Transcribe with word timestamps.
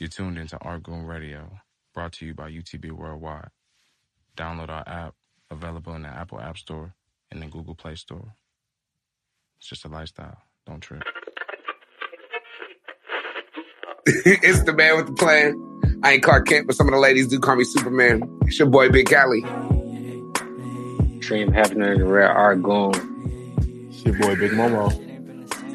You're 0.00 0.08
tuned 0.08 0.38
into 0.38 0.56
Argoon 0.56 1.06
Radio, 1.06 1.60
brought 1.92 2.14
to 2.14 2.26
you 2.26 2.32
by 2.32 2.50
UTB 2.50 2.90
Worldwide. 2.90 3.50
Download 4.34 4.70
our 4.70 4.82
app, 4.88 5.14
available 5.50 5.94
in 5.94 6.04
the 6.04 6.08
Apple 6.08 6.40
App 6.40 6.56
Store 6.56 6.94
and 7.30 7.42
the 7.42 7.46
Google 7.46 7.74
Play 7.74 7.96
Store. 7.96 8.34
It's 9.58 9.68
just 9.68 9.84
a 9.84 9.88
lifestyle. 9.88 10.38
Don't 10.66 10.80
trip. 10.80 11.02
it's 14.06 14.62
the 14.62 14.72
man 14.72 14.96
with 14.96 15.08
the 15.08 15.12
plan. 15.12 16.00
I 16.02 16.12
ain't 16.12 16.22
Clark 16.22 16.46
Kent, 16.46 16.66
but 16.66 16.76
some 16.76 16.88
of 16.88 16.94
the 16.94 16.98
ladies 16.98 17.28
do 17.28 17.38
call 17.38 17.56
me 17.56 17.64
Superman. 17.64 18.22
It's 18.46 18.58
your 18.58 18.70
boy 18.70 18.88
Big 18.88 19.06
Cali. 19.06 19.42
Dream 21.18 21.52
happening 21.52 21.92
in 21.92 22.08
rare 22.08 22.34
Argoon. 22.34 22.94
It's 23.90 24.02
your 24.02 24.18
boy 24.18 24.34
Big 24.36 24.52
Momo. 24.52 25.09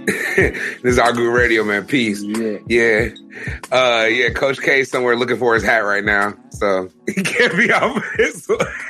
this 0.36 0.84
is 0.84 1.00
our 1.00 1.14
good 1.14 1.32
Radio, 1.32 1.64
man. 1.64 1.86
Peace. 1.86 2.22
Yeah. 2.22 2.58
Yeah. 2.68 3.10
Uh 3.72 4.06
yeah, 4.06 4.30
Coach 4.30 4.62
K 4.62 4.84
somewhere 4.84 5.16
looking 5.16 5.38
for 5.38 5.54
his 5.56 5.64
hat 5.64 5.80
right 5.80 6.04
now. 6.04 6.36
So 6.52 6.90
he 7.08 7.24
can't 7.24 7.56
be 7.58 7.72
off 7.72 8.04
his 8.18 8.48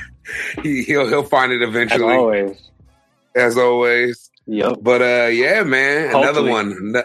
he, 0.64 0.84
he'll 0.84 1.08
he'll 1.08 1.24
find 1.24 1.52
it 1.52 1.62
eventually. 1.62 2.14
As 2.14 2.20
always. 2.20 2.72
As 3.36 3.58
always. 3.58 4.32
Yep. 4.48 4.78
But 4.82 5.02
uh 5.02 5.28
yeah, 5.28 5.64
man. 5.64 6.16
Another 6.16 6.44
one. 6.44 6.96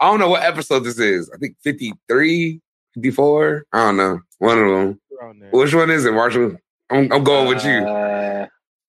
I 0.00 0.10
don't 0.10 0.20
know 0.20 0.28
what 0.28 0.42
episode 0.42 0.80
this 0.80 0.98
is. 0.98 1.30
I 1.34 1.38
think 1.38 1.56
53, 1.62 2.60
54. 2.94 3.66
I 3.72 3.86
don't 3.86 3.96
know. 3.96 4.20
One 4.38 4.58
of 4.58 4.68
them. 4.68 5.00
Which 5.52 5.74
one 5.74 5.90
is 5.90 6.04
it, 6.04 6.12
Marshall? 6.12 6.56
I'm, 6.90 7.10
I'm 7.10 7.24
going 7.24 7.48
with 7.48 7.64
you. 7.64 7.80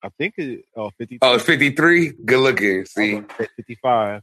I 0.05 0.09
think 0.19 0.35
it. 0.37 0.65
Oh, 0.75 0.91
50, 0.99 1.17
Oh, 1.23 1.39
53? 1.39 2.13
Good 2.25 2.39
looking. 2.39 2.85
See, 2.85 3.21
55. 3.57 4.21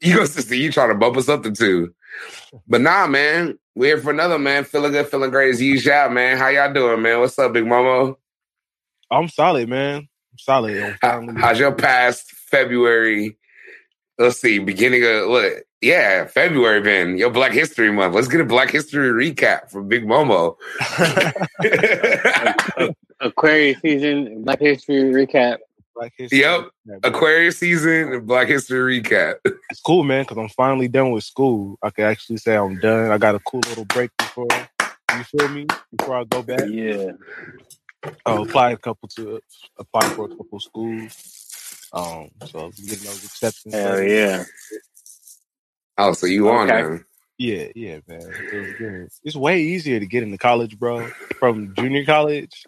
you 0.00 0.16
go 0.16 0.24
sister. 0.24 0.54
you 0.54 0.72
trying 0.72 0.88
to 0.88 0.94
bump 0.94 1.18
us 1.18 1.28
up 1.28 1.42
to 1.42 1.52
two. 1.52 1.94
But 2.66 2.80
nah, 2.80 3.06
man, 3.06 3.58
we're 3.74 3.96
here 3.96 4.02
for 4.02 4.10
another 4.10 4.38
man. 4.38 4.64
Feeling 4.64 4.92
good, 4.92 5.06
feeling 5.08 5.30
great 5.30 5.50
as 5.50 5.60
usual, 5.60 6.08
man. 6.08 6.38
How 6.38 6.48
y'all 6.48 6.72
doing, 6.72 7.02
man? 7.02 7.20
What's 7.20 7.38
up, 7.38 7.52
Big 7.52 7.64
Momo? 7.64 8.16
I'm 9.10 9.28
solid, 9.28 9.68
man. 9.68 9.96
I'm 10.32 10.38
solid. 10.38 10.96
I'm 11.02 11.36
How, 11.36 11.48
how's 11.48 11.58
your 11.58 11.72
past 11.72 12.30
February? 12.50 13.36
Let's 14.18 14.40
see, 14.40 14.58
beginning 14.58 15.04
of 15.04 15.28
what? 15.28 15.64
Yeah, 15.82 16.26
February 16.28 16.80
been 16.80 17.18
your 17.18 17.30
Black 17.30 17.52
History 17.52 17.92
Month. 17.92 18.14
Let's 18.14 18.28
get 18.28 18.40
a 18.40 18.44
Black 18.44 18.70
History 18.70 19.10
recap 19.10 19.70
from 19.70 19.86
Big 19.88 20.06
Momo. 20.06 20.56
Aquarius 23.20 23.80
season, 23.80 24.42
Black 24.44 24.60
History 24.60 25.02
recap. 25.12 25.58
Black 25.94 26.12
History. 26.16 26.40
Yep. 26.40 26.68
Yeah. 26.86 26.96
Aquarius 27.04 27.58
season 27.58 28.12
and 28.12 28.26
Black 28.26 28.48
History 28.48 29.00
recap. 29.00 29.36
It's 29.70 29.80
cool, 29.80 30.02
man, 30.04 30.24
because 30.24 30.38
I'm 30.38 30.48
finally 30.48 30.88
done 30.88 31.10
with 31.12 31.24
school. 31.24 31.78
I 31.82 31.90
can 31.90 32.04
actually 32.04 32.38
say 32.38 32.56
I'm 32.56 32.78
done. 32.80 33.10
I 33.10 33.18
got 33.18 33.34
a 33.34 33.40
cool 33.40 33.60
little 33.68 33.84
break 33.86 34.10
before 34.18 34.48
you 35.16 35.24
feel 35.24 35.48
me. 35.48 35.66
Before 35.96 36.16
I 36.16 36.24
go 36.24 36.42
back, 36.42 36.60
Yeah. 36.68 37.12
I 38.26 38.36
applied 38.36 38.72
a 38.74 38.76
couple 38.76 39.08
to 39.16 39.40
apply 39.78 40.08
for 40.10 40.26
a 40.26 40.28
couple 40.36 40.60
schools. 40.60 41.88
Um, 41.92 42.28
so 42.46 42.70
getting 42.70 43.04
those 43.04 43.24
acceptance. 43.24 43.72
Hell 43.74 43.92
letters. 43.94 44.10
yeah. 44.12 44.44
Oh, 45.96 46.12
so 46.12 46.26
you 46.26 46.50
on 46.50 46.68
Okay. 46.70 46.82
now? 46.82 46.98
Yeah, 47.38 47.66
yeah, 47.74 47.98
man. 48.06 48.20
It 48.20 48.54
was 48.60 48.72
good. 48.78 49.08
It's 49.24 49.36
way 49.36 49.60
easier 49.62 49.98
to 50.00 50.06
get 50.06 50.22
into 50.22 50.38
college, 50.38 50.78
bro, 50.78 51.08
from 51.38 51.72
junior 51.76 52.04
college 52.04 52.64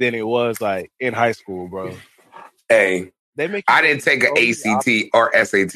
than 0.00 0.14
it 0.14 0.26
was 0.26 0.60
like 0.60 0.90
in 1.00 1.12
high 1.14 1.32
school, 1.32 1.68
bro. 1.68 1.96
Hey, 2.68 3.12
They 3.36 3.46
make 3.48 3.64
I 3.68 3.82
didn't 3.82 4.02
take 4.02 4.22
an 4.24 4.34
through 4.34 4.52
so 4.54 4.70
ACT 4.76 4.88
or 5.14 5.32
SAT. 5.44 5.72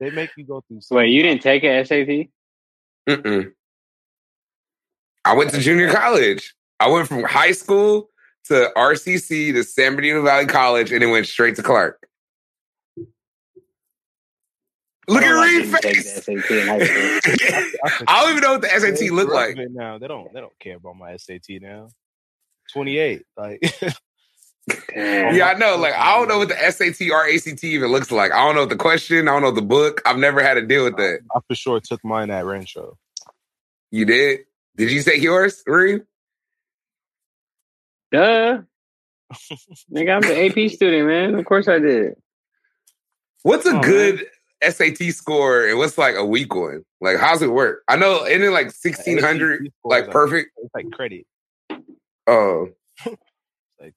They 0.00 0.10
make 0.10 0.30
you 0.36 0.44
go 0.44 0.62
through. 0.68 0.80
so 0.80 0.96
Wait, 0.96 1.08
you 1.10 1.22
didn't 1.22 1.42
take 1.42 1.62
an 1.64 1.84
SAT? 1.84 2.28
Mm-mm. 3.08 3.52
I 5.24 5.34
went 5.34 5.50
to 5.50 5.60
junior 5.60 5.90
college. 5.92 6.54
I 6.80 6.88
went 6.88 7.08
from 7.08 7.22
high 7.22 7.52
school 7.52 8.10
to 8.44 8.70
RCC 8.76 9.52
to 9.54 9.62
San 9.64 9.92
Bernardino 9.92 10.22
Valley 10.22 10.46
College, 10.46 10.92
and 10.92 11.00
then 11.00 11.10
went 11.10 11.26
straight 11.26 11.56
to 11.56 11.62
Clark. 11.62 12.06
Look 15.06 15.22
at 15.22 15.28
don't 15.28 15.36
like 15.36 15.50
Reed 15.50 15.62
didn't 15.64 15.82
take 15.82 15.96
face. 15.96 16.14
the 16.14 16.22
SAT 16.22 16.50
in 16.50 16.66
high 16.66 16.84
school. 16.84 17.20
I 17.84 18.04
I 18.08 18.20
don't 18.22 18.30
even 18.30 18.42
know 18.42 18.52
what 18.52 18.62
the 18.62 18.68
SAT 18.98 19.10
looked 19.12 19.32
like. 19.32 19.56
now. 19.70 19.98
They 19.98 20.08
don't. 20.08 20.32
They 20.32 20.40
don't 20.40 20.58
care 20.58 20.76
about 20.76 20.96
my 20.96 21.16
SAT 21.16 21.60
now. 21.60 21.88
Twenty 22.74 22.98
eight. 22.98 23.22
Like 23.38 23.60
Damn. 24.94 25.34
Yeah, 25.34 25.48
I 25.48 25.54
know. 25.54 25.76
Like, 25.76 25.94
I 25.94 26.16
don't 26.16 26.28
know 26.28 26.38
what 26.38 26.48
the 26.48 26.54
SAT 26.56 27.10
or 27.10 27.26
ACT 27.28 27.64
even 27.64 27.90
looks 27.90 28.10
like. 28.10 28.32
I 28.32 28.44
don't 28.46 28.54
know 28.54 28.64
the 28.64 28.76
question. 28.76 29.28
I 29.28 29.32
don't 29.32 29.42
know 29.42 29.50
the 29.50 29.60
book. 29.62 30.00
I've 30.06 30.16
never 30.18 30.42
had 30.42 30.54
to 30.54 30.62
deal 30.66 30.84
with 30.84 30.96
that. 30.96 31.18
I 31.34 31.40
for 31.46 31.54
sure 31.54 31.80
took 31.80 32.02
mine 32.04 32.30
at 32.30 32.46
Rancho. 32.46 32.96
You 33.90 34.06
did? 34.06 34.40
Did 34.76 34.90
you 34.90 35.02
take 35.02 35.22
yours, 35.22 35.62
Reed? 35.66 36.02
Duh. 38.10 38.62
Nigga, 39.92 40.16
I'm 40.16 40.24
an 40.30 40.66
AP 40.66 40.70
student, 40.74 41.08
man. 41.08 41.34
Of 41.34 41.44
course 41.44 41.68
I 41.68 41.78
did. 41.78 42.14
What's 43.42 43.66
a 43.66 43.76
Oh, 43.76 43.80
good 43.82 44.24
SAT 44.62 45.12
score 45.12 45.66
and 45.66 45.78
what's 45.78 45.98
like 45.98 46.14
a 46.16 46.24
weak 46.24 46.54
one? 46.54 46.84
Like, 47.00 47.18
how's 47.18 47.42
it 47.42 47.50
work? 47.52 47.82
I 47.88 47.96
know, 47.96 48.24
isn't 48.24 48.42
it 48.42 48.50
like 48.50 48.66
1600? 48.66 49.58
SAT 49.58 49.72
score 49.80 49.90
Like, 49.90 50.10
perfect? 50.10 50.50
It's 50.56 50.74
like 50.74 50.90
credit. 50.92 51.26
Oh, 52.26 52.68
Like 53.80 53.94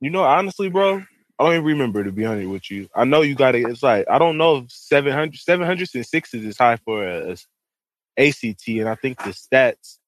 you 0.00 0.10
know, 0.10 0.24
honestly, 0.24 0.68
bro. 0.68 1.02
I 1.38 1.44
don't 1.44 1.54
even 1.54 1.64
remember 1.64 2.04
to 2.04 2.12
be 2.12 2.24
honest 2.24 2.48
with 2.48 2.70
you. 2.70 2.88
I 2.94 3.04
know 3.04 3.22
you 3.22 3.34
got 3.34 3.54
it. 3.54 3.66
It's 3.68 3.82
like 3.82 4.06
I 4.08 4.18
don't 4.18 4.36
know 4.36 4.58
if 4.58 4.70
700, 4.70 5.34
700s 5.34 5.94
and 5.94 6.06
sixes 6.06 6.44
is 6.44 6.58
high 6.58 6.76
for 6.76 7.04
a, 7.06 7.32
a 7.32 8.28
ACT, 8.28 8.68
and 8.68 8.88
I 8.88 8.94
think 8.94 9.18
the 9.18 9.30
stats 9.30 9.98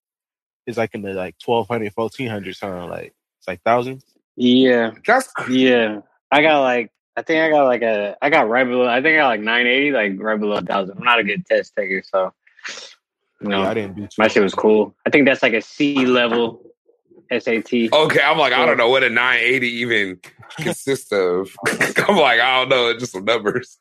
is 0.67 0.77
like 0.77 0.95
in 0.95 1.03
the 1.03 1.13
like 1.13 1.37
1200, 1.45 1.93
1400 1.95 2.57
something 2.57 2.89
like 2.89 3.15
it's 3.39 3.49
like 3.49 3.63
thousands. 3.63 4.05
Yeah. 4.37 4.93
that's 5.07 5.33
Yeah. 5.51 6.01
I 6.31 6.43
got 6.43 6.61
like 6.61 6.91
I 7.17 7.23
think 7.23 7.43
I 7.43 7.51
got 7.51 7.65
like 7.65 7.83
a 7.83 8.17
I 8.21 8.31
got 8.31 8.49
right 8.49 8.65
below 8.65 8.87
I 8.87 9.03
think 9.03 9.15
I 9.15 9.23
got 9.23 9.29
like 9.29 9.41
nine 9.41 9.67
eighty, 9.67 9.91
like 9.93 10.13
right 10.19 10.39
below 10.39 10.57
a 10.57 10.63
thousand. 10.63 10.99
I'm 10.99 11.05
not 11.05 11.21
a 11.21 11.25
good 11.25 11.47
test 11.47 11.75
taker, 11.77 12.03
so 12.05 12.33
you 13.41 13.49
know 13.49 13.63
Yeah, 13.63 13.71
I 13.71 13.75
didn't 13.75 13.97
do 13.97 14.03
too 14.03 14.09
my 14.19 14.29
shit 14.29 14.43
was 14.43 14.55
cool. 14.55 14.95
I 15.07 15.11
think 15.11 15.27
that's 15.27 15.43
like 15.43 15.55
a 15.55 15.63
C 15.63 16.07
level 16.07 16.74
SAT. 17.31 17.93
okay. 17.93 18.21
I'm 18.23 18.39
like, 18.39 18.53
I 18.53 18.67
don't 18.67 18.77
know 18.77 18.89
what 18.89 19.03
a 19.03 19.11
980 19.11 19.67
even 19.69 20.21
consists 20.57 21.13
of. 21.13 21.55
I'm 21.69 22.17
like, 22.17 22.41
I 22.41 22.61
don't 22.61 22.69
know. 22.69 22.89
It's 22.91 23.01
just 23.01 23.13
some 23.13 23.25
numbers. 23.25 23.79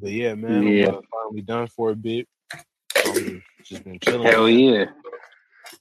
But 0.00 0.12
yeah, 0.12 0.34
man, 0.34 0.62
Yeah. 0.64 0.88
I'm 0.88 0.94
uh, 0.96 1.00
finally 1.10 1.42
done 1.42 1.68
for 1.68 1.90
a 1.90 1.96
bit. 1.96 2.28
Um, 3.06 3.42
just 3.64 3.84
been 3.84 3.98
chilling, 4.00 4.26
Hell 4.26 4.48
yeah. 4.48 4.86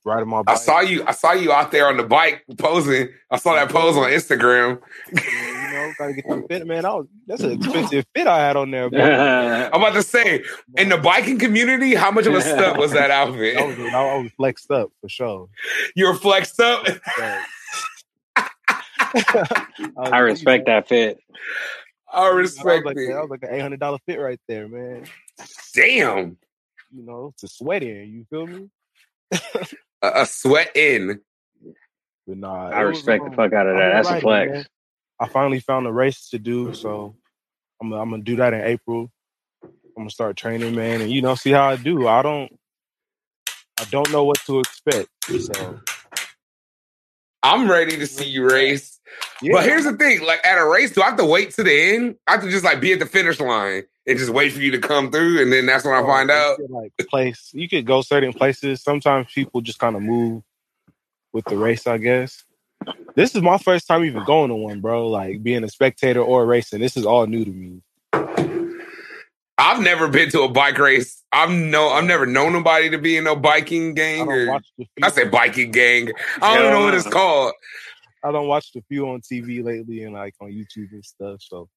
riding 0.04 0.30
my 0.30 0.42
bike. 0.42 0.56
I 0.56 0.60
saw 0.60 0.80
you. 0.80 1.04
I 1.06 1.12
saw 1.12 1.34
you 1.34 1.52
out 1.52 1.72
there 1.72 1.88
on 1.88 1.98
the 1.98 2.04
bike 2.04 2.44
posing. 2.58 3.10
I 3.30 3.38
saw 3.38 3.56
that 3.56 3.70
pose 3.70 3.98
on 3.98 4.10
Instagram. 4.10 4.82
You 5.76 5.82
know, 5.82 5.94
gotta 5.98 6.14
get 6.14 6.28
the 6.28 6.46
fit, 6.48 6.66
man. 6.68 6.86
I 6.86 6.94
was, 6.94 7.08
that's 7.28 7.42
an 7.42 7.52
expensive 7.62 8.06
fit 8.16 8.28
I 8.28 8.38
had 8.40 8.56
on 8.56 8.72
there, 8.72 8.90
bro. 8.90 9.02
I'm 9.74 9.82
about 9.82 9.94
to 9.94 10.04
say, 10.04 10.44
in 10.78 10.90
the 10.90 10.98
biking 10.98 11.38
community, 11.38 11.96
how 11.96 12.12
much 12.12 12.26
of 12.26 12.34
a 12.34 12.42
stunt 12.42 12.78
was 12.78 12.94
that 12.94 13.12
I 13.12 13.26
was, 13.26 13.34
outfit? 13.34 13.94
I 13.94 14.18
was 14.18 14.32
flexed 14.38 14.72
up 14.72 14.92
for 15.02 15.10
sure. 15.10 15.50
You 15.96 16.08
were 16.08 16.16
flexed 16.16 16.60
up. 16.62 16.88
I 19.98 20.20
respect 20.20 20.68
that 20.68 20.88
fit. 20.88 21.20
I 22.12 22.28
I 22.28 22.34
was 22.34 22.54
respect 22.54 22.86
like, 22.86 22.96
it. 22.98 23.12
that 23.12 23.22
was 23.22 23.30
like 23.30 23.44
an 23.44 23.50
eight 23.52 23.62
hundred 23.62 23.82
dollar 23.82 23.98
fit 24.06 24.20
right 24.20 24.40
there, 24.48 24.70
man. 24.70 25.06
Damn, 25.74 26.38
You 26.92 27.06
know, 27.06 27.34
to 27.40 27.48
sweat 27.48 27.84
in. 27.84 28.14
You 28.14 28.26
feel 28.30 28.48
me? 28.48 28.70
a, 30.02 30.22
a 30.22 30.26
sweat 30.26 30.72
in. 30.76 31.20
But 32.28 32.38
nah, 32.38 32.70
I 32.70 32.82
it 32.82 32.86
was, 32.86 32.98
respect 32.98 33.24
the 33.26 33.32
um, 33.32 33.36
fuck 33.36 33.54
out 33.54 33.68
of 33.68 33.76
that. 33.76 33.90
That's 34.04 34.10
a 34.10 34.22
flex. 34.22 34.52
man. 34.52 34.66
I 35.20 35.28
finally 35.28 35.60
found 35.60 35.88
a 35.88 35.92
race 35.92 36.30
to 36.30 36.40
do, 36.40 36.74
so 36.74 37.16
I'm 37.82 37.94
I'm 37.94 38.10
gonna 38.10 38.24
do 38.24 38.36
that 38.38 38.54
in 38.54 38.62
April. 38.62 39.12
I'm 39.64 40.04
gonna 40.04 40.10
start 40.10 40.36
training, 40.36 40.76
man, 40.76 41.02
and 41.02 41.12
you 41.12 41.22
know, 41.22 41.36
see 41.36 41.52
how 41.52 41.70
I 41.70 41.78
do. 41.78 42.08
I 42.08 42.22
don't, 42.22 42.52
I 43.80 43.86
don't 43.86 44.12
know 44.12 44.26
what 44.26 44.40
to 44.46 44.60
expect. 44.60 45.10
So 45.40 45.80
I'm 47.42 47.70
ready 47.70 47.98
to 47.98 48.08
see 48.08 48.26
you 48.26 48.50
race. 48.50 49.00
yeah, 49.42 49.54
But 49.54 49.64
here's 49.66 49.86
the 49.86 49.94
thing: 49.94 50.24
like 50.24 50.46
at 50.46 50.58
a 50.58 50.68
race, 50.68 50.92
do 50.92 51.02
I 51.02 51.06
have 51.06 51.18
to 51.18 51.26
wait 51.26 51.52
to 51.52 51.64
the 51.64 51.96
end? 51.96 52.16
I 52.28 52.32
have 52.32 52.42
to 52.42 52.52
just 52.52 52.66
like 52.66 52.82
be 52.82 52.94
at 52.94 53.00
the 53.00 53.06
finish 53.06 53.40
line 53.40 53.84
and 54.08 54.18
just 54.18 54.32
wait 54.32 54.52
for 54.52 54.62
you 54.62 54.72
to 54.72 54.80
come 54.80 55.12
through, 55.12 55.42
and 55.42 55.52
then 55.52 55.66
that's 55.66 55.86
when 55.86 55.94
I 55.94 56.02
find 56.02 56.30
out. 56.30 56.58
could, 56.58 56.70
like 56.72 56.92
place. 57.10 57.52
You 57.54 57.70
could 57.70 57.86
go 57.86 58.02
certain 58.02 58.34
places. 58.34 58.82
Sometimes 58.82 59.28
people 59.34 59.62
just 59.62 59.80
kind 59.80 59.96
of 59.96 60.02
move 60.02 60.44
with 61.32 61.46
the 61.46 61.58
race. 61.58 61.88
I 61.88 61.98
guess 62.00 62.45
this 63.16 63.36
is 63.36 63.42
my 63.42 63.58
first 63.58 63.88
time 63.88 64.04
even 64.04 64.24
going 64.24 64.50
to 64.50 64.56
one, 64.56 64.82
bro. 64.82 65.08
Like 65.08 65.42
being 65.44 65.64
a 65.64 65.70
spectator 65.70 66.22
or 66.22 66.46
racing. 66.46 66.82
This 66.82 66.98
is 66.98 67.06
all 67.06 67.26
new 67.28 67.46
to 67.46 67.52
me. 67.52 67.82
I've 69.58 69.82
never 69.82 70.08
been 70.10 70.30
to 70.32 70.42
a 70.42 70.50
bike 70.50 70.78
race. 70.78 71.24
I'm 71.32 71.72
no, 71.72 71.90
I've 71.90 72.04
never 72.04 72.26
known 72.26 72.54
nobody 72.54 72.90
to 72.90 72.98
be 72.98 73.18
in 73.18 73.24
no 73.24 73.36
biking 73.36 73.94
gang 73.94 74.26
don't 74.26 74.30
or 74.30 74.48
watch 74.52 74.68
the 74.78 74.86
few, 74.86 75.06
I 75.06 75.10
said 75.10 75.32
biking 75.32 75.72
gang. 75.72 76.12
I 76.42 76.56
don't 76.56 76.66
even 76.66 76.72
know 76.74 76.86
what 76.86 76.94
it's 76.94 77.08
called. 77.08 77.54
I 78.24 78.32
don't 78.32 78.48
watch 78.48 78.72
the 78.74 78.82
few 78.88 79.08
on 79.10 79.22
TV 79.22 79.64
lately 79.64 80.04
and 80.04 80.14
like 80.14 80.34
on 80.42 80.50
YouTube 80.50 80.92
and 80.92 81.06
stuff. 81.06 81.42
So 81.42 81.70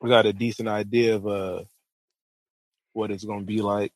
we 0.00 0.08
got 0.08 0.26
a 0.26 0.32
decent 0.32 0.68
idea 0.68 1.16
of 1.16 1.26
uh 1.26 1.64
what 2.92 3.10
it's 3.10 3.24
gonna 3.24 3.44
be 3.44 3.60
like. 3.60 3.92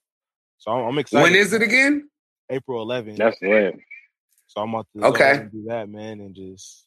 So 0.59 0.71
I'm, 0.71 0.89
I'm 0.89 0.99
excited. 0.99 1.23
When 1.23 1.35
is 1.35 1.53
it 1.53 1.63
again? 1.63 2.09
April 2.51 2.87
11th. 2.87 3.17
That's 3.17 3.39
it. 3.41 3.79
So 4.57 4.63
I'm 4.63 4.73
about 4.75 4.87
to 4.97 5.03
Okay. 5.05 5.25
ahead 5.25 5.41
and 5.43 5.53
do 5.53 5.65
that, 5.69 5.89
man, 5.89 6.21
and 6.21 6.35
just 6.35 6.87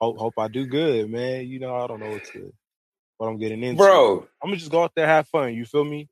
hope 0.00 0.18
hope 0.18 0.34
I 0.38 0.48
do 0.48 0.66
good, 0.66 1.08
man. 1.10 1.46
You 1.46 1.60
know, 1.60 1.76
I 1.76 1.86
don't 1.86 2.00
know 2.00 2.10
what 2.10 2.24
to 2.32 2.52
what 3.18 3.28
I'm 3.28 3.38
getting 3.38 3.62
into. 3.62 3.78
Bro, 3.78 4.26
I'm 4.42 4.48
gonna 4.48 4.56
just 4.56 4.70
go 4.72 4.82
out 4.82 4.92
there, 4.96 5.06
have 5.06 5.28
fun. 5.28 5.54
You 5.54 5.64
feel 5.64 5.84
me? 5.84 6.08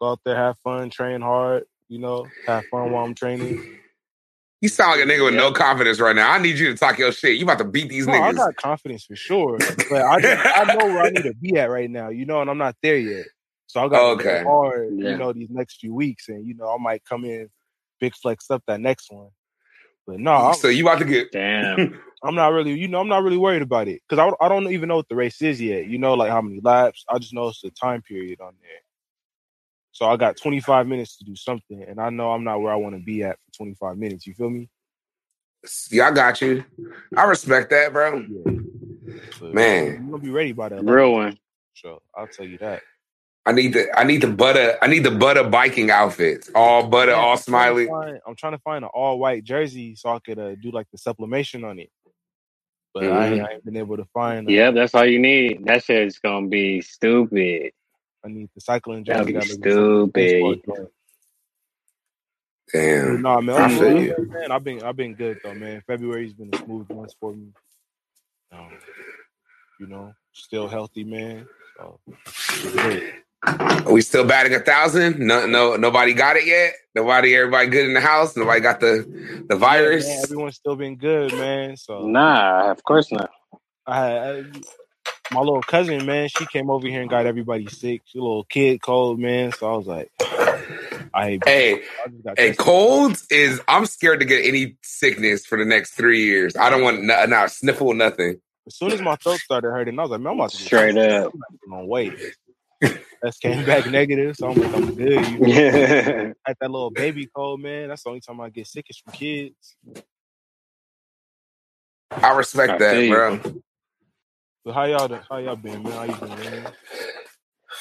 Go 0.00 0.10
out 0.12 0.20
there, 0.24 0.36
have 0.36 0.58
fun, 0.60 0.90
train 0.90 1.20
hard. 1.20 1.64
You 1.88 1.98
know, 1.98 2.30
have 2.46 2.64
fun 2.70 2.92
while 2.92 3.04
I'm 3.04 3.14
training. 3.14 3.80
you 4.60 4.68
sound 4.68 4.92
like 4.92 5.08
a 5.08 5.10
nigga 5.10 5.24
with 5.24 5.34
no 5.34 5.52
confidence 5.52 5.98
right 5.98 6.14
now. 6.14 6.30
I 6.30 6.38
need 6.38 6.58
you 6.58 6.68
to 6.72 6.76
talk 6.76 6.98
your 6.98 7.12
shit. 7.12 7.36
You 7.36 7.44
about 7.44 7.58
to 7.58 7.64
beat 7.64 7.88
these 7.88 8.06
No, 8.06 8.12
I 8.12 8.32
niggas. 8.32 8.36
got 8.36 8.56
confidence 8.56 9.04
for 9.04 9.16
sure, 9.16 9.60
but 9.88 10.02
I 10.02 10.20
just, 10.20 10.46
I 10.54 10.64
know 10.72 10.86
where 10.86 11.04
I 11.06 11.10
need 11.10 11.24
to 11.24 11.34
be 11.34 11.56
at 11.56 11.70
right 11.70 11.90
now. 11.90 12.10
You 12.10 12.26
know, 12.26 12.40
and 12.40 12.50
I'm 12.50 12.58
not 12.58 12.76
there 12.82 12.96
yet. 12.98 13.26
So 13.66 13.80
I 13.84 13.88
got 13.88 13.98
to 13.98 14.06
Okay. 14.10 14.42
hard. 14.44 14.92
Yeah. 14.96 15.10
You 15.10 15.18
know, 15.18 15.32
these 15.32 15.50
next 15.50 15.80
few 15.80 15.92
weeks, 15.92 16.28
and 16.28 16.46
you 16.46 16.54
know, 16.54 16.68
I 16.68 16.78
might 16.80 17.04
come 17.04 17.24
in 17.24 17.48
big 18.00 18.14
flex 18.14 18.50
up 18.50 18.62
that 18.66 18.80
next 18.80 19.10
one. 19.10 19.30
But 20.06 20.20
no, 20.20 20.32
I'm, 20.32 20.54
so 20.58 20.68
you 20.68 20.84
about 20.84 21.00
to 21.00 21.04
get 21.04 21.32
Damn. 21.32 22.00
I'm 22.22 22.34
not 22.34 22.52
really, 22.52 22.72
you 22.72 22.88
know, 22.88 23.00
I'm 23.00 23.08
not 23.08 23.22
really 23.22 23.36
worried 23.36 23.62
about 23.62 23.88
it 23.88 24.02
because 24.08 24.18
I, 24.18 24.44
I 24.44 24.48
don't 24.48 24.72
even 24.72 24.88
know 24.88 24.96
what 24.96 25.08
the 25.08 25.14
race 25.14 25.40
is 25.42 25.60
yet. 25.60 25.86
You 25.86 25.98
know, 25.98 26.14
like 26.14 26.30
how 26.30 26.40
many 26.40 26.60
laps. 26.60 27.04
I 27.08 27.18
just 27.18 27.34
know 27.34 27.48
it's 27.48 27.60
the 27.60 27.70
time 27.70 28.02
period 28.02 28.40
on 28.40 28.54
there. 28.60 28.80
So 29.92 30.06
I 30.06 30.16
got 30.16 30.36
25 30.36 30.86
minutes 30.86 31.16
to 31.18 31.24
do 31.24 31.36
something, 31.36 31.82
and 31.82 32.00
I 32.00 32.10
know 32.10 32.32
I'm 32.32 32.44
not 32.44 32.60
where 32.60 32.72
I 32.72 32.76
want 32.76 32.96
to 32.96 33.02
be 33.02 33.22
at 33.22 33.38
for 33.38 33.58
25 33.58 33.96
minutes. 33.96 34.26
You 34.26 34.34
feel 34.34 34.50
me? 34.50 34.68
Yeah, 35.90 36.08
I 36.08 36.10
got 36.12 36.40
you. 36.40 36.64
I 37.16 37.24
respect 37.24 37.70
that, 37.70 37.92
bro. 37.92 38.18
Yeah. 38.18 38.60
But 39.40 39.54
Man. 39.54 39.84
you're 39.86 39.96
gonna 39.96 40.18
be 40.18 40.30
ready 40.30 40.52
by 40.52 40.68
that. 40.70 40.84
Real 40.84 41.12
one. 41.12 41.38
So 41.74 42.02
I'll 42.16 42.26
tell 42.26 42.46
you 42.46 42.58
that. 42.58 42.82
I 43.46 43.52
need 43.52 43.74
the 43.74 43.88
I 43.98 44.04
need 44.04 44.22
the 44.22 44.30
butter 44.32 44.78
I 44.82 44.88
need 44.88 45.04
the 45.04 45.12
butter 45.12 45.44
biking 45.44 45.90
outfits. 45.90 46.50
All 46.54 46.88
butter, 46.88 47.12
Yeah, 47.12 47.18
all 47.18 47.34
I'm 47.34 47.44
trying 47.44 47.76
smiley. 47.76 47.86
find- 47.86 48.20
I'm 48.26 48.36
trying 48.36 48.52
to 48.54 48.58
find 48.60 48.84
an 48.84 48.90
all 48.94 49.18
white 49.18 49.44
jersey 49.44 49.96
so 49.96 50.10
I 50.10 50.20
could 50.20 50.38
uh, 50.38 50.56
do 50.56 50.70
like 50.72 50.88
the 50.92 50.98
sublimation 50.98 51.64
on 51.64 51.78
it. 51.78 51.90
But 52.94 53.12
I, 53.12 53.28
Mhm. 53.28 53.32
ain't, 53.32 53.42
I 53.42 53.52
ain't 53.54 53.64
been 53.64 53.76
able 53.76 53.96
to 53.98 54.06
find. 54.14 54.48
Uh, 54.48 54.52
Yep, 54.52 54.74
that's 54.74 54.94
all 54.94 55.06
you 55.06 55.18
need. 55.20 55.64
That 55.66 55.84
shit's 55.84 56.18
gonna 56.18 56.48
be 56.48 56.80
stupid. 56.82 57.72
I 58.24 58.28
need 58.28 58.50
the 58.54 58.60
cycling 58.60 59.04
That'd 59.04 59.26
be 59.26 59.34
that 59.34 59.48
looks 59.60 59.78
like 59.78 60.02
a 60.02 60.08
baseball 60.14 60.56
stupid. 60.56 60.66
joint. 60.66 60.90
Damn. 62.72 63.22
No, 63.22 63.40
man. 63.42 63.56
I 63.56 63.64
I'm 63.64 63.70
feel 63.70 63.94
good, 63.94 64.02
you. 64.02 64.28
man. 64.30 64.52
I've 64.52 64.64
been 64.64 64.82
I've 64.82 64.96
been 64.96 65.14
good 65.14 65.38
though, 65.44 65.54
man. 65.54 65.82
February's 65.86 66.34
been 66.34 66.50
a 66.50 66.54
smooth 66.54 66.88
month 66.90 67.12
for 67.20 67.34
me. 67.34 67.48
Um, 68.52 68.78
you 69.78 69.86
know, 69.86 70.14
still 70.32 70.68
healthy, 70.68 71.04
man. 71.04 71.48
So 71.78 72.00
good. 73.44 73.92
we 73.92 74.02
still 74.02 74.26
batting 74.26 74.54
a 74.54 74.60
thousand? 74.60 75.18
No 75.20 75.46
no 75.46 75.76
nobody 75.76 76.14
got 76.14 76.36
it 76.36 76.46
yet? 76.46 76.74
Nobody 76.94 77.36
everybody 77.36 77.68
good 77.68 77.86
in 77.86 77.94
the 77.94 78.00
house? 78.00 78.36
Nobody 78.36 78.60
got 78.60 78.80
the 78.80 79.06
the 79.48 79.56
Yeah, 79.56 79.58
virus? 79.58 80.04
man, 80.04 80.22
everyone's 80.24 80.56
still 80.56 80.76
been 80.76 80.96
good, 80.96 81.34
man. 81.34 81.76
So 81.76 82.04
Nah, 82.04 82.70
of 82.70 82.82
course 82.84 83.12
not. 83.12 83.30
I 83.86 84.18
I, 84.18 84.44
my 85.30 85.40
little 85.40 85.62
cousin, 85.62 86.06
man. 86.06 86.28
She 86.28 86.46
came 86.46 86.70
over 86.70 86.86
here 86.88 87.00
and 87.02 87.10
got 87.10 87.26
everybody 87.26 87.68
sick. 87.68 88.02
She 88.06 88.18
a 88.18 88.22
little 88.22 88.44
kid 88.44 88.82
cold, 88.82 89.18
man. 89.20 89.52
So 89.52 89.72
I 89.72 89.76
was 89.76 89.86
like, 89.86 90.10
I, 91.14 91.42
Hey, 91.44 91.82
I 92.04 92.08
hey, 92.36 92.52
tested. 92.52 92.58
colds 92.58 93.26
is 93.30 93.60
I'm 93.68 93.86
scared 93.86 94.20
to 94.20 94.26
get 94.26 94.44
any 94.46 94.76
sickness 94.82 95.46
for 95.46 95.58
the 95.58 95.64
next 95.64 95.92
three 95.92 96.24
years. 96.24 96.56
I 96.56 96.70
don't 96.70 96.82
want 96.82 97.04
not, 97.04 97.28
not 97.28 97.50
sniffle 97.50 97.94
nothing. 97.94 98.40
As 98.66 98.76
soon 98.76 98.92
as 98.92 99.00
my 99.02 99.16
throat 99.16 99.40
started 99.40 99.68
hurting, 99.70 99.98
I 99.98 100.02
was 100.02 100.10
like, 100.12 100.20
man, 100.20 100.32
I'm 100.34 100.40
about 100.40 100.52
to 100.52 100.58
Straight 100.58 100.96
tested. 100.96 100.98
up. 100.98 101.32
I'm 101.34 101.40
not 101.40 101.48
even 101.54 101.70
gonna 101.70 101.86
wait. 101.86 102.14
That 103.22 103.34
came 103.40 103.64
back 103.64 103.86
negative, 103.86 104.36
so 104.36 104.50
I'm 104.50 104.58
like, 104.60 104.74
I'm 104.74 104.94
good. 104.94 105.26
You 105.28 105.38
know? 105.38 105.46
Yeah. 105.48 106.32
I 106.46 106.50
had 106.50 106.56
that 106.60 106.70
little 106.70 106.90
baby 106.90 107.28
cold, 107.34 107.60
man. 107.60 107.88
That's 107.88 108.02
the 108.04 108.10
only 108.10 108.20
time 108.20 108.40
I 108.40 108.50
get 108.50 108.66
sick 108.66 108.86
is 108.90 108.98
from 108.98 109.12
kids. 109.14 109.76
I 112.10 112.30
respect 112.36 112.74
I 112.74 112.78
that, 112.78 112.92
feel 112.92 113.02
you. 113.02 113.10
bro. 113.14 113.40
But 114.64 114.74
how 114.74 114.84
y'all 114.84 115.20
how 115.28 115.38
y'all 115.38 115.56
been, 115.56 115.82
man? 115.82 115.92
How 115.92 116.04
you 116.04 116.14
been, 116.16 116.28
man? 116.40 116.72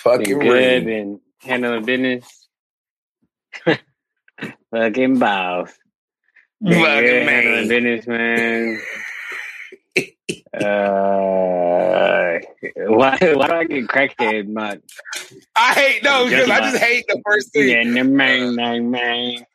Fucking 0.03 0.39
good, 0.39 0.51
Reed. 0.51 0.85
been 0.85 1.19
handling 1.41 1.85
business. 1.85 2.47
Fucking 4.71 5.19
boss. 5.19 5.73
Been 6.61 6.83
Fucking 6.83 7.01
good 7.01 7.27
handling 7.27 7.67
man. 7.67 7.67
business, 7.67 8.07
man. 8.07 8.79
Uh, 10.53 12.39
why, 12.87 13.17
why 13.19 13.47
do 13.47 13.53
I 13.53 13.63
get 13.65 13.87
crackhead? 13.87 14.47
My 14.51 14.79
I 15.55 15.73
hate 15.73 16.03
no 16.03 16.25
because 16.25 16.49
I 16.49 16.59
Just 16.59 16.71
just 16.73 16.83
hate 16.83 17.05
the 17.07 17.21
first 17.25 17.51
thing. 17.53 17.69
yeah, 17.69 17.83
the 18.03 18.03
man, 18.09 18.55
man, 18.55 18.91
man. 18.91 19.45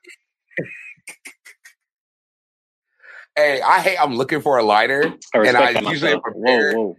Hey, 3.37 3.61
I 3.63 3.81
hate. 3.81 3.97
I'm 3.99 4.17
looking 4.17 4.41
for 4.43 4.59
a 4.59 4.63
lighter. 4.63 5.15
I 5.35 5.39
And 5.39 5.57
I 5.57 5.73
that 5.73 5.83
usually 5.85 6.13
myself. 6.15 6.23
prepare- 6.23 6.75
Whoa, 6.77 6.83
whoa. 6.89 6.97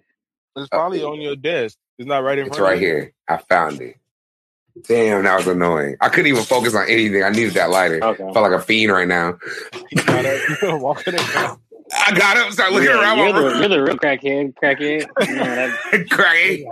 It's 0.58 0.70
probably 0.70 1.04
on 1.04 1.22
your 1.22 1.36
desk. 1.36 1.78
It's 1.98 2.08
not 2.08 2.24
right 2.24 2.38
in 2.38 2.48
It's 2.48 2.58
front 2.58 2.70
right 2.70 2.76
of 2.78 2.82
you. 2.82 2.88
here. 2.88 3.14
I 3.28 3.38
found 3.38 3.82
it. 3.82 3.96
Damn, 4.88 5.24
that 5.24 5.38
was 5.38 5.48
annoying. 5.48 5.98
I 6.02 6.10
couldn't 6.10 6.28
even 6.28 6.44
focus 6.44 6.74
on 6.76 6.88
anything. 6.90 7.24
I 7.24 7.30
needed 7.30 7.54
that 7.54 7.70
lighter. 7.70 8.04
Okay. 8.04 8.24
I 8.24 8.34
felt 8.34 8.52
like 8.52 8.60
a 8.60 8.62
fiend 8.62 8.92
right 8.92 9.08
now. 9.08 9.38
You 11.94 12.16
gotta 12.16 12.16
walking 12.16 12.16
around. 12.16 12.18
I 12.18 12.20
got 12.20 12.38
up, 12.38 12.46
and 12.46 12.54
started 12.54 12.74
looking 12.74 12.90
Yeah, 12.90 13.02
around 13.02 13.18
you're, 13.18 13.34
my 13.34 13.40
the, 13.40 13.46
room. 13.46 13.60
you're 13.60 13.70
the 13.70 13.84
real 13.84 13.98
crackhead. 13.98 14.54
Crackhead. 14.56 15.06
You 15.28 15.36
know, 15.36 15.44
that, 15.44 16.10
Crazy. 16.10 16.68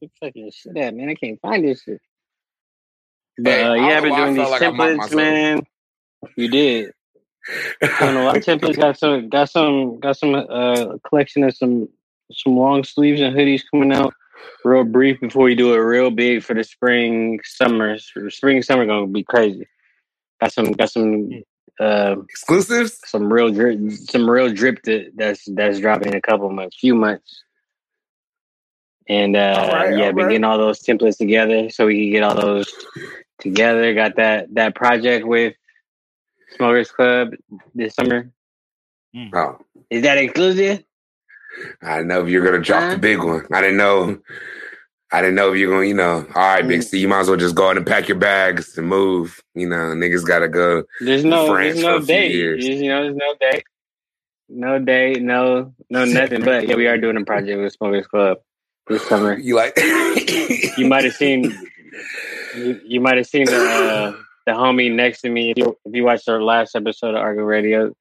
you 0.00 0.10
fucking 0.20 0.50
shit 0.52 0.76
at, 0.76 0.94
man. 0.94 1.08
I 1.08 1.14
can't 1.14 1.40
find 1.40 1.64
this 1.66 1.82
shit. 1.82 2.00
But 3.38 3.52
Hey, 3.52 3.62
uh, 3.62 3.74
yeah, 3.74 3.96
I've 3.98 4.02
been 4.02 4.10
know 4.10 4.16
why 4.16 4.22
I 4.22 4.24
doing 4.24 4.34
these 4.34 4.50
like 4.50 4.62
templates, 4.62 5.16
man. 5.16 5.62
You 6.36 6.48
did. 6.48 6.92
Doing 8.00 8.16
a 8.16 8.24
lot 8.24 8.36
of 8.36 8.44
templates. 8.44 8.76
Got 8.76 8.98
some, 8.98 9.28
got 9.28 9.50
some, 9.50 10.00
got 10.00 10.16
some 10.16 10.34
uh, 10.34 10.98
collection 11.08 11.44
of 11.44 11.56
some 11.56 11.88
some 12.32 12.56
long 12.56 12.84
sleeves 12.84 13.20
and 13.20 13.34
hoodies 13.34 13.62
coming 13.70 13.92
out. 13.92 14.12
Real 14.64 14.84
brief 14.84 15.18
before 15.20 15.44
we 15.44 15.54
do 15.54 15.72
it 15.74 15.78
real 15.78 16.10
big 16.10 16.42
for 16.42 16.54
the 16.54 16.62
spring, 16.64 17.40
summer. 17.44 17.96
Spring, 18.28 18.62
summer 18.62 18.86
gonna 18.86 19.06
be 19.06 19.24
crazy. 19.24 19.66
Got 20.40 20.52
some, 20.52 20.72
got 20.72 20.90
some, 20.90 21.30
uh, 21.80 22.16
Exclusives? 22.28 22.98
some 23.06 23.32
real 23.32 23.50
drip, 23.50 23.78
some 23.92 24.28
real 24.28 24.52
drip 24.52 24.82
that, 24.84 25.12
that's 25.14 25.44
that's 25.54 25.80
dropping 25.80 26.08
in 26.08 26.14
a 26.16 26.20
couple 26.20 26.50
months, 26.50 26.78
few 26.78 26.94
months. 26.94 27.42
And 29.08 29.36
uh, 29.36 29.54
All 29.58 29.72
right, 29.72 29.96
yeah, 29.96 30.06
all 30.06 30.12
been 30.12 30.16
right. 30.26 30.28
getting 30.30 30.44
all 30.44 30.58
those 30.58 30.80
templates 30.82 31.16
together 31.16 31.70
so 31.70 31.86
we 31.86 32.04
can 32.04 32.12
get 32.12 32.22
all 32.22 32.34
those 32.34 32.72
together. 33.40 33.94
Got 33.94 34.16
that 34.16 34.54
that 34.54 34.74
project 34.74 35.26
with 35.26 35.54
Smokers 36.56 36.90
Club 36.90 37.30
this 37.74 37.94
summer. 37.94 38.30
Oh, 39.34 39.58
Is 39.90 40.02
that 40.02 40.18
exclusive? 40.18 40.84
I 41.82 42.02
know 42.02 42.24
you're 42.26 42.44
gonna 42.44 42.62
drop 42.62 42.82
Huh? 42.82 42.90
the 42.92 42.98
big 42.98 43.18
one. 43.22 43.46
I 43.52 43.60
didn't 43.62 43.78
know. 43.78 44.18
I 45.10 45.22
didn't 45.22 45.36
know 45.36 45.52
if 45.52 45.58
you're 45.58 45.70
gonna, 45.72 45.86
you 45.86 45.94
know. 45.94 46.26
All 46.34 46.42
right, 46.42 46.66
Big 46.66 46.80
Mm. 46.80 46.84
C, 46.84 46.98
you 46.98 47.08
might 47.08 47.20
as 47.20 47.28
well 47.28 47.36
just 47.38 47.54
go 47.54 47.64
ahead 47.64 47.78
and 47.78 47.86
pack 47.86 48.08
your 48.08 48.18
bags 48.18 48.76
and 48.76 48.86
move. 48.86 49.42
You 49.54 49.68
know, 49.68 49.76
niggas 49.94 50.26
gotta 50.26 50.48
go. 50.48 50.84
There's 51.00 51.24
no 51.24 51.46
France 51.46 51.74
there's 51.74 51.84
no 51.84 52.00
date. 52.00 52.32
You 52.34 52.88
know, 52.88 53.02
there's 53.04 53.16
no 53.16 53.34
date. 53.40 53.64
No 54.50 54.78
date, 54.78 55.22
no 55.22 55.74
no 55.90 56.04
nothing. 56.04 56.42
But 56.42 56.68
yeah, 56.68 56.74
we 56.76 56.86
are 56.86 56.98
doing 56.98 57.16
a 57.16 57.24
project 57.24 57.58
with 57.60 57.72
Smokers 57.72 58.06
Club 58.06 58.38
this 58.86 59.06
summer. 59.06 59.38
You 59.38 59.56
like? 59.56 59.74
You 60.76 60.86
might 60.86 61.04
have 61.04 61.14
seen 61.14 61.56
you, 62.56 62.80
you 62.84 63.00
might 63.00 63.16
have 63.16 63.26
seen 63.26 63.46
the 63.46 63.56
uh, 63.56 64.12
the 64.46 64.52
homie 64.52 64.94
next 64.94 65.22
to 65.22 65.30
me 65.30 65.50
if 65.50 65.58
you 65.58 65.76
if 65.84 65.94
you 65.94 66.04
watched 66.04 66.28
our 66.28 66.42
last 66.42 66.74
episode 66.76 67.10
of 67.14 67.16
Argo 67.16 67.42
Radio. 67.42 67.94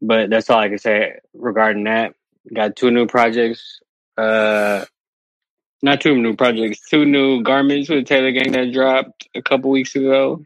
But 0.00 0.30
that's 0.30 0.50
all 0.50 0.58
I 0.58 0.68
can 0.68 0.78
say 0.78 1.18
regarding 1.34 1.84
that. 1.84 2.14
Got 2.52 2.76
two 2.76 2.90
new 2.90 3.06
projects. 3.06 3.80
Uh 4.16 4.84
not 5.82 6.00
two 6.00 6.16
new 6.16 6.34
projects, 6.34 6.80
two 6.88 7.04
new 7.04 7.42
garments 7.42 7.88
with 7.88 8.06
Taylor 8.06 8.30
Gang 8.32 8.52
that 8.52 8.72
dropped 8.72 9.28
a 9.34 9.42
couple 9.42 9.70
weeks 9.70 9.94
ago. 9.94 10.42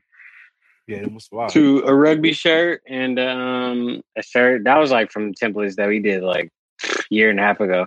Yeah, 0.87 0.99
it 0.99 1.13
was 1.13 1.29
wild. 1.33 1.51
To 1.53 1.81
a 1.85 1.95
rugby 1.95 2.33
shirt 2.33 2.83
and 2.89 3.19
um 3.19 4.03
a 4.17 4.23
shirt. 4.23 4.65
That 4.65 4.79
was 4.79 4.91
like 4.91 5.11
from 5.11 5.35
templates 5.35 5.75
that 5.77 5.89
we 5.89 6.01
did 6.01 6.23
like 6.23 6.51
a 6.85 7.03
year 7.11 7.29
and 7.31 7.39
a 7.41 7.43
half 7.43 7.61
ago. 7.61 7.87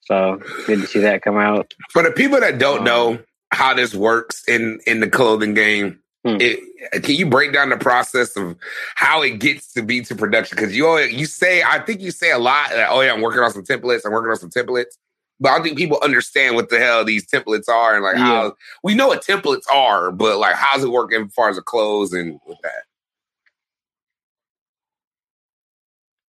So 0.00 0.40
good 0.66 0.80
to 0.80 0.86
see 0.86 1.00
that 1.00 1.22
come 1.22 1.36
out. 1.36 1.72
For 1.92 2.02
the 2.02 2.10
people 2.10 2.40
that 2.40 2.58
don't 2.58 2.78
Um, 2.78 2.84
know 2.84 3.18
how 3.50 3.74
this 3.74 3.94
works 3.94 4.42
in 4.48 4.80
in 4.86 5.00
the 5.00 5.10
clothing 5.10 5.54
game, 5.54 6.00
Hmm. 6.26 6.36
it, 6.40 6.58
can 7.04 7.14
you 7.14 7.26
break 7.26 7.52
down 7.52 7.68
the 7.68 7.76
process 7.76 8.36
of 8.36 8.56
how 8.96 9.22
it 9.22 9.38
gets 9.38 9.72
to 9.74 9.82
be 9.82 10.00
to 10.02 10.16
production? 10.16 10.56
Because 10.56 10.76
you 10.76 10.86
always, 10.86 11.12
you 11.12 11.26
say, 11.26 11.62
I 11.62 11.78
think 11.78 12.00
you 12.00 12.10
say 12.10 12.32
a 12.32 12.38
lot. 12.38 12.70
That, 12.70 12.88
oh 12.90 13.00
yeah, 13.02 13.12
I'm 13.12 13.20
working 13.20 13.40
on 13.40 13.52
some 13.52 13.62
templates. 13.62 14.00
I'm 14.04 14.10
working 14.12 14.30
on 14.30 14.36
some 14.36 14.50
templates. 14.50 14.96
But 15.40 15.50
I 15.50 15.54
don't 15.54 15.64
think 15.64 15.78
people 15.78 15.98
understand 16.02 16.56
what 16.56 16.68
the 16.68 16.78
hell 16.78 17.04
these 17.04 17.26
templates 17.26 17.68
are 17.68 17.94
and 17.94 18.02
like 18.02 18.16
Yeah. 18.16 18.24
how 18.24 18.56
we 18.82 18.94
know 18.94 19.08
what 19.08 19.24
templates 19.24 19.70
are, 19.72 20.10
but 20.10 20.38
like 20.38 20.56
how's 20.56 20.82
it 20.82 20.90
work 20.90 21.12
as 21.12 21.32
far 21.32 21.48
as 21.48 21.56
the 21.56 21.62
clothes 21.62 22.12
and 22.12 22.40
with 22.46 22.58
that? 22.62 22.84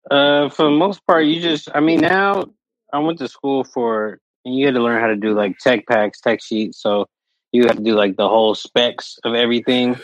Uh, 0.10 0.50
for 0.50 0.64
the 0.64 0.72
most 0.72 1.06
part, 1.06 1.26
you 1.26 1.42
just, 1.42 1.70
I 1.74 1.80
mean, 1.82 2.00
now 2.00 2.46
I 2.94 3.00
went 3.00 3.20
to 3.20 3.28
school 3.28 3.64
for, 3.64 4.20
and 4.46 4.56
you 4.56 4.66
had 4.66 4.76
to 4.76 4.82
learn 4.82 5.02
how 5.02 5.08
to 5.08 5.18
do 5.18 5.34
like 5.34 5.58
tech 5.58 5.86
packs, 5.88 6.22
tech 6.22 6.42
sheets. 6.42 6.82
So 6.82 7.08
you 7.52 7.64
have 7.64 7.76
to 7.78 7.84
do 7.84 7.94
like 7.94 8.16
the 8.16 8.28
whole 8.28 8.56
specs 8.56 9.20
of 9.26 9.34
everything. 9.36 10.00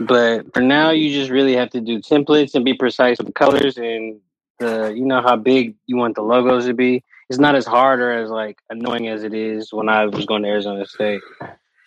But 0.00 0.52
for 0.54 0.60
now, 0.60 0.90
you 0.90 1.10
just 1.12 1.30
really 1.30 1.56
have 1.56 1.70
to 1.70 1.80
do 1.80 2.00
templates 2.00 2.54
and 2.54 2.64
be 2.64 2.74
precise 2.74 3.18
with 3.18 3.26
the 3.26 3.32
colors 3.32 3.78
and 3.78 4.20
the 4.58 4.92
you 4.94 5.04
know 5.04 5.22
how 5.22 5.36
big 5.36 5.74
you 5.86 5.96
want 5.96 6.14
the 6.14 6.22
logos 6.22 6.66
to 6.66 6.74
be. 6.74 7.02
It's 7.28 7.38
not 7.38 7.56
as 7.56 7.66
hard 7.66 8.00
or 8.00 8.12
as 8.12 8.30
like 8.30 8.58
annoying 8.70 9.08
as 9.08 9.24
it 9.24 9.34
is 9.34 9.72
when 9.72 9.88
I 9.88 10.06
was 10.06 10.26
going 10.26 10.42
to 10.42 10.48
Arizona 10.48 10.86
State. 10.86 11.20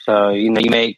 So 0.01 0.29
you 0.29 0.49
know 0.49 0.61
you 0.61 0.69
make 0.69 0.97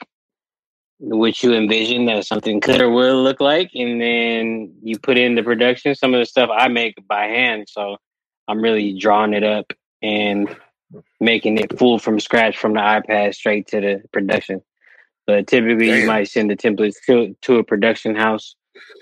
what 1.00 1.42
you 1.42 1.54
envision 1.54 2.06
that 2.06 2.26
something 2.26 2.62
could 2.62 2.82
or 2.82 2.90
will 2.90 3.24
look 3.24 3.40
like, 3.40 3.72
and 3.74 4.00
then 4.02 4.74
you 4.84 5.00
put 5.00 5.18
in 5.18 5.36
the 5.36 5.44
production. 5.44 5.96
Some 5.96 6.14
of 6.14 6.20
the 6.20 6.26
stuff 6.26 6.50
I 6.52 6.68
make 6.68 6.96
by 7.08 7.26
hand, 7.26 7.68
so 7.70 7.98
I'm 8.48 8.62
really 8.62 8.98
drawing 8.98 9.34
it 9.34 9.44
up 9.44 9.74
and 10.02 10.56
making 11.20 11.58
it 11.58 11.78
full 11.78 12.00
from 12.00 12.20
scratch 12.20 12.58
from 12.58 12.74
the 12.74 12.80
iPad 12.80 13.34
straight 13.34 13.68
to 13.68 13.82
the 13.82 14.02
production. 14.12 14.62
But 15.28 15.48
typically, 15.48 15.88
Damn. 15.88 16.00
you 16.02 16.08
might 16.08 16.30
send 16.30 16.50
the 16.50 16.56
templates 16.56 16.96
to 17.06 17.36
to 17.42 17.58
a 17.58 17.64
production 17.64 18.16
house 18.16 18.56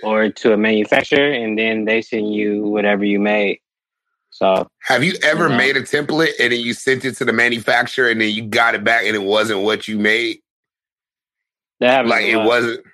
or 0.03 0.29
to 0.29 0.53
a 0.53 0.58
manufacturer, 0.58 1.31
and 1.31 1.58
then 1.58 1.86
they 1.86 2.01
send 2.01 2.34
you 2.34 2.63
whatever 2.63 3.05
you 3.05 3.19
made. 3.19 3.60
So 4.39 4.69
Have 4.84 5.03
you 5.03 5.15
ever 5.22 5.50
No. 5.50 5.58
made 5.58 5.75
a 5.75 5.81
template 5.81 6.31
and 6.39 6.53
then 6.53 6.62
you 6.62 6.74
sent 6.74 7.03
it 7.03 7.17
to 7.17 7.25
the 7.25 7.34
manufacturer 7.34 8.10
and 8.10 8.22
then 8.22 8.29
you 8.34 8.43
got 8.43 8.74
it 8.74 8.86
back 8.86 9.03
and 9.05 9.13
it 9.13 9.22
wasn't 9.22 9.62
what 9.62 9.88
you 9.88 10.00
made? 10.00 10.39
that 11.81 11.91
happens. 11.91 12.10
Like 12.10 12.25
it 12.25 12.38
wasn't. 12.38 12.86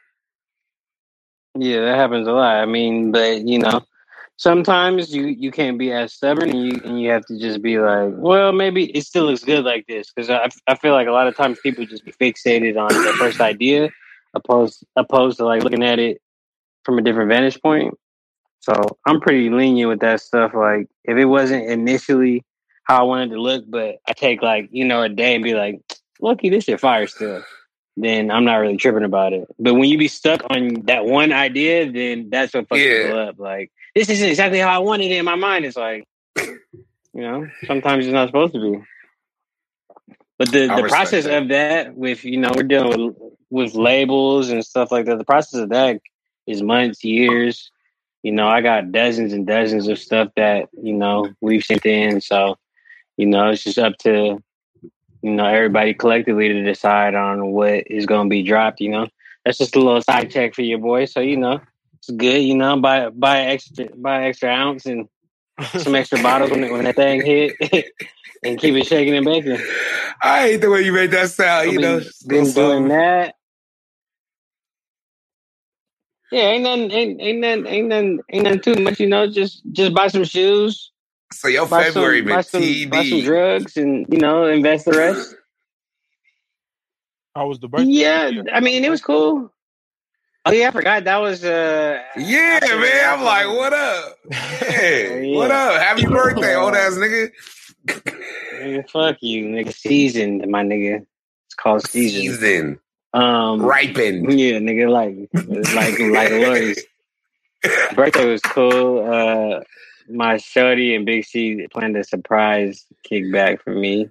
Yeah, 1.58 1.82
that 1.82 1.96
happens 1.96 2.28
a 2.28 2.32
lot. 2.32 2.58
I 2.58 2.66
mean, 2.66 3.12
but 3.12 3.42
you 3.48 3.60
know, 3.60 3.82
sometimes 4.38 5.14
you 5.16 5.28
you 5.28 5.52
can't 5.52 5.78
be 5.78 5.92
as 5.92 6.14
stubborn, 6.14 6.50
and 6.50 6.66
you 6.66 6.82
and 6.84 7.00
you 7.02 7.10
have 7.12 7.26
to 7.28 7.40
just 7.40 7.62
be 7.62 7.80
like, 7.80 8.14
well, 8.16 8.52
maybe 8.52 8.86
it 8.96 9.06
still 9.06 9.26
looks 9.26 9.44
good 9.44 9.64
like 9.64 9.86
this, 9.88 10.12
because 10.12 10.30
I 10.30 10.50
I 10.68 10.76
feel 10.76 10.94
like 10.94 11.08
a 11.08 11.12
lot 11.12 11.28
of 11.28 11.36
times 11.36 11.60
people 11.64 11.86
just 11.86 12.06
be 12.06 12.12
fixated 12.12 12.78
on 12.78 12.90
their 13.04 13.14
first 13.14 13.40
idea, 13.40 13.90
opposed 14.34 14.84
opposed 14.96 15.38
to 15.38 15.46
like 15.46 15.64
looking 15.64 15.84
at 15.84 15.98
it 16.00 16.22
from 16.84 16.98
a 17.00 17.02
different 17.02 17.30
vantage 17.30 17.62
point. 17.62 17.94
So 18.60 18.98
I'm 19.06 19.22
pretty 19.22 19.50
lenient 19.50 19.90
with 19.90 20.00
that 20.00 20.22
stuff. 20.22 20.54
Like 20.54 20.88
if 21.04 21.18
it 21.18 21.26
wasn't 21.26 21.70
initially 21.70 22.44
how 22.84 23.00
I 23.00 23.04
wanted 23.04 23.32
to 23.32 23.42
look, 23.42 23.66
but 23.68 23.98
I 24.08 24.14
take 24.14 24.42
like 24.42 24.70
you 24.72 24.86
know 24.86 25.02
a 25.04 25.10
day 25.10 25.36
and 25.36 25.44
be 25.44 25.54
like, 25.54 25.82
lucky 26.20 26.50
this 26.50 26.66
shit 26.66 26.80
fire 26.80 27.08
still 27.08 27.44
then 27.98 28.30
I'm 28.30 28.44
not 28.44 28.56
really 28.58 28.78
tripping 28.78 29.04
about 29.04 29.34
it. 29.34 29.48
But 29.58 29.76
when 29.76 29.86
you 29.86 29.98
be 29.98 30.08
stuck 30.08 30.42
on 30.50 30.86
that 30.86 31.06
one 31.06 31.32
idea, 31.32 31.90
then 31.92 32.30
that's 32.30 32.54
what 32.54 32.68
fucks 32.68 32.86
Yeah. 32.86 33.04
people 33.04 33.20
up. 33.20 33.40
Like 33.40 33.72
this 33.94 34.10
isn't 34.10 34.30
exactly 34.30 34.60
how 34.60 34.70
I 34.70 34.80
wanted 34.80 35.12
it 35.12 35.18
in 35.18 35.26
my 35.26 35.36
mind. 35.36 35.66
It's 35.66 35.78
like, 35.78 36.06
you 36.38 36.60
know, 37.14 37.48
sometimes 37.66 38.06
it's 38.06 38.14
not 38.14 38.28
supposed 38.28 38.54
to 38.54 38.60
be. 38.60 38.84
But 40.38 40.52
the, 40.52 40.70
I 40.70 40.82
the 40.82 40.90
process 40.90 41.24
that. 41.24 41.44
of 41.44 41.50
that, 41.50 41.96
with 41.96 42.26
you 42.26 42.38
know, 42.38 42.52
we're 42.54 42.64
dealing 42.64 43.08
with 43.08 43.16
with 43.50 43.76
labels 43.76 44.50
and 44.50 44.66
stuff 44.66 44.92
like 44.92 45.06
that. 45.06 45.18
The 45.18 45.24
process 45.24 45.62
of 45.62 45.70
that 45.70 46.02
is 46.46 46.62
months, 46.62 47.04
years. 47.06 47.72
You 48.26 48.32
know, 48.32 48.48
I 48.48 48.62
got 48.62 48.92
dozens 48.92 49.34
and 49.34 49.46
dozens 49.46 49.88
of 49.88 50.00
stuff 50.00 50.30
that 50.36 50.70
you 50.82 50.94
know 50.94 51.30
we've 51.42 51.64
sent 51.64 51.86
in. 51.86 52.22
So, 52.22 52.58
you 53.18 53.28
know, 53.28 53.52
it's 53.52 53.64
just 53.64 53.78
up 53.78 53.96
to 54.00 54.42
you 55.22 55.32
know 55.32 55.46
everybody 55.46 55.94
collectively 55.94 56.48
to 56.48 56.64
decide 56.64 57.14
on 57.14 57.52
what 57.52 57.84
is 57.86 58.08
going 58.08 58.28
to 58.28 58.30
be 58.32 58.42
dropped. 58.42 58.82
You 58.82 58.90
know, 58.90 59.08
that's 59.46 59.60
just 59.60 59.76
a 59.76 59.80
little 59.80 60.02
side 60.02 60.32
check 60.32 60.56
for 60.56 60.64
your 60.64 60.80
boy. 60.80 61.06
So 61.06 61.20
you 61.20 61.38
know, 61.38 61.62
it's 62.00 62.10
good. 62.10 62.40
You 62.42 62.56
know, 62.56 62.82
buy 62.82 63.10
buy 63.10 63.42
extra 63.42 63.90
buy 63.96 64.24
extra 64.24 64.50
ounce 64.50 64.88
and 64.88 65.08
some 65.78 65.94
extra 66.02 66.20
bottles 66.24 66.50
when, 66.50 66.62
when 66.72 66.86
that 66.86 66.96
thing 66.96 67.24
hit, 67.24 67.54
and 68.44 68.58
keep 68.58 68.74
it 68.74 68.88
shaking 68.88 69.16
and 69.18 69.26
baking. 69.28 69.60
I 70.24 70.48
hate 70.48 70.62
the 70.62 70.72
way 70.72 70.82
you 70.82 70.94
made 70.94 71.12
that 71.12 71.30
sound. 71.30 71.72
You 71.72 71.80
know, 71.80 72.00
been, 72.26 72.46
been 72.46 72.54
doing 72.54 72.88
that. 72.88 73.36
Yeah, 76.32 76.42
ain't 76.42 76.64
nothing, 76.64 76.92
ain't, 76.92 77.22
ain't 77.22 77.40
nothing, 77.40 77.66
ain't 77.68 77.88
nothing, 77.88 78.20
ain't 78.32 78.44
nothing 78.44 78.60
too 78.62 78.84
much. 78.84 79.00
You 79.00 79.08
know, 79.08 79.28
just 79.28 79.62
just 79.72 79.94
buy 79.94 80.08
some 80.08 80.24
shoes, 80.24 80.92
So 81.32 81.48
your 81.48 81.68
buy 81.68 81.84
February 81.86 82.20
some, 82.20 82.26
been 82.26 82.36
buy 82.36 82.42
some, 82.42 82.90
buy 82.90 83.04
some 83.10 83.22
drugs, 83.22 83.78
and 83.78 84.06
you 84.10 84.18
know, 84.18 84.46
invest 84.46 84.86
the 84.86 84.92
rest. 84.94 85.36
How 87.36 87.48
was 87.48 87.60
the 87.60 87.68
birthday? 87.68 87.90
Yeah, 87.92 88.32
I 88.54 88.60
mean, 88.60 88.84
it 88.84 88.90
was 88.90 89.02
cool. 89.02 89.52
Oh 90.48 90.52
yeah, 90.52 90.68
I 90.68 90.72
forgot 90.72 91.04
that 91.06 91.18
was. 91.18 91.44
uh 91.44 92.02
Yeah, 92.16 92.60
after- 92.62 92.78
man. 92.80 92.92
I'm 93.06 93.20
after- 93.20 93.26
like, 93.26 93.48
what 93.58 93.74
up? 93.74 94.18
Yeah. 94.32 94.42
Yeah. 95.26 95.36
What 95.38 95.52
up? 95.52 95.82
Happy 95.82 96.06
birthday, 96.06 96.56
old 96.56 96.76
ass 96.76 96.94
nigga. 96.94 97.32
Nigga, 97.88 98.90
fuck 98.90 99.18
you, 99.22 99.46
nigga. 99.46 99.74
Seasoned, 99.74 100.46
my 100.48 100.64
nigga. 100.64 101.06
It's 101.48 101.56
called 101.56 101.88
seasoned. 101.88 102.36
Season. 102.40 102.80
Um, 103.16 103.62
Ripened. 103.62 104.38
Yeah, 104.38 104.60
nigga, 104.60 104.90
like 104.90 105.16
like 105.74 105.98
like 106.00 106.32
Lori's 106.32 106.84
birthday 107.96 108.30
was 108.30 108.42
cool. 108.42 109.10
Uh, 109.10 109.62
my 110.10 110.36
shorty 110.38 110.96
and 110.96 111.06
Big 111.06 111.24
C 111.24 111.66
planned 111.72 111.96
a 111.96 112.04
surprise 112.04 112.86
kickback 113.10 113.62
for 113.62 113.74
me, 113.74 114.10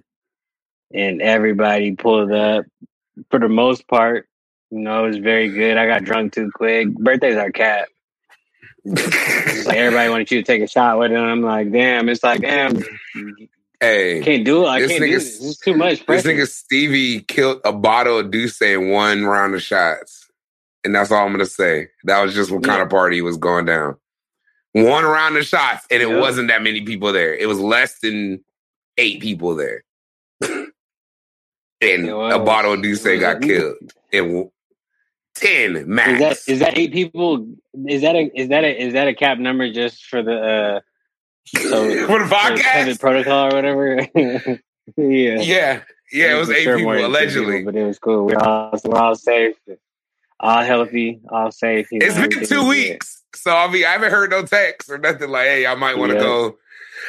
and 0.91 1.21
everybody 1.21 1.95
pulled 1.95 2.31
up 2.31 2.65
for 3.29 3.39
the 3.39 3.47
most 3.47 3.87
part. 3.87 4.27
You 4.71 4.79
know, 4.79 5.05
it 5.05 5.09
was 5.09 5.17
very 5.17 5.49
good. 5.49 5.77
I 5.77 5.85
got 5.85 6.03
drunk 6.03 6.33
too 6.33 6.49
quick. 6.53 6.89
Birthdays 6.89 7.37
are 7.37 7.51
cat. 7.51 7.87
Like 9.65 9.77
everybody 9.77 10.09
wanted 10.09 10.29
you 10.29 10.41
to 10.41 10.45
take 10.45 10.61
a 10.61 10.67
shot 10.67 10.99
with 10.99 11.09
them. 11.09 11.23
I'm 11.23 11.41
like, 11.41 11.71
damn. 11.71 12.07
It's 12.07 12.23
like, 12.23 12.41
damn, 12.41 12.83
hey. 13.81 14.21
can't 14.21 14.45
do 14.45 14.65
it. 14.65 14.67
I 14.69 14.79
This 14.81 14.91
can't 14.91 15.03
do 15.03 15.11
this. 15.11 15.43
It's 15.43 15.59
too 15.59 15.75
much 15.75 16.05
This 16.05 16.23
nigga 16.23 16.47
Stevie 16.47 17.21
killed 17.21 17.61
a 17.65 17.73
bottle 17.73 18.19
of 18.19 18.31
D'Ussé 18.31 18.75
in 18.75 18.89
one 18.89 19.25
round 19.25 19.55
of 19.55 19.61
shots. 19.61 20.29
And 20.83 20.93
that's 20.95 21.11
all 21.11 21.25
I'm 21.25 21.31
gonna 21.31 21.45
say. 21.45 21.89
That 22.03 22.21
was 22.23 22.33
just 22.35 22.51
what 22.51 22.63
kind 22.63 22.79
Yeah. 22.79 22.83
of 22.83 22.89
party 22.89 23.21
was 23.21 23.37
going 23.37 23.65
down. 23.65 23.97
One 24.73 25.03
round 25.05 25.37
of 25.37 25.45
shots, 25.45 25.85
and 25.89 26.01
it 26.03 26.09
Yeah. 26.09 26.19
wasn't 26.19 26.49
that 26.49 26.61
many 26.61 26.81
people 26.81 27.11
there. 27.13 27.33
It 27.35 27.47
was 27.47 27.59
less 27.59 27.99
than 27.99 28.43
eight 28.97 29.21
people 29.21 29.55
there. 29.55 29.83
and 30.41 30.71
It 31.81 32.09
a 32.09 32.39
bottle 32.39 32.73
of 32.73 32.81
D'Ussé 32.81 33.19
got 33.19 33.41
killed. 33.41 33.77
And 34.13 34.27
w- 34.27 34.51
ten 35.35 35.75
Is 35.77 35.87
max. 35.87 36.19
that 36.19 36.51
is 36.53 36.59
that 36.59 36.77
eight 36.77 36.93
people? 36.93 37.47
Is 37.87 38.01
that 38.01 38.15
a 38.15 38.31
is 38.39 38.49
that 38.49 38.63
a 38.63 38.81
is 38.83 38.93
that 38.93 39.07
a 39.07 39.13
cap 39.15 39.37
number 39.39 39.71
just 39.71 40.05
for 40.05 40.21
the 40.23 40.35
uh 40.37 40.79
so 41.47 41.89
For 42.07 42.19
the 42.19 42.25
podcast? 42.33 42.99
protocol 42.99 43.51
or 43.53 43.55
whatever? 43.55 44.07
yeah, 44.97 45.39
Yeah. 45.41 45.81
Yeah, 46.11 46.35
it 46.35 46.39
was 46.39 46.49
eight 46.51 46.63
sure 46.63 46.77
people, 46.77 47.05
allegedly. 47.05 47.57
people, 47.59 47.71
but 47.71 47.79
it 47.79 47.83
was 47.85 47.97
cool. 47.99 48.25
We're 48.25 48.37
all 48.37 48.79
we're 48.85 48.97
all 48.97 49.15
safe, 49.15 49.55
all 50.39 50.63
healthy, 50.63 51.19
all 51.29 51.51
safe. 51.51 51.91
you 51.91 51.99
It's 52.01 52.15
know, 52.15 52.21
been 52.21 52.31
two 52.31 52.41
is 52.41 52.49
good. 52.49 52.67
weeks. 52.67 53.23
So 53.35 53.51
I 53.55 53.69
mean, 53.69 53.83
I 53.85 53.89
haven't 53.89 54.11
heard 54.11 54.29
no 54.29 54.43
text 54.43 54.89
or 54.89 54.97
nothing 54.99 55.29
like, 55.29 55.47
hey, 55.47 55.65
I 55.65 55.73
might 55.75 55.97
want 55.97 56.11
to 56.11 56.15
Yeah. 56.17 56.21
go. 56.21 56.57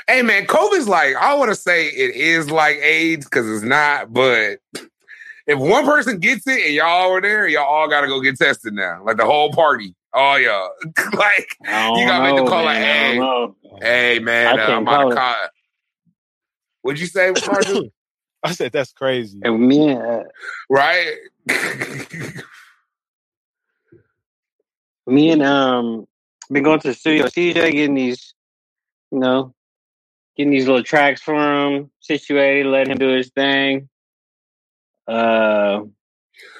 Hey 0.09 0.23
man, 0.23 0.47
COVID's 0.47 0.89
like, 0.89 1.15
I 1.15 1.35
want 1.35 1.51
to 1.51 1.55
say 1.55 1.87
it 1.89 2.17
is 2.17 2.51
like 2.51 2.77
AIDS 2.79 3.27
because 3.27 3.49
it's 3.49 3.63
not, 3.65 4.13
but 4.13 4.59
if 5.47 5.59
one 5.59 5.85
person 5.85 6.19
gets 6.19 6.47
it 6.47 6.65
and 6.67 6.75
y'all 6.75 7.13
were 7.13 7.21
there, 7.21 7.47
y'all 7.47 7.65
all 7.65 7.89
gotta 7.89 8.07
go 8.09 8.21
get 8.21 8.37
tested 8.39 8.73
now. 8.73 9.03
Like 9.05 9.19
the 9.19 9.27
whole 9.27 9.53
party. 9.53 9.95
Oh 10.19 10.37
y'all. 10.37 10.71
like, 11.13 11.57
You 11.61 12.07
gotta 12.07 12.25
make 12.25 12.37
the 12.37 12.51
call 12.51 12.65
like, 12.65 12.81
man. 12.81 13.21
I 13.21 13.49
hey. 13.83 14.15
hey 14.15 14.19
man, 14.19 14.59
I 14.59 14.63
uh, 14.63 14.77
I'm 14.77 14.83
about 14.83 15.01
call 15.01 15.11
to 15.11 15.17
call. 15.17 15.35
What'd 16.81 17.01
you 17.01 17.07
say, 17.07 17.33
Marshall? 17.47 17.91
I 18.43 18.53
said 18.53 18.73
that's 18.73 18.93
crazy. 18.93 19.41
And 19.45 19.61
me 19.61 19.91
and 19.91 20.01
uh, 20.01 20.23
right? 20.71 21.17
me 25.07 25.33
and 25.33 25.43
um 25.43 26.07
been 26.51 26.63
going 26.63 26.81
to 26.81 26.89
the 26.89 26.95
studio. 26.95 27.27
CJ 27.27 27.73
getting 27.73 27.95
these, 27.95 28.33
you 29.11 29.19
know, 29.19 29.55
getting 30.35 30.51
these 30.51 30.67
little 30.67 30.83
tracks 30.83 31.21
for 31.21 31.35
him, 31.35 31.91
situated, 32.01 32.67
letting 32.69 32.93
him 32.93 32.99
do 32.99 33.09
his 33.09 33.29
thing. 33.33 33.91
Uh, 35.07 35.83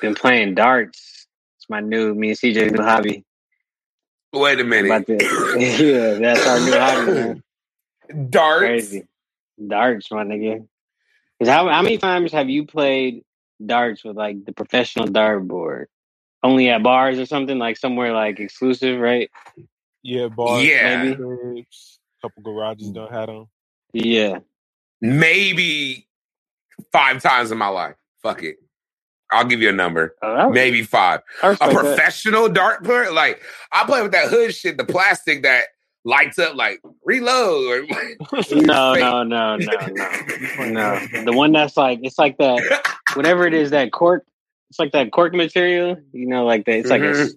been 0.03 0.15
playing 0.15 0.55
darts. 0.55 1.27
It's 1.59 1.71
my 1.71 1.81
new 1.81 2.15
me 2.15 2.31
and 2.31 2.39
CJ's 2.39 2.73
new 2.73 2.83
hobby. 2.83 3.25
Wait 4.37 4.61
a 4.61 4.65
minute. 4.65 4.89
About 4.89 5.07
to, 5.07 5.15
yeah, 5.61 6.15
that's 6.15 6.47
our 6.47 6.61
new 6.61 6.73
hobby, 6.73 7.13
man. 7.13 7.43
Darts. 8.31 8.61
Crazy. 8.61 9.07
Darts, 9.69 10.11
my 10.13 10.25
nigga. 10.25 10.67
'Cause 11.39 11.49
how 11.49 11.69
how 11.69 11.83
many 11.83 11.99
times 11.99 12.33
have 12.33 12.49
you 12.51 12.67
played 12.67 13.25
darts 13.65 14.05
with 14.05 14.17
like 14.17 14.45
the 14.45 14.53
professional 14.53 15.07
dart 15.07 15.47
board? 15.49 15.89
Only 16.43 16.69
at 16.71 16.83
bars 16.83 17.19
or 17.19 17.27
something, 17.27 17.59
like 17.59 17.77
somewhere 17.77 18.13
like 18.15 18.41
exclusive, 18.41 19.01
right? 19.01 19.31
Yeah, 20.03 20.29
bars, 20.29 20.65
Yeah. 20.65 21.05
Maybe. 21.05 21.17
cribs, 21.17 22.01
couple 22.23 22.43
garages 22.43 22.91
don't 22.91 23.13
have 23.13 23.27
them. 23.29 23.47
Yeah. 23.93 24.41
Maybe 25.01 26.09
five 26.93 27.23
times 27.23 27.51
in 27.53 27.59
my 27.59 27.69
life. 27.69 27.97
Fuck 28.23 28.43
it. 28.45 28.57
I'll 29.33 29.45
give 29.45 29.61
you 29.61 29.69
a 29.69 29.73
number. 29.73 30.15
Oh, 30.23 30.51
Maybe 30.51 30.83
five. 30.83 31.21
A 31.43 31.57
that. 31.57 31.71
professional 31.73 32.49
dart 32.49 32.85
player. 32.85 33.11
Like 33.13 33.43
I 33.73 33.85
play 33.85 34.03
with 34.03 34.13
that 34.13 34.29
hood 34.29 34.55
shit, 34.55 34.77
the 34.79 34.85
plastic 34.85 35.43
that 35.43 35.65
lights 36.05 36.39
up 36.39 36.55
like 36.55 36.81
reload. 37.05 37.89
Or, 38.33 38.43
No, 38.53 38.95
no, 38.95 39.23
no, 39.25 39.57
no, 39.57 39.87
no, 39.89 40.67
no. 40.71 41.25
The 41.25 41.33
one 41.33 41.53
that's 41.53 41.77
like 41.77 42.01
it's 42.03 42.19
like 42.19 42.39
that 42.39 42.83
whatever 43.15 43.47
it 43.47 43.55
is 43.55 43.71
that 43.71 43.93
cork. 43.93 44.25
It's 44.71 44.79
like 44.79 44.93
that 44.93 45.13
cork 45.13 45.35
material. 45.35 45.97
You 46.13 46.27
know, 46.29 46.45
like 46.45 46.65
that. 46.67 46.79
It's 46.79 46.91
like 46.91 47.03
a 47.03 47.05
Mhm. 47.05 47.31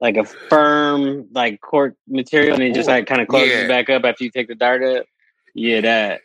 like 0.00 0.16
a 0.16 0.24
firm 0.24 1.26
like 1.32 1.60
cork 1.60 1.94
material, 2.06 2.54
and 2.54 2.62
it 2.62 2.74
just 2.74 2.88
like 2.88 3.06
kind 3.06 3.20
of 3.22 3.28
closes 3.28 3.50
Yeah. 3.62 3.68
back 3.68 3.88
up 3.90 4.04
after 4.04 4.24
you 4.24 4.30
take 4.30 4.48
the 4.48 4.54
dart 4.54 4.82
up. 4.82 5.06
Yeah, 5.54 5.80
that. 5.82 6.20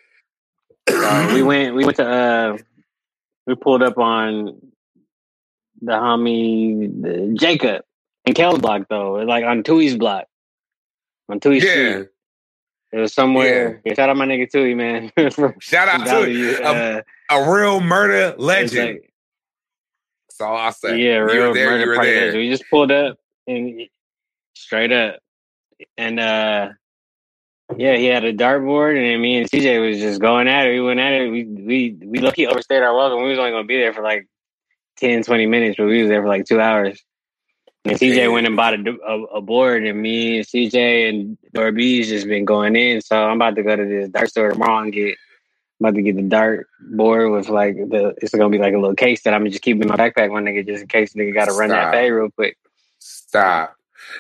So 0.90 1.28
we 1.34 1.42
went. 1.44 1.76
We 1.76 1.86
went 1.86 1.98
to. 1.98 2.08
uh 2.10 2.58
We 3.48 3.56
pulled 3.56 3.84
up 3.84 3.98
on 3.98 4.60
the 5.86 5.94
homie 5.94 7.02
the 7.02 7.34
Jacob 7.38 7.84
and 8.26 8.36
Kel's 8.36 8.60
block 8.60 8.88
though, 8.90 9.14
like 9.16 9.44
on 9.44 9.64
Tui's 9.64 9.98
block, 9.98 10.26
on 11.30 11.40
Tui's 11.40 11.64
yeah. 11.64 11.72
Street. 11.92 12.08
It 12.94 13.00
was 13.00 13.14
somewhere. 13.14 13.82
Yeah. 13.86 13.96
shout 13.96 14.10
out 14.10 14.18
my 14.18 14.28
nigga 14.28 14.50
Tui, 14.52 14.76
man. 14.76 15.12
Shout 15.60 15.88
out 15.88 16.08
it. 16.28 16.64
uh, 16.64 17.02
a, 17.32 17.36
a 17.36 17.52
real 17.52 17.82
murder 17.82 18.36
legend. 18.38 19.00
like- 19.00 19.14
That's 20.30 20.42
all 20.42 20.56
I'll 20.56 20.72
say. 20.72 21.00
yeah, 21.00 21.16
you 21.16 21.24
real 21.26 21.54
there. 21.56 21.72
murder 21.72 21.96
party. 21.96 22.12
there. 22.12 22.36
We 22.38 22.50
just 22.52 22.66
pulled 22.70 22.92
up 22.92 23.18
and 23.48 23.82
straight 24.56 24.92
up, 24.92 25.20
and 25.98 26.20
uh 26.20 26.70
yeah, 27.78 27.96
he 27.96 28.06
had 28.06 28.24
a 28.26 28.34
dartboard, 28.34 28.96
and 28.96 29.22
me 29.22 29.38
and 29.38 29.50
CJ 29.50 29.90
was 29.90 29.98
just 30.00 30.22
going 30.22 30.48
at 30.48 30.68
it. 30.68 30.74
We 30.74 30.82
went 30.82 31.00
at 31.00 31.14
it. 31.14 31.32
We 31.32 31.46
we 31.46 31.98
we 32.06 32.20
lucky 32.20 32.46
overstayed 32.46 32.84
our 32.84 32.94
welcome. 32.96 33.24
We 33.24 33.30
was 33.30 33.40
only 33.40 33.52
gonna 33.52 33.64
be 33.64 33.78
there 33.78 33.94
for 33.94 34.04
like 34.04 34.28
10, 34.98 35.24
20 35.24 35.46
minutes, 35.46 35.78
but 35.78 35.88
we 35.88 36.02
was 36.02 36.10
there 36.10 36.22
for 36.22 36.28
like 36.28 36.46
two 36.46 36.62
hours. 36.62 37.04
And 37.86 38.00
CJ 38.00 38.32
went 38.32 38.48
and 38.48 38.56
bought 38.56 38.76
a, 38.76 38.98
a, 39.06 39.24
a 39.24 39.42
board, 39.42 39.86
and 39.86 40.02
me 40.02 40.38
and 40.38 40.46
CJ 40.46 41.10
and 41.10 41.38
Dorby's 41.54 42.08
just 42.08 42.28
been 42.28 42.46
going 42.46 42.78
in. 42.78 43.02
So 43.02 43.22
I'm 43.22 43.36
about 43.36 43.56
to 43.56 43.64
go 43.64 43.76
to 43.76 43.86
this 43.86 44.10
dart 44.10 44.30
store 44.30 44.52
tomorrow 44.52 44.84
and 44.84 44.94
get. 44.94 45.18
I'm 45.82 45.88
about 45.88 45.96
to 45.96 46.02
get 46.02 46.16
the 46.16 46.22
dart 46.22 46.68
board 46.80 47.32
with 47.32 47.50
like 47.50 47.76
the. 47.76 48.16
It's 48.22 48.34
gonna 48.34 48.50
be 48.50 48.58
like 48.58 48.74
a 48.74 48.80
little 48.80 48.96
case 48.96 49.24
that 49.24 49.34
I'm 49.34 49.42
gonna 49.42 49.50
just 49.50 49.64
keep 49.64 49.82
in 49.82 49.88
my 49.90 49.98
backpack 49.98 50.30
one 50.30 50.46
nigga 50.46 50.66
just 50.66 50.84
in 50.84 50.88
case 50.88 51.14
nigga 51.14 51.34
got 51.34 51.46
to 51.46 51.54
run 51.54 51.70
that 51.70 51.92
fade 51.92 52.14
real 52.14 52.30
quick. 52.30 52.58
Stop. 53.00 53.76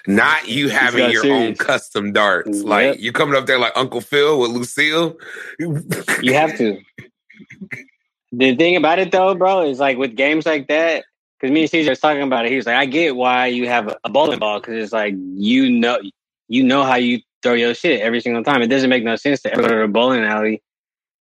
Not 0.07 0.49
you 0.49 0.67
having 0.67 1.09
your 1.11 1.25
own 1.31 1.55
custom 1.55 2.11
darts. 2.11 2.57
Yep. 2.57 2.65
Like 2.65 2.99
you 2.99 3.13
coming 3.13 3.35
up 3.35 3.45
there 3.45 3.59
like 3.59 3.73
Uncle 3.77 4.01
Phil 4.01 4.41
with 4.41 4.51
Lucille. 4.51 5.15
You 5.57 6.33
have 6.33 6.57
to. 6.57 6.81
the 8.35 8.55
thing 8.55 8.75
about 8.75 8.99
it 8.99 9.11
though, 9.11 9.35
bro, 9.35 9.61
is 9.61 9.79
like 9.79 9.97
with 9.97 10.15
games 10.15 10.45
like 10.45 10.67
that. 10.67 11.05
Because 11.39 11.53
me 11.53 11.61
and 11.61 11.69
Caesar 11.69 11.91
was 11.91 11.99
talking 11.99 12.21
about 12.21 12.45
it. 12.45 12.51
He 12.51 12.57
was 12.57 12.65
like, 12.65 12.75
"I 12.75 12.85
get 12.85 13.15
why 13.15 13.47
you 13.47 13.67
have 13.67 13.93
a, 14.03 14.09
bowling 14.09 14.39
ball 14.39 14.59
because 14.59 14.81
it's 14.81 14.93
like 14.93 15.13
you 15.17 15.69
know, 15.69 15.99
you 16.47 16.63
know 16.63 16.83
how 16.83 16.95
you 16.95 17.19
throw 17.41 17.53
your 17.53 17.75
shit 17.75 18.01
every 18.01 18.21
single 18.21 18.43
time. 18.43 18.61
It 18.61 18.67
doesn't 18.67 18.89
make 18.89 19.03
no 19.03 19.17
sense 19.17 19.41
to 19.41 19.53
ever 19.53 19.61
go 19.61 19.67
to 19.67 19.81
a 19.81 19.87
bowling 19.87 20.23
alley 20.23 20.63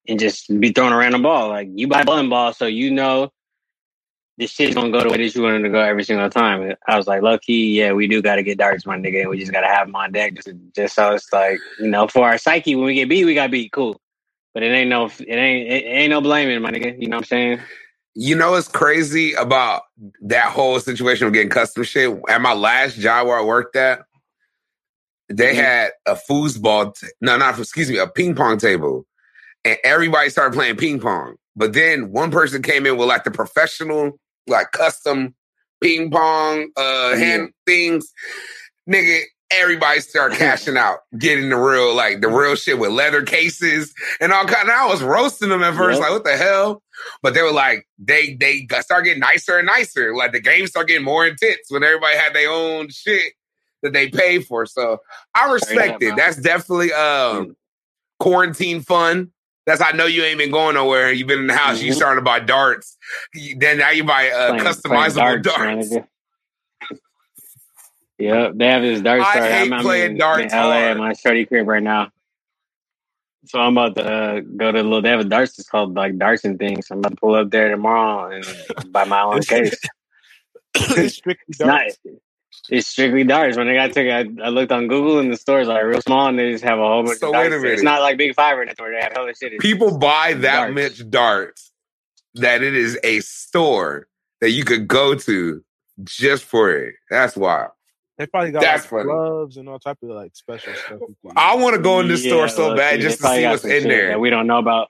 and 0.09 0.19
just 0.19 0.49
be 0.61 0.73
throwing 0.73 0.93
around 0.93 1.15
a 1.15 1.19
ball. 1.19 1.49
Like 1.49 1.69
you 1.75 1.89
buy 1.89 2.03
a 2.03 2.05
bowling 2.05 2.29
ball, 2.29 2.53
so 2.53 2.67
you 2.67 2.93
know 2.93 3.33
this 4.39 4.51
shit's 4.51 4.75
gonna 4.75 4.91
go 4.91 5.03
the 5.03 5.11
way 5.11 5.19
that 5.19 5.35
you 5.35 5.43
want 5.43 5.57
it 5.57 5.63
to 5.63 5.69
go 5.69 5.81
every 5.81 6.05
single 6.05 6.31
time. 6.31 6.75
I 6.87 6.97
was 6.97 7.07
like, 7.07 7.23
low 7.23 7.39
key, 7.39 7.79
yeah, 7.79 7.93
we 7.93 8.09
do 8.09 8.23
got 8.23 8.37
to 8.37 8.43
get 8.43 8.59
darts, 8.59 8.87
my 8.87 8.97
nigga, 8.97 9.23
and 9.23 9.31
we 9.31 9.39
just 9.39 9.53
got 9.53 9.61
to 9.61 9.67
have 9.67 9.87
them 9.87 9.95
on 9.95 10.13
deck 10.13 10.35
just, 10.35 10.49
just 10.75 10.95
so 10.95 11.15
it's 11.15 11.33
like, 11.33 11.59
you 11.79 11.89
know, 11.89 12.09
for 12.09 12.27
our 12.27 12.39
psyche, 12.39 12.75
when 12.75 12.87
we 12.87 12.95
get 12.95 13.09
beat, 13.09 13.25
we 13.25 13.35
got 13.35 13.51
beat, 13.51 13.73
cool. 13.73 14.01
But 14.55 14.63
it 14.63 14.69
ain't 14.73 14.91
no, 14.91 15.07
it 15.07 15.21
ain't, 15.31 15.71
it 15.71 15.85
ain't 15.87 16.11
no 16.11 16.21
blaming, 16.21 16.61
my 16.63 16.71
nigga. 16.71 17.01
You 17.01 17.09
know 17.09 17.17
what 17.17 17.25
I'm 17.25 17.27
saying? 17.29 17.61
You 18.15 18.37
know 18.37 18.53
what's 18.53 18.69
crazy 18.69 19.33
about 19.35 19.83
that 20.23 20.51
whole 20.53 20.79
situation 20.81 21.27
of 21.27 21.33
getting 21.33 21.51
custom 21.51 21.85
shit? 21.85 22.15
At 22.29 22.43
my 22.43 22.53
last 22.53 22.97
job 22.99 23.27
where 23.27 23.39
I 23.39 23.43
worked 23.45 23.77
at, 23.77 24.03
they 25.31 25.53
Mhm. 25.55 25.57
had 25.57 25.93
a 26.07 26.15
foosball, 26.17 26.95
t- 26.99 27.07
no, 27.23 27.39
not 27.39 27.59
excuse 27.59 27.91
me, 27.91 27.99
a 27.99 28.07
ping 28.07 28.35
pong 28.35 28.59
table, 28.59 29.07
and 29.65 29.79
everybody 29.85 30.31
started 30.31 30.55
playing 30.55 30.77
ping 30.77 31.01
pong. 31.01 31.37
But 31.57 31.73
then 31.73 32.13
one 32.13 32.31
person 32.31 32.63
came 32.63 32.87
in 32.87 32.97
with 32.99 33.09
like 33.09 33.25
the 33.25 33.31
professional, 33.31 34.19
like 34.47 34.73
custom 34.73 35.35
ping 35.83 36.11
pong 36.11 36.71
uh 36.77 37.17
hand 37.17 37.51
things. 37.67 38.13
Nigga, 38.91 39.23
everybody 39.61 40.01
started 40.01 40.39
cashing 40.39 40.77
out, 40.77 40.99
getting 41.19 41.49
the 41.51 41.57
real, 41.57 41.95
like 41.95 42.21
the 42.21 42.29
real 42.29 42.55
shit 42.55 42.79
with 42.79 42.91
leather 42.91 43.23
cases 43.23 43.93
and 44.21 44.33
all 44.33 44.45
kind. 44.45 44.69
And 44.69 44.73
I 44.73 44.87
was 44.87 45.03
roasting 45.03 45.49
them 45.49 45.63
at 45.63 45.75
first, 45.75 45.99
Yep. 46.01 46.03
like 46.03 46.11
what 46.13 46.25
the 46.25 46.37
hell? 46.37 46.83
But 47.23 47.35
they 47.35 47.43
were 47.43 47.53
like, 47.53 47.87
they 47.99 48.35
they 48.35 48.67
start 48.81 49.05
getting 49.05 49.21
nicer 49.21 49.59
and 49.59 49.67
nicer. 49.67 50.15
Like 50.15 50.33
the 50.33 50.41
games 50.41 50.71
start 50.71 50.89
getting 50.89 51.05
more 51.05 51.27
intense 51.27 51.67
when 51.69 51.83
everybody 51.83 52.17
had 52.17 52.35
their 52.35 52.51
own 52.51 52.89
shit 52.91 53.33
that 53.83 53.93
they 53.93 54.09
paid 54.09 54.47
for. 54.47 54.67
So 54.67 54.99
I 55.35 55.51
respect 55.53 56.03
it. 56.03 56.15
That's 56.17 56.37
definitely 56.37 56.93
um 56.93 57.57
quarantine 58.21 58.81
fun. 58.83 59.33
That's 59.67 59.81
I 59.81 59.93
know 59.93 60.07
you 60.07 60.23
ain't 60.25 60.39
been 60.39 60.51
going 60.51 60.75
nowhere. 60.75 61.13
You've 61.13 61.29
been 61.29 61.41
in 61.41 61.47
the 61.47 61.57
house. 61.57 61.81
You 61.81 61.93
Mhm. 61.93 61.97
started 61.97 62.17
to 62.21 62.25
buy 62.25 62.41
darts. 62.41 62.97
You- 63.35 63.57
Then 63.59 63.79
now 63.79 63.91
you 63.91 64.05
buy 64.05 64.29
uh, 64.31 64.49
Playing- 64.49 64.65
playing 64.65 64.75
customizable 64.77 65.43
darts. 65.43 65.95
My. 68.19 68.25
Yep, 68.25 68.53
they 68.57 68.67
have 68.67 68.83
this 68.83 69.01
dart 69.01 69.21
I 69.23 69.33
store. 69.35 69.43
hate 69.45 69.63
I'm, 69.63 69.73
I'm 69.73 69.83
playing 69.83 70.11
in, 70.13 70.19
darts 70.19 70.43
in 70.53 70.59
LA 70.59 70.63
hard. 70.73 70.85
at 70.85 70.97
my 70.99 71.13
shorty 71.15 71.45
crib 71.47 71.67
right 71.69 71.83
now. 71.83 72.11
So 73.47 73.59
I'm 73.59 73.77
about 73.77 73.97
to 73.97 74.05
uh, 74.05 74.41
go 74.41 74.71
to 74.71 74.81
a 74.81 74.83
little. 74.83 75.03
They 75.03 75.09
have 75.11 75.21
a 75.21 75.25
darts. 75.25 75.59
It's 75.59 75.69
called 75.69 75.95
like 75.95 76.17
darts 76.19 76.45
and 76.45 76.59
things. 76.59 76.87
I'm 76.91 76.99
about 76.99 77.11
to 77.11 77.17
pull 77.17 77.35
up 77.35 77.51
there 77.51 77.71
tomorrow 77.71 78.31
and 78.31 78.45
buy 78.93 79.05
my 79.05 79.23
own 79.23 79.43
case. 79.43 79.75
It's 80.75 81.17
strictly 81.17 81.45
It's 81.49 81.61
not. 81.61 81.83
It's 82.71 82.87
strictly 82.89 83.25
darts. 83.25 83.57
When 83.57 83.69
I 83.69 83.75
got 83.75 83.93
to, 83.93 84.11
I, 84.11 84.21
I 84.43 84.49
looked 84.49 84.73
on 84.73 84.89
Google 84.89 85.19
and 85.19 85.33
the 85.33 85.37
stores 85.37 85.69
are 85.69 85.87
real 85.87 86.01
small 86.01 86.29
and 86.29 86.39
they 86.39 86.51
just 86.53 86.65
have 86.65 86.79
a 86.79 86.83
whole 86.83 87.03
bunch 87.03 87.19
So 87.19 87.29
of 87.29 87.35
wait 87.35 87.47
a 87.53 87.59
minute. 87.59 87.73
It's 87.75 87.83
not 87.83 88.01
like 88.01 88.17
Big 88.17 88.35
Five 88.35 88.57
or 88.59 88.63
anything 88.63 88.83
where 88.85 88.95
they 88.95 89.03
have 89.03 89.13
other 89.17 89.35
shit. 89.35 89.53
It's- 89.53 89.61
People 89.61 89.99
buy 89.99 90.33
that 90.35 90.73
Darts. 90.75 90.75
much 91.01 91.11
darts 91.11 91.73
that 92.35 92.63
it 92.63 92.75
is 92.75 92.99
a 93.05 93.21
store 93.21 94.07
that 94.41 94.51
you 94.51 94.65
could 94.65 94.89
go 94.89 95.15
to 95.15 95.63
just 96.05 96.45
for 96.45 96.71
it. 96.73 96.95
That's 97.11 97.37
wild. 97.37 97.73
They 98.23 98.27
probably 98.29 98.53
got 98.53 98.63
That's 98.63 98.85
like, 98.85 98.91
funny. 98.91 99.05
gloves 99.05 99.57
and 99.57 99.69
all 99.69 99.81
type 99.81 99.99
of 100.01 100.11
like 100.11 100.31
special 100.37 100.73
stuff. 100.75 101.01
I 101.35 101.57
want 101.57 101.75
to 101.75 101.83
go 101.83 101.99
in 101.99 102.07
this 102.07 102.23
store 102.23 102.47
so 102.47 102.77
bad 102.77 103.01
just 103.01 103.21
to 103.21 103.27
see 103.27 103.45
what's 103.45 103.65
in 103.65 103.83
there. 103.89 104.11
that 104.11 104.21
we 104.21 104.31
don't 104.31 104.47
know 104.47 104.59
about. 104.59 104.87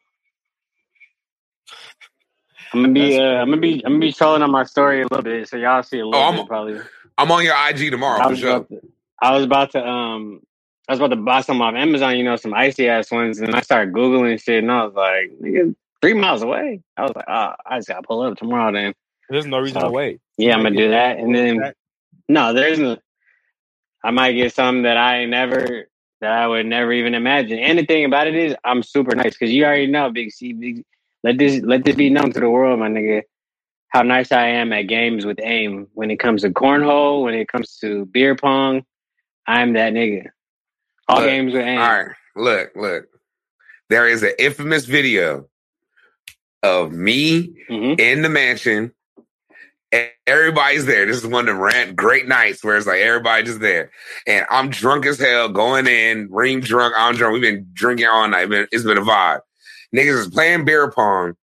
I'm 2.75 2.83
gonna 2.83 2.93
be, 2.93 3.01
That's 3.17 3.21
uh, 3.23 3.25
I'm 3.41 3.49
gonna 3.49 3.57
be, 3.63 3.83
I'm 3.87 3.93
gonna 3.93 4.01
be 4.01 4.13
trolling 4.13 4.43
on 4.43 4.51
my 4.51 4.65
story 4.65 5.01
a 5.01 5.05
little 5.05 5.23
bit, 5.23 5.49
so 5.49 5.57
y'all 5.57 5.83
see 5.83 6.01
a 6.01 6.05
little 6.05 6.21
Oh, 6.21 6.25
I'm- 6.25 6.37
bit 6.37 6.47
probably. 6.47 6.79
I'm 7.17 7.31
on 7.31 7.43
your 7.43 7.55
IG 7.71 7.91
tomorrow 7.91 8.21
I 8.21 8.25
for 8.25 8.31
was 8.31 8.39
sure. 8.39 8.51
about 8.57 8.69
to, 8.69 8.81
I 9.23 9.35
was 9.35 9.45
about 9.45 9.71
to, 9.73 9.87
um, 9.87 10.41
I 10.89 10.93
was 10.93 11.01
about 11.01 11.09
to 11.17 11.17
buy 11.17 11.41
some 11.41 11.63
off 11.63 11.75
Amazon, 11.75 12.19
you 12.19 12.25
know, 12.25 12.37
some 12.37 12.53
icy 12.53 12.87
ass 12.91 13.11
ones, 13.11 13.41
and 13.41 13.55
I 13.55 13.63
started 13.63 13.95
googling 13.95 14.43
shit, 14.43 14.63
and 14.63 14.71
I 14.71 14.85
was 14.85 14.93
like, 14.95 15.31
nigga, 15.41 15.75
three 16.03 16.13
miles 16.13 16.43
away. 16.43 16.83
I 16.99 17.03
was 17.03 17.13
like, 17.17 17.25
ah, 17.29 17.57
I 17.65 17.79
just 17.79 17.89
gotta 17.89 18.03
pull 18.03 18.21
up 18.21 18.37
tomorrow 18.37 18.73
then. 18.73 18.93
There's 19.31 19.47
no 19.47 19.59
reason 19.59 19.81
So, 19.81 19.87
to 19.87 19.91
wait. 19.93 20.21
Yeah, 20.37 20.55
I'm 20.55 20.63
gonna 20.63 20.77
do 20.77 20.91
that, 20.91 21.17
and 21.17 21.35
then 21.35 21.73
no, 22.29 22.53
there's 22.55 22.79
no. 22.79 22.97
I 24.05 24.11
might 24.11 24.33
get 24.33 24.53
something 24.55 24.83
that 24.83 24.97
I 24.97 25.25
never 25.27 25.89
that 26.21 26.33
I 26.33 26.47
would 26.47 26.67
never 26.67 26.93
even 26.93 27.15
imagine. 27.15 27.59
And 27.59 27.79
the 27.79 27.85
thing 27.85 28.05
about 28.05 28.29
it 28.29 28.35
is, 28.37 28.55
I'm 28.65 28.83
super 28.83 29.15
nice 29.17 29.33
because 29.33 29.51
you 29.51 29.65
already 29.65 29.89
know, 29.89 30.11
Big 30.11 30.33
C. 30.33 30.53
Big, 30.53 30.85
let 31.25 31.39
this 31.39 31.63
let 31.63 31.85
this 31.85 31.97
be 31.97 32.11
known 32.11 32.33
to 32.33 32.41
the 32.41 32.49
world, 32.51 32.79
my 32.81 32.89
nigga. 32.89 33.23
How 33.89 34.03
nice 34.03 34.33
I 34.33 34.47
am 34.47 34.73
at 34.73 34.83
games 34.83 35.27
with 35.27 35.39
aim. 35.43 35.89
When 35.95 36.11
it 36.11 36.17
comes 36.19 36.43
to 36.43 36.51
cornhole, 36.51 37.23
when 37.23 37.35
it 37.35 37.49
comes 37.49 37.77
to 37.81 38.07
beer 38.07 38.35
pong, 38.35 38.85
I'm 39.47 39.75
that 39.75 39.93
nigga. 39.93 40.29
All 41.09 41.21
Look, 41.21 41.29
games 41.29 41.53
with 41.53 41.63
aim. 41.63 41.79
All 41.79 41.89
right, 41.89 42.17
look, 42.37 42.71
look. 42.75 43.09
There 43.91 44.09
is 44.09 44.23
an 44.23 44.33
infamous 44.39 44.87
video 44.87 45.49
of 46.63 46.93
me 46.93 47.55
Mhm. 47.69 48.01
in 48.01 48.23
the 48.23 48.29
mansion. 48.31 48.93
Everybody's 50.27 50.87
there. 50.87 51.05
This 51.05 51.19
is 51.19 51.27
one 51.27 51.49
of 51.49 51.55
the 51.55 51.61
rant 51.61 51.97
great 51.97 52.27
nights 52.27 52.65
where 52.65 52.77
it's 52.77 52.87
like 52.87 53.01
everybody 53.01 53.43
just 53.43 53.61
there, 53.61 53.91
and 54.27 54.47
I'm 54.51 54.71
drunk 54.71 55.05
as 55.05 55.19
hell 55.19 55.49
going 55.51 55.87
in. 55.87 56.29
Reem 56.31 56.61
drunk, 56.61 56.95
I'm 56.97 57.15
drunk. 57.15 57.35
We've 57.35 57.43
been 57.43 57.67
drinking 57.75 58.07
all 58.07 58.27
night. 58.29 58.49
It's 58.73 58.85
been 58.85 58.99
a 58.99 59.03
vibe. 59.03 59.41
Niggas 59.95 60.19
is 60.19 60.29
playing 60.29 60.65
beer 60.65 60.91
pong, 60.91 61.35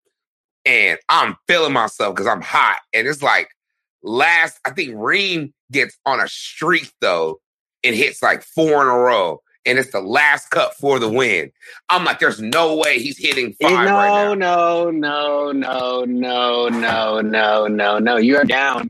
and 0.65 0.97
I'm 1.09 1.35
feeling 1.47 1.73
myself 1.73 2.15
because 2.15 2.27
I'm 2.27 2.41
hot. 2.41 2.77
And 2.93 3.07
it's 3.07 3.21
like 3.21 3.49
last, 4.01 4.59
I 4.65 4.71
think 4.71 4.93
Reem 4.95 5.53
gets 5.71 5.97
on 6.05 6.19
a 6.19 6.27
streak 6.27 6.91
though 7.01 7.39
and 7.83 7.95
hits 7.95 8.23
like 8.23 8.41
four 8.43 8.81
in 8.81 8.88
a 8.88 8.97
row. 8.97 9.41
And 9.69 9.77
it's 9.77 9.91
the 9.91 10.01
last 10.01 10.49
cut 10.49 10.73
for 10.75 10.97
the 10.99 11.08
win. 11.10 11.51
I'm 11.89 12.03
like, 12.03 12.17
there's 12.19 12.41
no 12.41 12.75
way 12.75 12.97
he's 12.99 13.17
hitting 13.19 13.55
Eh, 13.62 13.69
five 13.69 13.86
no, 13.88 13.93
right 13.93 14.23
now. 14.23 14.34
no, 14.34 14.91
no, 14.91 15.51
no, 15.51 16.03
no, 16.05 16.69
no, 16.69 17.21
no, 17.21 17.67
no, 17.67 17.99
no. 17.99 18.17
You're 18.17 18.45
down 18.45 18.89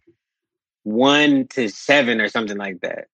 one 0.84 1.48
to 1.50 1.68
seven 1.70 2.22
or 2.22 2.30
something 2.30 2.58
like 2.58 2.80
that. 2.82 3.08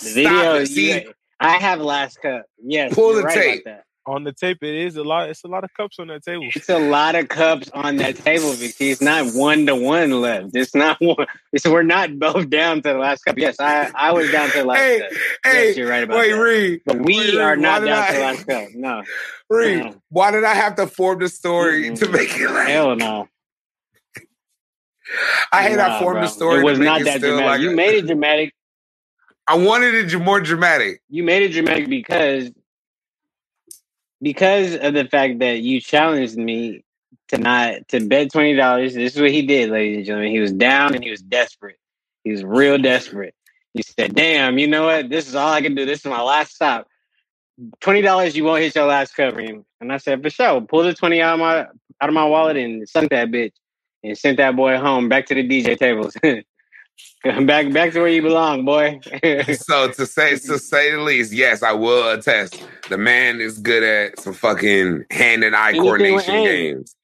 The 0.00 0.06
Stop 0.10 0.14
video, 0.14 0.54
it. 0.54 0.66
See, 0.66 0.92
you, 1.02 1.12
I 1.40 1.56
have 1.56 1.80
last 1.80 2.20
cut. 2.22 2.44
Yes, 2.62 2.94
Pull 2.94 3.14
the 3.14 3.22
right 3.24 3.34
tape. 3.34 3.66
On 4.06 4.22
the 4.22 4.32
tape, 4.32 4.58
it 4.62 4.74
is 4.74 4.96
a 4.96 5.02
lot. 5.02 5.30
It's 5.30 5.44
a 5.44 5.48
lot 5.48 5.64
of 5.64 5.72
cups 5.72 5.98
on 5.98 6.08
that 6.08 6.22
table. 6.22 6.46
It's 6.54 6.68
a 6.68 6.78
lot 6.78 7.14
of 7.14 7.28
cups 7.28 7.70
on 7.72 7.96
that 7.96 8.16
table, 8.16 8.52
Vicky. 8.52 8.90
It's 8.90 9.00
not 9.00 9.32
one 9.32 9.64
to 9.64 9.74
one 9.74 10.20
left. 10.20 10.50
It's 10.54 10.74
not 10.74 10.98
one. 11.00 11.26
It's, 11.54 11.66
we're 11.66 11.82
not 11.84 12.18
both 12.18 12.50
down 12.50 12.82
to 12.82 12.92
the 12.92 12.98
last 12.98 13.24
cup. 13.24 13.38
Yes, 13.38 13.56
I 13.58 13.90
I 13.94 14.12
was 14.12 14.30
down 14.30 14.50
to 14.50 14.58
the 14.58 14.64
last 14.64 14.78
Hey, 14.78 14.98
cup. 15.00 15.10
hey, 15.44 15.66
yes, 15.68 15.76
you're 15.78 15.88
right 15.88 16.04
about 16.04 16.18
wait, 16.18 16.32
that. 16.32 16.38
Reed. 16.38 16.80
But 16.84 17.00
we 17.00 17.16
Wait, 17.18 17.38
are 17.38 17.56
not 17.56 17.80
down 17.82 17.98
I- 17.98 18.06
to 18.08 18.12
the 18.12 18.20
last 18.20 18.46
cup. 18.48 18.68
No, 18.74 19.02
Reed, 19.48 19.84
No. 19.84 19.94
why 20.10 20.30
did 20.32 20.44
I 20.44 20.52
have 20.54 20.74
to 20.76 20.86
form 20.86 21.20
the 21.20 21.28
story 21.30 21.84
Mm-mm. 21.88 21.98
to 22.00 22.08
make 22.10 22.36
it 22.36 22.50
like 22.50 22.68
hell 22.68 22.94
no. 22.96 23.26
I 25.52 25.62
had 25.62 25.76
Nah, 25.78 25.88
not 25.88 26.02
formed 26.02 26.16
bro. 26.16 26.22
the 26.22 26.28
story. 26.28 26.60
It 26.60 26.64
was 26.64 26.78
not 26.78 27.00
it 27.00 27.04
that 27.04 27.20
dramatic. 27.20 27.46
like 27.46 27.60
you 27.60 27.70
a- 27.70 27.74
made 27.74 27.94
it 27.94 28.06
dramatic. 28.06 28.52
I 29.46 29.56
wanted 29.56 29.94
it 29.94 30.18
more 30.18 30.40
dramatic. 30.40 31.00
You 31.08 31.22
made 31.22 31.42
it 31.42 31.52
dramatic 31.52 31.88
because 31.88 32.50
because 34.24 34.74
of 34.74 34.94
the 34.94 35.04
fact 35.04 35.40
that 35.40 35.60
you 35.60 35.80
challenged 35.80 36.36
me 36.36 36.82
to 37.28 37.38
not 37.38 37.86
to 37.88 38.00
bet 38.00 38.32
twenty 38.32 38.56
dollars. 38.56 38.94
This 38.94 39.14
is 39.14 39.20
what 39.20 39.30
he 39.30 39.42
did, 39.42 39.70
ladies 39.70 39.98
and 39.98 40.06
gentlemen. 40.06 40.32
He 40.32 40.40
was 40.40 40.52
down 40.52 40.94
and 40.94 41.04
he 41.04 41.10
was 41.10 41.22
desperate. 41.22 41.76
He 42.24 42.32
was 42.32 42.42
real 42.42 42.78
desperate. 42.78 43.34
He 43.74 43.82
said, 43.82 44.14
"Damn, 44.14 44.58
you 44.58 44.66
know 44.66 44.86
what? 44.86 45.10
This 45.10 45.28
is 45.28 45.34
all 45.34 45.52
I 45.52 45.60
can 45.60 45.74
do. 45.74 45.84
This 45.86 46.00
is 46.00 46.06
my 46.06 46.22
last 46.22 46.54
stop. 46.54 46.88
Twenty 47.80 48.02
dollars, 48.02 48.36
you 48.36 48.44
won't 48.44 48.62
hit 48.62 48.74
your 48.74 48.86
last 48.86 49.14
covering." 49.14 49.64
And 49.80 49.92
I 49.92 49.98
said, 49.98 50.22
"For 50.22 50.30
sure. 50.30 50.62
Pull 50.62 50.84
the 50.84 50.94
twenty 50.94 51.20
out 51.20 51.34
of 51.34 51.40
my 51.40 51.60
out 52.00 52.08
of 52.08 52.14
my 52.14 52.24
wallet 52.24 52.56
and 52.56 52.88
sunk 52.88 53.10
that 53.10 53.28
bitch, 53.28 53.52
and 54.02 54.16
sent 54.16 54.38
that 54.38 54.56
boy 54.56 54.78
home 54.78 55.08
back 55.10 55.26
to 55.26 55.34
the 55.34 55.46
DJ 55.46 55.78
tables. 55.78 56.16
back 57.46 57.72
back 57.72 57.92
to 57.92 58.00
where 58.00 58.08
you 58.08 58.22
belong, 58.22 58.64
boy." 58.64 59.00
so 59.54 59.90
to 59.90 60.06
say 60.06 60.36
to 60.36 60.58
say 60.58 60.90
the 60.92 61.00
least, 61.00 61.32
yes, 61.32 61.62
I 61.62 61.72
will 61.72 62.10
attest. 62.10 62.66
The 62.88 62.98
man 62.98 63.40
is 63.40 63.58
good 63.58 63.82
at 63.82 64.20
some 64.20 64.34
fucking 64.34 65.04
hand 65.10 65.44
and 65.44 65.56
eye 65.56 65.70
Anything 65.70 65.82
coordination 65.82 66.44
games. 66.44 66.96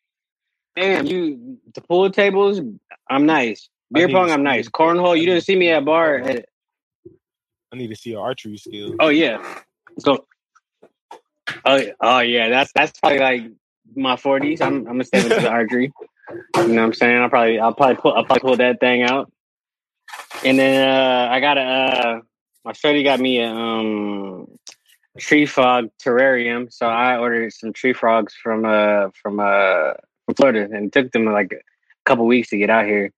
Damn, 0.77 1.07
you 1.07 1.59
the 1.75 1.81
pool 1.81 2.11
tables. 2.11 2.61
I'm 3.09 3.27
nice. 3.27 3.69
Beer 3.93 4.09
pong. 4.09 4.31
I'm 4.31 4.43
nice. 4.43 4.69
Cornhole. 4.69 5.19
You 5.19 5.27
didn't 5.27 5.43
see 5.43 5.57
me 5.57 5.71
at 5.71 5.85
bar. 5.85 6.17
At, 6.17 6.47
I 7.73 7.77
need 7.77 7.89
to 7.89 7.97
see 7.97 8.11
your 8.11 8.23
archery 8.23 8.57
skills. 8.57 8.95
oh 9.01 9.09
yeah. 9.09 9.43
So. 9.99 10.27
Oh, 11.65 11.83
oh 12.01 12.21
yeah. 12.21 12.49
That's 12.49 12.73
that's 12.73 12.99
probably 13.01 13.19
like 13.19 13.43
my 13.97 14.15
40s. 14.15 14.61
I'm 14.61 14.79
I'm 14.79 14.85
gonna 14.85 15.05
step 15.05 15.25
into 15.25 15.41
the 15.41 15.51
archery. 15.51 15.93
You 16.31 16.69
know 16.69 16.75
what 16.75 16.79
I'm 16.79 16.93
saying? 16.93 17.21
I'll 17.21 17.29
probably 17.29 17.59
I'll 17.59 17.75
probably 17.75 17.97
pull 17.97 18.15
I'll 18.15 18.25
probably 18.25 18.41
pull 18.41 18.57
that 18.57 18.79
thing 18.79 19.03
out. 19.03 19.31
And 20.45 20.59
then 20.59 20.89
uh 20.89 21.29
I 21.31 21.41
got 21.41 21.59
a 21.59 21.61
uh 21.61 22.21
my 22.65 22.73
shorty 22.73 23.03
got 23.03 23.21
me 23.21 23.41
a 23.41 23.49
um 23.49 24.47
tree 25.19 25.47
frog 25.47 25.91
terrarium. 26.03 26.73
So 26.73 26.87
I 26.87 27.19
ordered 27.19 27.53
some 27.53 27.73
tree 27.73 27.93
frogs 27.93 28.35
from 28.35 28.65
uh 28.65 29.09
from 29.21 29.41
uh 29.41 29.95
from 30.25 30.35
Florida 30.37 30.65
and 30.65 30.87
it 30.87 30.93
took 30.93 31.13
them 31.13 31.27
like 31.27 31.53
a 31.53 31.61
couple 32.05 32.27
weeks 32.27 32.51
to 32.51 32.59
get 32.59 32.71
out 32.71 32.87
here. 32.87 33.13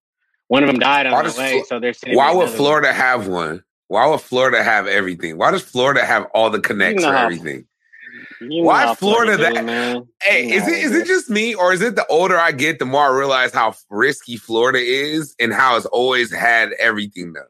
One 0.49 0.63
of 0.63 0.67
them 0.67 0.79
died 0.79 1.07
Why 1.07 1.19
on 1.19 1.25
the 1.25 1.35
way, 1.39 1.53
Flo- 1.53 1.65
so 1.65 1.81
they're 1.81 1.95
sitting. 1.95 2.17
Why 2.17 2.33
would 2.33 2.51
Florida 2.51 2.93
have 2.93 3.27
one? 3.27 3.65
Why 3.89 4.07
would 4.07 4.21
Florida 4.21 4.63
have 4.63 4.87
everything? 4.87 5.39
Why 5.39 5.51
does 5.51 5.63
Florida 5.63 6.05
have 6.05 6.27
all 6.35 6.51
the 6.51 6.61
connects 6.61 7.03
know 7.03 7.11
for 7.11 7.17
everything? 7.17 7.67
You 8.51 8.65
why 8.65 8.95
Florida 8.95 9.37
that- 9.37 9.65
man? 9.65 10.09
Hey, 10.23 10.49
You 10.49 10.55
is 10.57 10.69
it 10.69 10.79
is 10.85 10.93
it 10.97 11.07
just 11.07 11.29
me 11.31 11.55
or 11.55 11.73
is 11.73 11.81
it 11.83 11.97
the 11.97 12.07
older 12.07 12.39
I 12.39 12.53
get, 12.53 12.79
the 12.79 12.85
more 12.87 13.05
I 13.05 13.17
realize 13.17 13.53
how 13.53 13.75
risky 13.91 14.37
Florida 14.37 14.79
is 14.79 15.35
and 15.39 15.53
how 15.53 15.77
it's 15.77 15.87
always 15.87 16.33
had 16.33 16.73
everything 16.79 17.33
though? 17.33 17.47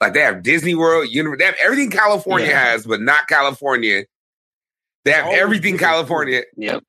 Like 0.00 0.12
they 0.14 0.20
have 0.20 0.42
Disney 0.42 0.74
World, 0.74 1.08
Univ- 1.08 1.38
they 1.38 1.44
have 1.44 1.56
everything 1.62 1.90
California 1.90 2.48
Yeah. 2.48 2.64
has, 2.72 2.86
but 2.86 3.00
not 3.00 3.26
California. 3.28 4.04
They 5.04 5.12
have 5.12 5.26
Always 5.26 5.40
everything 5.40 5.74
bigger. 5.74 5.84
California. 5.86 6.42
Yep. 6.56 6.82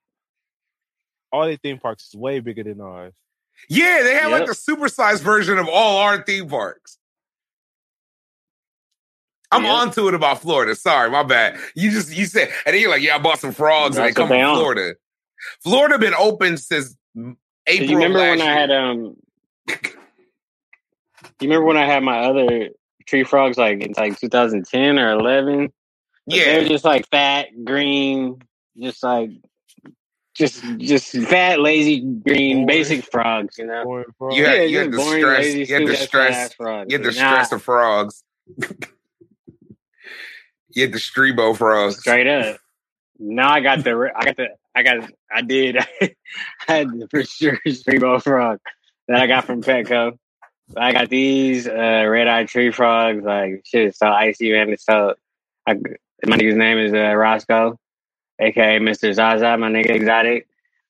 All 1.32 1.46
their 1.46 1.58
theme 1.58 1.78
parks 1.80 2.08
is 2.08 2.16
way 2.16 2.40
bigger 2.40 2.64
than 2.64 2.80
ours. 2.82 3.14
Yeah, 3.70 4.02
they 4.04 4.16
have 4.16 4.32
like 4.32 4.48
Yep. 4.48 4.50
the 4.50 4.54
supersized 4.56 5.22
version 5.22 5.58
of 5.58 5.68
all 5.68 5.98
our 6.00 6.22
theme 6.24 6.48
parks. 6.50 6.98
I'm 9.52 9.66
on 9.66 9.92
to 9.92 10.08
it 10.08 10.14
about 10.14 10.42
Florida. 10.42 10.76
Sorry, 10.76 11.10
my 11.10 11.24
bad. 11.24 11.58
You 11.76 11.92
just 11.92 12.16
you 12.16 12.26
said, 12.26 12.50
and 12.66 12.74
then 12.74 12.82
you're 12.82 12.90
like, 12.92 13.02
yeah, 13.02 13.16
I 13.16 13.20
bought 13.20 13.40
some 13.40 13.52
frogs, 13.52 13.96
and 13.98 14.06
That's 14.06 14.16
they 14.16 14.22
come 14.22 14.30
they 14.30 14.42
from 14.42 14.50
on. 14.52 14.56
Florida. 14.58 14.96
Florida 15.64 16.00
been 16.00 16.14
open 16.16 16.58
since 16.58 16.96
So 17.16 17.36
April. 17.68 17.90
you 17.90 17.96
remember 17.98 18.20
of 18.20 18.30
when 18.30 18.40
last 18.40 18.48
I 18.48 18.54
had 18.54 18.72
um? 18.72 19.16
You 21.42 21.50
remember 21.50 21.66
when 21.66 21.78
I 21.78 21.86
had 21.86 22.04
my 22.04 22.20
other 22.20 22.70
tree 23.08 23.24
frogs 23.24 23.58
like 23.58 23.82
in 23.82 23.94
like 23.98 24.18
2010 24.20 24.98
or 25.00 25.12
11? 25.12 25.72
Yeah, 26.28 26.46
They 26.46 26.56
were 26.58 26.62
Yeah, 26.64 26.68
just 26.70 26.86
like 26.86 27.08
fat, 27.10 27.48
green, 27.64 28.42
just 28.78 29.04
like 29.04 29.32
just 30.34 30.64
just 30.78 31.12
fat, 31.28 31.60
lazy, 31.62 32.00
green, 32.02 32.58
Boring. 32.58 32.66
basic 32.68 33.04
frogs. 33.12 33.58
You 33.58 33.68
know. 33.68 34.04
You 34.32 34.46
had- 34.46 34.58
yeah, 34.58 34.62
you 34.64 34.78
had 34.80 34.92
the 34.92 34.98
boring, 34.98 35.22
stress- 35.22 35.40
lazy, 35.46 35.60
you 35.60 35.66
had 35.74 35.88
the 35.88 35.96
stupid-ass 35.96 36.08
stress- 36.08 36.36
ass 36.36 36.54
frogs. 36.54 36.92
you 36.92 36.98
had 36.98 37.06
the 37.08 37.14
stress 37.14 37.52
of 37.52 37.62
frogs. 37.64 38.24
you 40.70 40.84
had 40.84 40.92
the 40.92 40.98
strebo 40.98 41.58
frogs. 41.58 42.00
straight 42.00 42.28
up. 42.28 42.58
Now 43.18 43.52
I 43.52 43.62
got 43.62 43.84
the 43.84 44.12
I 44.16 44.26
got 44.26 44.38
the 44.38 44.48
I 44.76 44.84
got 44.84 45.10
I 45.32 45.42
did 45.42 45.78
I 46.02 46.16
had 46.68 46.90
the 46.90 47.08
for 47.10 47.24
sure 47.24 47.60
Streamo 47.66 48.22
frog 48.22 48.60
that 49.08 49.22
I 49.22 49.28
got 49.28 49.46
from 49.46 49.62
Petco. 49.62 50.18
I 50.76 50.92
got 50.92 51.10
these 51.10 51.68
uh, 51.68 52.06
red 52.08 52.28
eye 52.28 52.46
tree 52.46 52.72
frogs. 52.72 53.24
Like 53.24 53.62
shit, 53.66 53.88
it's 53.88 54.00
so 54.00 54.08
icy 54.08 54.52
man. 54.52 54.70
It's 54.70 54.86
so 54.86 55.14
I, 55.68 55.76
my 56.26 56.38
nigga's 56.38 56.58
name 56.58 56.78
is 56.78 56.94
uh, 56.94 57.16
Roscoe, 57.16 57.80
aka 58.40 58.80
Mister 58.80 59.14
Zaza. 59.14 59.58
My 59.58 59.70
nigga 59.70 59.92
exotic, 59.92 60.48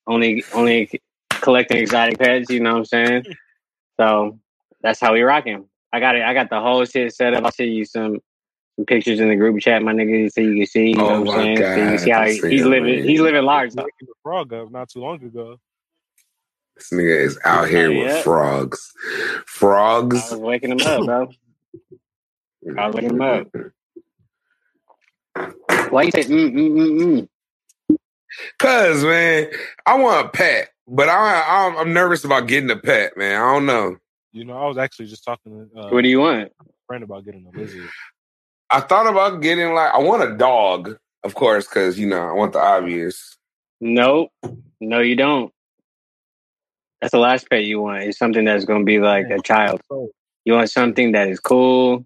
only 0.07 0.43
only 0.53 1.01
collecting 1.29 1.77
exotic 1.77 2.17
pets. 2.17 2.49
You 2.49 2.61
know 2.61 2.71
what 2.71 2.79
I'm 2.79 2.85
saying? 2.85 3.25
So 3.99 4.39
that's 4.81 4.99
how 4.99 5.13
we 5.13 5.21
rocking. 5.21 5.67
I 5.91 5.99
got 5.99 6.15
it. 6.15 6.23
I 6.23 6.33
got 6.33 6.49
the 6.49 6.59
whole 6.59 6.85
shit 6.85 7.13
set 7.13 7.33
up. 7.33 7.43
I'll 7.43 7.51
send 7.51 7.73
you 7.73 7.85
some 7.85 8.19
some 8.75 8.85
pictures 8.85 9.19
in 9.19 9.29
the 9.29 9.35
group 9.35 9.59
chat, 9.61 9.81
my 9.83 9.93
nigga, 9.93 10.31
so 10.31 10.41
you 10.41 10.55
can 10.55 10.65
see. 10.65 10.89
You 10.89 10.95
know 10.95 11.09
Oh 11.09 11.21
what 11.21 11.37
my 11.37 11.43
I'm 11.51 11.57
saying? 11.57 11.57
So 11.57 11.75
you 11.75 11.87
can 11.89 11.97
see 11.99 12.09
how 12.11 12.23
he, 12.25 12.31
he's 12.33 12.41
nigga, 12.43 12.65
living. 12.69 12.95
man. 12.99 13.07
He's 13.07 13.19
living 13.21 13.43
large. 13.43 13.73
Though. 13.73 13.87
The 13.99 14.07
frog 14.23 14.53
up 14.53 14.71
not 14.71 14.89
too 14.89 14.99
long 14.99 15.23
ago. 15.23 15.57
This 16.75 16.89
nigga 16.91 17.19
is 17.21 17.39
out 17.45 17.69
here 17.69 17.89
with 17.89 18.07
yeah. 18.07 18.21
frogs. 18.21 18.91
I 19.07 19.41
Frogs. 19.45 20.31
was 20.31 20.39
waking 20.39 20.71
him 20.71 20.81
up, 20.85 21.05
bro. 21.05 21.29
I 22.77 22.87
was 22.87 22.95
waking 22.95 23.11
him 23.11 23.21
up. 23.21 23.47
Why 25.91 26.03
you 26.03 26.11
say 26.11 26.23
mm 26.25 26.51
mm 26.53 26.71
mm 26.71 27.27
mm? 27.91 27.97
Cause 28.59 29.03
man, 29.05 29.47
I 29.85 29.97
want 29.97 30.25
a 30.25 30.29
pet, 30.29 30.69
but 30.87 31.07
I, 31.07 31.43
I'm, 31.47 31.77
I'm 31.77 31.93
nervous 31.93 32.25
about 32.25 32.47
getting 32.47 32.69
a 32.69 32.75
pet, 32.75 33.15
man. 33.15 33.41
I 33.41 33.53
don't 33.53 33.65
know. 33.65 33.95
You 34.33 34.43
know, 34.43 34.57
I 34.57 34.67
was 34.67 34.77
actually 34.77 35.05
just 35.05 35.23
talking 35.23 35.69
to 35.73 35.79
uh, 35.79 35.89
What 35.91 36.01
do 36.01 36.09
you 36.09 36.19
want? 36.19 36.51
a 36.59 36.65
friend 36.87 37.03
about 37.05 37.23
getting 37.23 37.45
a 37.45 37.57
lizard. 37.57 37.87
I 38.75 38.81
thought 38.81 39.07
about 39.07 39.41
getting 39.41 39.73
like 39.73 39.93
I 39.93 39.99
want 39.99 40.29
a 40.29 40.35
dog, 40.35 40.97
of 41.23 41.33
course, 41.33 41.65
because 41.65 41.97
you 41.97 42.07
know 42.07 42.27
I 42.27 42.33
want 42.33 42.51
the 42.51 42.59
obvious. 42.59 43.37
Nope. 43.79 44.31
No, 44.81 44.99
you 44.99 45.15
don't. 45.15 45.53
That's 46.99 47.13
the 47.13 47.19
last 47.19 47.49
pet 47.49 47.63
you 47.63 47.79
want. 47.79 48.03
It's 48.03 48.17
something 48.17 48.43
that's 48.43 48.65
going 48.65 48.81
to 48.81 48.85
be 48.85 48.99
like 48.99 49.27
a 49.29 49.41
child. 49.41 49.79
You 50.43 50.53
want 50.53 50.69
something 50.69 51.13
that 51.13 51.29
is 51.29 51.39
cool. 51.39 52.05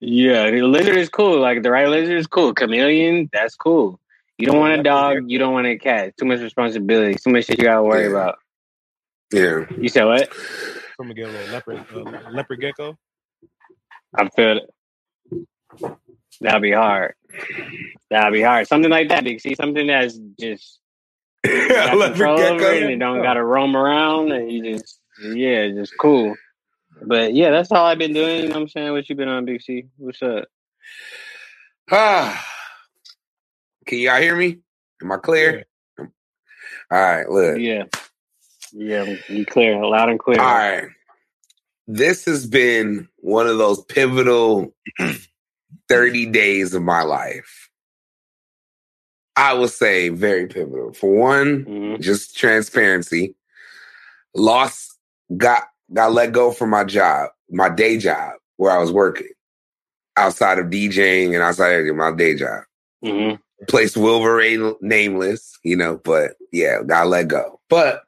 Yeah, 0.00 0.50
the 0.50 0.62
lizard 0.62 0.96
is 0.96 1.08
cool. 1.10 1.38
Like 1.40 1.62
the 1.62 1.70
right 1.70 1.88
lizard 1.88 2.16
is 2.18 2.26
cool. 2.26 2.54
Chameleon, 2.54 3.30
that's 3.32 3.54
cool. 3.54 4.00
You 4.36 4.46
don't 4.46 4.58
want 4.58 4.80
a 4.80 4.82
dog. 4.82 5.30
You 5.30 5.38
don't 5.38 5.52
want 5.52 5.66
a 5.68 5.76
cat. 5.78 6.16
Too 6.16 6.24
much 6.24 6.40
responsibility. 6.40 7.14
Too 7.14 7.30
much 7.30 7.44
shit 7.46 7.58
you 7.58 7.64
gotta 7.64 7.82
worry 7.84 8.04
Yeah. 8.04 8.10
about. 8.10 8.38
Yeah, 9.32 9.64
You 9.78 9.88
said 9.88 10.06
what? 10.06 10.28
I'm 10.98 11.06
gonna 11.06 11.14
get 11.14 11.28
a 11.28 11.32
little 11.32 11.52
leopard, 11.52 11.84
uh, 11.94 12.30
leopard 12.30 12.60
gecko. 12.60 12.98
I 14.14 14.28
feel 14.28 14.58
it. 14.58 14.74
That'll 16.40 16.60
be 16.60 16.72
hard. 16.72 17.14
That'll 18.10 18.32
be 18.32 18.42
hard. 18.42 18.66
Something 18.66 18.90
like 18.90 19.08
that, 19.08 19.24
Big 19.24 19.40
C. 19.40 19.54
Something 19.54 19.86
that's 19.88 20.18
just 20.38 20.78
you 21.44 21.68
got 21.68 21.96
leopard 21.96 22.16
control 22.16 22.40
over 22.40 22.72
it 22.72 22.82
and 22.82 22.90
you 22.90 22.98
don't 22.98 23.22
gotta 23.22 23.44
roam 23.44 23.76
around 23.76 24.32
and 24.32 24.50
you 24.50 24.76
just 24.76 25.00
yeah, 25.22 25.68
just 25.68 25.94
cool. 25.98 26.34
But 27.02 27.34
yeah, 27.34 27.50
that's 27.50 27.70
all 27.70 27.86
I've 27.86 27.98
been 27.98 28.12
doing. 28.12 28.42
You 28.42 28.48
know 28.48 28.54
what 28.54 28.62
I'm 28.62 28.68
saying? 28.68 28.92
What 28.92 29.08
you 29.08 29.14
been 29.14 29.28
on, 29.28 29.44
Big 29.44 29.62
C? 29.62 29.86
What's 29.96 30.22
up? 30.22 30.46
Ah, 31.90 32.44
can 33.86 33.98
y'all 33.98 34.20
hear 34.20 34.36
me? 34.36 34.58
Am 35.02 35.12
I 35.12 35.16
clear? 35.18 35.64
All 35.98 36.08
right, 36.90 37.28
look. 37.28 37.58
Yeah. 37.58 37.84
Yeah, 38.72 39.16
you 39.28 39.46
clear, 39.46 39.82
loud 39.84 40.10
and 40.10 40.18
clear. 40.18 40.40
All 40.40 40.46
right. 40.46 40.88
This 41.88 42.26
has 42.26 42.46
been 42.46 43.08
one 43.18 43.48
of 43.48 43.58
those 43.58 43.82
pivotal 43.86 44.74
30 45.88 46.26
days 46.26 46.74
of 46.74 46.82
my 46.82 47.02
life. 47.02 47.70
I 49.36 49.54
will 49.54 49.68
say 49.68 50.10
very 50.10 50.46
pivotal. 50.48 50.92
For 50.94 51.12
one, 51.14 51.64
Mhm. 51.64 52.00
just 52.00 52.36
transparency. 52.36 53.36
Lost, 54.34 54.98
got 55.36 55.64
got 55.92 56.12
let 56.12 56.32
go 56.32 56.52
from 56.52 56.70
my 56.70 56.84
job, 56.84 57.30
my 57.50 57.68
day 57.70 57.98
job 57.98 58.34
where 58.58 58.72
I 58.72 58.78
was 58.78 58.92
working 58.92 59.28
outside 60.16 60.58
of 60.58 60.66
DJing 60.66 61.34
and 61.34 61.42
outside 61.42 61.86
of 61.86 61.96
my 61.96 62.12
day 62.12 62.34
job. 62.34 62.64
hmm 63.02 63.34
place 63.68 63.96
remain 63.96 64.74
nameless, 64.80 65.58
you 65.64 65.76
know, 65.76 66.00
but 66.04 66.32
yeah, 66.52 66.82
gotta 66.86 67.08
let 67.08 67.28
go. 67.28 67.60
But 67.68 68.02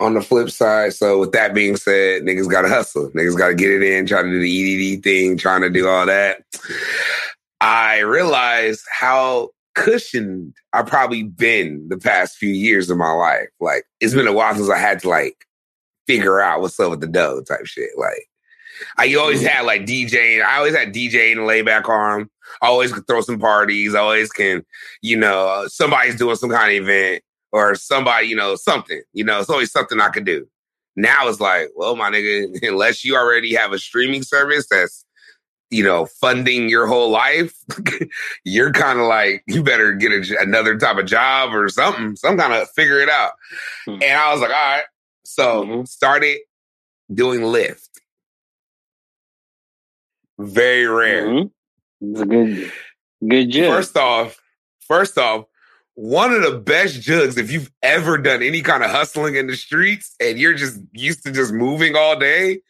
on 0.00 0.14
the 0.14 0.22
flip 0.22 0.50
side, 0.50 0.92
so 0.94 1.18
with 1.18 1.32
that 1.32 1.54
being 1.54 1.76
said, 1.76 2.22
niggas 2.22 2.50
gotta 2.50 2.68
hustle. 2.68 3.10
Niggas 3.10 3.36
gotta 3.36 3.54
get 3.54 3.70
it 3.70 3.82
in, 3.82 4.06
trying 4.06 4.24
to 4.24 4.30
do 4.30 4.40
the 4.40 4.96
EDD 4.96 5.02
thing, 5.02 5.36
trying 5.36 5.62
to 5.62 5.70
do 5.70 5.88
all 5.88 6.06
that. 6.06 6.44
I 7.60 7.98
realized 8.00 8.82
how 8.92 9.50
cushioned 9.74 10.54
I've 10.72 10.86
probably 10.86 11.22
been 11.22 11.88
the 11.88 11.98
past 11.98 12.36
few 12.36 12.50
years 12.50 12.90
of 12.90 12.98
my 12.98 13.12
life. 13.12 13.48
Like 13.60 13.84
it's 14.00 14.14
been 14.14 14.28
a 14.28 14.32
while 14.32 14.54
since 14.54 14.70
I 14.70 14.78
had 14.78 15.00
to 15.00 15.08
like 15.08 15.46
figure 16.06 16.40
out 16.40 16.60
what's 16.60 16.78
up 16.80 16.90
with 16.90 17.00
the 17.00 17.06
dough 17.06 17.42
type 17.42 17.66
shit. 17.66 17.90
Like 17.96 18.28
I 18.96 19.14
always 19.14 19.40
mm-hmm. 19.40 19.48
had 19.48 19.66
like 19.66 19.82
DJing. 19.82 20.44
I 20.44 20.58
always 20.58 20.76
had 20.76 20.94
DJing 20.94 21.32
and 21.32 21.46
layback 21.46 21.88
arm. 21.88 22.30
I 22.62 22.66
always 22.66 22.92
could 22.92 23.06
throw 23.06 23.20
some 23.20 23.38
parties. 23.38 23.94
I 23.94 24.00
always 24.00 24.30
can, 24.30 24.64
you 25.02 25.16
know, 25.16 25.66
somebody's 25.68 26.16
doing 26.16 26.36
some 26.36 26.50
kind 26.50 26.76
of 26.76 26.82
event 26.88 27.22
or 27.52 27.74
somebody, 27.74 28.28
you 28.28 28.36
know, 28.36 28.56
something. 28.56 29.02
You 29.12 29.24
know, 29.24 29.40
it's 29.40 29.50
always 29.50 29.72
something 29.72 30.00
I 30.00 30.08
could 30.10 30.24
do. 30.26 30.46
Now 30.96 31.28
it's 31.28 31.40
like, 31.40 31.70
well, 31.76 31.96
my 31.96 32.10
nigga, 32.10 32.58
unless 32.68 33.04
you 33.04 33.16
already 33.16 33.54
have 33.54 33.72
a 33.72 33.78
streaming 33.78 34.22
service 34.22 34.66
that's, 34.70 35.04
you 35.70 35.84
know, 35.84 36.06
funding 36.20 36.68
your 36.68 36.86
whole 36.86 37.10
life, 37.10 37.54
you're 38.44 38.72
kind 38.72 38.98
of 38.98 39.06
like, 39.06 39.42
you 39.46 39.62
better 39.62 39.92
get 39.92 40.12
a, 40.12 40.36
another 40.40 40.76
type 40.78 40.96
of 40.96 41.06
job 41.06 41.54
or 41.54 41.68
something, 41.68 42.16
some 42.16 42.36
kind 42.38 42.52
of 42.54 42.68
figure 42.70 43.00
it 43.00 43.08
out. 43.10 43.32
Hmm. 43.84 43.94
And 44.02 44.18
I 44.18 44.32
was 44.32 44.40
like, 44.40 44.50
all 44.50 44.56
right. 44.56 44.84
So 45.24 45.64
Mhm. 45.64 45.86
started 45.88 46.38
doing 47.12 47.40
Lyft. 47.40 47.86
Very 50.38 50.86
rare. 50.86 51.26
Mhm. 51.26 51.50
It's 52.00 52.20
a 52.20 52.26
good, 52.26 52.72
good 53.28 53.50
job. 53.50 53.74
First 53.74 53.96
off, 53.96 54.42
first 54.80 55.18
off, 55.18 55.44
one 55.98 56.32
of 56.32 56.42
the 56.44 56.56
best 56.56 57.00
jugs 57.02 57.36
if 57.36 57.50
you've 57.50 57.72
ever 57.82 58.16
done 58.18 58.40
any 58.40 58.62
kind 58.62 58.84
of 58.84 58.90
hustling 58.90 59.34
in 59.34 59.48
the 59.48 59.56
streets 59.56 60.14
and 60.20 60.38
you're 60.38 60.54
just 60.54 60.78
used 60.92 61.24
to 61.24 61.32
just 61.32 61.52
moving 61.52 61.96
all 61.96 62.16
day. 62.16 62.60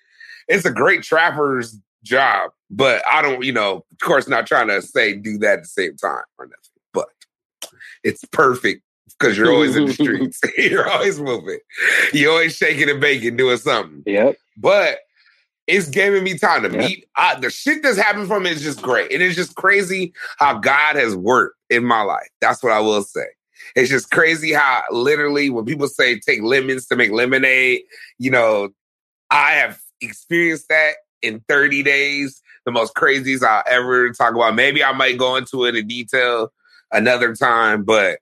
It's 0.48 0.64
a 0.64 0.70
great 0.70 1.02
trapper's 1.02 1.78
job, 2.02 2.52
but 2.70 3.02
I 3.06 3.20
don't, 3.20 3.44
you 3.44 3.52
know, 3.52 3.84
of 3.92 3.98
course, 4.00 4.28
not 4.28 4.46
trying 4.46 4.68
to 4.68 4.80
say 4.80 5.12
do 5.12 5.36
that 5.40 5.58
at 5.58 5.62
the 5.64 5.68
same 5.68 5.94
time 5.98 6.22
or 6.38 6.46
nothing, 6.46 6.80
but 6.94 7.08
it's 8.02 8.24
perfect 8.32 8.82
because 9.18 9.36
you're 9.36 9.52
always 9.52 9.76
in 9.76 9.84
the 9.84 9.92
streets. 9.92 10.40
you're 10.56 10.88
always 10.88 11.20
moving. 11.20 11.58
You're 12.14 12.30
always 12.32 12.56
shaking 12.56 12.88
and 12.88 12.98
baking, 12.98 13.36
doing 13.36 13.58
something 13.58 14.04
Yep. 14.06 14.36
but 14.56 15.00
it's 15.68 15.88
giving 15.88 16.24
me 16.24 16.36
time 16.36 16.62
to 16.62 16.70
Yeah. 16.70 16.78
meet. 16.88 17.06
I, 17.14 17.36
the 17.38 17.50
shit 17.50 17.82
that's 17.82 17.98
happened 17.98 18.26
from 18.26 18.46
it 18.46 18.52
is 18.54 18.62
just 18.62 18.82
great. 18.82 19.12
And 19.12 19.22
it's 19.22 19.36
just 19.36 19.54
crazy 19.54 20.14
how 20.38 20.58
God 20.58 20.96
has 20.96 21.14
worked 21.14 21.56
in 21.70 21.84
my 21.84 22.00
life. 22.02 22.28
That's 22.40 22.62
what 22.62 22.72
I 22.72 22.80
will 22.80 23.02
say. 23.02 23.26
It's 23.76 23.90
just 23.90 24.10
crazy 24.10 24.52
how 24.52 24.82
literally 24.90 25.50
when 25.50 25.66
people 25.66 25.86
say 25.86 26.18
take 26.18 26.42
lemons 26.42 26.86
to 26.86 26.96
make 26.96 27.10
lemonade, 27.10 27.82
you 28.18 28.30
know, 28.30 28.70
I 29.30 29.52
have 29.52 29.78
experienced 30.00 30.68
that 30.70 30.94
in 31.22 31.44
30 31.48 31.82
days. 31.82 32.42
The 32.64 32.72
most 32.72 32.94
craziest 32.94 33.44
I'll 33.44 33.62
ever 33.66 34.10
talk 34.12 34.34
about. 34.34 34.54
Maybe 34.54 34.82
I 34.82 34.92
might 34.92 35.18
go 35.18 35.36
into 35.36 35.64
it 35.66 35.76
in 35.76 35.86
detail 35.86 36.52
another 36.92 37.34
time, 37.34 37.82
but 37.84 38.20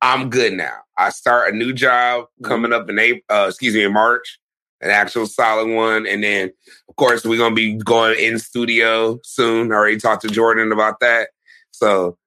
I'm 0.00 0.30
good 0.30 0.52
now. 0.52 0.78
I 0.98 1.10
start 1.10 1.52
a 1.52 1.56
new 1.56 1.72
job 1.72 2.26
coming 2.44 2.72
up 2.72 2.88
in 2.90 2.98
April, 2.98 3.22
uh, 3.28 3.46
excuse 3.48 3.74
me, 3.74 3.84
in 3.84 3.92
March 3.92 4.38
an 4.82 4.90
actual 4.90 5.26
solid 5.26 5.72
one. 5.72 6.06
And 6.06 6.22
then, 6.22 6.52
of 6.88 6.96
course, 6.96 7.24
we're 7.24 7.38
gonna 7.38 7.54
be 7.54 7.74
going 7.76 8.18
in 8.18 8.38
studio 8.38 9.20
soon. 9.22 9.72
I 9.72 9.76
already 9.76 9.98
talked 9.98 10.22
to 10.22 10.28
Jordan 10.28 10.72
about 10.72 11.00
that. 11.00 11.30
So 11.70 12.18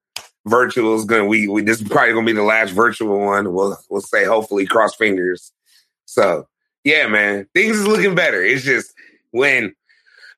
virtual 0.46 0.96
is 0.96 1.04
gonna 1.04 1.26
we, 1.26 1.48
we 1.48 1.62
this 1.62 1.80
is 1.80 1.88
probably 1.88 2.14
gonna 2.14 2.26
be 2.26 2.32
the 2.32 2.42
last 2.42 2.70
virtual 2.70 3.20
one. 3.20 3.52
We'll 3.52 3.76
we'll 3.90 4.00
say 4.00 4.24
hopefully 4.24 4.66
cross 4.66 4.94
fingers. 4.94 5.52
So 6.06 6.48
yeah, 6.84 7.06
man, 7.08 7.46
things 7.54 7.78
is 7.78 7.86
looking 7.86 8.14
better. 8.14 8.42
It's 8.42 8.64
just 8.64 8.92
when 9.32 9.74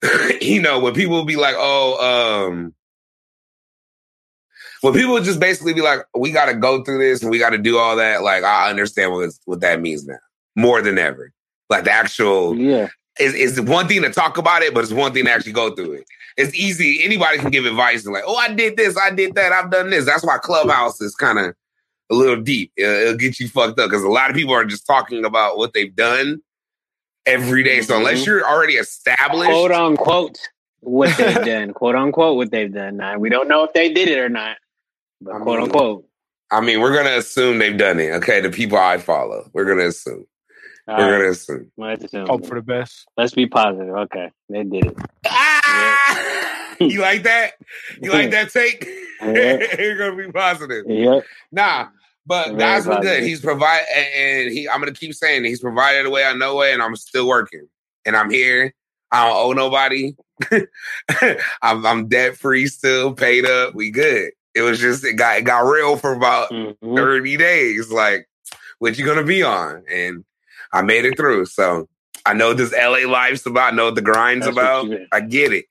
you 0.41 0.61
know 0.61 0.81
when 0.81 0.95
people 0.95 1.25
be 1.25 1.37
like, 1.37 1.55
oh, 1.57 2.47
um. 2.47 2.75
When 4.81 4.95
people 4.95 5.21
just 5.21 5.41
basically 5.41 5.75
be 5.75 5.81
like, 5.81 6.03
"We 6.17 6.31
got 6.31 6.47
to 6.47 6.55
go 6.55 6.85
through 6.85 6.99
this 6.99 7.21
and 7.21 7.33
we 7.33 7.41
got 7.41 7.51
to 7.51 7.59
do 7.59 7.79
all 7.79 7.97
that," 7.97 8.23
like 8.23 8.45
I 8.45 8.71
understand 8.71 9.11
what 9.11 9.31
what 9.45 9.61
that 9.61 9.81
means 9.81 10.07
now 10.07 10.19
more 10.55 10.81
than 10.83 10.99
ever. 10.99 11.33
Like 11.69 11.85
the 11.85 11.93
actual 11.93 12.57
Yeah. 12.57 12.89
it's, 13.19 13.59
it's 13.59 13.61
one 13.69 13.89
thing 13.89 14.03
to 14.03 14.11
talk 14.11 14.39
about 14.39 14.63
it, 14.63 14.75
but 14.75 14.85
it's 14.85 14.93
one 14.93 15.13
thing 15.13 15.25
to 15.27 15.31
actually 15.33 15.53
go 15.53 15.75
through 15.75 15.93
it. 15.93 16.05
It's 16.37 16.55
easy. 16.55 17.03
Anybody 17.03 17.39
can 17.39 17.51
give 17.51 17.67
advice 17.67 18.05
and 18.05 18.15
like, 18.15 18.25
oh, 18.27 18.37
I 18.37 18.53
did 18.55 18.77
this, 18.77 18.97
I 18.97 19.11
did 19.11 19.35
that, 19.35 19.53
I've 19.53 19.71
done 19.71 19.91
this. 19.91 20.05
That's 20.07 20.25
why 20.25 20.39
Clubhouse 20.39 21.01
is 21.01 21.15
kind 21.17 21.39
of 21.39 21.55
a 22.11 22.15
little 22.15 22.41
deep. 22.41 22.73
It'll, 22.77 22.95
it'll 22.95 23.17
get 23.17 23.41
you 23.41 23.49
fucked 23.49 23.79
up 23.81 23.91
because 23.91 24.05
a 24.05 24.09
lot 24.09 24.31
of 24.31 24.37
people 24.37 24.55
are 24.55 24.65
just 24.65 24.87
talking 24.87 25.25
about 25.25 25.59
what 25.59 25.73
they've 25.75 25.95
done 25.95 26.41
every 27.27 27.63
day. 27.65 27.83
So 27.83 27.97
unless 27.97 28.23
Mhm. 28.23 28.27
you're 28.27 28.49
already 28.49 28.75
established, 28.75 29.51
Quote 29.51 29.73
unquote 29.73 30.39
what 30.81 31.17
they've 31.19 31.35
done. 31.45 31.73
Quote 31.75 31.97
unquote 31.97 32.37
what 32.37 32.51
they've 32.51 32.73
done. 32.73 32.97
Now 32.99 33.19
we 33.19 33.29
don't 33.31 33.49
know 33.49 33.65
if 33.65 33.73
they 33.73 33.93
did 33.93 34.09
it 34.09 34.19
or 34.19 34.29
not. 34.29 34.57
But 35.21 35.35
I 35.37 35.39
quote 35.41 35.59
mean, 35.59 35.65
unquote. 35.65 36.05
I 36.51 36.61
mean, 36.61 36.81
we're 36.81 36.95
gonna 36.97 37.17
assume 37.19 37.59
they've 37.59 37.77
done 37.77 38.01
it. 38.01 38.13
Okay, 38.15 38.41
the 38.41 38.51
people 38.51 38.79
I 38.79 38.99
follow, 38.99 39.51
we're 39.53 39.65
gonna 39.67 39.89
assume. 39.89 40.27
All 40.89 40.97
we're 40.97 41.05
right. 41.13 41.19
gonna 41.19 41.31
assume. 41.31 41.71
Let's 41.77 42.05
assume. 42.05 42.27
Hope 42.27 42.47
for 42.47 42.55
the 42.55 42.63
best. 42.63 43.07
Let's 43.17 43.35
be 43.35 43.47
positive. 43.47 43.91
Okay, 43.95 44.31
they 44.49 44.65
did 44.65 44.87
it. 44.87 44.97
Ah! 45.27 46.75
you 46.81 47.01
like 47.01 47.25
that? 47.25 47.53
You 48.01 48.13
like 48.13 48.31
that 48.31 48.51
take? 48.53 48.89
Yeah. 49.21 49.59
you're 49.81 49.97
gonna 49.99 50.15
be 50.15 50.31
positive. 50.31 50.85
Yep. 50.89 51.25
Nah, 51.51 51.89
but 52.25 52.47
Very 52.51 52.59
that's 52.59 52.87
what 52.87 53.03
good. 53.03 53.25
He's 53.25 53.41
provide 53.41 53.81
and, 53.93 54.07
and 54.15 54.53
he. 54.53 54.69
I'm 54.69 54.79
gonna 54.79 54.93
keep 54.93 55.13
saying 55.13 55.45
it. 55.45 55.49
he's 55.49 55.59
provided 55.61 56.07
a 56.07 56.11
way 56.11 56.25
I 56.25 56.35
know 56.35 56.55
way, 56.55 56.73
and 56.73 56.81
I'm 56.81 56.95
still 56.95 57.27
working, 57.27 57.67
and 58.07 58.15
I'm 58.17 58.31
here. 58.31 58.73
I 59.11 59.27
don't 59.27 59.37
owe 59.37 59.53
nobody. 59.55 60.15
I'm 61.63 61.85
I'm 61.85 62.07
debt 62.09 62.37
free 62.37 62.69
still, 62.69 63.13
paid 63.13 63.45
up. 63.45 63.75
We 63.75 63.91
good. 63.91 64.31
It 64.55 64.63
was 64.63 64.79
just 64.79 65.05
it 65.05 65.15
got 65.15 65.39
it 65.39 65.43
got 65.43 65.61
real 65.69 65.97
for 65.97 66.13
about 66.13 66.51
Mhm. 66.53 66.77
30 66.97 67.37
days. 67.39 67.91
Like, 67.91 68.29
what 68.79 68.97
you 68.99 69.05
gonna 69.05 69.25
be 69.25 69.43
on? 69.43 69.83
And 69.91 70.25
I 70.73 70.83
made 70.83 71.05
it 71.05 71.17
through. 71.17 71.47
So 71.47 71.89
I 72.27 72.35
know 72.35 72.53
this 72.55 72.73
LA 72.73 73.09
life's 73.11 73.47
about. 73.47 73.73
I 73.73 73.77
know 73.77 73.87
what 73.87 73.95
the 73.95 74.03
grind's 74.03 74.45
That's 74.47 74.57
about. 74.57 74.91
I 75.13 75.21
get 75.21 75.53
it. 75.53 75.67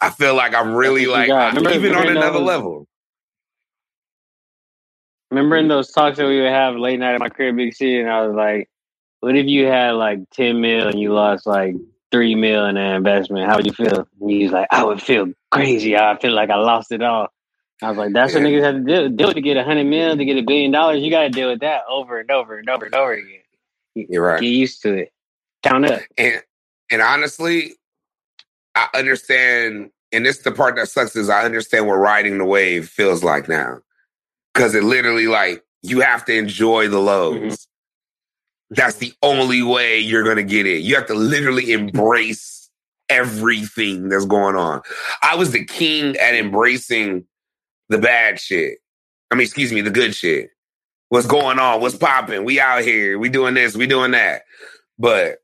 I 0.00 0.10
feel 0.10 0.34
like 0.34 0.54
I'm 0.54 0.74
really 0.74 1.06
like 1.06 1.28
you 1.28 1.34
got. 1.34 1.54
Remember- 1.54 1.78
even 1.78 1.94
on 1.94 2.08
another 2.08 2.38
those- 2.38 2.46
level. 2.46 2.86
Remember 5.30 5.56
in 5.56 5.68
those 5.68 5.90
talks 5.90 6.18
that 6.18 6.26
we 6.26 6.40
would 6.40 6.50
have 6.50 6.76
late 6.76 6.98
night 7.00 7.14
at 7.14 7.20
my 7.20 7.28
crib, 7.28 7.56
Big 7.56 7.74
city, 7.74 7.98
and 7.98 8.08
I 8.08 8.24
was 8.26 8.36
like, 8.36 8.68
"What 9.20 9.36
if 9.36 9.46
you 9.46 9.66
had 9.66 9.92
like 9.92 10.20
ten 10.30 10.60
mil 10.60 10.86
and 10.88 11.00
you 11.00 11.12
lost 11.12 11.46
like 11.46 11.74
three 12.12 12.34
mil 12.36 12.66
in 12.66 12.76
an 12.76 12.94
investment? 12.94 13.48
How 13.48 13.56
would 13.56 13.66
you 13.66 13.72
feel?" 13.72 14.06
And 14.20 14.30
he 14.30 14.44
was 14.44 14.52
like, 14.52 14.68
"I 14.70 14.84
would 14.84 15.02
feel 15.02 15.32
crazy. 15.50 15.96
I 15.96 16.16
feel 16.18 16.32
like 16.32 16.50
I 16.50 16.56
lost 16.56 16.92
it 16.92 17.02
all." 17.02 17.28
I 17.82 17.88
was 17.88 17.98
like, 17.98 18.12
"That's 18.12 18.32
what 18.32 18.44
niggas 18.44 18.62
have 18.62 18.74
to 18.76 19.08
do. 19.08 19.16
Deal 19.16 19.32
to 19.32 19.40
get 19.40 19.56
a 19.56 19.64
hundred 19.64 19.86
mil 19.86 20.16
to 20.16 20.24
get 20.24 20.36
a 20.36 20.42
billion 20.42 20.70
dollars. 20.70 21.02
You 21.02 21.10
got 21.10 21.22
to 21.22 21.30
deal 21.30 21.50
with 21.50 21.60
that 21.60 21.82
over 21.88 22.20
and 22.20 22.30
over 22.30 22.58
and 22.58 22.68
over 22.70 22.84
and 22.84 22.94
over 22.94 23.12
again. 23.14 23.40
You're 23.94 24.24
right. 24.24 24.40
Get 24.40 24.48
used 24.48 24.82
to 24.82 24.94
it. 24.94 25.12
Count 25.62 25.84
up. 25.84 26.00
And 26.18 26.42
and 26.90 27.02
honestly, 27.02 27.74
I 28.74 28.88
understand. 28.94 29.90
And 30.12 30.24
this 30.24 30.38
is 30.38 30.44
the 30.44 30.52
part 30.52 30.76
that 30.76 30.88
sucks 30.88 31.16
is 31.16 31.28
I 31.28 31.44
understand 31.44 31.86
what 31.88 31.94
riding 31.94 32.38
the 32.38 32.44
wave 32.44 32.88
feels 32.88 33.24
like 33.24 33.48
now, 33.48 33.78
because 34.52 34.74
it 34.74 34.84
literally 34.84 35.26
like 35.26 35.64
you 35.82 36.00
have 36.00 36.24
to 36.26 36.36
enjoy 36.36 36.88
the 36.88 37.00
lows. 37.00 37.36
Mm-hmm. 37.36 38.74
That's 38.74 38.96
the 38.96 39.12
only 39.22 39.62
way 39.62 39.98
you're 39.98 40.24
gonna 40.24 40.42
get 40.42 40.66
it. 40.66 40.82
You 40.82 40.94
have 40.94 41.06
to 41.06 41.14
literally 41.14 41.72
embrace 41.72 42.70
everything 43.08 44.08
that's 44.08 44.24
going 44.24 44.56
on. 44.56 44.82
I 45.22 45.36
was 45.36 45.50
the 45.50 45.64
king 45.64 46.16
at 46.16 46.34
embracing 46.34 47.24
the 47.88 47.98
bad 47.98 48.40
shit. 48.40 48.78
I 49.30 49.34
mean, 49.34 49.44
excuse 49.44 49.72
me, 49.72 49.80
the 49.80 49.90
good 49.90 50.14
shit. 50.14 50.50
What's 51.14 51.26
going 51.28 51.60
on? 51.60 51.80
What's 51.80 51.96
popping? 51.96 52.42
We 52.44 52.58
out 52.58 52.82
here. 52.82 53.20
We 53.20 53.28
doing 53.28 53.54
this. 53.54 53.76
We 53.76 53.86
doing 53.86 54.10
that. 54.10 54.42
But 54.98 55.38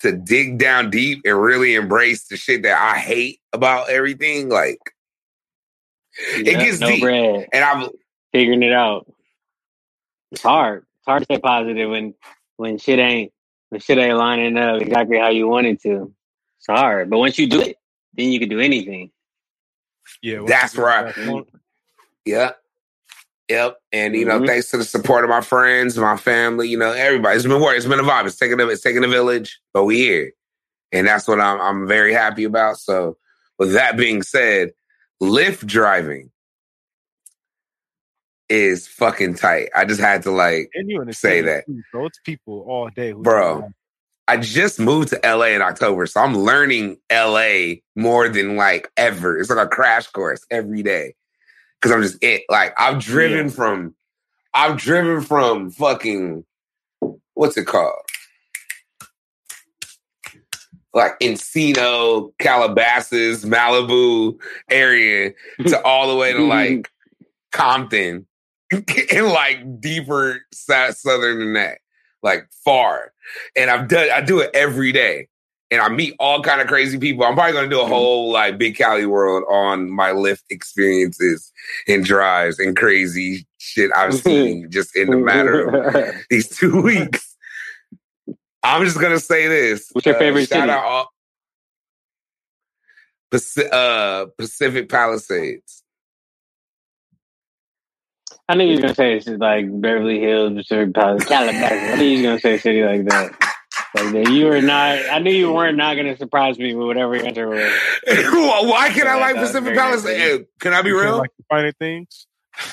to 0.00 0.12
dig 0.12 0.58
down 0.58 0.90
deep 0.90 1.22
and 1.24 1.40
really 1.40 1.74
embrace 1.74 2.28
the 2.28 2.36
shit 2.36 2.64
that 2.64 2.76
I 2.78 2.98
hate 2.98 3.40
about 3.54 3.88
everything, 3.88 4.50
like, 4.50 4.78
It 6.18 6.48
Yeah, 6.48 6.64
gets 6.66 6.80
no 6.80 6.88
deep. 6.88 7.00
bread. 7.00 7.48
and 7.50 7.64
I'm 7.64 7.88
Figuring 8.30 8.62
it 8.62 8.74
out. 8.74 9.10
It's 10.32 10.42
hard. 10.42 10.84
It's 10.98 11.06
hard 11.06 11.22
to 11.22 11.24
stay 11.24 11.38
positive 11.38 11.88
when 11.88 12.14
when 12.58 12.76
shit 12.76 12.98
ain't 12.98 13.32
when 13.70 13.80
shit 13.80 13.96
ain't 13.96 14.18
lining 14.18 14.58
up 14.58 14.82
exactly 14.82 15.16
how 15.18 15.30
you 15.30 15.48
want 15.48 15.66
it 15.66 15.80
to. 15.84 16.12
It's 16.58 16.66
hard. 16.66 17.08
But 17.08 17.20
once 17.20 17.38
you 17.38 17.46
do 17.46 17.62
it, 17.62 17.78
then 18.12 18.32
you 18.32 18.38
can 18.38 18.50
do 18.50 18.60
anything. 18.60 19.12
Yeah, 20.20 20.44
That's 20.46 20.76
right. 20.76 21.06
back 21.16 21.26
on- 21.26 21.46
Yep. 23.48 23.78
And 23.92 24.14
you 24.16 24.24
know, 24.24 24.40
Mhm. 24.40 24.46
thanks 24.46 24.70
to 24.70 24.76
the 24.78 24.84
support 24.84 25.24
of 25.24 25.30
my 25.30 25.40
friends, 25.40 25.96
my 25.98 26.16
family, 26.16 26.68
you 26.68 26.76
know, 26.78 26.92
everybody. 26.92 27.36
It's 27.36 27.46
been 27.46 27.60
work. 27.60 27.76
It's 27.76 27.86
been 27.86 28.00
a 28.00 28.04
vibe. 28.04 28.26
It's 28.26 28.36
taking 28.36 28.60
a 28.60 28.66
it's 28.68 28.82
taking 28.82 29.04
a 29.04 29.08
village, 29.08 29.60
but 29.72 29.84
we 29.84 29.98
here. 29.98 30.32
And 30.92 31.06
that's 31.06 31.28
what 31.28 31.40
I'm 31.40 31.60
I'm 31.60 31.86
very 31.86 32.12
happy 32.12 32.44
about. 32.44 32.78
So 32.78 33.16
with 33.58 33.72
that 33.74 33.96
being 33.96 34.22
said, 34.22 34.72
Lyft 35.22 35.66
driving. 35.66 36.30
is 38.48 38.86
fucking 38.86 39.34
tight. 39.34 39.68
I 39.74 39.84
just 39.84 40.00
had 40.00 40.22
to 40.22 40.30
like 40.30 40.70
And 40.74 40.88
you 40.88 41.00
in 41.00 41.08
the 41.08 41.12
Say 41.12 41.40
that. 41.40 41.66
too, 41.66 41.82
So 41.92 42.06
it's 42.06 42.20
people 42.20 42.64
all 42.68 42.88
day. 42.94 43.10
who 43.10 43.20
Bro. 43.22 43.70
I 44.28 44.36
just 44.36 44.78
moved 44.78 45.08
to 45.08 45.20
LA 45.24 45.46
in 45.54 45.62
October, 45.62 46.06
so 46.06 46.20
I'm 46.20 46.36
learning 46.36 46.96
LA 47.10 47.76
more 47.96 48.28
than 48.28 48.54
like 48.56 48.88
ever. 48.96 49.36
It's 49.38 49.50
like 49.50 49.64
a 49.66 49.68
crash 49.68 50.06
course 50.08 50.44
every 50.50 50.82
day. 50.84 51.14
Cause 51.82 51.92
I'm 51.92 52.02
just 52.02 52.22
it. 52.22 52.42
Like 52.48 52.74
I've 52.78 52.98
driven 52.98 53.46
Yeah. 53.46 53.52
from 53.52 53.94
I've 54.54 54.78
driven 54.78 55.20
from 55.20 55.70
fucking 55.70 56.44
what's 57.34 57.56
it 57.56 57.66
called? 57.66 58.00
Like 60.94 61.18
Encino, 61.20 62.32
Calabasas, 62.38 63.44
Malibu 63.44 64.38
area 64.70 65.34
to 65.66 65.82
all 65.82 66.08
the 66.08 66.16
way 66.16 66.32
to 66.32 66.38
mm-hmm. 66.38 66.48
like 66.48 66.90
Compton 67.52 68.26
and 68.72 69.26
like 69.26 69.80
deeper 69.80 70.40
south, 70.52 70.96
southern 70.96 71.38
than 71.38 71.52
that, 71.54 71.78
like 72.22 72.48
far. 72.64 73.12
And 73.56 73.70
I've 73.70 73.88
done, 73.88 74.08
I 74.12 74.20
do 74.20 74.40
it 74.40 74.50
every 74.54 74.92
day, 74.92 75.28
and 75.70 75.80
I 75.80 75.88
meet 75.88 76.14
all 76.18 76.42
kind 76.42 76.60
of 76.60 76.68
crazy 76.68 76.98
people. 76.98 77.24
I'm 77.24 77.34
probably 77.34 77.52
gonna 77.52 77.68
do 77.68 77.80
a 77.80 77.86
whole 77.86 78.32
like 78.32 78.58
big 78.58 78.76
Cali 78.76 79.06
world 79.06 79.44
on 79.50 79.90
my 79.90 80.10
Lyft 80.10 80.44
experiences 80.50 81.52
and 81.88 82.04
drives 82.04 82.58
and 82.58 82.76
crazy 82.76 83.46
shit 83.58 83.90
I've 83.94 84.14
seen 84.20 84.70
just 84.70 84.96
in 84.96 85.10
the 85.10 85.16
matter 85.16 85.68
of 85.68 86.14
these 86.30 86.48
two 86.48 86.82
weeks. 86.82 87.36
I'm 88.62 88.84
just 88.84 89.00
gonna 89.00 89.20
say 89.20 89.48
this. 89.48 89.90
What's 89.92 90.06
your 90.06 90.16
favorite 90.16 90.48
shout 90.48 90.60
city? 90.62 90.72
Out 90.72 90.84
all, 90.84 91.10
Paci- 93.32 93.72
uh, 93.72 94.26
Pacific 94.38 94.88
Palisades. 94.88 95.82
I 98.48 98.54
knew 98.54 98.64
you 98.64 98.72
was 98.72 98.80
gonna 98.80 98.94
say 98.94 99.16
it's 99.16 99.26
like 99.26 99.66
Beverly 99.80 100.20
Hills, 100.20 100.52
Pacific 100.54 100.94
Palisades, 100.94 101.28
Calabasas. 101.28 101.90
I 101.92 101.96
knew 101.96 102.04
you 102.04 102.16
was 102.18 102.22
gonna 102.26 102.40
say 102.40 102.54
a 102.54 102.60
city 102.60 102.84
like 102.84 103.04
that. 103.06 103.45
Like 103.96 104.12
that. 104.12 104.30
You 104.32 104.46
were 104.46 104.60
not. 104.62 104.98
I 105.10 105.18
knew 105.18 105.30
you 105.32 105.52
weren't 105.52 105.76
not 105.76 105.96
gonna 105.96 106.16
surprise 106.16 106.58
me 106.58 106.74
with 106.74 106.86
whatever 106.86 107.16
your 107.16 107.26
answer 107.26 107.48
was. 107.48 107.72
Why 108.06 108.90
can 108.94 109.06
I 109.08 109.18
like 109.18 109.36
Pacific 109.36 109.74
very 109.74 109.76
nice 109.76 110.02
Palisades? 110.02 110.18
Hey, 110.20 110.46
Can 110.60 110.72
I 110.74 110.82
be 110.82 110.90
You 110.90 111.00
real? 111.00 111.18
Like 111.18 111.30
the 111.38 111.44
finer 111.48 111.72
things. 111.72 112.26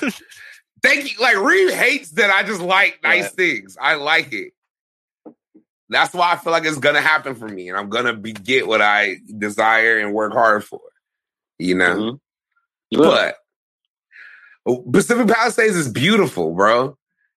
Thank 0.82 1.10
you. 1.12 1.18
Like 1.20 1.36
Reed 1.38 1.72
hates 1.72 2.10
that 2.12 2.30
I 2.30 2.42
just 2.42 2.60
like 2.60 3.00
nice 3.02 3.24
Yeah. 3.24 3.28
things. 3.28 3.76
I 3.80 3.94
like 3.94 4.32
it. 4.32 4.52
That's 5.88 6.12
why 6.14 6.32
I 6.32 6.36
feel 6.36 6.52
like 6.52 6.64
it's 6.64 6.78
gonna 6.78 7.00
happen 7.00 7.34
for 7.34 7.48
me, 7.48 7.68
and 7.68 7.78
I'm 7.78 7.88
gonna 7.88 8.14
be 8.14 8.32
get 8.32 8.66
what 8.66 8.80
I 8.82 9.16
desire 9.38 9.98
and 9.98 10.12
work 10.12 10.32
hard 10.32 10.64
for. 10.64 10.80
You 11.58 11.74
know, 11.76 11.96
Mhm. 11.96 12.20
You 12.90 12.98
but 12.98 13.36
Pacific 14.92 15.28
Palisades 15.28 15.76
is 15.76 15.88
beautiful, 15.88 16.54
bro, 16.54 16.96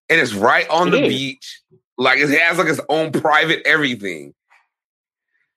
and 0.09 0.19
it's 0.21 0.33
right 0.33 0.67
on 0.69 0.87
It 0.87 0.91
the 0.91 1.03
is. 1.03 1.13
beach. 1.13 1.61
Like 1.97 2.19
it 2.19 2.29
has 2.29 2.57
like 2.57 2.67
its 2.67 2.79
own 2.89 3.11
private 3.11 3.61
everything. 3.65 4.33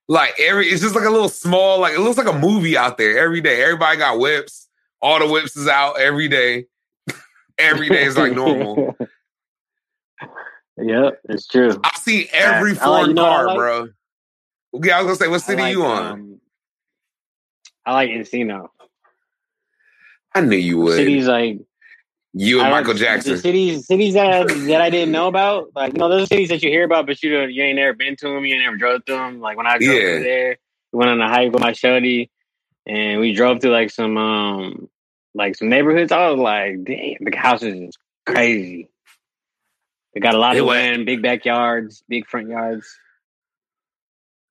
Like 0.09 0.35
every, 0.41 0.67
it's 0.67 0.83
just 0.83 0.95
like 0.95 1.05
a 1.05 1.11
little 1.11 1.29
small, 1.29 1.81
like 1.81 1.95
it 1.95 2.01
looks 2.01 2.19
like 2.19 2.27
a 2.27 2.39
movie 2.39 2.77
out 2.77 2.99
there 2.99 3.19
every 3.19 3.41
day. 3.41 3.63
Everybody 3.63 3.99
got 3.99 4.19
whips. 4.19 4.69
All 5.03 5.19
the 5.19 5.29
whips 5.29 5.57
is 5.57 5.69
out 5.69 6.01
every 6.01 6.29
day. 6.29 6.67
every 7.59 7.89
day 7.89 8.05
is 8.05 8.17
like 8.17 8.33
normal. 8.33 8.97
yep, 10.77 11.21
it's 11.29 11.47
true. 11.47 11.79
I've 11.85 12.01
seen 12.01 12.27
every 12.33 12.73
like- 12.73 12.83
foreign 12.83 13.09
you 13.09 13.15
know 13.15 13.25
car, 13.25 13.47
like? 13.47 13.57
bro. 13.57 13.89
Okay, 14.75 14.91
I 14.91 15.03
was 15.03 15.07
gonna 15.07 15.17
say, 15.17 15.29
what 15.29 15.43
city 15.43 15.63
like, 15.63 15.73
you 15.73 15.85
on? 15.85 16.07
um, 16.07 16.41
I 17.85 17.93
like 17.93 18.11
Encino. 18.11 18.69
I 20.35 20.41
knew 20.43 20.57
you 20.57 20.79
would. 20.79 20.97
Cities 20.97 21.27
like 21.27 21.59
you 22.33 22.61
and 22.61 22.71
Michael 22.71 22.95
Jackson. 22.95 23.37
cities, 23.39 23.87
cities 23.87 24.15
that 24.15 24.47
that 24.49 24.81
I 24.81 24.91
didn't 24.91 25.13
know 25.13 25.27
about, 25.29 25.71
like 25.75 25.93
you 25.95 25.99
know, 25.99 26.09
those 26.09 26.29
cities 26.29 26.49
that 26.51 26.63
you 26.63 26.71
hear 26.71 26.85
about, 26.85 27.07
but 27.07 27.23
you 27.23 27.31
don't, 27.33 27.53
you 27.53 27.63
ain't 27.63 27.77
never 27.77 27.93
been 27.93 28.17
to 28.17 28.29
them, 28.29 28.45
you 28.47 28.55
ain't 28.55 28.65
never 28.65 28.77
drove 28.77 29.03
through 29.05 29.17
them. 29.17 29.41
Like 29.41 29.57
when 29.57 29.67
I 29.67 29.79
drove 29.79 29.95
Yeah. 29.97 30.01
through 30.15 30.23
there, 30.23 30.59
we 30.93 30.99
went 30.99 31.11
on 31.11 31.21
a 31.21 31.29
hike 31.29 31.53
with 31.53 31.61
my 31.63 31.73
shorty, 31.73 32.31
and 32.87 33.21
we 33.21 33.33
drove 33.35 33.61
through 33.61 33.73
like 33.73 33.91
some 33.91 34.17
um 34.17 34.89
like 35.35 35.57
some 35.57 35.69
neighborhoods. 35.69 36.13
I 36.13 36.29
was 36.31 36.39
like, 36.39 36.85
damn, 36.85 37.17
the 37.21 37.37
houses 37.37 37.75
is 37.75 37.99
crazy. 38.27 38.89
They 40.15 40.21
got 40.21 40.35
a 40.35 40.39
lot 40.39 40.57
It 40.57 40.61
of 40.61 40.67
was- 40.67 40.75
land, 40.77 41.07
big 41.07 41.23
backyards, 41.23 42.03
big 42.09 42.27
front 42.27 42.49
yards. 42.49 42.87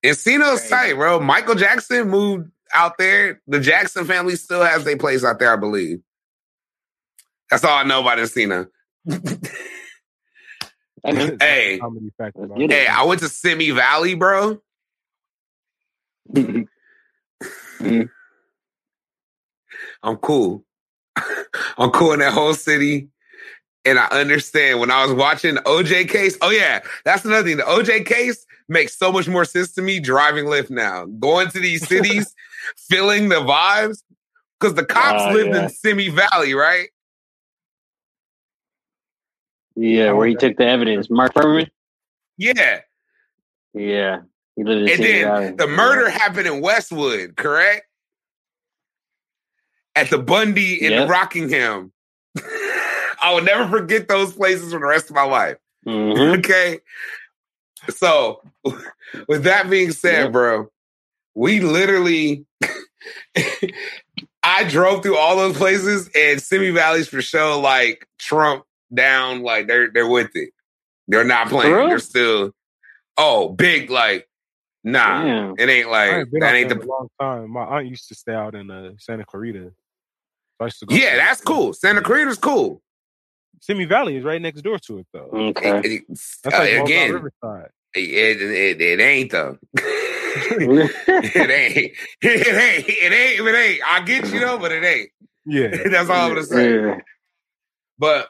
Encino's 0.05 0.59
Crazy. 0.61 0.69
tight, 0.69 0.93
bro. 0.93 1.19
Michael 1.19 1.55
Jackson 1.55 2.09
moved 2.09 2.49
out 2.73 2.97
there. 2.97 3.41
The 3.47 3.59
Jackson 3.59 4.05
family 4.05 4.35
still 4.37 4.63
has 4.63 4.85
their 4.85 4.95
place 4.97 5.23
out 5.25 5.39
there, 5.39 5.51
I 5.51 5.57
believe. 5.57 5.99
That's 7.49 7.63
all 7.63 7.77
I 7.77 7.83
know 7.83 8.01
about 8.01 8.17
Encino. 8.19 8.67
I 11.05 11.11
know. 11.11 11.37
Hey. 11.39 11.79
factor. 12.17 12.41
Let's 12.41 12.51
about 12.51 12.59
get 12.59 12.71
it. 12.71 12.73
hey, 12.73 12.87
I 12.87 13.03
went 13.03 13.21
to 13.21 13.29
Simi 13.29 13.71
Valley, 13.71 14.15
bro. 14.15 14.61
I'm 20.03 20.17
cool. 20.17 20.63
I'm 21.77 21.89
cool 21.91 22.13
in 22.13 22.19
that 22.19 22.33
whole 22.33 22.53
city. 22.53 23.09
And 23.85 23.97
I 23.97 24.07
understand 24.07 24.79
when 24.81 24.91
I 24.91 25.05
was 25.05 25.13
watching 25.13 25.55
the 25.55 25.61
OJ 25.61 26.09
case. 26.09 26.37
Oh, 26.41 26.49
yeah, 26.51 26.81
that's 27.05 27.23
another 27.25 27.47
thing. 27.47 27.57
The 27.57 27.63
OJ 27.63 28.05
case 28.05 28.45
makes 28.67 28.97
so 28.97 29.11
much 29.11 29.27
more 29.27 29.45
sense 29.45 29.71
to 29.73 29.81
me 29.81 29.99
driving 30.01 30.45
Lyft 30.45 30.69
now. 30.69 31.05
Going 31.05 31.47
to 31.51 31.59
these 31.59 31.87
cities, 31.87 32.35
feeling 32.89 33.29
the 33.29 33.35
vibes. 33.37 34.03
Because 34.59 34.75
the 34.75 34.83
cops 34.85 35.23
Oh, 35.25 35.31
lived 35.31 35.55
yeah. 35.55 35.63
in 35.63 35.69
Simi 35.69 36.09
Valley, 36.09 36.53
right? 36.53 36.89
Yeah, 39.81 40.11
where 40.11 40.27
he 40.27 40.35
took 40.35 40.57
the 40.57 40.65
evidence, 40.65 41.09
Mark 41.09 41.33
Fuhrman. 41.33 41.69
Yeah. 42.37 42.81
Yeah, 43.73 44.21
he 44.55 44.63
lived 44.63 44.89
And 44.91 45.03
then 45.03 45.55
the 45.55 45.67
murder 45.67 46.09
happened 46.09 46.47
in 46.47 46.59
Westwood, 46.59 47.37
correct? 47.37 47.85
At 49.95 50.09
the 50.09 50.17
Bundy 50.17 50.83
in 50.83 50.91
Yes. 50.91 51.09
Rockingham. 51.09 51.91
I 53.21 53.33
will 53.33 53.43
never 53.43 53.67
forget 53.69 54.07
those 54.07 54.33
places 54.33 54.73
for 54.73 54.79
the 54.79 54.85
rest 54.85 55.09
of 55.09 55.15
my 55.15 55.23
life. 55.23 55.57
Mhm. 55.87 56.37
Okay. 56.39 56.79
So, 57.89 58.41
with 59.27 59.43
that 59.43 59.69
being 59.69 59.91
said, 59.91 60.23
Yep. 60.23 60.31
bro, 60.33 60.71
we 61.35 61.61
literally, 61.61 62.45
I 64.43 64.65
drove 64.67 65.03
through 65.03 65.17
all 65.17 65.37
those 65.37 65.55
places, 65.55 66.09
and 66.13 66.41
Simi 66.41 66.71
Valley's 66.71 67.07
for 67.07 67.21
sure 67.21 67.55
like 67.55 68.07
Trump 68.19 68.65
down, 68.93 69.41
like 69.43 69.67
they're 69.67 69.89
they're 69.91 70.07
with 70.07 70.35
it. 70.35 70.49
They're 71.07 71.23
not 71.23 71.49
playing. 71.49 71.73
real? 71.73 71.87
They're 71.89 71.99
still, 71.99 72.51
oh, 73.17 73.49
big 73.49 73.89
like, 73.89 74.27
nah, 74.83 75.23
Damn. 75.23 75.55
it 75.57 75.67
ain't 75.69 75.89
like 75.89 76.11
ain't 76.11 76.31
been 76.31 76.39
that 76.41 76.55
ain't 76.55 76.69
the 76.69 76.75
in 76.75 76.81
a 76.83 76.85
long 76.87 77.07
time. 77.19 77.51
My 77.51 77.63
aunt 77.63 77.87
used 77.87 78.07
to 78.09 78.15
stay 78.15 78.33
out 78.33 78.53
in 78.55 78.69
uh, 78.69 78.91
Santa 78.97 79.25
Clarita. 79.25 79.71
So 79.71 79.71
I 80.61 80.65
used 80.65 80.79
to 80.79 80.85
go 80.85 80.95
Yeah, 80.95 81.11
to- 81.11 81.17
that's 81.17 81.41
cool. 81.41 81.73
Santa 81.73 82.01
Clarita's 82.01 82.37
cool. 82.37 82.81
Simi 83.61 83.85
Valley 83.85 84.15
is 84.17 84.23
right 84.23 84.41
next 84.41 84.61
door 84.61 84.77
to 84.79 84.99
it, 84.99 85.07
though. 85.11 85.29
Okay. 85.33 85.79
It- 85.79 85.85
it- 85.85 86.03
That's 86.43 86.55
uh, 86.55 86.59
like 86.59 86.69
Walnut 86.73 86.85
again, 86.87 87.13
Riverside. 87.13 87.69
it, 87.95 88.41
it, 88.41 88.81
it 88.81 88.99
ain't 88.99 89.31
though. 89.31 89.57
it 89.75 91.49
ain't. 91.49 91.91
It 92.21 92.47
ain't. 92.55 92.89
It 92.89 93.11
ain't. 93.11 93.47
It 93.47 93.55
ain't. 93.55 93.81
I 93.87 94.01
get 94.01 94.31
you 94.31 94.39
though, 94.41 94.59
but 94.59 94.71
it 94.71 94.83
ain't. 94.83 95.09
Yeah, 95.45 95.69
That's 95.89 96.09
all 96.09 96.27
I'm 96.27 96.29
gonna 96.29 96.43
say. 96.43 96.75
Yeah. 96.81 96.97
But 97.97 98.29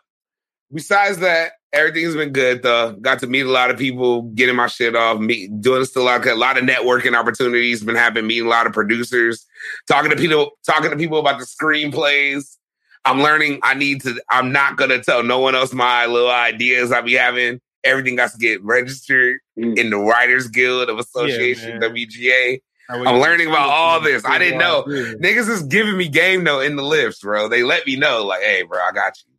besides 0.73 1.17
that, 1.19 1.53
everything's 1.73 2.15
been 2.15 2.31
good 2.31 2.63
though. 2.63 2.93
Got 2.93 3.19
to 3.19 3.27
meet 3.27 3.45
a 3.45 3.49
lot 3.49 3.71
of 3.71 3.77
people, 3.77 4.23
getting 4.33 4.55
my 4.55 4.67
shit 4.67 4.95
off, 4.95 5.19
meet, 5.19 5.61
doing 5.61 5.85
still 5.85 6.03
like 6.03 6.25
a 6.25 6.33
lot 6.35 6.57
of 6.57 6.63
networking 6.63 7.17
opportunities 7.17 7.83
been 7.83 7.95
happening, 7.95 8.27
meeting 8.27 8.45
a 8.47 8.49
lot 8.49 8.67
of 8.67 8.73
producers, 8.73 9.45
talking 9.87 10.11
to 10.11 10.17
people, 10.17 10.51
talking 10.65 10.89
to 10.91 10.97
people 10.97 11.19
about 11.19 11.39
the 11.39 11.45
screenplays. 11.45 12.57
I'm 13.05 13.21
learning 13.21 13.59
I 13.63 13.73
need 13.75 14.01
to, 14.01 14.21
I'm 14.29 14.51
not 14.51 14.75
gonna 14.77 15.01
tell 15.01 15.23
no 15.23 15.39
one 15.39 15.55
else 15.55 15.73
my 15.73 16.05
little 16.05 16.29
ideas 16.31 16.91
I 16.91 17.01
be 17.01 17.13
having. 17.13 17.61
Everything 17.85 18.17
got 18.17 18.31
to 18.31 18.37
get 18.37 18.63
registered 18.63 19.37
Mm. 19.57 19.77
in 19.77 19.89
the 19.89 19.97
Writers 19.97 20.47
Guild 20.47 20.87
of 20.89 20.99
Association, 20.99 21.79
man. 21.79 21.91
WGA. 21.91 22.61
I'm 22.89 23.19
learning 23.19 23.47
about 23.47 23.69
all 23.69 23.99
this. 24.01 24.23
I 24.25 24.37
didn't 24.39 24.57
know. 24.59 24.83
Niggas 24.87 25.49
is 25.49 25.63
giving 25.63 25.95
me 25.97 26.07
game 26.07 26.43
though 26.45 26.59
in 26.61 26.75
the 26.77 26.81
Lyfts, 26.83 27.21
bro. 27.21 27.47
They 27.49 27.61
let 27.63 27.85
me 27.85 27.95
know, 27.97 28.23
like, 28.25 28.41
hey, 28.41 28.63
bro, 28.63 28.79
I 28.79 28.91
got 28.93 29.17
you. 29.19 29.33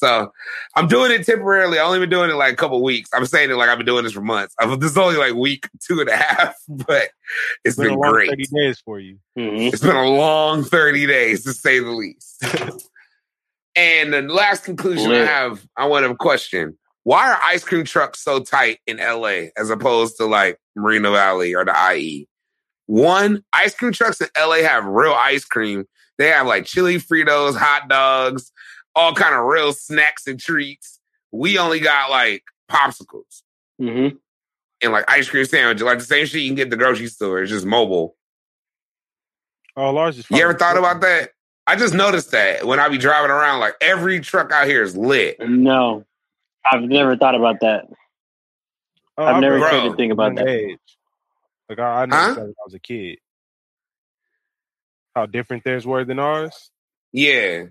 So 0.00 0.32
I'm 0.76 0.88
doing 0.88 1.12
it 1.12 1.26
temporarily. 1.26 1.78
I 1.78 1.84
only 1.84 1.98
been 1.98 2.08
doing 2.08 2.30
it 2.30 2.34
like 2.34 2.54
a 2.54 2.56
couple 2.56 2.82
weeks. 2.82 3.10
I'm 3.12 3.26
saying 3.26 3.50
it 3.50 3.54
like 3.54 3.68
I've 3.68 3.76
been 3.76 3.86
doing 3.86 4.04
this 4.04 4.14
for 4.14 4.22
months. 4.22 4.54
I've, 4.60 4.80
this 4.80 4.92
is 4.92 4.98
only 4.98 5.18
like 5.18 5.34
week 5.34 5.68
two 5.86 6.00
and 6.00 6.08
a 6.08 6.16
half, 6.16 6.54
but 6.68 7.10
it's 7.64 7.76
It's 7.76 7.76
been, 7.76 7.88
been, 7.88 7.94
a 7.94 8.00
long 8.00 8.12
great. 8.12 8.30
30 8.30 8.44
days 8.46 8.80
for 8.80 8.98
you. 8.98 9.18
Mhm. 9.38 9.72
It's 9.72 9.82
been 9.82 9.94
a 9.94 10.08
long 10.08 10.64
30 10.64 11.06
days 11.06 11.44
to 11.44 11.52
say 11.52 11.80
the 11.80 11.90
least. 11.90 12.42
and 13.76 14.12
the 14.14 14.22
last 14.22 14.64
conclusion 14.64 15.12
I 15.12 15.18
have, 15.26 15.66
I 15.76 15.86
want 15.86 16.06
to 16.06 16.14
question. 16.14 16.78
Why 17.04 17.30
are 17.30 17.40
ice 17.42 17.62
cream 17.62 17.84
trucks 17.84 18.22
so 18.24 18.40
tight 18.40 18.78
in 18.86 18.96
LA 18.96 19.48
as 19.56 19.68
opposed 19.68 20.16
to 20.16 20.24
like 20.24 20.58
Moreno 20.76 21.12
Valley 21.12 21.54
or 21.54 21.64
the 21.64 21.74
IE? 21.94 22.26
One, 22.86 23.42
ice 23.52 23.74
cream 23.74 23.92
trucks 23.92 24.20
in 24.20 24.28
LA 24.38 24.62
have 24.62 24.86
real 24.86 25.12
ice 25.12 25.44
cream. 25.44 25.84
They 26.18 26.28
have 26.28 26.46
like 26.46 26.64
chili 26.64 26.96
Fritos, 26.96 27.56
hot 27.56 27.88
dogs, 27.88 28.50
all 29.00 29.14
kind 29.14 29.34
of 29.34 29.44
real 29.46 29.72
snacks 29.72 30.26
and 30.26 30.38
treats. 30.38 31.00
We 31.32 31.58
only 31.58 31.80
got 31.80 32.10
like 32.10 32.42
popsicles 32.70 33.42
Mm-hmm. 33.80 34.16
and 34.82 34.92
like 34.92 35.10
ice 35.10 35.28
cream 35.28 35.46
sandwiches, 35.46 35.82
like 35.82 35.98
the 35.98 36.04
same 36.04 36.26
shit 36.26 36.42
you 36.42 36.48
can 36.50 36.56
get 36.56 36.64
at 36.64 36.70
the 36.70 36.76
grocery 36.76 37.06
store. 37.06 37.40
It's 37.42 37.50
just 37.50 37.64
mobile. 37.64 38.14
Oh, 39.76 39.90
Lars 39.90 40.18
is. 40.18 40.26
You 40.30 40.42
ever 40.42 40.52
thought 40.54 40.76
about 40.76 41.00
that? 41.00 41.30
I 41.66 41.76
just 41.76 41.94
noticed 41.94 42.32
that 42.32 42.66
when 42.66 42.78
I 42.78 42.88
be 42.90 42.98
driving 42.98 43.30
around, 43.30 43.60
like 43.60 43.74
every 43.80 44.20
truck 44.20 44.52
out 44.52 44.66
here 44.66 44.82
is 44.82 44.96
lit. 44.96 45.36
No, 45.40 46.04
I've 46.70 46.82
never 46.82 47.16
thought 47.16 47.34
about 47.34 47.60
that. 47.60 47.86
Oh, 49.16 49.24
I've 49.24 49.36
I 49.36 49.40
never 49.40 49.54
remember 49.54 49.70
Bro. 49.70 49.80
tried 49.80 49.88
to 49.90 49.96
think 49.96 50.12
about 50.12 50.34
that. 50.36 50.48
age. 50.48 50.78
Like 51.68 51.78
I, 51.78 52.02
I 52.02 52.06
know 52.06 52.16
Huh? 52.16 52.34
that 52.34 52.40
when 52.42 52.50
I 52.50 52.62
was 52.66 52.74
a 52.74 52.78
kid. 52.80 53.18
How 55.14 55.26
different 55.26 55.64
theirs 55.64 55.86
were 55.86 56.04
than 56.04 56.18
ours. 56.18 56.70
Yeah. 57.12 57.66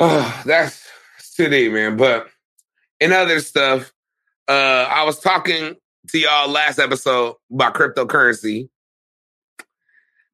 Oh, 0.00 0.42
that's 0.46 0.86
today, 1.34 1.68
man. 1.68 1.96
But 1.96 2.28
in 3.00 3.12
other 3.12 3.40
stuff, 3.40 3.92
uh, 4.48 4.88
I 4.90 5.04
was 5.04 5.18
talking 5.20 5.76
to 6.08 6.18
y'all 6.18 6.48
last 6.48 6.78
episode 6.78 7.36
about 7.52 7.74
cryptocurrency. 7.74 8.68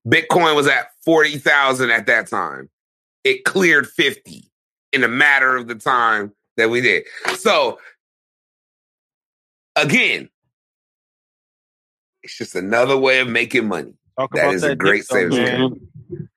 Bitcoin 0.06 0.56
was 0.56 0.66
at 0.66 0.88
40,000 1.04 1.90
at 1.90 2.06
that 2.06 2.28
time. 2.28 2.68
It 3.24 3.44
cleared 3.44 3.86
50 3.86 4.50
in 4.92 5.04
a 5.04 5.08
matter 5.08 5.56
of 5.56 5.68
the 5.68 5.76
time 5.76 6.32
that 6.56 6.70
we 6.70 6.80
did. 6.80 7.04
So, 7.36 7.78
again, 9.76 10.28
it's 12.22 12.36
just 12.36 12.56
another 12.56 12.96
way 12.96 13.20
of 13.20 13.28
making 13.28 13.68
money. 13.68 13.94
Talk 14.18 14.34
That 14.34 14.54
is 14.54 14.64
a 14.64 14.74
great 14.74 15.04
savings. 15.04 15.78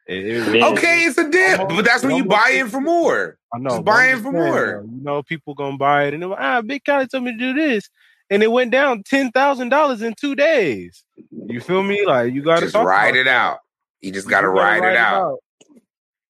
It- 0.08 0.56
it- 0.56 0.64
Okay, 0.64 1.00
it's 1.02 1.18
a 1.18 1.30
dip, 1.30 1.68
but 1.68 1.84
that's 1.84 2.04
when 2.04 2.16
you 2.16 2.26
buy 2.26 2.52
in 2.56 2.70
for 2.70 2.80
more. 2.82 3.38
I 3.54 3.58
know. 3.60 3.70
Just 3.72 3.86
buy 3.86 4.08
in 4.10 4.18
for 4.18 4.32
saying, 4.32 4.34
more. 4.34 4.86
You 4.86 5.04
know, 5.04 5.24
people 5.24 5.54
gonna 5.56 5.78
buy 5.78 6.06
it, 6.06 6.14
and 6.14 6.22
they're 6.24 6.30
like, 6.30 6.40
ah, 6.42 6.62
Big 6.62 6.84
Cali 6.84 7.08
told 7.08 7.24
me 7.24 7.32
to 7.32 7.38
do 7.38 7.54
this, 7.54 7.90
and 8.30 8.44
it 8.44 8.52
went 8.52 8.72
down 8.72 9.04
ten 9.04 9.32
thousand 9.32 9.70
dollars 9.70 10.02
in 10.04 10.14
two 10.14 10.36
days. 10.36 11.04
You 11.32 11.60
feel 11.62 11.82
me? 11.84 12.06
Like 12.06 12.34
you 12.34 12.44
gotta 12.44 12.68
Just 12.68 12.76
ride 12.76 13.16
it 13.16 13.28
out. 13.28 13.60
You 14.02 14.12
just 14.12 14.28
got 14.30 14.42
to 14.42 14.48
gotta 14.48 14.82
ride 14.82 14.84
it 14.92 14.98
out. 14.98 15.40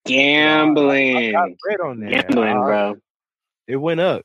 I 0.08 0.10
Gambling, 0.10 1.32
got 1.34 1.50
bread 1.60 1.80
on 1.82 2.00
that. 2.02 2.12
gambling, 2.30 2.58
I- 2.58 2.64
bro. 2.66 2.96
It 3.68 3.76
went 3.78 4.00
up. 4.00 4.24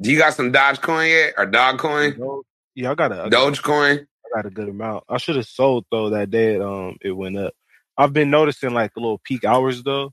Do 0.00 0.10
you 0.12 0.18
got 0.18 0.34
some 0.34 0.52
Dogecoin 0.52 1.08
yet 1.08 1.34
or 1.36 1.44
You 1.44 1.50
Dogcoin? 1.50 2.18
know? 2.18 2.42
Yeah, 2.74 2.92
I 2.92 2.94
got 2.94 3.12
a 3.12 3.28
got, 3.28 3.32
Dogecoin? 3.32 4.00
I 4.26 4.28
got 4.36 4.46
a 4.46 4.50
good 4.50 4.68
amount. 4.68 5.04
I 5.08 5.18
should 5.18 5.36
have 5.36 5.46
sold 5.46 5.84
though 5.90 6.10
that 6.10 6.30
day. 6.30 6.58
Um, 6.58 6.96
it 7.00 7.10
went 7.12 7.36
up. 7.36 7.54
I've 7.98 8.12
been 8.12 8.30
noticing 8.30 8.74
like 8.74 8.92
a 8.96 9.00
little 9.00 9.20
peak 9.24 9.44
hours 9.44 9.82
though. 9.82 10.12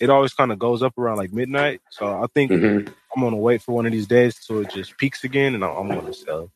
It 0.00 0.10
always 0.10 0.34
kind 0.34 0.52
of 0.52 0.58
goes 0.58 0.82
up 0.82 0.98
around 0.98 1.18
like 1.18 1.32
midnight. 1.32 1.80
So 1.90 2.06
I 2.06 2.26
think 2.34 2.50
Mhm. 2.52 2.92
I'm 3.16 3.22
gonna 3.22 3.36
wait 3.36 3.62
for 3.62 3.72
one 3.74 3.86
of 3.86 3.92
these 3.92 4.06
days 4.06 4.36
so 4.40 4.60
it 4.60 4.70
just 4.70 4.96
peaks 4.98 5.24
again, 5.24 5.54
and 5.54 5.64
I'm, 5.64 5.76
I'm 5.76 5.88
gonna 5.88 6.12
sell. 6.14 6.50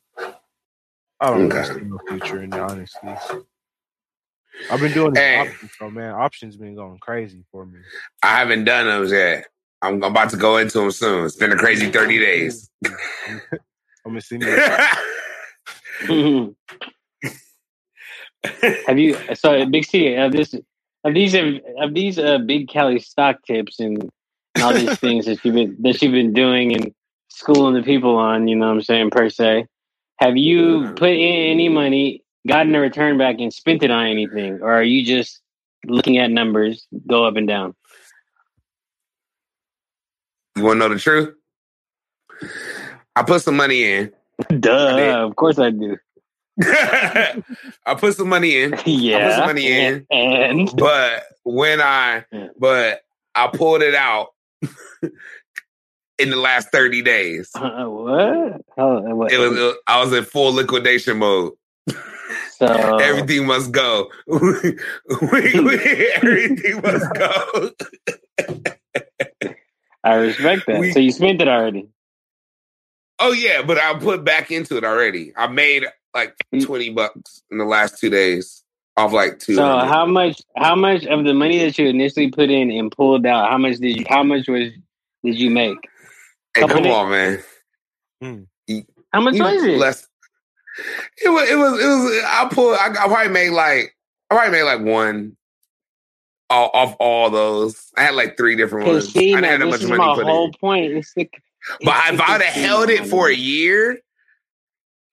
I 1.21 1.31
don't 1.31 1.45
Okay. 1.47 1.57
really 1.59 1.65
see 1.65 1.81
no 1.87 1.99
future 2.09 2.43
in 2.43 2.53
it, 2.55 2.61
honestly. 2.61 3.15
I've 4.69 4.81
been 4.81 4.93
doing 4.93 5.15
these 5.15 5.21
Hey. 5.23 5.37
options, 5.37 5.73
so 5.79 5.91
man, 5.91 6.13
options 6.15 6.57
been 6.57 6.75
going 6.75 6.99
crazy 6.99 7.45
for 7.53 7.67
me. 7.67 7.81
I 8.23 8.39
haven't 8.39 8.65
done 8.65 8.87
those 8.87 9.13
yet. 9.13 9.47
I'm 9.83 10.03
about 10.03 10.31
to 10.31 10.37
go 10.37 10.57
into 10.59 10.79
them 10.81 10.91
soon. 10.91 11.27
It's 11.27 11.37
been 11.37 11.53
a 11.53 11.57
crazy 11.57 11.91
30 11.91 12.19
days. 12.19 12.71
I'm 14.05 14.13
gonna 14.13 14.21
send 14.23 14.43
you. 14.43 14.57
have 18.87 18.99
you? 18.99 19.17
So, 19.35 19.67
Big 19.67 19.85
C, 19.85 20.13
have 20.13 20.33
this, 20.33 20.55
have 21.05 21.15
these, 21.15 21.33
have 21.33 21.95
these 21.95 22.19
uh, 22.19 22.39
Big 22.39 22.69
Cali 22.69 22.99
stock 22.99 23.43
tips 23.47 23.81
and, 23.81 24.11
and 24.55 24.65
all 24.65 24.73
these 24.73 24.99
things 24.99 25.27
that 25.27 25.45
you've 25.45 25.55
been 25.55 25.77
that 25.81 26.01
you've 26.03 26.13
been 26.13 26.33
doing 26.33 26.75
and 26.75 26.93
schooling 27.29 27.75
the 27.75 27.83
people 27.83 28.17
on? 28.17 28.49
You 28.49 28.57
know, 28.57 28.67
what 28.67 28.75
I'm 28.75 28.83
saying 28.83 29.11
per 29.11 29.29
se. 29.29 29.67
Have 30.19 30.37
you 30.37 30.93
put 30.95 31.11
in 31.11 31.51
any 31.51 31.69
money, 31.69 32.23
gotten 32.47 32.75
a 32.75 32.81
return 32.81 33.19
back, 33.19 33.37
and 33.41 33.53
spent 33.53 33.83
it 33.83 33.91
on 33.91 34.07
anything, 34.07 34.61
or 34.63 34.73
are 34.73 34.83
you 34.83 35.05
just 35.05 35.41
looking 35.87 36.19
at 36.19 36.31
numbers 36.31 36.87
go 37.07 37.25
up 37.27 37.37
and 37.37 37.49
down? 37.49 37.75
you 40.57 40.63
want 40.63 40.81
to 40.81 40.89
know 40.89 40.95
the 40.95 41.01
truth? 41.01 41.35
I 43.17 43.23
put 43.23 43.43
some 43.43 43.57
money 43.57 43.85
in. 43.85 44.13
Duh, 44.61 45.25
of 45.27 45.37
course 45.37 45.59
I 45.59 45.71
do. 45.71 45.97
I 46.63 47.95
put 47.99 48.15
some 48.17 48.29
money 48.29 48.63
in, 48.63 48.75
yeah, 48.87 49.37
some 49.37 49.47
money 49.47 49.71
in. 49.73 50.07
and, 50.11 50.71
but 50.77 51.25
when 51.45 51.81
I, 51.81 52.25
but 52.59 53.03
I 53.35 53.49
pulled 53.49 53.83
it 53.83 53.95
out 53.95 54.29
in 56.19 56.31
the 56.31 56.37
last 56.37 56.69
30 56.73 57.03
days. 57.03 57.51
uh, 57.55 57.85
what? 57.87 58.61
Oh, 58.79 59.01
what? 59.15 59.33
It 59.33 59.39
was, 59.39 59.59
it- 59.59 59.77
I 59.89 60.01
was 60.03 60.13
in 60.13 60.25
full 60.25 60.53
liquidation 60.53 61.19
mode. 61.19 61.53
so 62.53 62.67
Everything 62.99 63.47
must 63.47 63.73
go. 63.73 64.11
We- 64.29 64.79
we- 65.61 66.09
Everything 66.15 66.81
must 66.83 67.15
go. 67.15 67.71
I 70.05 70.15
respect 70.17 70.67
that. 70.67 70.79
we- 70.81 70.93
so 70.93 70.99
you 71.01 71.11
spent 71.13 71.41
it 71.43 71.49
already. 71.49 71.89
Oh 73.27 73.33
yeah, 73.33 73.63
but 73.63 73.79
I 73.79 73.99
put 73.99 74.23
back 74.23 74.51
into 74.51 74.77
it 74.77 74.85
already. 74.85 75.33
I 75.35 75.47
made 75.47 75.87
like 76.13 76.35
twenty 76.63 76.91
bucks 76.91 77.43
in 77.51 77.57
the 77.57 77.65
last 77.65 77.99
two 77.99 78.11
days 78.11 78.63
off 78.99 79.13
like 79.13 79.39
two. 79.39 79.55
So 79.55 79.79
how 79.79 80.05
much? 80.05 80.43
How 80.59 80.77
much 80.77 81.07
of 81.07 81.25
the 81.25 81.33
money 81.33 81.59
that 81.61 81.79
you 81.79 81.87
initially 81.87 82.31
put 82.31 82.51
in 82.51 82.71
and 82.71 82.93
pulled 82.93 83.25
out? 83.25 83.51
How 83.51 83.57
much 83.57 83.79
did 83.79 83.97
you? 83.99 84.05
How 84.07 84.23
much 84.23 84.47
was 84.47 84.71
did 85.25 85.39
you 85.39 85.51
make? 85.51 85.79
Hey, 86.55 86.61
come 86.61 86.69
couple 86.69 86.93
on, 86.93 87.11
man. 87.11 87.43
Hmm. 88.21 88.43
How 89.15 89.23
much 89.23 89.39
was 89.39 89.65
it? 89.65 89.79
Less. 89.79 90.07
It 91.25 91.31
was. 91.31 91.49
It 91.49 91.57
was. 91.57 91.81
It 91.81 91.87
was. 91.87 92.25
I 92.27 92.49
pulled. 92.53 92.77
I, 92.77 92.89
I 92.89 93.09
probably 93.09 93.33
made 93.33 93.51
like. 93.51 93.97
I 94.31 94.35
probably 94.35 94.53
made 94.53 94.65
like 94.65 94.83
one. 94.83 95.37
All, 96.51 96.71
off 96.75 96.95
all 97.01 97.31
those, 97.31 97.91
I 97.97 98.03
had 98.03 98.15
like 98.15 98.37
three 98.37 98.55
different 98.55 98.87
ones. 98.87 99.05
I 99.05 99.13
Casino. 99.13 99.41
didn't 99.41 99.45
have 99.45 99.61
that 99.61 99.65
This 99.65 99.73
much 99.73 99.83
is 99.83 99.89
money 99.89 99.99
my 100.07 100.15
put 100.15 100.25
whole 100.27 100.47
in. 100.49 100.53
point. 100.61 100.93
It's 100.93 101.15
the, 101.15 101.29
But 101.83 102.15
if 102.15 102.21
I'd 102.21 102.43
have 102.43 102.55
held 102.55 102.91
it 102.91 103.07
for 103.07 103.29
a 103.29 103.35
year, 103.35 103.99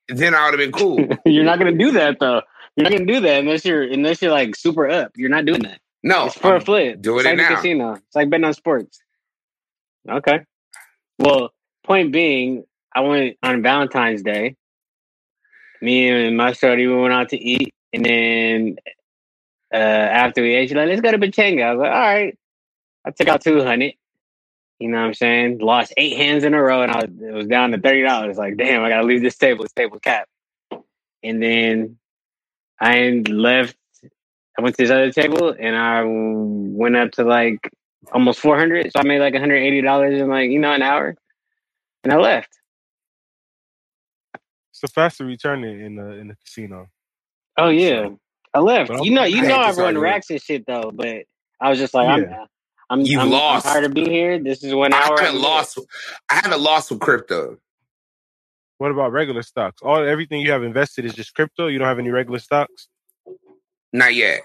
then 0.10 0.36
I 0.36 0.50
would 0.50 0.60
have 0.60 0.72
been 0.72 0.78
cool. 0.78 1.08
you're 1.26 1.44
not 1.44 1.60
gonna 1.60 1.78
do 1.78 1.92
that 1.92 2.18
though. 2.20 2.42
You're 2.76 2.84
not 2.84 2.94
gonna 2.94 3.06
do 3.06 3.20
that 3.22 3.40
unless 3.42 3.66
you're 3.66 3.84
unless 3.84 4.22
you're 4.22 4.32
like 4.32 4.56
super 4.56 4.90
up. 4.90 5.12
You're 5.16 5.30
not 5.30 5.46
doing 5.46 5.62
that. 5.64 5.80
No, 6.04 6.26
it's 6.26 6.36
for 6.38 6.54
a 6.54 6.56
I'm 6.56 6.62
flip. 6.62 7.02
doing 7.02 7.20
it's 7.20 7.26
it 7.28 7.30
like 7.30 7.38
the 7.38 7.44
now. 7.44 7.56
casino. 7.56 7.94
It's 7.94 8.16
like 8.16 8.30
betting 8.30 8.46
on 8.46 8.54
sports. 8.54 9.00
Okay. 10.10 10.40
Well, 11.20 11.52
point 11.84 12.12
being, 12.12 12.64
I 12.96 13.02
went 13.02 13.38
on 13.44 13.62
Valentine's 13.62 14.24
Day. 14.24 14.56
Me 15.82 16.10
and 16.10 16.36
my 16.38 16.54
shorty 16.54 16.88
we 16.88 16.96
went 16.96 17.14
out 17.14 17.30
to 17.30 17.38
eat, 17.38 17.74
and 17.94 18.06
then 18.06 18.76
uh, 19.74 19.78
after 19.78 20.42
we 20.42 20.54
ate, 20.56 20.70
she's 20.70 20.76
like, 20.76 20.88
"Let's 20.88 21.02
go 21.02 21.12
to 21.12 21.18
Pechanga." 21.18 21.64
I 21.64 21.74
was 21.74 21.80
like, 21.82 21.92
"All 21.92 22.00
right." 22.00 22.38
I 23.06 23.12
took 23.12 23.28
out 23.28 23.42
two 23.42 23.64
hundred. 23.64 23.94
You 24.82 24.88
know 24.88 25.00
what 25.00 25.06
I'm 25.06 25.14
saying? 25.14 25.60
Lost 25.60 25.94
eight 25.96 26.18
hands 26.18 26.44
in 26.44 26.56
a 26.56 26.62
row, 26.62 26.82
and 26.82 26.92
I 26.92 27.02
was, 27.02 27.10
it 27.22 27.34
was 27.34 27.46
down 27.46 27.70
to 27.70 27.80
thirty 27.80 28.02
dollars. 28.02 28.38
Like, 28.38 28.58
damn, 28.58 28.84
I 28.84 28.90
gotta 28.90 29.06
leave 29.06 29.22
this 29.22 29.38
table. 29.38 29.64
This 29.64 29.74
table 29.74 30.00
cap. 30.00 30.28
And 31.22 31.42
then 31.42 32.00
I 32.80 33.22
left. 33.30 33.76
I 34.58 34.64
went 34.64 34.76
to 34.78 34.84
this 34.84 34.90
other 34.90 35.12
table, 35.12 35.56
and 35.58 35.76
I 35.76 36.02
went 36.04 36.96
up 36.96 37.12
to 37.12 37.24
like 37.24 37.60
almost 38.12 38.40
four 38.40 38.58
hundred. 38.58 38.92
So 38.92 39.00
I 39.00 39.04
made 39.04 39.20
like 39.20 39.34
one 39.34 39.42
hundred 39.42 39.58
eighty 39.58 39.82
dollars 39.82 40.20
in 40.20 40.28
like 40.30 40.50
you 40.50 40.58
know 40.58 40.74
an 40.74 40.82
hour, 40.82 41.16
and 42.04 42.12
I 42.12 42.18
left. 42.18 42.50
It's 44.72 44.82
a 44.84 44.88
faster 44.88 45.26
return 45.26 45.64
in 45.64 45.80
in 45.80 45.96
the 45.96 46.12
in 46.14 46.28
the 46.30 46.36
casino. 46.44 46.88
Oh 47.56 47.70
yeah, 47.70 48.10
I 48.52 48.60
left. 48.62 48.90
You 48.90 49.12
know, 49.12 49.26
you 49.26 49.44
I 49.44 49.48
know, 49.48 49.58
I 49.58 49.74
run 49.74 50.00
racks 50.00 50.32
and 50.32 50.42
shit 50.42 50.66
though. 50.66 50.92
But 50.92 51.26
I 51.60 51.70
was 51.70 51.78
just 51.78 51.94
like, 51.94 52.08
I'm, 52.08 52.24
I'm, 52.92 53.02
You've 53.02 53.22
I'm, 53.22 53.30
lost. 53.32 53.66
I'm 53.66 53.74
tired 53.74 53.86
of 53.86 53.94
being 53.94 54.12
here. 54.12 54.38
This 54.38 54.64
is 54.64 54.76
one 54.76 54.92
I 54.94 54.98
haven't 54.98 55.42
lost. 55.42 55.80
I 56.30 56.36
haven't 56.36 56.62
lost 56.62 56.92
with 56.92 57.00
crypto. 57.00 57.58
What 58.80 58.92
about 58.92 59.14
regular 59.14 59.44
stocks? 59.44 59.82
All 59.82 60.04
everything 60.04 60.42
you 60.42 60.52
have 60.52 60.64
invested 60.64 61.06
is 61.06 61.14
just 61.14 61.34
crypto. 61.34 61.68
You 61.68 61.80
don't 61.80 61.88
have 61.88 62.00
any 62.00 62.10
regular 62.10 62.40
stocks. 62.40 62.90
Not 63.94 64.14
yet. 64.14 64.42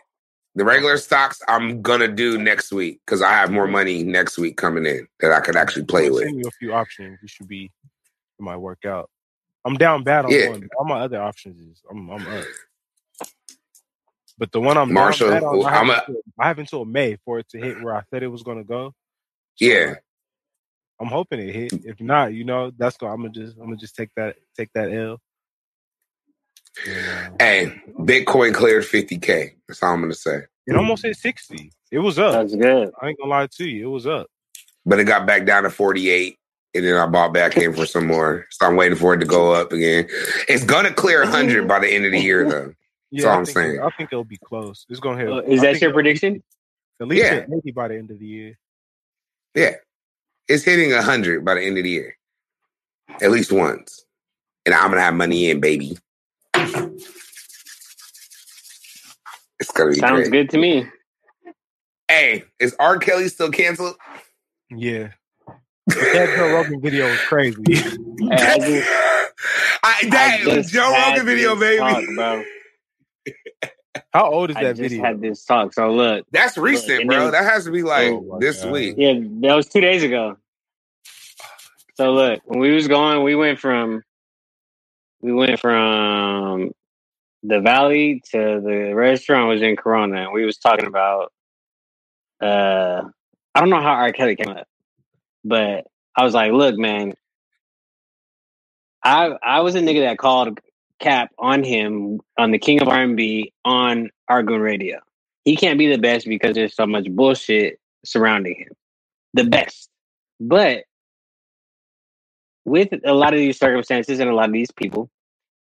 The 0.55 0.65
regular 0.65 0.97
stocks 0.97 1.43
I'm 1.49 1.83
gonna 1.83 2.07
do 2.09 2.39
next 2.39 2.73
week 2.73 3.01
because 3.05 3.21
I 3.21 3.31
have 3.31 3.51
more 3.51 3.67
money 3.67 4.05
next 4.05 4.39
week 4.39 4.57
coming 4.57 4.87
in 4.87 5.09
that 5.21 5.33
I 5.33 5.41
could 5.41 5.57
actually 5.57 5.85
play 5.85 6.09
with. 6.09 6.23
Send 6.25 6.39
you 6.39 6.47
a 6.47 6.51
few 6.53 6.73
options. 6.73 7.19
You 7.21 7.29
should 7.29 7.49
be. 7.49 7.65
It 7.65 8.43
might 8.43 8.59
work 8.59 8.85
out. 8.87 9.11
I'm 9.65 9.75
down 9.75 10.05
bad 10.05 10.25
on 10.25 10.31
Yeah. 10.31 10.51
one. 10.51 10.69
All 10.79 10.85
my 10.85 11.01
other 11.01 11.21
options 11.21 11.59
is 11.59 11.83
I'm 11.91 12.09
I'm 12.11 12.27
up. 12.29 12.45
But 14.39 14.53
the 14.53 14.61
one 14.61 14.79
I'm 14.79 14.95
Marshall, 14.95 15.29
down 15.31 15.43
bad 15.43 15.45
on, 15.45 15.61
I 15.67 15.73
have, 15.73 15.83
I'm 15.83 15.91
a- 15.91 16.07
until, 16.07 16.23
I 16.41 16.49
have 16.49 16.59
until 16.59 16.85
May 16.85 17.19
for 17.25 17.39
it 17.39 17.49
to 17.51 17.59
hit 17.59 17.81
where 17.81 17.95
I 17.97 18.03
said 18.11 18.23
it 18.23 18.29
was 18.29 18.43
going 18.43 18.59
to 18.59 18.65
go. 18.65 18.93
So, 19.57 19.67
Yeah. 19.67 19.95
I'm 21.01 21.09
hoping 21.09 21.41
it 21.41 21.55
hit. 21.55 21.75
If 21.85 22.01
not, 22.01 22.35
you 22.35 22.45
know, 22.45 22.73
that's 22.77 22.97
going. 22.97 23.13
I'm 23.13 23.19
gonna 23.23 23.31
just 23.35 23.57
I'm 23.59 23.65
gonna 23.67 23.77
just 23.77 23.97
take 23.97 24.11
that 24.17 24.37
take 24.57 24.71
that 24.75 24.93
L. 24.93 25.19
And, 26.87 27.09
uh, 27.09 27.31
Hey, 27.39 27.83
Bitcoin 28.01 28.55
cleared 28.55 28.85
50k. 28.85 29.55
That's 29.69 29.83
all 29.83 29.95
I'm 29.95 30.03
gonna 30.03 30.15
say. 30.15 30.43
it 30.67 30.77
almost 30.77 31.05
hit 31.05 31.17
sixty. 31.17 31.73
It 31.93 32.01
was 32.01 32.19
up. 32.19 32.33
That's 32.35 32.55
good. 32.57 32.93
I 33.01 33.09
ain't 33.09 33.19
gonna 33.19 33.31
lie 33.31 33.49
to 33.59 33.65
you. 33.67 33.89
It 33.89 33.91
was 33.93 34.07
up. 34.07 34.29
but 34.87 34.99
it 35.01 35.05
got 35.05 35.27
back 35.27 35.47
down 35.47 35.65
to 35.65 35.71
48 35.71 36.39
and 36.75 36.85
then 36.87 36.97
I 36.97 37.07
bought 37.07 37.35
back 37.35 37.57
in 37.59 37.75
for 37.75 37.87
some 37.87 38.07
more. 38.07 38.47
So 38.51 38.67
I'm 38.67 38.77
waiting 38.77 38.99
for 38.99 39.15
it 39.15 39.19
to 39.19 39.27
go 39.27 39.53
up 39.53 39.73
again. 39.73 40.09
It's 40.49 40.65
gonna 40.65 40.93
clear 40.93 41.21
100 41.25 41.69
by 41.69 41.81
the 41.81 41.89
end 41.89 42.07
of 42.07 42.13
the 42.13 42.21
year 42.21 42.49
though. 42.49 42.75
Yeah, 43.11 43.27
all 43.27 43.33
I 43.33 43.37
I'm 43.39 43.45
think, 43.45 43.57
saying. 43.57 43.81
I 43.81 43.91
think 43.97 44.09
it'll 44.13 44.25
be 44.25 44.39
close. 44.45 44.85
It's 44.89 45.01
gonna 45.01 45.19
hit. 45.19 45.29
Uh, 45.31 45.43
Is 45.43 45.61
I 45.61 45.73
that 45.73 45.81
your 45.81 45.91
it'll 45.91 45.95
prediction? 45.95 46.43
At 47.01 47.09
least 47.09 47.25
Yeah. 47.25 47.35
hit 47.35 47.49
80 47.59 47.71
by 47.73 47.89
the 47.89 47.95
end 47.97 48.11
of 48.11 48.19
the 48.19 48.27
year. 48.27 48.59
Yeah. 49.55 49.75
It's 50.49 50.65
hitting 50.65 50.93
100 50.93 51.45
by 51.45 51.55
the 51.55 51.63
end 51.63 51.77
of 51.79 51.85
the 51.85 51.91
year. 51.91 52.17
At 53.23 53.31
least 53.31 53.53
once. 53.53 54.05
And 54.65 54.75
I'm 54.75 54.91
gonna 54.91 55.01
have 55.03 55.15
money 55.15 55.51
in, 55.51 55.61
baby. 55.61 55.97
It's 59.59 59.71
gonna 59.73 59.91
be 59.91 59.97
Sounds 59.99 60.29
great. 60.29 60.33
good 60.33 60.51
to 60.51 60.59
me. 60.59 60.87
Hey, 62.09 62.45
is 62.61 62.75
R. 62.79 62.99
Kelly 62.99 63.29
still 63.29 63.51
canceled? 63.51 63.97
Yeah. 64.71 65.09
That 65.87 66.35
Joe 66.37 66.53
Rogan 66.55 66.81
video 66.81 67.09
was 67.11 67.21
crazy. 67.21 67.63
Hey, 68.19 68.33
I 68.33 68.59
just- 68.59 68.91
I, 69.85 70.09
that 70.11 70.41
I 70.49 70.63
Joe 70.63 70.93
had 70.93 71.11
Rogan 71.19 71.27
video, 71.27 71.55
baby. 71.55 71.79
talk, 71.79 72.05
bro. 72.15 72.45
How 74.13 74.31
old 74.31 74.51
is 74.51 74.57
I 74.57 74.61
that 74.61 74.77
just 74.77 74.79
video? 74.79 75.01
had 75.01 75.21
this 75.21 75.45
talk. 75.45 75.75
So 75.75 75.93
look, 75.93 76.27
That's 76.33 76.59
recent, 76.59 77.07
and 77.09 77.09
bro. 77.09 77.33
That 77.33 77.45
has 77.45 77.65
to 77.67 77.73
be 77.73 77.83
like 77.83 78.23
Oh 78.23 78.39
this 78.39 78.63
God. 78.63 78.65
week. 78.65 78.97
yeah, 78.97 79.15
that 79.43 79.55
was 79.55 79.69
two 79.69 79.81
days 79.83 80.03
ago. 80.05 80.37
So 81.97 82.13
look, 82.13 82.41
when 82.47 82.61
we 82.61 82.73
was 82.73 82.89
going, 82.89 83.25
we 83.25 83.37
went 83.37 83.59
from 83.61 84.03
we 85.23 85.33
went 85.33 85.61
from 85.61 86.73
the 87.45 87.61
valley 87.61 88.23
to 88.33 88.63
the 88.65 88.93
restaurant 88.95 89.49
was 89.49 89.63
in 89.63 89.77
Corona, 89.77 90.25
and 90.25 90.33
we 90.33 90.45
was 90.45 90.59
talking 90.59 90.87
about 90.87 91.33
uh 92.43 93.03
I 93.55 93.61
don't 93.61 93.71
know 93.71 93.81
how 93.83 93.95
R. 93.95 94.13
Kelly 94.13 94.37
came 94.37 94.51
up, 94.51 94.69
but 95.45 95.87
I 96.17 96.25
was 96.25 96.35
like, 96.35 96.53
look, 96.53 96.79
man, 96.79 97.15
I 99.05 99.33
I 99.43 99.61
was 99.63 99.75
a 99.77 99.81
nigga 99.81 100.03
that 100.09 100.19
called 100.19 100.61
cap 101.01 101.31
on 101.39 101.63
him 101.63 102.21
on 102.39 102.51
the 102.51 102.59
King 102.59 102.81
of 102.83 102.89
R 102.89 103.03
and 103.03 103.17
B 103.17 103.53
on 103.65 104.11
Argoon 104.31 104.61
Radio. 104.61 104.99
He 105.45 105.57
can't 105.57 105.79
be 105.79 105.91
the 105.91 105.99
best 105.99 106.27
because 106.27 106.55
there's 106.55 106.75
so 106.75 106.87
much 106.87 107.07
bullshit 107.09 107.79
surrounding 108.05 108.57
him. 108.57 108.73
The 109.35 109.45
best. 109.45 109.89
But 110.41 110.85
with 112.65 112.89
a 113.05 113.15
lot 113.15 113.33
of 113.33 113.39
these 113.39 113.59
circumstances 113.59 114.19
and 114.19 114.29
a 114.29 114.35
lot 114.35 114.49
of 114.49 114.53
these 114.53 114.71
people, 114.73 115.11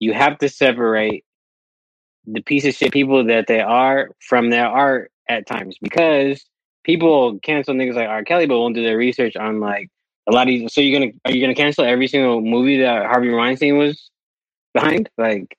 you 0.00 0.12
have 0.12 0.38
to 0.38 0.48
separate 0.48 1.24
the 2.26 2.40
piece 2.40 2.64
of 2.64 2.74
shit 2.74 2.92
people 2.92 3.26
that 3.26 3.46
they 3.46 3.60
are 3.60 4.10
from 4.20 4.50
their 4.50 4.66
art 4.66 5.10
at 5.28 5.46
times 5.46 5.76
because 5.80 6.44
people 6.82 7.38
cancel 7.40 7.74
niggas 7.74 7.94
like 7.94 8.08
R. 8.08 8.24
Kelly 8.24 8.46
but 8.46 8.58
won't 8.58 8.74
do 8.74 8.82
their 8.82 8.96
research 8.96 9.36
on 9.36 9.60
like 9.60 9.90
a 10.26 10.32
lot 10.32 10.42
of 10.42 10.48
these 10.48 10.72
so 10.72 10.80
you're 10.80 10.98
gonna 10.98 11.12
are 11.24 11.32
you 11.32 11.40
gonna 11.42 11.54
cancel 11.54 11.84
every 11.84 12.06
single 12.08 12.40
movie 12.40 12.80
that 12.80 13.06
Harvey 13.06 13.30
Weinstein 13.30 13.76
was 13.76 14.10
behind? 14.74 15.08
Like 15.16 15.56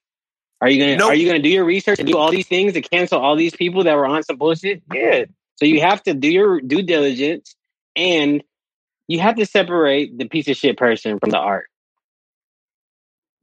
are 0.62 0.70
you 0.70 0.80
gonna 0.80 0.98
Nope. 0.98 1.12
are 1.12 1.16
you 1.16 1.28
gonna 1.28 1.42
do 1.42 1.50
your 1.50 1.66
research 1.66 2.00
and 2.00 2.08
do 2.08 2.18
all 2.18 2.32
these 2.32 2.48
things 2.48 2.74
to 2.74 2.82
cancel 2.82 3.20
all 3.20 3.36
these 3.36 3.56
people 3.56 3.84
that 3.84 3.96
were 3.96 4.08
on 4.08 4.24
some 4.24 4.38
bullshit? 4.38 4.82
Yeah. 4.94 5.26
So 5.58 5.66
you 5.66 5.82
have 5.82 6.04
to 6.04 6.14
do 6.14 6.30
your 6.30 6.62
due 6.62 6.82
diligence 6.84 7.56
and 7.96 8.44
you 9.08 9.20
have 9.20 9.36
to 9.36 9.46
separate 9.46 10.18
the 10.18 10.28
piece 10.28 10.48
of 10.48 10.58
shit 10.58 10.78
person 10.78 11.20
from 11.20 11.30
the 11.32 11.38
art 11.38 11.68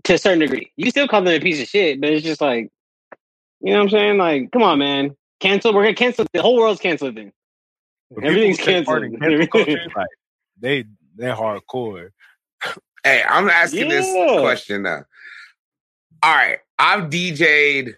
to 0.05 0.15
a 0.15 0.19
certain 0.19 0.41
degree. 0.41 0.73
You 0.77 0.91
still 0.91 1.09
call 1.09 1.23
them 1.23 1.35
a 1.35 1.41
piece 1.41 1.63
of 1.63 1.69
shit, 1.69 2.01
but 2.01 2.11
it's 2.11 2.25
just 2.25 2.41
like, 2.41 2.71
you 3.61 3.73
know 3.73 3.79
what 3.79 3.85
I'm 3.85 3.91
saying? 3.91 4.19
Like, 4.19 4.51
come 4.53 4.63
on, 4.63 4.79
man. 4.79 5.17
Cancel. 5.41 5.75
We're 5.75 5.85
gonna 5.85 5.95
cancel. 5.95 6.27
The 6.33 6.43
whole 6.43 6.57
world's 6.57 6.81
canceled. 6.81 7.17
Then 7.17 7.33
But 8.11 8.25
everything's 8.25 8.59
people 8.59 8.75
take 8.75 8.85
part 8.85 9.03
canceled. 9.03 9.21
cancel 9.21 9.47
culture, 9.49 9.81
like, 9.97 10.09
they 10.61 10.85
they're 11.17 11.35
hardcore. 11.37 12.11
Hey, 13.05 13.23
I'm 13.29 13.49
asking 13.49 13.89
this 13.89 14.07
question 14.41 14.83
now. 14.83 15.05
All 16.23 16.35
right, 16.35 16.59
I've 16.79 17.11
DJ'd 17.11 17.97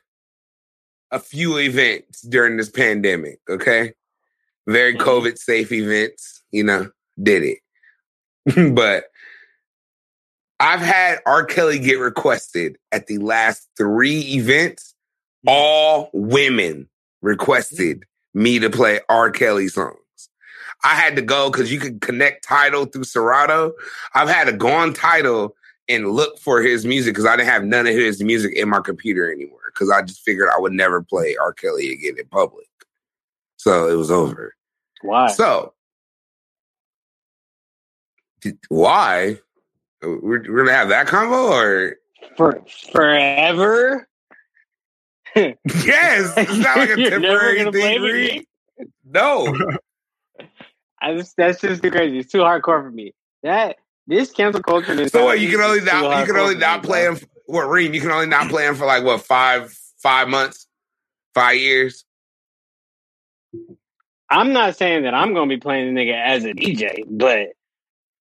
a 1.11 1.19
few 1.19 1.59
events 1.59 2.23
during 2.23 2.57
this 2.57 2.71
pandemic. 2.71 3.39
Okay, 3.49 3.93
very 4.67 4.95
Mhm. 4.95 5.01
COVID 5.01 5.39
safe 5.39 5.71
events. 5.73 6.43
You 6.51 6.65
know, 6.65 6.91
did 7.23 7.43
it, 7.43 7.59
but 8.75 9.05
I've 10.61 10.81
had 10.81 11.21
R. 11.27 11.45
Kelly 11.45 11.79
get 11.79 11.99
requested 11.99 12.79
at 12.93 13.07
the 13.09 13.19
last 13.19 13.69
three 13.77 14.21
events. 14.35 14.95
All 15.47 16.09
women 16.15 16.89
requested 17.21 18.05
me 18.33 18.59
to 18.59 18.71
play 18.71 19.01
R. 19.11 19.31
Kelly 19.31 19.69
songs. 19.69 19.99
I 20.83 20.95
had 20.95 21.17
to 21.17 21.23
go 21.23 21.51
because 21.51 21.71
you 21.73 21.79
could 21.79 22.01
connect 22.01 22.45
Tidal 22.45 22.87
through 22.87 23.05
Serato. 23.05 23.75
I've 24.15 24.29
had 24.29 24.45
to 24.45 24.53
go 24.53 24.69
on 24.69 24.95
Tidal 24.95 25.55
and 25.89 26.13
look 26.13 26.39
for 26.39 26.63
his 26.63 26.87
music 26.87 27.15
because 27.15 27.27
I 27.27 27.37
didn't 27.37 27.49
have 27.49 27.65
none 27.65 27.87
of 27.87 27.95
his 27.95 28.23
music 28.23 28.55
in 28.55 28.69
my 28.69 28.81
computer 28.81 29.31
anymore 29.31 29.61
because 29.67 29.91
I 29.91 30.03
just 30.03 30.23
figured 30.23 30.49
I 30.55 30.61
would 30.61 30.73
never 30.73 31.03
play 31.03 31.37
R. 31.37 31.53
Kelly 31.53 31.93
again 31.93 32.19
in 32.19 32.27
public. 32.27 32.67
So 33.57 33.89
it 33.89 33.95
was 33.95 34.11
over. 34.11 34.55
Why? 35.03 35.29
So 35.29 35.75
d- 38.41 38.59
why? 38.69 39.39
Uh, 40.03 40.11
we're, 40.23 40.43
we're 40.51 40.65
gonna 40.65 40.77
have 40.77 40.89
that 40.91 41.07
combo 41.07 41.53
or 41.53 41.97
For 42.37 42.63
forever. 42.93 44.09
yes? 45.35 45.57
It's 46.37 46.59
not 46.59 46.77
like 46.79 46.91
a 46.91 46.97
temporary 47.11 47.71
thing. 47.71 48.45
No, 49.05 49.57
I 51.01 51.15
just, 51.15 51.37
that's 51.37 51.61
just 51.61 51.83
too 51.83 51.91
crazy. 51.91 52.19
It's 52.19 52.33
too 52.33 52.39
hardcore 52.39 52.83
for 52.83 52.91
me. 52.91 53.13
That 53.43 53.77
this 54.07 54.31
cancel 54.31 54.63
culture. 54.63 54.93
Is 54.93 55.13
so 55.13 55.25
what? 55.25 55.41
You 55.41 55.49
can 55.49 55.61
only 55.61 55.81
not 55.81 56.21
you 56.21 56.27
can 56.27 56.37
only 56.37 56.57
not 56.57 56.83
play 56.83 57.05
him. 57.05 57.19
What 57.47 57.69
Reem? 57.69 57.95
You 57.95 58.01
can 58.01 58.11
only 58.11 58.27
not 58.27 58.49
play 58.49 58.67
him 58.67 58.75
for 58.75 58.87
like 58.87 59.05
what 59.05 59.23
five 59.23 59.77
five 60.03 60.29
months, 60.29 60.67
five 61.35 61.57
years. 61.57 62.05
I'm 64.31 64.53
not 64.53 64.77
saying 64.77 65.05
that 65.05 65.15
I'm 65.15 65.35
going 65.35 65.49
to 65.49 65.55
be 65.55 65.61
playing 65.61 65.95
the 65.95 66.01
nigga 66.01 66.21
as 66.21 66.45
a 66.45 66.53
DJ, 66.53 67.05
but 67.07 67.51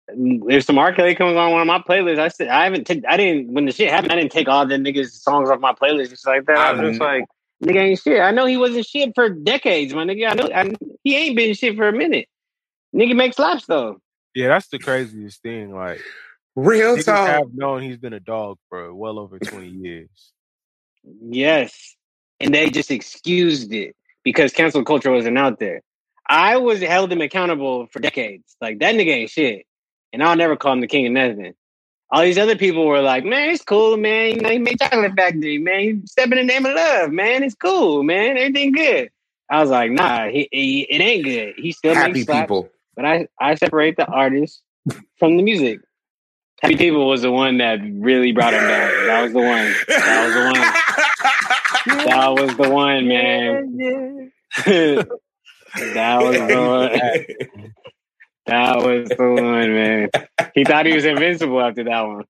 if 0.08 0.66
some 0.66 0.78
R. 0.78 0.94
Kelly 0.94 1.16
comes 1.16 1.36
on 1.36 1.52
one 1.52 1.62
of 1.62 1.68
my 1.68 1.80
playlists, 1.80 2.20
I 2.20 2.28
said 2.28 2.50
I 2.50 2.66
haven't. 2.66 2.86
T- 2.86 3.04
I 3.08 3.18
didn't 3.18 3.52
when 3.52 3.66
the 3.66 3.72
shit 3.72 3.90
happened. 3.90 4.12
I 4.12 4.16
didn't 4.16 4.32
take 4.32 4.48
all 4.48 4.66
the 4.66 4.76
niggas 4.76 5.12
songs 5.12 5.50
off 5.50 5.60
my 5.60 5.74
playlist 5.74 6.10
just 6.10 6.28
like 6.28 6.46
that. 6.46 6.58
I 6.58 6.72
was 6.74 6.92
just 6.92 7.02
like, 7.02 7.26
nigga 7.64 7.78
ain't 7.78 8.00
shit. 8.00 8.20
I 8.20 8.32
know 8.32 8.46
he 8.46 8.58
wasn't 8.58 8.86
shit 8.86 9.14
for 9.16 9.30
decades, 9.30 9.94
my 9.94 10.04
nigga. 10.04 10.30
I 10.30 10.34
know 10.34 10.50
I, 10.54 10.74
he 11.04 11.16
ain't 11.16 11.36
been 11.36 11.54
shit 11.54 11.76
for 11.76 11.88
a 11.88 11.94
minute. 11.94 12.28
Nigga 12.96 13.16
makes 13.16 13.38
slaps 13.38 13.66
though. 13.66 14.00
Yeah, 14.36 14.48
that's 14.50 14.68
the 14.68 14.80
craziest 14.80 15.42
thing. 15.42 15.74
Like 15.74 16.02
Real 16.56 16.98
niggas 16.98 17.06
talk. 17.06 17.28
have 17.28 17.54
known 17.54 17.82
he's 17.82 17.98
been 17.98 18.14
a 18.14 18.20
dog 18.20 18.58
for 18.70 18.94
well 18.94 19.20
over 19.20 19.40
twenty 19.40 19.70
years. 19.70 20.34
Yes. 21.04 21.96
And 22.40 22.54
they 22.54 22.70
just 22.70 22.92
excused 22.92 23.72
it 23.74 23.96
because 24.24 24.54
cancel 24.54 24.84
culture 24.84 25.12
wasn't 25.12 25.38
out 25.38 25.60
there. 25.60 25.82
I 26.28 26.58
was 26.58 26.82
held 26.82 27.12
him 27.12 27.22
accountable 27.22 27.88
for 27.88 28.00
decades. 28.00 28.56
Like 28.62 28.80
that 28.80 28.96
nigga 28.96 29.10
ain't 29.10 29.30
shit. 29.30 29.66
And 30.12 30.24
I'll 30.24 30.36
never 30.36 30.56
call 30.56 30.74
him 30.74 30.82
the 30.82 30.88
king 30.88 31.08
of 31.08 31.14
nothing. 31.14 31.54
All 32.12 32.22
these 32.22 32.38
other 32.38 32.56
people 32.56 32.86
were 32.86 33.02
like, 33.02 33.26
man, 33.26 33.50
it's 33.50 33.64
cool, 33.64 33.98
man. 33.98 34.36
You 34.36 34.42
know, 34.42 34.50
he 34.50 34.60
made 34.60 34.80
chocolate 34.80 35.14
factory, 35.16 35.58
man. 35.58 35.80
He 35.80 36.02
step 36.06 36.32
in 36.32 36.38
the 36.38 36.44
name 36.44 36.66
of 36.66 36.76
love, 36.76 37.12
man. 37.12 37.42
It's 37.44 37.56
cool, 37.56 38.04
man. 38.04 38.38
Everything 38.38 38.72
good. 38.72 39.10
I 39.50 39.62
was 39.62 39.72
like, 39.72 39.92
nah, 39.92 40.28
he, 40.28 40.48
he, 40.52 40.82
it 40.82 41.02
ain't 41.02 41.24
good. 41.24 41.54
He 41.58 41.72
still 41.72 41.96
Happy 41.96 42.14
makes 42.14 42.26
slaps, 42.26 42.44
people. 42.44 42.70
But 42.96 43.06
I, 43.06 43.28
I 43.40 43.56
separate 43.56 43.98
the 43.98 44.06
artist 44.06 44.62
from 45.18 45.38
the 45.38 45.44
music. 45.44 45.80
Happy 46.62 46.78
People 46.78 47.10
was 47.10 47.24
the 47.24 47.32
one 47.32 47.58
that 47.58 47.80
really 47.84 48.32
brought 48.32 48.54
him 48.54 48.62
back. 48.62 48.92
That 49.06 49.22
was 49.24 49.34
the 49.34 49.40
one. 49.40 49.74
That 49.88 50.26
was 50.26 50.34
the 50.34 50.62
one. 50.62 50.74
That 51.86 52.30
was 52.30 52.56
the 52.56 52.70
one, 52.70 53.08
man. 53.10 54.32
that 54.66 56.22
was 56.22 56.38
the 56.38 56.62
one. 56.62 57.74
That 58.46 58.78
was 58.78 59.10
the 59.10 59.18
one, 59.18 59.74
man. 59.74 60.10
He 60.54 60.64
thought 60.64 60.86
he 60.86 60.94
was 60.94 61.04
invincible 61.04 61.60
after 61.60 61.84
that 61.84 62.02
one. 62.02 62.24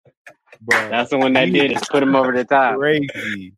Bro, 0.62 0.90
That's 0.90 1.12
the 1.12 1.20
one 1.20 1.34
that 1.34 1.52
did 1.52 1.72
it. 1.72 1.88
Put 1.90 2.02
him 2.02 2.16
over 2.16 2.32
the 2.32 2.46
top. 2.46 2.78
crazy. 2.78 3.54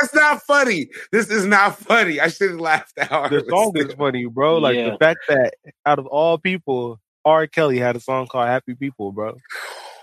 That's 0.00 0.14
not 0.14 0.42
funny. 0.42 0.88
This 1.12 1.30
is 1.30 1.44
not 1.46 1.78
funny. 1.78 2.20
I 2.20 2.28
should 2.28 2.50
have 2.52 2.60
laughed 2.60 2.94
that 2.96 3.08
hard. 3.08 3.32
The 3.32 3.44
song 3.48 3.72
is 3.76 3.92
funny, 3.94 4.26
bro. 4.26 4.58
Like 4.58 4.76
Yeah. 4.76 4.90
the 4.90 4.98
fact 4.98 5.20
that 5.28 5.54
out 5.86 5.98
of 5.98 6.06
all 6.06 6.38
people, 6.38 7.00
R. 7.24 7.46
Kelly 7.46 7.78
had 7.78 7.96
a 7.96 8.00
song 8.00 8.26
called 8.26 8.48
"Happy 8.48 8.74
People," 8.74 9.12
bro. 9.12 9.36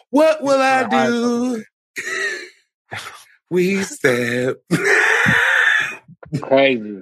What 0.09 0.41
will 0.41 0.59
I 0.61 0.87
I- 0.89 1.07
do? 1.07 1.63
we 3.49 3.81
step. 3.83 4.57
Crazy. 6.41 7.01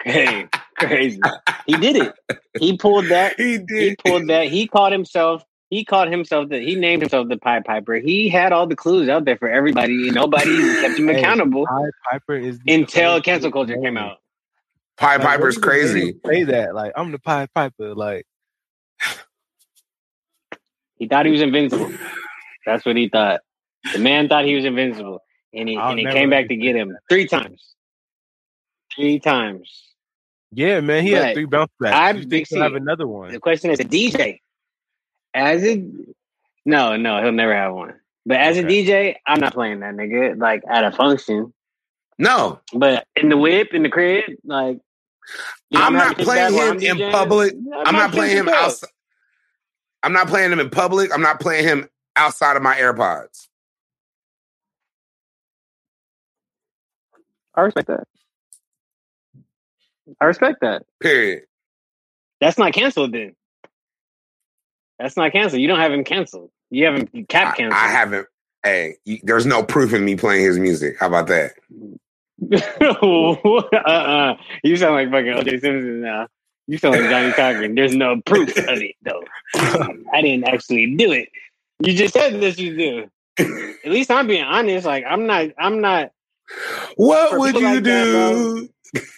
Crazy. 0.00 0.48
Crazy. 0.78 1.20
He 1.66 1.76
did 1.76 1.96
it. 1.96 2.14
He 2.58 2.76
pulled 2.76 3.06
that. 3.06 3.34
he 3.38 3.58
He 3.68 3.96
pulled 4.04 4.28
that. 4.28 4.48
He 4.48 4.66
called 4.66 4.92
himself. 4.92 5.44
He 5.70 5.84
called 5.84 6.08
himself 6.08 6.48
the. 6.48 6.58
He 6.58 6.74
named 6.74 7.02
himself 7.02 7.28
the 7.28 7.38
Pied 7.38 7.64
Piper. 7.64 7.94
He 7.94 8.28
had 8.28 8.52
all 8.52 8.66
the 8.66 8.74
clues 8.76 9.08
out 9.08 9.24
there 9.24 9.36
for 9.36 9.48
everybody, 9.48 10.08
and 10.08 10.14
nobody 10.14 10.58
kept 10.80 10.98
him 10.98 11.06
Hey, 11.06 11.20
accountable 11.20 11.64
Pied 11.64 11.92
Piper 12.10 12.34
is 12.34 12.58
the 12.58 12.74
until 12.74 13.10
coolest 13.10 13.24
cancel 13.24 13.52
culture 13.52 13.76
name. 13.76 13.84
came 13.84 13.96
out. 13.96 14.18
Pied 14.96 15.20
Like, 15.20 15.28
Piper's 15.28 15.56
what 15.58 15.74
even 15.74 15.94
made 15.94 15.94
crazy. 15.94 16.20
Say 16.26 16.42
that, 16.44 16.74
like 16.74 16.92
I'm 16.96 17.12
the 17.12 17.20
Pied 17.20 17.54
Piper. 17.54 17.94
Like 17.94 18.26
He 20.96 21.06
thought 21.06 21.24
he 21.24 21.32
was 21.32 21.40
invincible. 21.40 21.90
That's 22.66 22.84
what 22.84 22.96
he 22.96 23.08
thought. 23.08 23.40
The 23.92 23.98
man 23.98 24.28
thought 24.28 24.44
he 24.44 24.54
was 24.54 24.64
invincible, 24.64 25.22
and 25.54 25.68
he 25.68 25.76
I'll 25.76 25.90
and 25.90 25.98
he 25.98 26.04
came 26.06 26.30
back 26.30 26.48
to 26.48 26.56
get 26.56 26.76
understand 26.76 26.90
him 26.90 26.98
three 27.08 27.26
times. 27.26 27.74
Three 28.94 29.18
times. 29.18 29.94
yeah, 30.52 30.80
man, 30.80 31.04
he 31.04 31.12
had 31.12 31.34
three 31.34 31.46
bounce 31.46 31.70
backs. 31.78 31.96
I'm 31.96 32.28
think 32.28 32.48
he'll 32.48 32.62
have 32.62 32.74
another 32.74 33.06
one. 33.06 33.32
The 33.32 33.38
question 33.38 33.70
is, 33.70 33.80
a 33.80 33.84
DJ, 33.84 34.40
as 35.34 35.62
a 35.64 35.84
no, 36.64 36.96
no, 36.96 37.22
he'll 37.22 37.32
never 37.32 37.54
have 37.54 37.74
one. 37.74 37.94
But 38.26 38.38
as 38.38 38.58
a 38.58 38.62
DJ, 38.62 39.16
I'm 39.26 39.40
not 39.40 39.54
playing 39.54 39.80
that 39.80 39.94
nigga 39.94 40.38
like 40.38 40.62
at 40.68 40.84
a 40.84 40.92
function. 40.92 41.52
No, 42.18 42.60
But 42.74 43.06
in 43.16 43.28
the 43.30 43.36
whip, 43.36 43.74
in 43.74 43.82
the 43.82 43.88
crib, 43.88 44.24
like 44.44 44.78
you 45.70 45.78
know, 45.78 45.84
I'm 45.86 45.94
having 45.94 46.16
not 46.16 46.18
playing 46.18 46.54
him 46.54 46.72
I'm 46.72 46.78
in 46.78 46.96
DJing, 46.98 47.12
public. 47.12 47.52
that 47.52 47.86
I'm 47.86 47.94
might 47.94 48.00
not 48.00 48.12
playing 48.12 48.36
him 48.36 48.48
outside. 48.48 48.90
I'm 50.02 50.12
not 50.12 50.28
playing 50.28 50.52
him 50.52 50.60
in 50.60 50.70
public. 50.70 51.12
I'm 51.14 51.22
not 51.22 51.40
playing 51.40 51.64
him 51.64 51.88
outside 52.16 52.56
of 52.56 52.62
my 52.62 52.76
AirPods. 52.76 53.48
I 57.54 57.62
respect 57.62 57.88
that. 57.88 58.04
I 60.20 60.24
respect 60.26 60.60
that. 60.62 60.84
Period. 61.00 61.44
That's 62.40 62.58
not 62.58 62.72
canceled 62.72 63.12
then. 63.12 63.34
That's 65.00 65.16
not 65.16 65.32
canceled. 65.32 65.62
You 65.62 65.68
don't 65.68 65.78
have 65.78 65.92
him 65.92 66.04
canceled. 66.04 66.50
You 66.70 66.84
have 66.84 66.94
him 66.96 67.26
cap 67.26 67.56
canceled. 67.56 67.72
I 67.72 67.88
haven't. 67.88 68.26
Hey, 68.62 68.96
there's 69.22 69.46
no 69.46 69.62
proof 69.62 69.94
in 69.94 70.04
me 70.04 70.14
playing 70.14 70.44
his 70.44 70.58
music. 70.58 70.96
How 71.00 71.06
about 71.06 71.28
that? 71.28 71.52
uh-uh. 72.52 74.36
You 74.62 74.76
sound 74.76 74.94
like 74.94 75.10
fucking 75.10 75.32
OJ 75.32 75.60
Simpson 75.60 76.02
now. 76.02 76.28
You 76.66 76.76
sound 76.76 76.96
like 76.96 77.08
Johnnie 77.08 77.32
Cochran. 77.32 77.74
There's 77.74 77.96
no 77.96 78.20
proof 78.20 78.50
of 78.50 78.78
it 78.78 78.94
though. 79.02 79.24
I 80.12 80.20
didn't 80.20 80.44
actually 80.44 80.94
do 80.94 81.12
it. 81.12 81.30
You 81.82 81.94
just 81.94 82.12
said 82.12 82.40
that 82.42 82.58
you 82.58 82.76
do. 82.76 83.10
At 83.84 83.90
least 83.90 84.10
I'm 84.10 84.26
being 84.26 84.44
honest. 84.44 84.84
Like 84.86 85.04
I'm 85.08 85.26
not. 85.26 85.46
I'm 85.58 85.80
not. 85.80 86.12
What 86.96 87.38
would 87.38 87.54
you 87.54 87.64
like 87.64 87.84
that, 87.84 88.68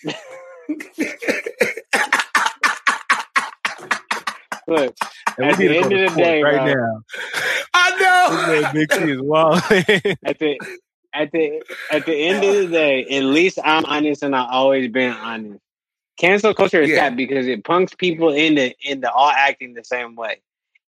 do? 0.07 1.72
Look, 4.72 4.94
At 5.40 5.56
the 5.58 5.68
need 5.68 5.68
to 5.68 5.74
go 5.74 5.80
end 5.80 5.92
of 5.92 6.10
the 6.10 6.16
day, 6.16 6.42
right 6.42 6.62
bro. 6.62 6.74
now. 6.74 7.02
I 7.74 7.96
know. 8.00 8.72
Big 8.72 8.92
C 8.92 9.10
is 9.10 9.20
wild. 9.20 9.56
at 10.24 10.38
the 10.38 10.60
at 11.14 11.30
the 11.32 11.62
at 11.90 12.06
the 12.06 12.14
end 12.28 12.44
of 12.44 12.54
the 12.54 12.66
day, 12.68 13.04
at 13.04 13.22
least 13.24 13.58
I'm 13.64 13.84
honest, 13.84 14.22
and 14.22 14.34
I've 14.36 14.50
always 14.50 14.90
been 14.90 15.12
honest. 15.12 15.60
Cancel 16.18 16.54
culture 16.54 16.82
is 16.82 16.90
Yeah. 16.90 17.08
that 17.10 17.16
because 17.16 17.46
it 17.46 17.64
punks 17.64 17.94
people 17.94 18.30
into 18.32 18.74
into 18.82 19.10
all 19.10 19.30
acting 19.30 19.74
the 19.74 19.84
same 19.84 20.14
way. 20.14 20.40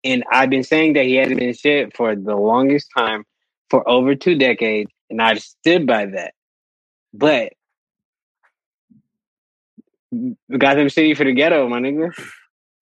And 0.04 0.24
I've 0.32 0.50
been 0.50 0.62
saying 0.64 0.94
that 0.94 1.04
he 1.06 1.16
hasn't 1.16 1.38
been 1.38 1.54
shit 1.54 1.96
for 1.96 2.14
the 2.14 2.36
longest 2.36 2.88
time, 2.96 3.24
for 3.68 3.88
over 3.88 4.14
two 4.14 4.36
decades, 4.36 4.90
and 5.10 5.20
I've 5.20 5.40
stood 5.42 5.86
by 5.86 6.06
that. 6.06 6.34
But 7.12 7.52
Gotham 10.56 10.88
City 10.88 11.14
for 11.14 11.24
the 11.24 11.32
ghetto, 11.32 11.68
my 11.68 11.80
nigga. 11.80 12.12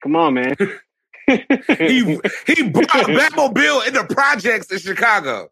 Come 0.02 0.16
on, 0.16 0.34
man. 0.34 0.56
he 1.26 2.18
he 2.46 2.62
brought 2.70 2.88
Batmobile 2.88 3.86
into 3.88 4.04
projects 4.04 4.70
in 4.70 4.78
Chicago. 4.78 5.50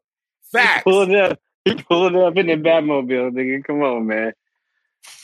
He 0.53 0.61
pulled 0.85 1.14
up. 1.14 1.39
He 1.64 1.75
pulled 1.75 2.14
up 2.14 2.37
in 2.37 2.47
the 2.47 2.55
Batmobile, 2.57 3.33
nigga. 3.33 3.64
Come 3.64 3.83
on, 3.83 4.07
man. 4.07 4.33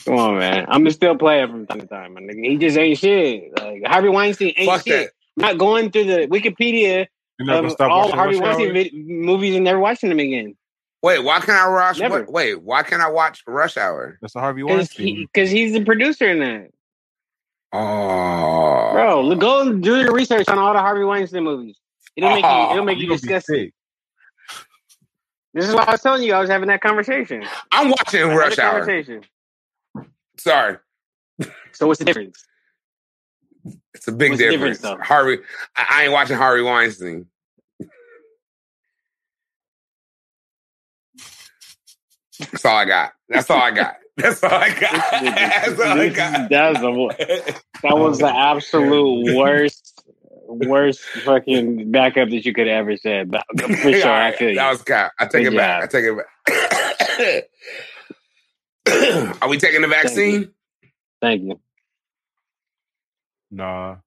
Come 0.05 0.15
on, 0.15 0.39
man. 0.39 0.65
I'm 0.67 0.81
gonna 0.81 0.91
still 0.91 1.15
play 1.15 1.41
it 1.43 1.49
from 1.49 1.65
time 1.67 1.81
to 1.81 1.87
time, 1.87 2.13
my 2.15 2.21
nigga. 2.21 2.43
He 2.45 2.57
just 2.57 2.77
ain't 2.77 2.97
shit. 2.97 3.57
Like 3.57 3.83
Harvey 3.85 4.09
Weinstein 4.09 4.53
ain't 4.57 4.69
Fuck 4.69 4.85
shit. 4.87 5.11
that. 5.37 5.41
Not 5.41 5.57
going 5.57 5.91
through 5.91 6.05
the 6.05 6.27
Wikipedia 6.27 7.07
You're 7.39 7.45
not 7.47 7.55
gonna 7.55 7.67
of 7.67 7.73
stop 7.73 7.91
all 7.91 8.11
Harvey 8.11 8.37
Weinstein 8.39 8.73
vid- 8.73 8.93
movies 8.93 9.55
and 9.55 9.63
never 9.63 9.79
watching 9.79 10.09
them 10.09 10.19
again. 10.19 10.55
Wait, 11.03 11.19
why 11.23 11.39
can't 11.39 11.51
I 11.57 11.67
watch? 11.69 11.99
Never. 11.99 12.23
What, 12.23 12.31
wait, 12.33 12.61
why 12.61 12.83
can't 12.83 13.01
I 13.01 13.09
watch 13.09 13.41
Rush 13.47 13.77
Hour? 13.77 14.17
That's 14.21 14.35
a 14.35 14.39
Harvey 14.39 14.61
Because 14.63 14.75
Weinstein. 14.77 15.07
he, 15.07 15.27
cause 15.33 15.49
he's 15.49 15.73
the 15.73 15.83
producer 15.83 16.27
in 16.29 16.39
that. 16.39 16.69
Oh, 17.73 18.91
Bro, 18.93 19.35
go 19.35 19.73
do 19.73 19.99
your 20.01 20.13
research 20.13 20.49
on 20.49 20.59
all 20.59 20.73
the 20.73 20.79
Harvey 20.79 21.03
Weinstein 21.03 21.43
movies. 21.43 21.77
It'll 22.15 22.29
make 22.29 22.43
you. 22.45 22.51
It'll 22.51 22.83
make 22.85 22.97
you 22.97 23.05
oh, 23.05 23.13
You 23.13 23.15
disgusted. 23.15 23.71
This 25.53 25.67
is 25.67 25.75
why 25.75 25.83
I 25.83 25.91
was 25.91 26.01
telling 26.01 26.23
you 26.23 26.33
I 26.33 26.39
was 26.39 26.49
having 26.49 26.67
that 26.69 26.81
conversation. 26.81 27.43
I'm 27.71 27.89
watching 27.89 28.27
Rush 28.27 28.57
Hour. 28.59 28.79
conversation. 28.79 29.23
Sorry, 30.37 30.77
So 31.73 31.87
what's 31.87 31.99
the 31.99 32.05
difference? 32.05 32.43
it's 33.93 34.07
a 34.07 34.11
big 34.11 34.31
What's 34.31 34.41
difference. 34.41 34.79
difference. 34.79 35.07
Harvey, 35.07 35.37
I, 35.75 35.85
I 35.89 36.03
ain't 36.03 36.13
watching 36.13 36.37
Harvey 36.37 36.63
Weinstein. 36.63 37.27
That's 42.51 42.65
all 42.65 42.77
I 42.77 42.85
got. 42.85 43.13
That's 43.29 43.49
all 43.49 43.61
I 43.61 43.71
got. 43.71 43.97
That's 44.21 44.43
all 44.43 44.51
I 44.51 44.69
got. 44.69 45.11
That's 45.23 45.79
all 45.79 45.99
I 45.99 46.09
got. 46.09 46.49
That 46.49 46.71
was 46.73 46.81
the 46.81 47.61
That 47.83 47.97
was 47.97 48.19
the 48.19 48.27
absolute 48.27 49.35
worst, 49.37 50.03
worst 50.47 50.99
fucking 51.25 51.91
backup 51.91 52.29
that 52.29 52.45
you 52.45 52.53
could 52.53 52.67
ever 52.67 52.97
say. 52.97 53.23
But 53.23 53.43
for 53.59 53.67
sure, 53.91 54.07
I 54.11 54.31
Alright, 54.31 54.35
feel 54.37 54.49
you. 54.49 54.55
That 54.55 54.69
was 54.71 54.81
cap. 54.83 55.11
I 55.19 55.25
take 55.25 55.43
Good 55.45 55.53
it 55.53 55.57
back. 55.57 55.83
I 55.83 55.87
take 55.87 56.05
it 56.05 57.45
back. 58.87 59.37
Are 59.41 59.49
we 59.49 59.57
taking 59.57 59.81
the 59.81 59.87
vaccine? 59.87 60.51
Thank 61.21 61.43
you. 61.43 61.59
Nah. 63.51 63.97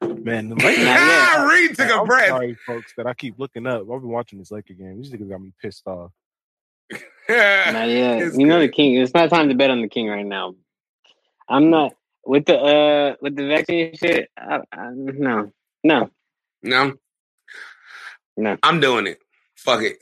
Man, 0.00 0.48
the 0.48 0.54
Lakers. 0.56 0.84
Not 0.84 1.00
yet. 1.00 1.38
Reed 1.48 1.76
took 1.76 1.90
a 1.90 1.94
I'm 1.94 2.06
breath. 2.06 2.28
sorry, 2.28 2.56
folks, 2.66 2.92
that 2.96 3.06
I 3.06 3.14
keep 3.14 3.38
looking 3.38 3.66
up. 3.66 3.82
I've 3.82 3.86
been 4.00 4.08
watching 4.08 4.38
this 4.38 4.50
Laker 4.50 4.74
game. 4.74 4.96
These 5.00 5.12
niggas 5.12 5.28
got 5.28 5.40
me 5.40 5.52
pissed 5.60 5.86
off. 5.86 6.10
Not 7.64 7.88
yet. 7.88 8.28
It's 8.28 8.38
You 8.38 8.46
know 8.46 8.60
good. 8.60 8.68
the 8.68 8.68
king. 8.68 8.96
It's 8.96 9.14
not 9.14 9.30
time 9.30 9.48
to 9.50 9.54
bet 9.56 9.70
on 9.70 9.82
the 9.82 9.88
king 9.88 10.08
right 10.08 10.26
now. 10.26 10.54
I'm 11.48 11.70
not 11.70 11.94
with 12.26 12.46
the 12.46 12.58
uh 12.58 13.16
with 13.22 13.36
the 13.36 13.46
vaccine 13.48 13.96
shit. 13.96 14.30
I, 14.38 14.60
I, 14.72 14.90
no, 14.94 15.52
no, 15.84 16.10
No, 16.62 16.94
no. 18.36 18.58
I'm 18.62 18.80
doing 18.80 19.06
it. 19.08 19.18
Fuck 19.56 19.82
it. 19.82 19.98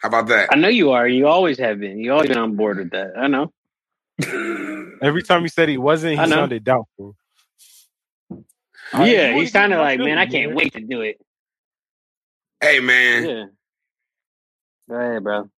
How 0.00 0.08
about 0.08 0.28
that? 0.28 0.50
I 0.50 0.56
know 0.56 0.68
you 0.68 0.92
are. 0.92 1.08
You 1.08 1.28
always 1.28 1.58
have 1.58 1.80
been. 1.80 1.98
You 1.98 2.12
always 2.12 2.28
been 2.28 2.38
on 2.38 2.56
board 2.56 2.78
with 2.78 2.90
that. 2.92 3.14
I 3.18 3.28
know. 3.28 3.52
Every 5.02 5.22
time 5.22 5.42
he 5.42 5.48
said 5.48 5.68
he 5.68 5.78
wasn't, 5.78 6.14
he 6.14 6.24
sounded 6.24 6.64
doubtful. 6.64 7.16
yeah, 8.94 9.30
you 9.30 9.36
he 9.40 9.46
sounded 9.46 9.78
like, 9.80 10.00
man, 10.00 10.18
I 10.18 10.26
can't 10.26 10.54
wait 10.54 10.74
to 10.74 10.80
do 10.80 11.02
it. 11.02 11.20
hey 12.60 12.80
man, 12.80 13.24
Yeah. 13.24 13.44
Go 14.88 14.96
ahead, 14.96 15.24
bro. 15.24 15.50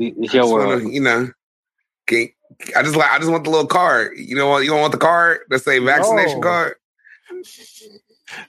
It's 0.00 0.32
I 0.34 0.38
your 0.38 0.44
just 0.44 0.52
wanna, 0.52 0.88
you 0.90 1.00
know, 1.00 1.28
can, 2.06 2.28
I 2.76 2.82
just 2.82 2.96
like 2.96 3.10
I 3.10 3.18
just 3.18 3.30
want 3.30 3.44
the 3.44 3.50
little 3.50 3.66
card. 3.66 4.16
You 4.16 4.34
know 4.34 4.48
what? 4.48 4.64
You 4.64 4.70
don't 4.70 4.80
want 4.80 4.92
the 4.92 4.98
card 4.98 5.40
that 5.50 5.60
say 5.60 5.78
vaccination 5.78 6.40
No. 6.40 6.46
card. 6.46 6.74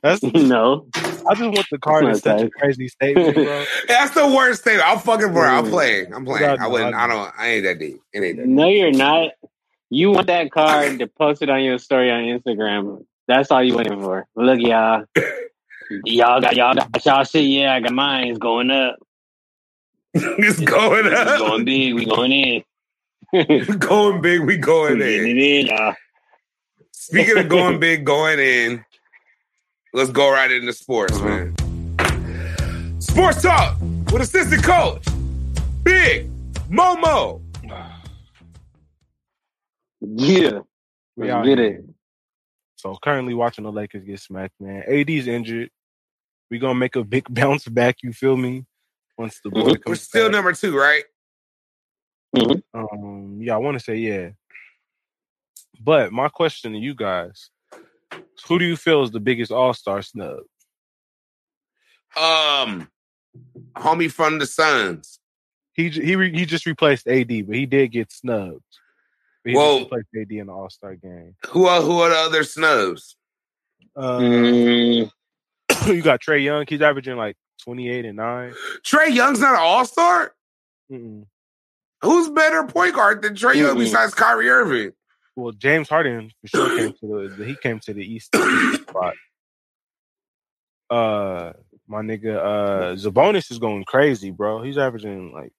That's 0.02 0.24
no. 0.34 0.88
I 0.95 1.36
just 1.36 1.52
want 1.52 1.68
the 1.72 1.78
card 1.80 2.06
That's 2.06 2.18
is 2.18 2.24
such 2.24 2.41
a 2.43 2.49
crazy 2.52 2.88
statement, 2.89 3.36
bro. 3.36 3.64
That's 3.88 4.14
the 4.16 4.28
worst 4.28 4.64
thing. 4.64 4.80
I'm 4.84 4.99
fucking 4.99 5.34
bro. 5.34 5.43
I'm 5.47 5.66
Mm. 5.66 5.70
playing. 5.70 6.14
I'm 6.14 6.26
playing. 6.26 6.60
I 6.60 6.68
wouldn't. 6.68 6.95
I 6.95 7.04
I 7.04 7.08
don't. 7.08 7.34
I 7.38 7.47
ain't 7.49 7.64
that 7.66 7.80
deep. 7.80 8.02
It 8.14 8.24
ain't 8.24 8.38
that. 8.38 8.47
No, 8.47 8.68
you're 8.68 8.91
not. 8.91 9.32
You 9.89 10.12
want 10.12 10.28
that 10.28 10.52
card 10.52 10.99
to 10.99 11.08
post 11.08 11.41
it 11.41 11.49
on 11.49 11.64
your 11.64 11.78
story 11.78 12.10
on 12.12 12.24
Instagram. 12.24 13.06
That's 13.28 13.52
all 13.52 13.62
you 13.64 13.76
waiting 13.76 13.99
for. 13.99 14.26
Look, 14.36 14.60
y'all. 14.60 15.06
Y'all 16.06 16.39
got 16.39 16.56
y'all 16.56 16.74
got 16.74 17.06
y'all 17.06 17.24
shit. 17.26 17.43
Yeah, 17.43 17.74
I 17.74 17.82
got 17.82 17.91
mine. 17.91 18.30
It's 18.30 18.39
going 18.39 18.72
up. 18.72 18.95
it's 20.14 20.59
going 20.59 21.05
It's 21.05 21.16
up. 21.16 21.39
going 21.39 21.66
big. 21.66 21.93
We 21.95 22.05
going 22.05 22.32
in. 22.32 22.64
going 23.80 24.22
big. 24.22 24.41
We 24.41 24.45
We 24.47 24.57
going 24.57 24.99
getting 24.99 25.38
in. 25.38 25.38
in, 25.38 25.66
y'all. 25.68 25.95
Speaking 26.91 27.38
of 27.38 27.47
going 27.49 27.80
big, 27.80 28.05
going 28.05 28.39
in. 28.39 28.84
Let's 29.93 30.09
go 30.12 30.32
right 30.32 30.51
into 30.51 30.74
sports, 30.74 31.14
uh-huh. 31.18 31.28
man. 31.28 33.01
Sports 33.01 33.41
talk 33.41 33.80
with 34.12 34.22
assistant 34.22 34.64
coach, 34.64 35.05
Big 35.84 36.30
Momo. 36.70 37.41
Yeah. 40.01 40.59
We 41.16 41.28
Let's 41.28 41.34
out 41.34 41.45
get 41.45 41.57
here. 41.57 41.68
it. 41.68 41.86
So 42.76 42.97
currently 43.01 43.34
watching 43.34 43.64
the 43.64 43.72
Lakers 43.72 44.03
get 44.03 44.20
smacked, 44.20 44.59
man. 44.59 44.84
AD's 44.88 45.28
injured. 45.28 45.70
We 46.49 46.59
gonna 46.59 46.76
make 46.76 46.95
a 46.95 47.03
big 47.03 47.26
bounce 47.34 47.68
back. 47.68 47.97
You 48.03 48.12
feel 48.14 48.36
me? 48.38 48.66
Once 49.22 49.40
the 49.44 49.52
boy 49.52 49.62
Mhm. 49.74 49.82
We're 49.86 49.96
still 49.96 50.26
back. 50.28 50.32
number 50.34 50.54
two, 50.54 50.76
right? 50.76 51.04
Um, 52.74 53.38
yeah, 53.42 53.54
I 53.54 53.58
want 53.58 53.78
to 53.78 53.84
say 53.84 53.98
yeah. 53.98 54.30
But 55.80 56.12
my 56.12 56.28
question 56.30 56.72
to 56.74 56.78
you 56.80 56.96
guys: 56.96 57.50
Who 58.48 58.58
do 58.58 58.66
you 58.66 58.76
feel 58.76 59.04
is 59.04 59.12
the 59.12 59.20
biggest 59.20 59.52
All 59.52 59.74
Star 59.76 60.02
snub? 60.02 60.40
Um, 62.16 62.90
homie 63.76 64.12
from 64.12 64.40
the 64.40 64.46
Suns. 64.48 65.20
He 65.74 65.90
he 65.90 66.16
re, 66.16 66.32
he 66.36 66.46
just 66.46 66.66
replaced 66.66 67.08
AD, 67.08 67.28
but 67.48 67.56
he 67.56 67.66
did 67.66 67.92
get 67.92 68.12
snubbed. 68.12 68.64
But 69.44 69.52
he 69.52 69.56
Whoa. 69.56 69.80
just 69.80 69.90
played 69.90 70.06
KD 70.16 70.40
in 70.42 70.48
the 70.48 70.54
All 70.54 70.70
Star 70.70 70.96
game. 70.96 71.36
Who 71.50 71.66
are 71.68 71.82
who 71.82 72.00
are 72.02 72.10
the 72.10 72.16
other 72.18 72.44
snubs? 72.44 73.16
Uh, 73.96 74.20
Mm, 74.20 75.12
you 75.88 76.02
got 76.02 76.22
Trae 76.22 76.44
Young. 76.44 76.66
He's 76.68 76.82
averaging 76.82 77.18
like 77.18 77.36
twenty 77.64 77.89
eight 77.89 78.05
and 78.05 78.18
nine. 78.18 78.53
Trae 78.84 79.14
Young's 79.14 79.39
not 79.39 79.53
an 79.53 79.59
all 79.62 79.86
star. 79.86 80.34
Who's 80.89 82.30
better 82.30 82.66
point 82.66 82.95
guard 82.95 83.22
than 83.22 83.36
Trae 83.36 83.55
Young 83.55 83.78
besides 83.78 84.14
Kyrie 84.14 84.49
Irving? 84.49 84.91
Well, 85.36 85.53
James 85.53 85.88
Harden 85.88 86.32
for 86.41 86.47
sure 86.47 86.78
came 86.78 86.93
to 86.93 87.30
the 87.30 87.45
he 87.45 87.55
came 87.55 87.80
to 87.82 87.93
the 87.93 88.03
East 88.03 88.36
spot. 88.82 89.14
Uh, 90.89 91.53
my 91.88 92.01
nigga, 92.01 92.36
uh, 92.36 92.95
Sabonis 92.95 93.49
is 93.49 93.59
going 93.59 93.86
crazy, 93.86 94.32
bro. 94.32 94.62
He's 94.62 94.78
averaging 94.78 95.32
like 95.32 95.53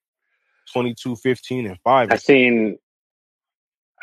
22, 0.72 1.16
15, 1.16 1.66
and 1.66 1.78
five. 1.82 2.10
I 2.10 2.16
seen, 2.16 2.78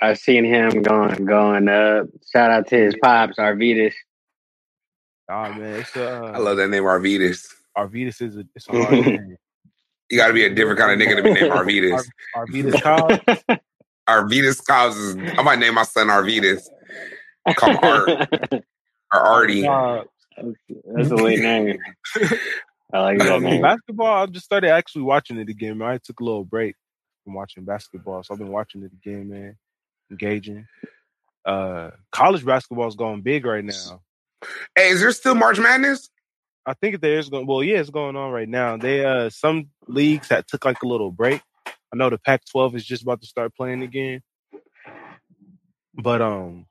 I 0.01 0.13
seen 0.15 0.43
him 0.43 0.81
going 0.81 1.25
going 1.25 1.67
up. 1.67 2.07
Shout 2.31 2.51
out 2.51 2.67
to 2.67 2.77
his 2.77 2.95
pops, 3.01 3.37
Arvydas. 3.37 3.93
Oh 5.29 5.53
man, 5.53 5.81
it's 5.81 5.95
uh, 5.95 6.31
I 6.33 6.39
love 6.39 6.57
that 6.57 6.69
name 6.69 6.83
Arvydas. 6.83 7.53
Arvydas 7.87 8.21
is 8.21 8.37
a 8.37 8.45
it's 8.55 8.67
a 8.69 8.83
hard 8.83 8.91
name. 9.05 9.37
You 10.09 10.17
got 10.17 10.27
to 10.27 10.33
be 10.33 10.43
a 10.45 10.53
different 10.53 10.79
kind 10.79 10.99
of 10.99 11.07
nigga 11.07 11.17
to 11.17 11.23
be 11.23 11.33
named 11.33 11.51
Arvydas. 11.51 12.05
Ar- 12.35 12.45
Arvydas 12.45 12.81
Kyle. 12.81 13.59
Arvydas 14.09 14.65
Cobbs 14.65 14.97
is. 14.97 15.15
I 15.37 15.41
might 15.43 15.59
name 15.59 15.75
my 15.75 15.83
son 15.83 16.07
Arvydas. 16.07 16.63
Call 17.55 17.69
him 17.69 17.79
Art 17.83 18.09
or 19.13 19.19
Artie. 19.19 19.67
Uh, 19.67 20.03
That's 20.95 21.11
a 21.11 21.15
late 21.15 21.39
name. 21.39 21.77
I 22.91 23.01
like 23.01 23.19
that 23.19 23.41
name. 23.41 23.61
basketball, 23.61 24.23
I 24.23 24.25
just 24.25 24.45
started 24.45 24.71
actually 24.71 25.03
watching 25.03 25.37
it 25.37 25.47
again. 25.47 25.77
Man. 25.77 25.89
I 25.89 25.97
took 25.99 26.19
a 26.19 26.23
little 26.23 26.43
break 26.43 26.75
from 27.23 27.35
watching 27.35 27.63
basketball, 27.65 28.23
so 28.23 28.33
I've 28.33 28.39
been 28.39 28.49
watching 28.51 28.81
it 28.81 28.91
again, 28.93 29.29
man. 29.29 29.55
Engaging. 30.09 30.65
Uh, 31.45 31.91
college 32.11 32.43
basketball 32.43 32.87
is 32.87 32.95
going 32.95 33.21
big 33.21 33.45
right 33.45 33.63
now. 33.63 34.01
Hey, 34.75 34.89
is 34.89 35.01
there 35.01 35.11
still 35.11 35.35
March 35.35 35.59
Madness? 35.59 36.09
I 36.69 36.73
think 36.75 37.01
there 37.01 37.17
is 37.17 37.29
going. 37.29 37.47
Well, 37.47 37.63
yeah, 37.63 37.79
it's 37.79 37.89
going 37.89 38.15
on 38.15 38.31
right 38.31 38.47
now. 38.47 38.77
They 38.77 39.03
uh, 39.03 39.31
some 39.31 39.69
leagues 39.87 40.27
that 40.27 40.47
took 40.47 40.65
like 40.65 40.83
a 40.83 40.87
little 40.87 41.11
break. 41.11 41.41
I 41.65 41.95
know 41.95 42.11
the 42.11 42.19
Pac-12 42.19 42.75
is 42.75 42.85
just 42.85 43.01
about 43.01 43.21
to 43.21 43.27
start 43.27 43.55
playing 43.55 43.81
again, 43.81 44.21
but 45.95 46.21
um, 46.21 46.67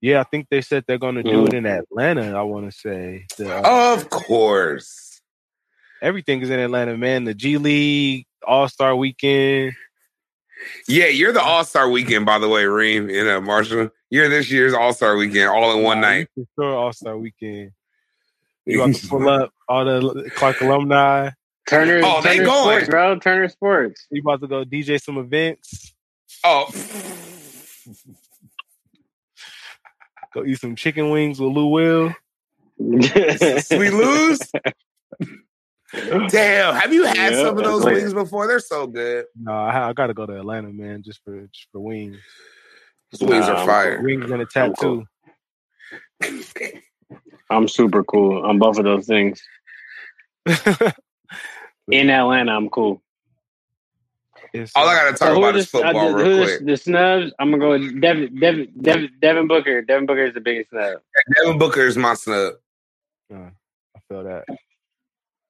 yeah, 0.00 0.18
I 0.18 0.24
think 0.24 0.48
they 0.50 0.62
said 0.62 0.82
they're 0.88 0.98
going 0.98 1.14
to 1.14 1.22
do 1.22 1.46
it 1.46 1.54
in 1.54 1.64
Atlanta. 1.64 2.36
I 2.36 2.42
want 2.42 2.68
to 2.68 2.76
say 2.76 3.26
the, 3.38 3.56
uh, 3.56 3.94
Of 3.94 4.10
course. 4.10 5.20
everything 6.02 6.40
is 6.42 6.50
in 6.50 6.58
Atlanta, 6.58 6.96
man. 6.96 7.22
The 7.22 7.34
G 7.34 7.58
League, 7.58 8.26
All 8.44 8.68
Star 8.68 8.96
Weekend. 8.96 9.74
Yeah, 10.88 11.06
you're 11.06 11.32
the 11.32 11.40
All 11.42 11.62
Star 11.62 11.88
Weekend, 11.88 12.26
by 12.26 12.40
the 12.40 12.48
way, 12.48 12.64
Reem 12.64 13.08
and 13.08 13.28
uh, 13.28 13.40
Marshall. 13.40 13.90
You're 14.10 14.28
this 14.28 14.50
year's 14.50 14.74
All 14.74 14.92
Star 14.92 15.14
Weekend, 15.16 15.48
all 15.48 15.76
in 15.78 15.84
one 15.84 16.00
night. 16.00 16.26
sure, 16.58 16.74
All 16.76 16.92
Star 16.92 17.16
Weekend. 17.16 17.70
You 18.66 18.82
about 18.82 18.94
to 18.96 19.06
pull 19.08 19.28
up 19.28 19.52
all 19.68 19.84
the 19.84 20.30
Clark 20.34 20.60
alumni. 20.60 21.30
Turner, 21.68 22.00
Oh, 22.04 22.20
they 22.22 22.36
Turner 22.36 22.44
going. 22.46 22.70
Sports, 22.76 22.88
bro. 22.90 23.18
Turner 23.18 23.48
Sports. 23.48 24.06
You 24.10 24.20
about 24.22 24.40
to 24.40 24.46
go 24.48 24.64
DJ 24.64 25.00
some 25.02 25.18
events. 25.18 25.94
Oh, 26.44 26.68
Go 30.34 30.44
eat 30.44 30.60
some 30.60 30.76
chicken 30.76 31.10
wings 31.10 31.40
with 31.40 31.52
Lou 31.52 31.68
Will. 31.68 32.14
we 32.78 33.90
lose. 33.90 34.40
Damn, 36.28 36.74
have 36.74 36.92
you 36.92 37.04
had 37.04 37.32
Yeah, 37.32 37.42
some 37.42 37.56
of 37.56 37.64
those 37.64 37.84
wings 37.84 38.12
before? 38.12 38.46
They're 38.46 38.58
so 38.60 38.86
good. 38.86 39.24
No, 39.40 39.52
I, 39.52 39.88
I 39.88 39.92
got 39.94 40.08
to 40.08 40.14
go 40.14 40.26
to 40.26 40.38
Atlanta, 40.38 40.68
man, 40.72 41.02
just 41.02 41.22
for 41.24 41.40
just 41.52 41.68
for 41.72 41.80
wings. 41.80 42.18
Those 43.12 43.28
wings 43.28 43.46
Nah, 43.46 43.54
are 43.62 43.66
fire. 43.66 44.02
Wings 44.02 44.30
and 44.30 44.42
a 44.42 44.46
tattoo. 44.46 45.06
cool. 46.22 46.44
tattoo. 47.10 47.20
I'm 47.50 47.68
super 47.68 48.04
cool 48.04 48.44
on 48.44 48.58
both 48.58 48.78
of 48.78 48.84
those 48.84 49.06
things. 49.06 49.42
In 51.90 52.10
Atlanta, 52.10 52.52
I'm 52.52 52.68
cool. 52.68 53.02
It's, 54.52 54.72
All 54.74 54.88
I 54.88 54.94
uh, 54.94 54.96
gotta 54.96 55.10
talk 55.16 55.28
So 55.28 55.38
about 55.38 55.54
are 55.54 55.58
is 55.58 55.70
the, 55.70 55.78
uh, 55.78 55.82
football 55.82 56.08
the, 56.08 56.14
real 56.14 56.44
quick. 56.44 56.58
the, 56.60 56.64
the 56.66 56.76
snubs? 56.76 57.32
I'm 57.38 57.50
gonna 57.50 57.60
go 57.62 57.70
with 57.70 58.00
Devin, 58.00 58.38
Devin, 58.40 58.72
Devin, 58.80 59.10
Devin 59.20 59.48
Booker. 59.48 59.82
Devin 59.82 60.06
Booker 60.06 60.24
is 60.26 60.34
the 60.34 60.40
biggest 60.40 60.70
snub. 60.70 61.00
Devin 61.36 61.58
Booker 61.58 61.82
is 61.86 61.96
my 61.96 62.14
snub. 62.14 62.54
uh, 63.32 63.36
I 63.96 64.00
feel 64.08 64.24
that. 64.24 64.44
I 64.48 64.56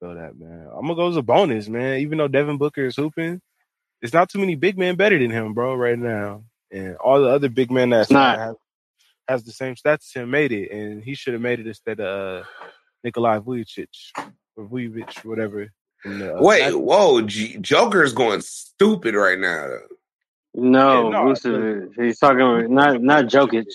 feel 0.00 0.14
that, 0.14 0.38
man. 0.38 0.68
I'm 0.74 0.82
gonna 0.82 0.94
go 0.94 1.08
as 1.08 1.16
a 1.16 1.22
bonus, 1.22 1.68
man. 1.68 2.00
Even 2.00 2.18
though 2.18 2.28
Devin 2.28 2.58
Booker 2.58 2.86
is 2.86 2.96
hooping, 2.96 3.40
it's 4.02 4.12
not 4.12 4.28
too 4.28 4.38
many 4.38 4.54
big 4.54 4.78
men 4.78 4.96
better 4.96 5.18
than 5.18 5.30
him, 5.30 5.54
bro, 5.54 5.74
right 5.74 5.98
now. 5.98 6.44
And 6.70 6.96
all 6.96 7.20
the 7.22 7.28
other 7.28 7.48
big 7.48 7.70
men 7.70 7.90
that's 7.90 8.10
It's 8.10 8.12
not. 8.12 8.38
have 8.38 8.56
has 9.28 9.42
the 9.44 9.52
same 9.52 9.74
stats 9.74 10.04
as 10.06 10.12
him 10.14 10.30
made 10.30 10.52
it, 10.52 10.70
and 10.70 11.02
he 11.02 11.14
should 11.14 11.32
have 11.32 11.42
made 11.42 11.60
it 11.60 11.66
instead 11.66 12.00
of 12.00 12.42
uh, 12.42 12.46
Nikolai 13.04 13.38
Vujicic 13.38 13.88
or 14.56 14.68
Vujovic, 14.68 15.24
whatever. 15.24 15.68
from 16.02 16.18
the, 16.18 16.36
uh, 16.36 16.42
Wait, 16.42 16.60
Magic. 16.62 16.78
whoa, 16.78 17.22
G- 17.22 17.58
Joker's 17.60 18.12
going 18.12 18.40
stupid 18.40 19.14
right 19.14 19.38
now. 19.38 19.66
No, 20.54 21.04
Yeah, 21.04 21.10
no, 21.10 21.24
Vucevic. 21.32 22.04
he's 22.04 22.18
talking 22.18 22.40
about 22.40 22.70
not 22.70 23.02
not 23.02 23.24
Jokic. 23.26 23.66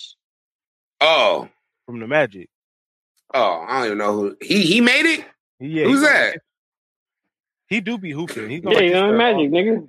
Oh, 0.99 1.47
from 1.85 1.99
the 1.99 2.07
Magic. 2.07 2.49
oh, 3.33 3.65
I 3.67 3.77
don't 3.79 3.85
even 3.87 3.97
know 3.99 4.13
who 4.13 4.37
he 4.41 4.61
he 4.61 4.81
made 4.81 5.05
it. 5.05 5.25
He- 5.59 5.67
yeah, 5.79 5.85
Who's 5.85 5.99
he 6.01 6.05
gonna- 6.07 6.17
that? 6.19 6.37
He 7.67 7.79
do 7.81 7.97
be 7.97 8.11
hooping. 8.11 8.49
He's 8.49 8.61
Yeah, 8.63 8.81
he's 8.81 8.95
on 8.95 9.11
the 9.11 9.17
Magic, 9.17 9.49
nigga. 9.51 9.87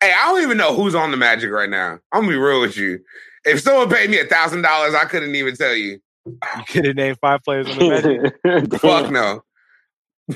Hey, 0.00 0.12
I 0.12 0.26
don't 0.26 0.42
even 0.42 0.58
know 0.58 0.74
who's 0.74 0.94
on 0.94 1.10
the 1.10 1.16
Magic 1.16 1.50
right 1.50 1.70
now. 1.70 1.98
I'm 2.12 2.22
gonna 2.22 2.28
be 2.32 2.36
real 2.36 2.60
with 2.60 2.76
you. 2.76 3.00
If 3.44 3.60
someone 3.60 3.88
paid 3.90 4.08
me 4.10 4.18
a 4.20 4.26
thousand 4.26 4.62
dollars, 4.62 4.94
I 4.94 5.04
couldn't 5.04 5.34
even 5.34 5.56
tell 5.56 5.74
you. 5.74 5.98
You 6.26 6.38
could 6.68 6.84
have 6.86 6.96
named 6.96 7.18
five 7.20 7.42
players 7.42 7.68
on 7.68 7.78
the 7.78 8.32
Magic. 8.44 8.80
Fuck 8.80 9.10
no. 9.10 9.42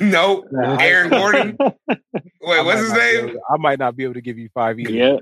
Nope. 0.00 0.46
Aaron 0.80 1.10
Gordon. 1.10 1.56
Wait, 1.60 2.58
I 2.58 2.62
what's 2.62 2.80
his 2.80 2.92
name? 2.92 3.28
to- 3.28 3.40
I 3.50 3.56
might 3.58 3.78
not 3.78 3.94
be 3.96 4.02
able 4.04 4.14
to 4.14 4.20
give 4.20 4.36
you 4.38 4.48
five 4.52 4.80
either. 4.80 4.90
yeah, 4.90 5.16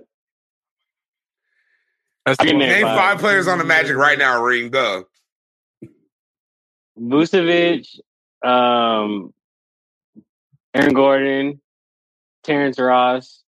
That's 2.24 2.40
I 2.40 2.46
can 2.46 2.58
the 2.58 2.66
name 2.66 2.70
one- 2.70 2.80
Name 2.80 2.82
five. 2.86 2.98
five 2.98 3.18
players 3.18 3.46
on 3.46 3.58
the 3.58 3.64
Magic 3.64 3.96
right 3.96 4.18
now, 4.18 4.42
Ring. 4.42 4.70
Go. 4.70 5.04
Vucevic, 6.98 7.86
um, 8.42 9.34
Aaron 10.72 10.94
Gordon, 10.94 11.60
Terrence 12.44 12.78
Ross, 12.78 13.42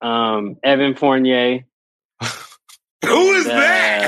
um, 0.00 0.56
Evan 0.64 0.94
Fournier. 0.96 1.60
Who 3.06 3.32
is 3.32 3.46
and, 3.46 3.58
that? 3.58 4.04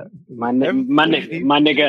uh, 0.00 0.04
my 0.28 0.50
ni- 0.50 0.72
my 0.72 1.04
Fournier? 1.04 1.26
ni- 1.28 1.42
my 1.42 1.60
nigga, 1.60 1.88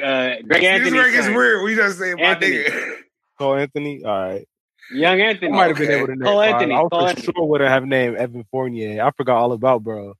uh, 0.00 0.04
uh, 0.04 0.36
Greg 0.46 0.64
Anthony, 0.64 0.92
where 0.96 1.08
it 1.08 1.12
gets 1.12 1.28
weird. 1.28 1.62
We 1.64 1.76
just 1.76 1.98
say 1.98 2.14
my 2.14 2.22
Anthony. 2.22 2.64
nigga. 2.64 2.96
Cole 3.38 3.54
Anthony. 3.56 4.04
All 4.04 4.10
right. 4.12 4.48
Young 4.92 5.20
Anthony. 5.20 5.26
I 5.26 5.30
Anthony. 5.30 5.50
might 5.52 5.68
have 5.68 5.78
been 5.78 5.90
able 5.90 6.06
to 6.08 6.12
name 6.16 6.22
Cole 6.24 6.40
five. 6.40 6.54
Anthony, 6.54 6.74
I 6.74 6.78
Cole 6.78 6.88
for 6.90 7.08
Anthony. 7.08 7.24
sure 7.36 7.44
would 7.46 7.60
have 7.60 7.84
named 7.86 8.16
Evan 8.16 8.44
Fournier. 8.50 9.02
I 9.04 9.10
forgot 9.12 9.38
all 9.38 9.52
about 9.52 9.82
bro. 9.84 10.14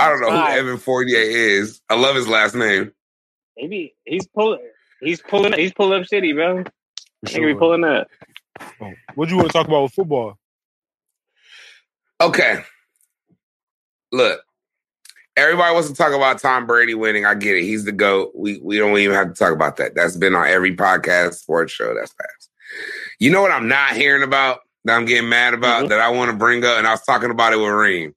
I 0.00 0.08
don't 0.10 0.20
know 0.20 0.30
who 0.30 0.46
Evan 0.52 0.78
Fournier 0.78 1.18
is. 1.18 1.80
I 1.88 1.94
love 1.94 2.14
his 2.16 2.28
last 2.28 2.54
name. 2.54 2.92
Maybe 3.56 3.94
he's 4.04 4.26
pulling. 4.28 4.60
He's 5.00 5.20
pulling. 5.22 5.52
He's 5.54 5.72
pulling 5.72 6.00
up 6.02 6.06
city, 6.08 6.32
bro. 6.32 6.64
For 7.26 7.30
He 7.30 7.40
be 7.40 7.54
pulling 7.54 7.84
up. 7.84 8.08
Oh, 8.80 8.92
What 9.14 9.26
do 9.28 9.32
you 9.32 9.36
want 9.38 9.48
to 9.48 9.52
talk 9.52 9.66
about 9.68 9.84
with 9.84 9.92
football? 9.92 10.36
Okay. 12.20 12.62
Look, 14.12 14.40
everybody 15.38 15.72
wants 15.72 15.88
to 15.88 15.94
talk 15.94 16.12
about 16.12 16.38
Tom 16.40 16.66
Brady 16.66 16.94
winning. 16.94 17.24
I 17.24 17.34
get 17.34 17.56
it. 17.56 17.62
He's 17.62 17.84
the 17.84 17.92
GOAT. 17.92 18.32
We 18.34 18.60
we 18.62 18.76
don't 18.78 18.98
even 18.98 19.14
have 19.16 19.28
to 19.28 19.34
talk 19.34 19.52
about 19.52 19.76
that. 19.76 19.94
That's 19.94 20.16
been 20.16 20.34
on 20.34 20.46
every 20.46 20.74
podcast, 20.76 21.34
sports 21.34 21.72
show 21.72 21.94
that's 21.94 22.12
passed. 22.12 22.50
You 23.18 23.30
know 23.30 23.40
what 23.40 23.50
I'm 23.52 23.68
not 23.68 23.92
hearing 23.96 24.22
about 24.22 24.60
that 24.84 24.96
I'm 24.96 25.04
getting 25.06 25.28
mad 25.28 25.54
about 25.54 25.84
Mhm. 25.84 25.88
that 25.90 26.00
I 26.00 26.08
want 26.10 26.30
to 26.30 26.36
bring 26.36 26.64
up, 26.64 26.76
and 26.78 26.86
I 26.86 26.90
was 26.92 27.02
talking 27.02 27.30
about 27.30 27.52
it 27.52 27.56
with 27.56 27.70
Reem. 27.70 28.14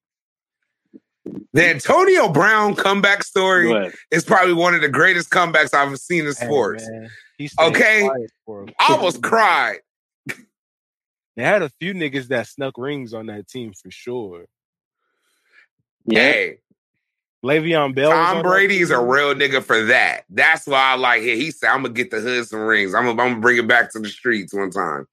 The 1.54 1.70
Antonio 1.70 2.30
Brown 2.30 2.76
comeback 2.76 3.24
story 3.24 3.70
What? 3.70 3.94
is 4.10 4.24
probably 4.26 4.54
one 4.54 4.74
of 4.74 4.82
the 4.82 4.90
greatest 4.90 5.30
comebacks 5.30 5.74
I've 5.74 5.98
seen 6.00 6.26
in 6.26 6.34
sports. 6.34 6.84
man, 6.90 7.10
he 7.38 7.48
stayed 7.48 7.66
Okay. 7.68 8.02
quiet 8.08 8.32
for 8.46 8.64
a 8.64 8.68
I 8.80 8.94
almost 8.94 9.22
cried. 9.22 9.80
They 11.38 11.44
had 11.44 11.62
a 11.62 11.70
few 11.80 11.94
niggas 11.94 12.28
that 12.28 12.48
snuck 12.48 12.78
rings 12.78 13.14
on 13.14 13.28
that 13.28 13.48
team 13.48 13.74
for 13.74 13.90
sure. 13.92 14.46
Yeah. 16.06 16.20
Hey, 16.20 16.58
Le'Veon 17.44 17.96
Bell. 17.96 18.12
Tom 18.12 18.38
that 18.38 18.44
Brady 18.44 18.80
is 18.80 18.92
a 18.92 19.00
real 19.00 19.34
nigga 19.34 19.64
for 19.64 19.84
that. 19.86 20.26
That's 20.30 20.68
why 20.68 20.80
I 20.92 20.96
like 20.96 21.24
it. 21.24 21.38
He 21.38 21.52
said, 21.52 21.70
I'm 21.70 21.82
gonna 21.82 21.94
get 21.94 22.12
the 22.12 22.20
hood 22.20 22.48
some 22.48 22.60
rings. 22.62 22.94
I'm 22.94 23.06
gonna, 23.06 23.22
I'm 23.22 23.30
gonna 23.30 23.42
bring 23.42 23.58
it 23.58 23.68
back 23.68 23.92
to 23.94 24.00
the 24.00 24.10
streets 24.10 24.54
one 24.54 24.70
time. 24.70 25.08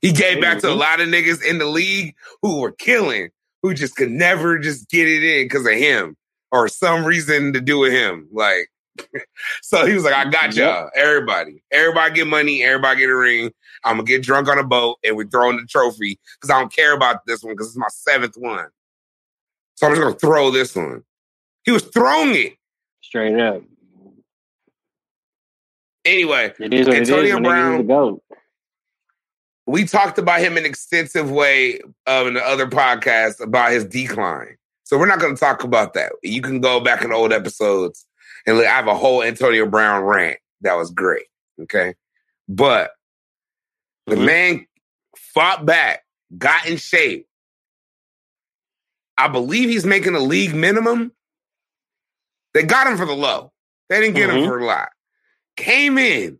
He 0.00 0.12
gave 0.12 0.40
back 0.40 0.60
to 0.60 0.68
a 0.68 0.74
Mhm. 0.74 0.78
lot 0.78 1.00
of 1.00 1.08
niggas 1.08 1.42
in 1.42 1.58
the 1.58 1.66
league 1.66 2.14
who 2.42 2.60
were 2.60 2.72
killing, 2.72 3.30
who 3.62 3.74
just 3.74 3.96
could 3.96 4.10
never 4.10 4.58
just 4.58 4.88
get 4.90 5.08
it 5.08 5.22
in 5.22 5.46
because 5.46 5.66
of 5.66 5.72
him 5.72 6.16
or 6.52 6.68
some 6.68 7.04
reason 7.04 7.52
to 7.54 7.60
do 7.60 7.78
with 7.78 7.92
him. 7.92 8.28
Like, 8.30 8.68
so 9.62 9.86
he 9.86 9.94
was 9.94 10.04
like, 10.04 10.14
I 10.14 10.28
got 10.30 10.54
y'all. 10.54 10.90
Everybody. 10.94 11.62
Everybody 11.72 12.14
get 12.14 12.26
money. 12.26 12.62
Everybody 12.62 13.00
get 13.00 13.08
a 13.08 13.16
ring. 13.16 13.50
I'm 13.82 13.96
gonna 13.96 14.04
get 14.04 14.22
drunk 14.22 14.48
on 14.48 14.58
a 14.58 14.64
boat 14.64 14.98
and 15.02 15.16
we 15.16 15.24
throw 15.24 15.50
in 15.50 15.56
the 15.56 15.66
trophy 15.66 16.20
because 16.36 16.50
I 16.50 16.60
don't 16.60 16.72
care 16.72 16.94
about 16.94 17.26
this 17.26 17.42
one 17.42 17.54
because 17.54 17.68
it's 17.68 17.76
my 17.76 17.88
seventh 17.88 18.36
one. 18.36 18.68
So 19.74 19.86
I'm 19.86 19.92
just 19.94 20.02
gonna 20.02 20.14
throw 20.14 20.50
this 20.50 20.76
one. 20.76 21.02
He 21.64 21.72
was 21.72 21.82
throwing 21.82 22.34
it. 22.34 22.54
Straight 23.02 23.38
up. 23.38 23.62
Anyway, 26.04 26.52
It 26.60 26.74
is 26.74 26.86
Antonio 26.88 27.36
it 27.36 27.40
is. 27.40 27.46
Brown- 27.46 27.86
GOAT. 27.86 28.22
we 29.66 29.84
talked 29.86 30.18
about 30.18 30.40
him 30.40 30.58
in 30.58 30.66
extensive 30.66 31.30
way 31.30 31.80
um, 32.06 32.28
in 32.28 32.34
the 32.34 32.42
other 32.46 32.66
podcast 32.66 33.40
about 33.40 33.70
his 33.72 33.84
decline. 33.86 34.56
So 34.84 34.98
we're 34.98 35.06
not 35.06 35.18
going 35.18 35.34
to 35.34 35.40
talk 35.40 35.64
about 35.64 35.94
that. 35.94 36.12
You 36.22 36.42
can 36.42 36.60
go 36.60 36.78
back 36.80 37.02
in 37.02 37.12
old 37.12 37.32
episodes 37.32 38.04
and 38.46 38.58
I 38.58 38.64
have 38.64 38.86
a 38.86 38.94
whole 38.94 39.22
Antonio 39.22 39.64
Brown 39.64 40.04
rant 40.04 40.38
that 40.60 40.74
was 40.74 40.90
great. 40.90 41.24
Okay, 41.62 41.94
but 42.48 42.90
the 44.06 44.16
Mhm. 44.16 44.26
man 44.26 44.66
fought 45.16 45.64
back, 45.64 46.04
got 46.36 46.66
in 46.68 46.76
shape. 46.76 47.26
I 49.16 49.28
believe 49.28 49.70
he's 49.70 49.86
making 49.86 50.14
a 50.16 50.20
league 50.20 50.54
minimum. 50.54 51.12
They 52.54 52.62
got 52.62 52.86
him 52.86 52.96
for 52.96 53.04
the 53.06 53.14
low. 53.16 53.52
They 53.88 54.00
didn't 54.00 54.14
get 54.16 54.30
him 54.30 54.36
Mhm. 54.36 54.46
for 54.46 54.58
a 54.58 54.64
lot. 54.64 54.88
Came 55.56 55.98
in, 55.98 56.38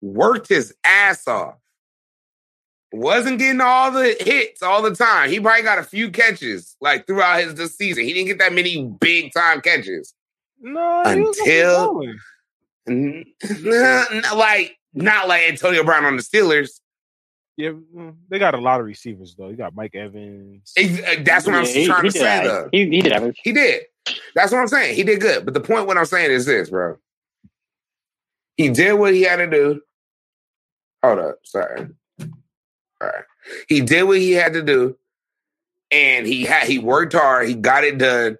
worked 0.00 0.48
his 0.48 0.74
ass 0.84 1.26
off 1.26 1.56
wasn't 2.92 3.38
getting 3.38 3.60
all 3.60 3.90
the 3.90 4.16
hits 4.20 4.62
all 4.62 4.80
the 4.80 4.94
time. 4.94 5.28
He 5.28 5.38
probably 5.40 5.62
got 5.64 5.78
a 5.78 5.82
few 5.82 6.10
catches 6.10 6.76
like 6.80 7.06
throughout 7.06 7.40
his 7.40 7.54
this 7.54 7.76
season. 7.76 8.04
He 8.04 8.12
didn't 8.14 8.28
get 8.28 8.38
that 8.38 8.54
many 8.54 8.84
big 9.00 9.32
time 9.34 9.60
catches. 9.60 10.14
No, 10.60 11.02
Until- 11.04 11.92
balling. 11.94 12.18
N- 12.88 13.24
n- 13.42 14.22
like 14.34 14.78
not 14.94 15.28
like 15.28 15.42
Antonio 15.48 15.82
Brown 15.84 16.04
on 16.04 16.16
the 16.16 16.22
Steelers. 16.22 16.80
yeah, 17.56 17.70
mm, 17.70 18.14
they 18.30 18.38
got 18.38 18.54
a 18.54 18.58
lot 18.60 18.80
of 18.80 18.86
receivers 18.86 19.34
though. 19.36 19.48
You 19.48 19.56
got 19.56 19.74
Mike 19.74 19.94
Evans. 19.94 20.72
Ex- 20.76 21.00
uh, 21.02 21.22
That's 21.22 21.44
what 21.44 21.56
I'm 21.56 21.64
Yeah, 21.64 21.70
he- 21.72 21.86
trying 21.86 22.04
he 22.04 22.08
to 22.10 22.12
did 22.12 22.20
say. 22.22 22.38
all 22.38 22.44
Though. 22.44 22.68
He, 22.72 22.78
he 22.88 23.02
did 23.02 23.12
average. 23.12 23.40
he 23.42 23.52
did. 23.52 23.82
That's 24.34 24.52
what 24.52 24.60
I'm 24.60 24.68
saying. 24.68 24.94
He 24.96 25.02
did 25.02 25.20
good. 25.20 25.44
But 25.44 25.54
the 25.54 25.60
point, 25.60 25.86
what 25.86 25.98
I'm 25.98 26.04
saying 26.04 26.30
is 26.30 26.46
this, 26.46 26.70
bro. 26.70 26.96
He 28.56 28.70
did 28.70 28.94
what 28.94 29.14
he 29.14 29.22
had 29.22 29.36
to 29.36 29.46
do. 29.46 29.80
Hold 31.02 31.18
up, 31.18 31.38
sorry. 31.44 31.88
All 32.20 32.28
right. 33.02 33.24
He 33.68 33.80
did 33.80 34.04
what 34.04 34.18
he 34.18 34.32
had 34.32 34.54
to 34.54 34.62
do, 34.62 34.96
and 35.90 36.26
he 36.26 36.44
had 36.44 36.66
he 36.66 36.78
worked 36.78 37.12
hard. 37.12 37.48
He 37.48 37.54
got 37.54 37.84
it 37.84 37.98
done. 37.98 38.38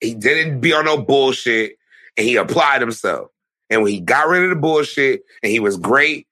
He 0.00 0.14
didn't 0.14 0.60
be 0.60 0.72
on 0.72 0.84
no 0.84 1.00
bullshit, 1.00 1.76
and 2.16 2.26
he 2.26 2.36
applied 2.36 2.80
himself. 2.80 3.28
And 3.70 3.82
when 3.82 3.92
he 3.92 4.00
got 4.00 4.28
rid 4.28 4.44
of 4.44 4.50
the 4.50 4.56
bullshit, 4.56 5.22
and 5.42 5.50
he 5.50 5.60
was 5.60 5.76
great, 5.76 6.28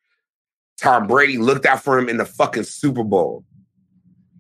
Tom 0.79 1.07
Brady 1.07 1.39
looked 1.39 1.67
out 1.67 1.83
for 1.83 1.99
him 1.99 2.09
in 2.09 2.19
the 2.19 2.27
fucking 2.27 2.65
Super 2.65 3.03
Bowl. 3.03 3.45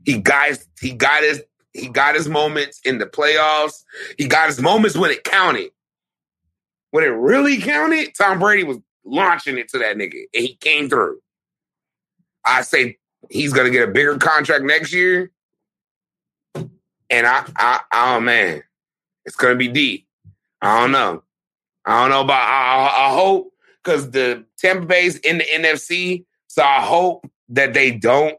He 0.05 0.23
his, 0.49 0.67
he 0.81 0.93
got 0.93 1.23
his 1.23 1.43
he 1.73 1.89
got 1.89 2.15
his 2.15 2.29
moments 2.29 2.81
in 2.85 2.99
the 2.99 3.07
playoffs. 3.07 3.83
He 4.19 4.27
got 4.27 4.49
his 4.49 4.61
moments 4.61 4.97
when 4.97 5.11
it 5.11 5.25
counted. 5.25 5.71
When 6.91 7.05
it 7.05 7.09
really 7.09 7.59
counted, 7.59 8.15
Tom 8.15 8.39
Brady 8.39 8.65
was 8.65 8.79
launching 9.05 9.57
it 9.57 9.69
to 9.71 9.79
that 9.79 9.97
nigga, 9.97 10.25
and 10.35 10.43
he 10.45 10.55
came 10.57 10.89
through. 10.89 11.21
I 12.45 12.63
say 12.63 12.99
he's 13.31 13.53
gonna 13.53 13.71
get 13.71 13.89
a 13.89 13.93
bigger 13.93 14.19
contract 14.19 14.65
next 14.65 14.93
year, 14.93 15.31
and 16.55 17.27
I, 17.27 17.45
I, 17.57 17.81
oh 17.93 18.21
man, 18.21 18.63
it's 19.25 19.37
gonna 19.37 19.57
be 19.57 19.69
deep. 19.69 20.07
I 20.61 20.81
don't 20.81 20.93
know. 20.93 21.23
I 21.87 22.03
don't 22.03 22.11
know 22.11 22.21
about. 22.21 22.43
I, 22.43 22.77
I, 22.77 23.07
I 23.07 23.15
hope 23.15 23.53
because 23.83 24.11
the 24.11 24.45
Tampa 24.59 24.87
Bay's 24.87 25.17
in 25.17 25.39
the 25.39 25.45
NFC, 25.45 26.25
so 26.47 26.63
I 26.63 26.81
hope 26.81 27.29
that 27.49 27.75
they 27.75 27.91
don't, 27.91 28.37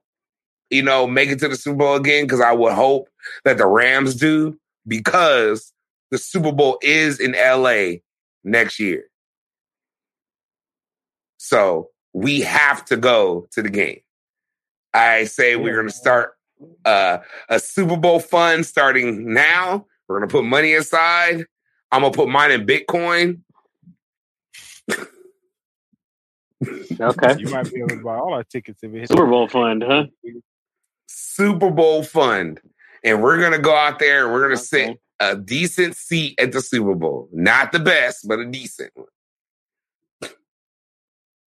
you 0.73 0.83
know, 0.83 1.07
make 1.07 1.29
it 1.29 1.39
to 1.39 1.47
the 1.47 1.55
Super 1.55 1.77
Bowl 1.77 1.95
again. 1.95 2.25
Because 2.25 2.41
I 2.41 2.51
would 2.51 2.73
hope 2.73 3.09
that 3.45 3.57
the 3.57 3.67
Rams 3.67 4.15
do 4.15 4.57
because 4.87 5.71
the 6.11 6.17
Super 6.17 6.51
Bowl 6.51 6.77
is 6.81 7.19
in 7.19 7.33
LA 7.33 7.99
next 8.43 8.79
year. 8.79 9.05
So 11.37 11.89
we 12.13 12.41
have 12.41 12.85
to 12.85 12.97
go 12.97 13.47
to 13.51 13.61
the 13.61 13.69
game. 13.69 13.99
I 14.93 15.25
say 15.25 15.55
we're 15.55 15.75
going 15.75 15.87
to 15.87 15.93
start 15.93 16.35
uh, 16.85 17.19
a 17.49 17.59
Super 17.59 17.97
Bowl 17.97 18.19
fund 18.19 18.65
starting 18.65 19.33
now. 19.33 19.85
We're 20.07 20.19
going 20.19 20.29
to 20.29 20.31
put 20.31 20.45
money 20.45 20.73
aside. 20.73 21.45
I'm 21.91 22.01
going 22.01 22.13
to 22.13 22.17
put 22.17 22.29
mine 22.29 22.51
in 22.51 22.65
Bitcoin. 22.65 23.41
Okay. 26.99 27.35
You 27.39 27.49
might 27.49 27.71
be 27.71 27.79
able 27.79 27.89
to 27.89 28.03
buy 28.03 28.17
all 28.17 28.33
our 28.33 28.43
tickets 28.43 28.79
if 28.83 28.93
it 28.93 28.99
hits. 28.99 29.11
Super 29.11 29.25
Bowl 29.25 29.47
fund, 29.47 29.83
huh? 29.85 30.05
Super 31.07 31.69
Bowl 31.71 32.03
fund. 32.03 32.59
And 33.03 33.21
we're 33.21 33.37
to 33.51 33.59
go 33.59 33.75
out 33.75 33.99
there 33.99 34.23
and 34.23 34.33
we're 34.33 34.39
going 34.47 34.57
to 34.57 34.63
sit 34.63 34.99
a 35.19 35.35
decent 35.35 35.95
seat 35.95 36.39
at 36.39 36.51
the 36.51 36.61
Super 36.61 36.95
Bowl. 36.95 37.29
Not 37.33 37.71
the 37.71 37.79
best, 37.79 38.27
but 38.27 38.39
a 38.39 38.45
decent 38.45 38.91
one. 38.95 39.07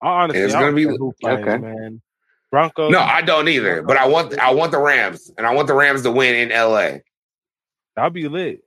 I 0.02 0.08
honestly, 0.24 0.42
It's 0.44 0.54
I 0.54 0.62
gonna 0.62 0.74
be- 0.74 0.86
care 0.86 0.96
who 0.96 1.14
plays, 1.20 1.40
okay. 1.40 1.58
man. 1.58 2.02
Broncos. 2.52 2.92
No, 2.92 3.00
I 3.00 3.22
don't 3.22 3.48
either. 3.48 3.84
But 3.84 3.98
I 3.98 4.08
want 4.08 4.38
I 4.40 4.54
want 4.54 4.72
the 4.72 4.80
Rams, 4.80 5.30
and 5.38 5.46
I 5.46 5.54
want 5.54 5.68
the 5.68 5.74
Rams 5.76 6.02
to 6.04 6.12
win 6.12 6.36
in 6.36 6.50
LA. 6.50 7.00
I'll 7.98 8.10
be 8.10 8.28
lit. 8.28 8.64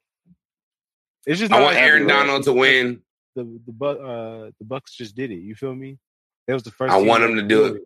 It's 1.26 1.40
just 1.40 1.52
I 1.52 1.60
want 1.62 1.76
Aaron. 1.76 2.06
Donald 2.06 2.44
to 2.44 2.52
win. 2.52 3.00
the 3.34 3.44
the 3.66 3.86
uh 3.86 4.50
the 4.58 4.64
Bucks 4.64 4.94
just 4.94 5.16
did 5.16 5.30
it. 5.30 5.38
You 5.40 5.54
feel 5.54 5.74
me? 5.74 5.98
That 6.46 6.54
was 6.54 6.62
the 6.64 6.70
first. 6.70 6.92
I 6.92 6.98
want 7.00 7.22
them 7.22 7.34
to 7.36 7.42
do 7.42 7.62
did 7.64 7.76
it. 7.76 7.82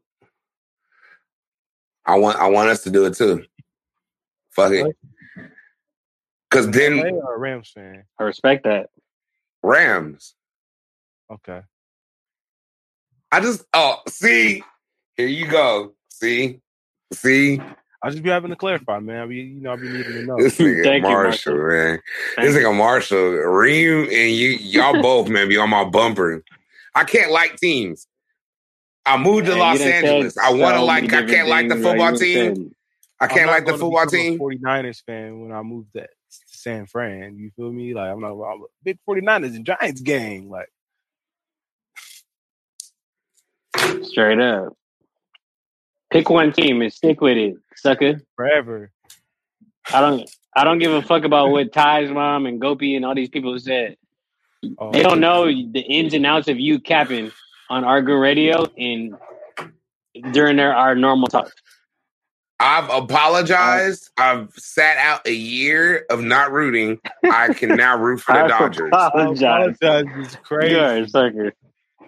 I 2.07 2.17
want 2.17 2.39
I 2.39 2.49
want 2.49 2.69
us 2.69 2.83
to 2.85 2.91
do 2.91 3.05
it 3.07 3.15
too. 3.15 3.45
Fuck 4.51 4.73
it. 4.73 4.97
Cause 6.51 6.67
LA 6.67 6.73
then 6.73 6.99
or 7.01 7.39
Rams 7.39 7.71
fan? 7.75 8.05
I 8.19 8.23
respect 8.23 8.65
that. 8.65 8.91
Rams. 9.63 10.35
Okay. 11.31 11.61
I 13.33 13.41
just 13.41 13.65
oh 13.75 14.01
see, 14.09 14.63
here 15.17 15.27
you 15.27 15.49
go. 15.49 15.95
See, 16.09 16.61
see, 17.13 17.61
I 18.03 18.11
just 18.11 18.23
be 18.23 18.31
having 18.31 18.51
to 18.51 18.57
clarify, 18.57 19.01
man. 19.01 19.23
I 19.23 19.27
be 19.27 19.37
you 19.37 19.61
know 19.61 19.73
I 19.73 19.77
be 19.77 19.89
needing 19.89 20.15
to 20.15 20.23
know. 20.23 20.39
this 20.39 20.59
nigga 20.59 20.85
Thank 20.85 21.03
you, 21.03 21.09
Marshall, 21.09 21.57
Marshall. 21.57 21.69
man. 21.69 22.03
Thank 22.37 22.47
This 22.47 22.55
you. 22.55 22.61
nigga 22.63 22.77
Marshall, 22.77 23.31
Reem, 23.31 24.05
and 24.05 24.31
you, 24.33 24.51
y'all 24.51 25.03
both, 25.03 25.29
man, 25.29 25.49
be 25.49 25.57
on 25.59 25.69
my 25.69 25.85
bumper. 25.85 26.43
I 26.95 27.05
can't 27.05 27.33
like 27.33 27.57
teams. 27.57 28.07
I 29.07 29.17
moved 29.17 29.47
to 29.47 29.53
Man, 29.53 29.59
Los 29.61 29.73
you 29.75 29.79
done 29.85 29.89
said 29.89 30.05
Angeles. 30.05 30.37
I 30.39 30.53
want 30.53 30.77
to 30.77 30.83
like. 30.83 31.13
I 31.13 31.25
can't 31.25 31.49
like 31.49 31.69
the 31.69 31.77
football 31.77 32.13
You 32.13 32.19
team. 32.19 32.57
said- 32.57 32.71
I 33.19 33.27
can't 33.29 33.47
like 33.47 33.65
the 33.65 33.73
football 33.79 34.05
team. 34.07 34.39
49ers 34.39 35.03
fan 35.07 35.41
when 35.41 35.51
I 35.53 35.63
moved 35.63 35.93
to 35.95 36.07
San 36.29 36.87
Fran. 36.87 37.39
You 37.39 37.51
feel 37.57 37.73
me? 37.73 37.95
Like 37.95 38.11
I'm 38.13 38.21
not 38.21 38.33
I'm 38.33 38.61
a 38.63 38.67
big 38.85 38.99
49ers 39.09 39.55
and 39.57 39.65
Giants 39.65 40.03
gang. 40.03 40.51
Like 40.51 40.69
Straight 44.03 44.41
up. 44.41 44.75
Pick 46.11 46.31
one 46.31 46.53
team 46.53 46.83
and 46.83 46.93
stick 46.93 47.21
with 47.21 47.37
it, 47.37 47.55
sucker. 47.77 48.21
forever. 48.37 48.91
I 49.93 50.01
don't 50.01 50.29
I 50.55 50.65
don't 50.65 50.79
give 50.79 50.93
a 50.93 51.03
fuck 51.03 51.25
about 51.25 51.51
what 51.51 51.73
Ty's 51.73 52.11
mom 52.11 52.47
and 52.47 52.61
Gopi 52.61 52.97
and 52.97 53.05
all 53.05 53.15
these 53.15 53.29
people 53.29 53.59
said. 53.59 53.97
Oh, 54.79 54.91
They 54.91 55.03
don't 55.03 55.21
know 55.21 55.47
the 55.47 55.81
ins 55.81 56.15
and 56.15 56.27
outs 56.27 56.49
of 56.49 56.59
you 56.59 56.81
capping 56.81 57.31
on 57.71 57.85
Argo 57.85 58.15
Radio 58.15 58.67
and 58.77 59.17
during 60.33 60.57
their 60.57 60.75
our 60.75 60.95
normal 60.95 61.29
talk. 61.29 61.53
I've 62.59 62.89
apologized. 62.89 64.11
I've 64.17 64.51
sat 64.57 64.97
out 64.97 65.27
a 65.27 65.33
year 65.33 66.07
of 66.09 66.23
not 66.23 66.53
rooting. 66.53 66.99
I 67.25 67.53
can 67.53 67.77
now 67.77 67.99
root 67.99 68.21
for 68.21 68.33
the 68.33 68.39
I 68.45 68.49
Dodgers. 68.49 68.89
Apologize. 68.89 69.77
apologize. 69.83 70.05
It's 70.27 70.37
crazy. 70.37 70.75
You 70.75 70.81
are 70.81 70.97
a 70.97 71.09
sucker. 71.09 71.53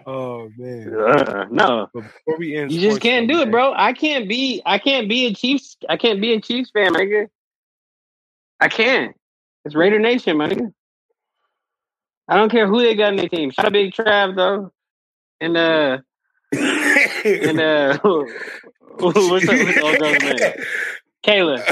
Oh 0.07 0.49
man. 0.57 0.95
Uh, 0.95 1.45
no. 1.51 1.87
Before 1.93 2.37
we 2.39 2.55
end, 2.55 2.71
You 2.71 2.81
just 2.81 2.99
can't 2.99 3.29
talk, 3.29 3.35
do 3.37 3.41
it, 3.43 3.51
bro. 3.51 3.73
I 3.75 3.93
can't 3.93 4.27
be 4.27 4.61
I 4.65 4.79
can't 4.79 5.07
be 5.07 5.27
a 5.27 5.33
Chiefs 5.33 5.77
I 5.87 5.97
can't 5.97 6.19
be 6.19 6.33
a 6.33 6.41
Chiefs 6.41 6.71
fan, 6.71 6.93
nigga. 6.93 7.27
I 8.59 8.69
can't. 8.69 9.15
It's 9.65 9.75
Raider 9.75 9.99
Nation, 9.99 10.35
my 10.37 10.47
nigga. 10.49 10.73
I 12.27 12.35
don't 12.37 12.49
care 12.49 12.67
who 12.67 12.81
they 12.81 12.95
got 12.95 13.09
in 13.09 13.17
their 13.17 13.29
team. 13.29 13.51
Shout 13.51 13.65
out 13.65 13.71
Big 13.73 13.93
Trav 13.93 14.35
though. 14.35 14.71
And 15.41 15.57
uh 15.57 15.97
and 16.53 17.59
uh 17.59 17.97
what's 18.99 19.47
up 19.47 19.61
with 19.61 19.75
the 19.75 19.81
old 19.81 19.97
girl's 19.99 20.19
name? 20.23 20.53
Kayla. 21.25 21.65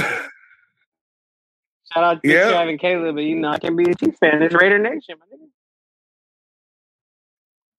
Shout 1.94 2.04
out 2.04 2.24
to 2.24 2.30
Yeah. 2.30 2.52
Trav 2.52 2.70
and 2.70 2.80
Kayla, 2.80 3.14
but 3.14 3.22
you 3.22 3.36
know 3.36 3.50
I 3.50 3.58
can't 3.60 3.78
be 3.78 3.90
a 3.90 3.96
Chiefs 3.96 4.18
fan. 4.20 4.42
It's 4.44 4.54
Raider 4.54 4.80
Nation, 4.80 5.16
my 5.20 5.26
nigga. 5.36 5.48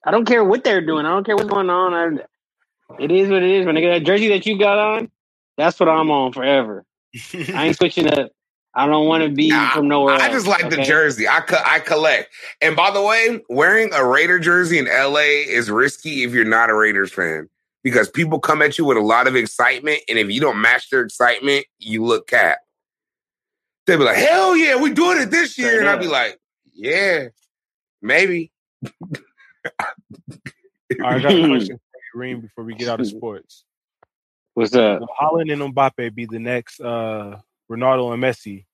I 0.05 0.11
don't 0.11 0.27
care 0.27 0.45
what 0.45 0.65
they're 0.65 0.85
doing. 0.85 1.07
I 1.07 1.11
don't 1.11 1.25
care 1.25 1.37
what's 1.37 1.49
going 1.49 1.71
on. 1.71 1.95
I, 1.95 2.23
it 3.03 3.11
is 3.11 3.29
what 3.29 3.43
it 3.43 3.51
is. 3.51 3.67
When 3.67 3.75
they 3.75 3.81
get 3.83 3.91
that 3.99 4.05
jersey 4.07 4.29
that 4.29 4.47
you 4.47 4.59
got 4.59 4.79
on, 4.79 5.11
that's 5.57 5.79
what 5.79 5.89
I'm 5.89 6.11
on 6.11 6.33
forever. 6.33 6.85
I 7.55 7.67
ain't 7.67 7.77
switching 7.77 8.09
up. 8.09 8.31
I 8.75 8.87
don't 8.87 9.07
want 9.07 9.25
to 9.25 9.31
be 9.31 9.49
Nah, 9.49 9.71
from 9.71 9.89
nowhere. 9.89 10.15
I 10.15 10.27
else, 10.27 10.35
just 10.35 10.47
like 10.47 10.71
the 10.71 10.77
jersey. 10.83 11.27
I 11.27 11.41
co- 11.41 11.63
I 11.65 11.81
collect. 11.81 12.33
And 12.61 12.77
by 12.77 12.91
the 12.91 13.03
way, 13.03 13.41
wearing 13.49 13.93
a 13.93 14.05
Raider 14.05 14.39
jersey 14.39 14.79
in 14.79 14.87
LA 14.87 15.45
is 15.49 15.71
risky 15.71 16.23
if 16.23 16.33
you're 16.33 16.45
not 16.45 16.71
a 16.71 16.75
Raiders 16.75 17.13
fan 17.13 17.49
because 17.83 18.11
people 18.11 18.39
come 18.39 18.63
at 18.63 18.79
you 18.79 18.85
with 18.85 18.97
a 18.97 19.03
lot 19.03 19.27
of 19.27 19.35
excitement, 19.35 20.01
and 20.09 20.19
if 20.19 20.31
you 20.31 20.41
don't 20.41 20.61
match 20.61 20.91
their 20.91 21.03
excitement, 21.03 21.65
you 21.79 22.05
look 22.05 22.29
cap. 22.29 22.59
they'd 23.87 23.97
be 23.97 24.05
like, 24.05 24.17
"Hell 24.17 24.57
yeah, 24.57 24.77
we're 24.81 24.95
doing 24.95 25.19
it 25.19 25.31
this 25.31 25.57
year," 25.59 25.81
and 25.81 25.89
I'd 25.89 26.01
be 26.01 26.07
like, 26.07 26.39
"Yeah, 26.75 27.29
maybe." 28.03 28.53
All 28.85 28.91
right, 31.01 31.17
I 31.17 31.19
got 31.21 31.33
a 31.33 31.47
question 31.47 31.79
for 31.79 31.99
you, 32.15 32.21
Reem, 32.21 32.41
before 32.41 32.65
we 32.65 32.75
get 32.75 32.89
out 32.89 33.01
of 33.01 33.07
sports. 33.07 33.65
What's 34.55 34.75
up? 34.75 35.01
Will 35.01 35.09
Haaland 35.21 35.53
and 35.53 35.75
Mbappe 35.75 36.15
be 36.15 36.27
the 36.27 36.39
next 36.39 36.81
uh, 36.81 37.39
Ronaldo 37.71 38.15
and 38.15 38.23
Messi? 38.23 38.65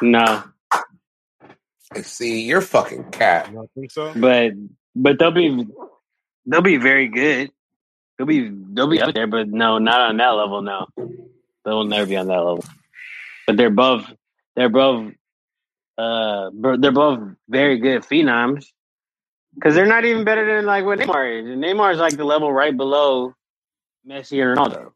No, 0.00 0.44
See, 2.02 2.42
you're 2.42 2.60
fucking 2.60 3.10
cat. 3.10 3.48
You 3.48 3.54
don't 3.54 3.70
think 3.72 3.90
so? 3.90 4.12
but 4.14 4.52
but 4.94 5.18
they'll 5.18 5.30
be 5.30 5.66
they'll 6.46 6.60
be 6.60 6.76
very 6.76 7.08
good. 7.08 7.50
They'll 8.16 8.26
be 8.26 8.50
they'll 8.50 8.88
be 8.90 9.00
up 9.00 9.14
there, 9.14 9.26
but 9.26 9.48
no, 9.48 9.78
not 9.78 10.00
on 10.00 10.16
that 10.18 10.28
level. 10.30 10.62
No, 10.62 10.86
they'll 11.64 11.84
never 11.84 12.06
be 12.06 12.16
on 12.16 12.26
that 12.26 12.38
level. 12.38 12.64
But 13.46 13.56
they're 13.56 13.68
above. 13.68 14.12
They're 14.54 14.66
above. 14.66 15.12
Uh, 15.96 16.50
they're 16.78 16.92
both 16.92 17.20
very 17.48 17.78
good 17.78 18.02
phenoms 18.02 18.66
because 19.54 19.74
they're 19.74 19.86
not 19.86 20.04
even 20.04 20.24
better 20.24 20.56
than 20.56 20.66
like 20.66 20.84
what 20.84 20.98
Neymar 20.98 21.40
is. 21.42 21.46
And 21.48 21.62
Neymar 21.62 21.94
is 21.94 21.98
like 21.98 22.16
the 22.16 22.24
level 22.24 22.52
right 22.52 22.76
below 22.76 23.34
Messi 24.06 24.42
and 24.42 24.56
Ronaldo. 24.58 24.92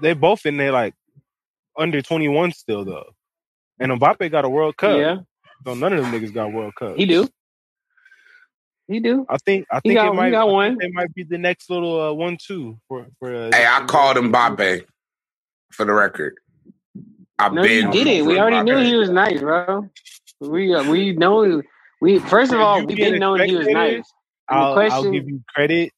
They 0.00 0.14
both 0.14 0.46
in 0.46 0.56
there 0.56 0.72
like 0.72 0.94
under 1.78 2.02
21 2.02 2.52
still 2.52 2.84
though. 2.84 3.04
And 3.78 3.92
Mbappe 3.92 4.30
got 4.30 4.44
a 4.44 4.48
World 4.48 4.76
Cup. 4.76 4.98
Yeah, 4.98 5.18
So 5.66 5.74
none 5.74 5.92
of 5.92 6.02
them 6.02 6.12
niggas 6.12 6.32
got 6.32 6.52
World 6.52 6.74
Cup. 6.78 6.96
he 6.96 7.06
do. 7.06 7.28
He 8.88 9.00
do. 9.00 9.26
I 9.28 9.36
think 9.44 9.66
I 9.70 9.80
He 9.82 9.90
think 9.90 9.98
got- 9.98 10.06
it 10.08 10.10
he 10.12 10.16
might 10.16 10.30
got 10.30 10.42
I 10.42 10.44
think 10.44 10.52
one. 10.52 10.78
They 10.80 10.90
might 10.92 11.12
be 11.14 11.24
the 11.24 11.38
next 11.38 11.68
little 11.70 12.00
uh, 12.00 12.12
one 12.12 12.36
two 12.40 12.78
for 12.88 13.06
for. 13.18 13.34
Uh, 13.34 13.50
Hey, 13.52 13.66
I 13.66 13.84
called 13.86 14.16
Mbappe 14.16 14.84
for 15.72 15.84
the 15.84 15.92
record. 15.92 16.34
I've 17.38 17.52
No, 17.52 17.64
you 17.64 17.90
did 17.90 18.06
it. 18.06 18.24
We 18.24 18.34
for 18.36 18.40
already 18.40 18.62
knew 18.62 18.78
he 18.78 18.94
was 18.96 19.10
nice, 19.10 19.40
bro. 19.40 19.88
We 20.40 20.74
uh, 20.74 20.88
we 20.90 21.12
know 21.12 21.62
we 22.00 22.18
first 22.20 22.52
of 22.52 22.60
all 22.60 22.84
we 22.84 22.94
didn't 22.94 23.18
know 23.20 23.34
he 23.34 23.56
was 23.56 23.66
nice. 23.66 24.04
I'll, 24.48 24.66
I'll 24.66 24.74
question- 24.74 25.12
give 25.12 25.28
you 25.28 25.42
credit 25.54 25.92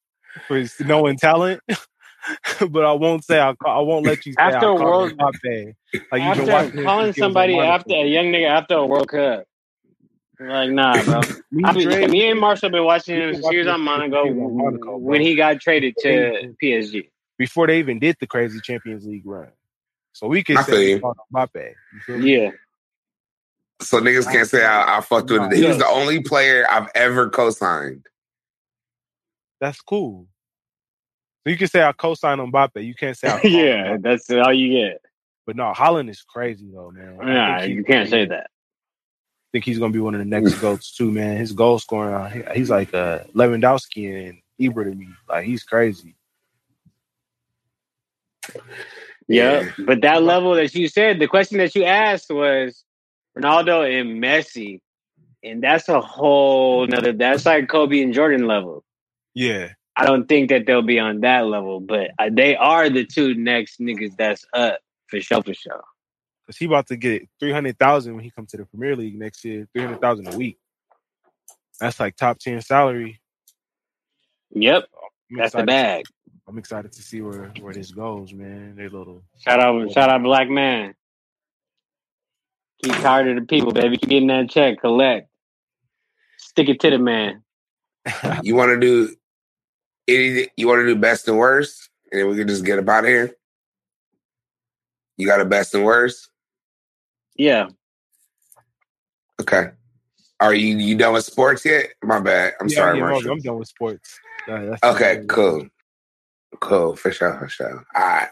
for 0.47 0.65
knowing 0.85 1.17
talent, 1.19 1.61
but 2.71 2.85
I 2.85 2.93
won't 2.93 3.25
say 3.25 3.39
I 3.39 3.51
will 3.51 3.57
I 3.67 3.81
won't 3.81 4.05
let 4.05 4.27
you 4.27 4.33
say 4.33 4.39
After 4.43 4.57
I 4.57 4.75
a 4.75 4.77
called 4.77 4.81
World- 4.81 5.19
Mbappe. 5.19 5.75
Like 6.11 6.23
you've 6.23 6.37
been 6.37 6.49
After 6.49 6.73
calling 6.85 7.07
since 7.07 7.17
he 7.17 7.23
was 7.23 7.27
on 7.27 7.29
somebody 7.29 7.59
after 7.61 7.95
a 7.95 8.05
young 8.07 8.27
nigga 8.27 8.49
after 8.49 8.75
a 8.75 8.87
World 8.87 9.09
Cup, 9.09 9.45
like 10.41 10.71
nah, 10.71 11.03
bro. 11.03 11.21
Me, 11.51 11.65
I 11.65 11.73
mean, 11.73 12.11
me 12.11 12.31
and 12.31 12.39
Marshall 12.41 12.71
been 12.71 12.85
watching 12.85 13.17
We 13.17 13.23
him 13.23 13.31
been 13.33 13.43
since 13.43 13.49
he 13.51 13.57
was 13.59 13.67
on 13.69 13.81
Monaco 13.81 14.25
he 14.25 14.31
was 14.33 14.39
on 14.43 14.57
Monaco, 14.57 14.97
when 14.99 15.21
he 15.23 15.35
got 15.35 15.61
traded 15.61 15.95
to 16.01 16.55
PSG. 16.63 17.09
before 17.39 17.67
they 17.67 17.79
even 17.79 17.99
did 17.99 18.17
the 18.21 18.27
crazy 18.27 18.61
Champions 18.61 19.07
League 19.07 19.25
run, 19.27 19.49
so 20.13 20.27
we 20.27 20.43
could 20.45 20.59
I 20.59 20.63
say 20.65 20.91
you. 20.91 21.15
Mbappe. 21.35 21.73
You 21.95 22.01
feel 22.01 22.19
me? 22.19 22.37
Yeah, 22.37 22.51
So 23.81 24.01
niggas 24.01 24.31
can't 24.31 24.47
say 24.49 24.65
I, 24.65 24.99
I 24.99 25.01
fucked 25.01 25.31
with 25.31 25.41
it. 25.53 25.57
He 25.57 25.65
was 25.65 25.79
the 25.79 25.87
only 25.89 26.21
player 26.23 26.67
I've 26.69 26.89
ever 26.95 27.31
co-signed. 27.31 28.07
That's 29.61 29.81
cool. 29.81 30.27
You 31.49 31.57
can 31.57 31.69
say 31.69 31.83
I 31.83 31.93
co-signed 31.93 32.41
Mbappe. 32.41 32.85
You 32.85 32.95
can't 32.95 33.17
say 33.17 33.29
I 33.29 33.41
yeah, 33.45 33.97
Mbappe. 33.97 34.03
that's 34.03 34.31
all 34.31 34.53
you 34.53 34.71
get. 34.73 35.03
But 35.47 35.57
no, 35.57 35.73
Haaland 35.73 36.11
is 36.11 36.23
crazy 36.23 36.71
though, 36.73 36.91
man. 36.91 37.19
I 37.21 37.25
Nah, 37.25 37.63
you 37.63 37.85
can't 37.85 38.09
say 38.09 38.27
that. 38.27 38.45
I 38.45 39.49
think 39.53 39.65
he's 39.65 39.79
gonna 39.79 39.93
be 39.93 40.01
one 40.01 40.15
of 40.15 40.19
the 40.21 40.25
next 40.41 40.55
goats 40.55 40.95
too, 40.95 41.11
man. 41.11 41.37
His 41.39 41.53
goal 41.53 41.79
scoring, 41.79 42.15
uh, 42.15 42.29
he- 42.29 42.59
he's 42.59 42.71
like 42.71 42.93
uh, 42.95 43.21
Lewandowski 43.35 44.29
and 44.29 44.39
Ibra 44.61 44.85
to 44.85 44.95
me. 44.95 45.09
Like 45.29 45.45
he's 45.47 45.63
crazy. 45.65 46.17
Yeah, 49.29 49.63
Yeah. 49.63 49.71
but 49.87 50.01
that 50.03 50.23
level 50.23 50.55
that 50.55 50.75
you 50.75 50.89
said, 50.89 51.19
the 51.19 51.29
question 51.29 51.59
that 51.59 51.75
you 51.75 51.85
asked 51.85 52.31
was 52.31 52.85
Ronaldo 53.37 54.01
and 54.01 54.23
Messi, 54.23 54.81
and 55.43 55.63
that's 55.63 55.89
a 55.89 56.01
whole 56.01 56.87
nother. 56.87 57.13
That's 57.13 57.47
like 57.47 57.69
Kobe 57.69 58.03
and 58.03 58.13
Jordan 58.15 58.47
level. 58.47 58.85
Yeah, 59.35 59.73
I 60.01 60.05
don't 60.07 60.29
think 60.29 60.49
that 60.51 60.65
they'll 60.65 60.81
be 60.83 61.01
on 61.01 61.21
that 61.23 61.47
level, 61.47 61.81
but 61.81 62.13
uh, 62.21 62.31
they 62.33 62.55
are 62.55 62.89
the 62.89 63.05
two 63.05 63.35
next 63.35 63.81
niggas 63.81 64.17
that's 64.17 64.45
up 64.55 64.79
for 65.09 65.21
sure, 65.21 65.43
for 65.43 65.53
sure. 65.55 65.83
because 66.47 66.57
he 66.57 66.67
about 66.67 66.87
to 66.87 66.97
get 66.97 67.29
three 67.41 67.51
hundred 67.53 67.77
thousand 67.79 68.15
when 68.15 68.23
he 68.23 68.31
comes 68.31 68.53
to 68.53 68.59
the 68.59 68.65
Premier 68.65 68.95
League 68.95 69.19
next 69.19 69.45
year. 69.45 69.67
Three 69.73 69.83
hundred 69.83 70.01
thousand 70.01 70.33
a 70.33 70.37
week. 70.37 70.57
That's 71.81 71.99
like 71.99 72.15
top 72.15 72.39
ten 72.39 72.61
salary. 72.61 73.21
Yep, 74.53 74.85
I'm 75.33 75.37
that's 75.37 75.53
the 75.53 75.59
excited- 75.59 75.67
bag. 75.67 76.05
I'm 76.47 76.57
excited 76.57 76.93
to 76.93 77.03
see 77.03 77.21
where 77.21 77.53
where 77.61 77.75
this 77.75 77.91
goes, 77.91 78.33
man. 78.33 78.77
They 78.77 78.89
little 78.89 79.23
Shout 79.41 79.61
out, 79.61 79.93
shout 79.93 80.09
out, 80.09 80.23
black 80.23 80.49
man. 80.49 80.95
Keep 82.83 82.95
tired 82.95 83.29
of 83.29 83.35
the 83.37 83.43
people, 83.47 83.73
baby. 83.73 83.99
Keep 83.99 84.09
getting 84.09 84.29
that 84.29 84.49
check, 84.49 84.81
collect, 84.81 85.29
stick 86.39 86.69
it 86.69 86.81
to 86.81 86.91
the 86.91 86.99
man. 86.99 87.43
You 88.43 88.55
want 88.55 88.71
to 88.71 88.79
do 88.81 89.15
any? 90.09 90.49
You 90.57 90.69
want 90.69 90.81
to 90.81 90.87
do 90.87 90.97
best 90.97 91.29
and 91.29 91.39
worst, 91.39 91.89
and 92.11 92.21
then 92.21 92.29
we 92.29 92.37
can 92.37 92.49
just 92.49 92.65
get 92.65 92.79
about 92.79 93.05
here. 93.05 93.33
You 95.17 95.27
got 95.27 95.41
a 95.41 95.45
best 95.45 95.75
and 95.75 95.85
worst? 95.85 96.29
Yeah, 97.37 97.69
Okay. 99.41 99.71
Are 100.41 100.55
you 100.55 100.77
you 100.77 100.97
done 100.97 101.15
with 101.15 101.25
sports 101.25 101.65
yet? 101.65 101.91
My 102.03 102.21
bad. 102.21 102.55
I'm 102.61 102.69
Yeah, 102.69 102.77
sorry, 102.77 103.01
I'm, 103.01 103.11
Marshall. 103.11 103.33
I'm 103.33 103.39
done 103.41 103.59
with 103.59 103.69
sports. 103.69 104.19
Okay, 104.49 105.23
cool. 105.29 105.67
Cool, 106.61 106.97
for 106.97 107.13
sure, 107.13 107.39
for 107.39 107.49
sure. 107.49 107.85
All 107.95 108.03
right. 108.07 108.29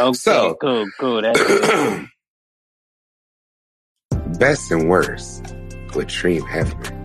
okay, 0.00 0.12
So- 0.14 0.56
cool, 0.60 0.86
cool. 1.00 1.22
That's 1.22 1.40
good. 1.40 2.08
Best 4.38 4.70
and 4.70 4.88
worst 4.88 5.54
with 5.94 6.08
Dream 6.08 6.42
Hefner. 6.42 7.03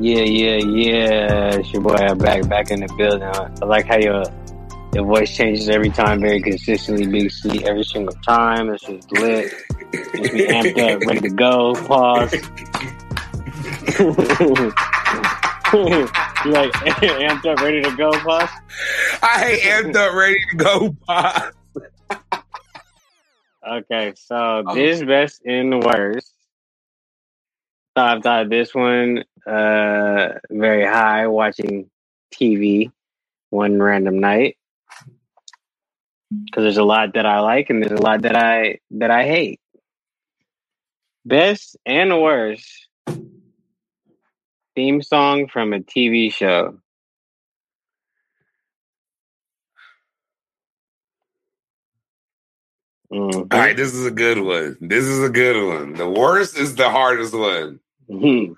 Yeah, 0.00 0.22
yeah, 0.22 0.56
yeah. 0.58 1.54
It's 1.56 1.72
your 1.72 1.82
boy 1.82 1.96
back 2.14 2.48
back 2.48 2.70
in 2.70 2.80
the 2.80 2.94
building. 2.96 3.22
I 3.24 3.64
like 3.64 3.86
how 3.86 3.96
your 3.96 4.22
your 4.94 5.04
voice 5.04 5.34
changes 5.34 5.68
every 5.68 5.90
time, 5.90 6.20
very 6.20 6.40
consistently, 6.40 7.06
Big 7.06 7.32
C, 7.32 7.64
every 7.64 7.82
single 7.82 8.14
time. 8.24 8.70
It's 8.70 8.84
just 8.84 9.10
lit. 9.10 9.52
Just 9.92 10.32
be 10.32 10.46
amped 10.46 10.78
up, 10.78 11.00
ready 11.00 11.20
to 11.20 11.30
go. 11.30 11.74
Pause. 11.74 12.32
you 16.44 16.52
like 16.52 16.72
amped 17.18 17.46
up, 17.46 17.60
ready 17.60 17.82
to 17.82 17.96
go, 17.96 18.12
pause? 18.20 18.48
I 19.20 19.38
hate 19.40 19.62
amped 19.62 19.96
up, 19.96 20.14
ready 20.14 20.38
to 20.50 20.56
go. 20.56 20.96
Bob. 21.08 21.54
Okay, 23.68 24.12
so 24.16 24.62
oh. 24.64 24.74
this 24.76 25.02
best 25.02 25.42
and 25.44 25.82
worst. 25.82 26.37
So 27.98 28.04
I 28.04 28.20
thought 28.20 28.42
of 28.42 28.48
this 28.48 28.72
one 28.72 29.24
uh 29.44 30.28
very 30.48 30.86
high 30.86 31.26
watching 31.26 31.90
TV 32.32 32.92
one 33.50 33.82
random 33.82 34.20
night. 34.20 34.56
Cause 36.52 36.62
there's 36.62 36.76
a 36.76 36.84
lot 36.84 37.14
that 37.14 37.26
I 37.26 37.40
like 37.40 37.70
and 37.70 37.82
there's 37.82 37.98
a 37.98 38.00
lot 38.00 38.22
that 38.22 38.36
I 38.36 38.78
that 38.92 39.10
I 39.10 39.24
hate. 39.24 39.60
Best 41.24 41.76
and 41.84 42.22
worst 42.22 42.86
theme 44.76 45.02
song 45.02 45.48
from 45.48 45.72
a 45.72 45.80
TV 45.80 46.32
show. 46.32 46.78
Mhm. 53.12 53.52
All 53.52 53.58
right, 53.58 53.76
this 53.76 53.92
is 53.92 54.06
a 54.06 54.12
good 54.12 54.38
one. 54.38 54.76
This 54.80 55.04
is 55.04 55.20
a 55.24 55.30
good 55.30 55.66
one. 55.66 55.94
The 55.94 56.08
worst 56.08 56.56
is 56.56 56.76
the 56.76 56.90
hardest 56.90 57.34
one. 57.34 57.80
Mhm. 58.10 58.54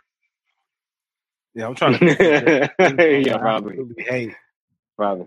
Yeah, 1.54 1.66
I'm 1.66 1.74
trying 1.74 1.98
to. 1.98 1.98
Think 1.98 2.18
yeah, 3.26 3.38
probably, 3.38 3.78
hate. 3.98 4.34
probably. 4.96 5.26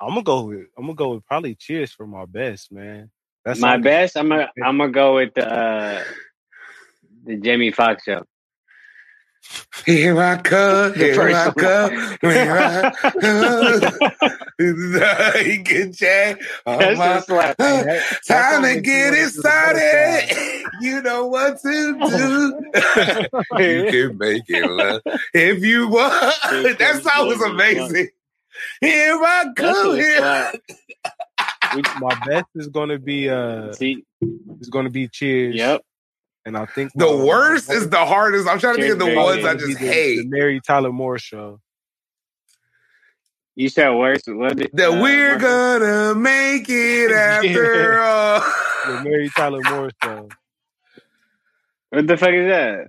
I'm 0.00 0.10
gonna 0.10 0.22
go 0.22 0.42
with. 0.44 0.66
I'm 0.76 0.84
gonna 0.84 0.94
go 0.94 1.14
with 1.14 1.26
probably 1.26 1.54
Cheers 1.54 1.92
for 1.92 2.06
my 2.06 2.24
best, 2.24 2.72
man. 2.72 3.10
That's 3.44 3.60
My 3.60 3.76
best. 3.76 4.16
I'm 4.16 4.28
gonna 4.28 4.50
I'm 4.64 4.78
gonna 4.78 4.92
go 4.92 5.16
with 5.16 5.34
the 5.34 5.46
uh, 5.46 6.04
the 7.24 7.36
Jamie 7.36 7.70
Foxx 7.70 8.04
show. 8.04 8.24
Here 9.86 10.20
I 10.20 10.36
come, 10.36 10.94
here 10.94 11.14
first 11.14 11.34
I 11.34 11.46
one. 11.46 11.54
come, 11.54 12.18
here 12.20 12.52
I 12.52 12.92
come. 13.20 13.82
he 15.44 15.62
can 15.62 15.92
check 15.92 16.38
on 16.66 16.78
That's 16.78 16.98
my 16.98 17.14
just 17.14 17.28
like 17.30 17.56
time 18.26 18.62
to 18.62 18.80
get 18.80 19.14
it 19.14 19.30
started. 19.30 20.66
You 20.82 21.02
know 21.02 21.26
what 21.26 21.60
to 21.60 21.98
do. 21.98 22.70
you 23.62 23.90
can 23.90 24.16
make 24.16 24.44
it 24.48 24.70
love 24.70 25.02
if 25.34 25.62
you 25.62 25.88
want. 25.88 26.78
That 26.78 27.02
song 27.02 27.28
was 27.28 27.42
amazing. 27.42 28.08
Here 28.80 29.14
I 29.14 29.44
That's 29.54 29.78
come, 29.78 29.96
here. 29.96 30.52
my 32.00 32.14
best 32.26 32.46
is 32.54 32.68
gonna 32.68 32.98
be. 32.98 33.28
Uh, 33.28 33.74
See, 33.74 34.04
is 34.58 34.70
gonna 34.70 34.88
be 34.88 35.08
Cheers. 35.08 35.54
yep. 35.56 35.82
And 36.46 36.56
I 36.56 36.64
think 36.66 36.92
The 36.94 37.06
my- 37.06 37.24
worst 37.24 37.68
my- 37.68 37.74
is 37.74 37.88
the 37.90 38.04
hardest. 38.04 38.48
I'm 38.48 38.58
trying 38.58 38.76
to 38.76 38.82
think 38.82 38.92
of 38.94 38.98
the 38.98 39.14
ones. 39.14 39.44
I 39.44 39.54
just 39.54 39.78
hate. 39.78 40.16
The 40.22 40.26
Mary 40.28 40.60
Tyler 40.66 40.92
Moore 40.92 41.18
show. 41.18 41.60
You 43.56 43.68
said 43.68 43.90
worse. 43.90 44.22
What 44.26 44.56
did, 44.56 44.70
That 44.72 44.90
uh, 44.90 45.02
we're 45.02 45.34
worse- 45.34 45.42
gonna 45.42 46.14
make 46.14 46.66
it 46.68 47.12
after 47.12 47.92
Yeah. 47.92 48.00
all. 48.00 48.92
The 48.94 49.04
Mary 49.04 49.30
Tyler 49.36 49.60
Moore 49.68 49.90
show. 50.02 50.28
What 51.90 52.06
the 52.06 52.16
fuck 52.16 52.30
is 52.30 52.46
that? 52.48 52.88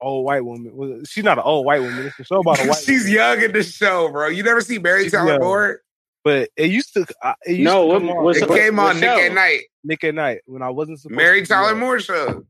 Old 0.00 0.24
white 0.24 0.44
woman. 0.44 1.04
She's 1.06 1.24
not 1.24 1.38
an 1.38 1.44
old 1.44 1.66
white 1.66 1.80
woman. 1.82 2.06
It's 2.06 2.18
a 2.18 2.24
show 2.24 2.40
about 2.40 2.58
a 2.60 2.62
white 2.68 2.78
She's 2.78 3.02
woman. 3.02 3.12
young 3.14 3.42
in 3.42 3.52
the 3.52 3.62
show, 3.62 4.08
bro. 4.10 4.28
You 4.28 4.42
never 4.42 4.60
see 4.60 4.78
Mary 4.78 5.04
She's 5.04 5.12
Tyler 5.12 5.32
young. 5.32 5.40
Moore? 5.40 5.80
But 6.24 6.50
it 6.56 6.70
used 6.70 6.94
to. 6.94 7.06
I- 7.22 7.34
It 7.46 7.52
used 7.52 7.62
No, 7.64 7.82
to 7.98 8.04
what- 8.06 8.36
on 8.38 8.42
It 8.42 8.48
came 8.60 8.76
what 8.76 8.96
on 8.96 9.00
Nick 9.00 9.08
show? 9.10 9.20
at 9.20 9.32
Night. 9.34 9.60
Nick 9.84 10.02
at 10.04 10.14
Night 10.14 10.40
when 10.46 10.62
I 10.62 10.70
wasn't 10.70 10.98
supposed 11.00 11.16
Mary 11.16 11.42
to 11.42 11.46
Tyler. 11.46 11.76
Moore 11.76 12.00
show. 12.00 12.44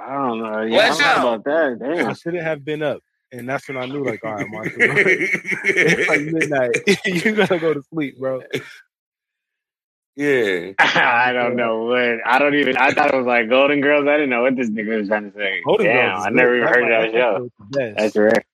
I 0.00 0.14
don't 0.14 0.38
know. 0.40 0.62
Yeah, 0.62 0.76
What 0.76 0.84
I 0.84 0.88
don't 0.88 0.98
show? 0.98 1.22
know 1.22 1.34
about 1.34 1.44
that. 1.44 2.06
I 2.08 2.12
shouldn't 2.14 2.42
have 2.42 2.64
been 2.64 2.82
up, 2.82 3.00
and 3.32 3.48
that's 3.48 3.66
when 3.68 3.76
I 3.76 3.86
knew, 3.86 4.04
like, 4.04 4.24
all 4.24 4.34
right, 4.34 4.46
Marshall, 4.48 4.76
bro. 4.78 4.86
it's 4.96 6.08
like 6.08 6.20
midnight. 6.22 6.70
you 7.24 7.32
gotta 7.34 7.58
go 7.58 7.74
to 7.74 7.82
sleep, 7.92 8.18
bro. 8.18 8.42
yeah. 10.16 10.72
I 10.78 11.32
don't 11.32 11.56
know 11.56 11.84
what. 11.84 12.18
I 12.26 12.38
don't 12.38 12.54
even. 12.54 12.76
I 12.76 12.92
thought 12.92 13.12
it 13.12 13.16
was 13.16 13.26
like 13.26 13.48
Golden 13.48 13.80
Girls. 13.80 14.06
I 14.08 14.12
didn't 14.14 14.30
know 14.30 14.42
what 14.42 14.56
this 14.56 14.70
nigga 14.70 14.98
was 14.98 15.08
trying 15.08 15.30
to 15.30 15.36
say. 15.36 15.60
Golden 15.64 15.86
Damn, 15.86 16.14
Girls 16.14 16.26
I 16.26 16.30
never 16.30 16.50
good. 16.50 16.62
even 16.62 16.68
heard 16.68 16.82
of 16.82 17.12
that 17.12 17.12
show. 17.12 17.50
that's 17.70 17.70
the. 17.70 17.94
That's 17.96 18.16
rare. 18.16 18.44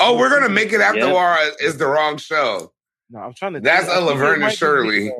Oh, 0.00 0.16
we're 0.18 0.30
gonna 0.30 0.48
make 0.48 0.72
it 0.72 0.80
after 0.80 1.00
Yeah. 1.00 1.12
war 1.12 1.36
is 1.60 1.76
the 1.76 1.86
wrong 1.86 2.16
show. 2.18 2.72
No, 3.10 3.20
I'm 3.20 3.34
trying 3.34 3.52
to. 3.54 3.60
That's 3.60 3.86
think- 3.86 3.98
I 3.98 4.00
a 4.00 4.04
Laverne 4.04 4.42
and 4.42 4.52
Shirley. 4.52 5.12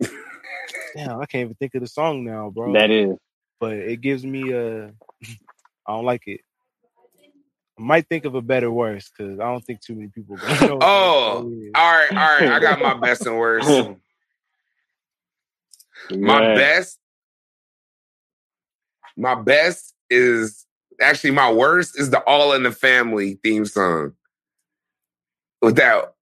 Nick, 0.00 0.10
Damn, 0.96 1.20
I 1.20 1.26
can't 1.26 1.42
even 1.42 1.54
think 1.54 1.74
of 1.74 1.82
the 1.82 1.86
song 1.86 2.24
now, 2.24 2.50
bro. 2.50 2.72
That 2.72 2.90
is. 2.90 3.16
But 3.60 3.72
it 3.72 4.00
gives 4.00 4.24
me 4.24 4.50
a. 4.52 4.86
I 5.86 5.92
don't 5.92 6.04
like 6.04 6.22
it. 6.26 6.40
I 7.78 7.82
might 7.82 8.08
think 8.08 8.24
of 8.24 8.34
a 8.34 8.42
better 8.42 8.70
worse 8.70 9.10
because 9.16 9.38
I 9.40 9.44
don't 9.44 9.64
think 9.64 9.80
too 9.80 9.94
many 9.94 10.08
people. 10.08 10.36
Gonna 10.40 10.66
know 10.66 10.78
Oh, 10.82 11.42
that 11.42 11.66
is. 11.66 11.72
All 11.74 11.90
right, 11.90 12.10
all 12.10 12.16
right. 12.40 12.48
I 12.52 12.60
got 12.60 12.80
my 12.80 12.94
best 12.94 13.26
and 13.26 13.38
worst. 13.38 13.68
My 16.10 16.40
Yeah. 16.40 16.54
best, 16.54 16.98
my 19.16 19.34
best 19.34 19.94
is 20.10 20.64
actually 21.00 21.32
my 21.32 21.52
worst 21.52 21.98
is 21.98 22.10
the 22.10 22.20
All 22.20 22.52
in 22.54 22.62
the 22.62 22.72
Family 22.72 23.38
theme 23.42 23.66
song. 23.66 24.14
With 25.60 25.76
that, 25.76 26.14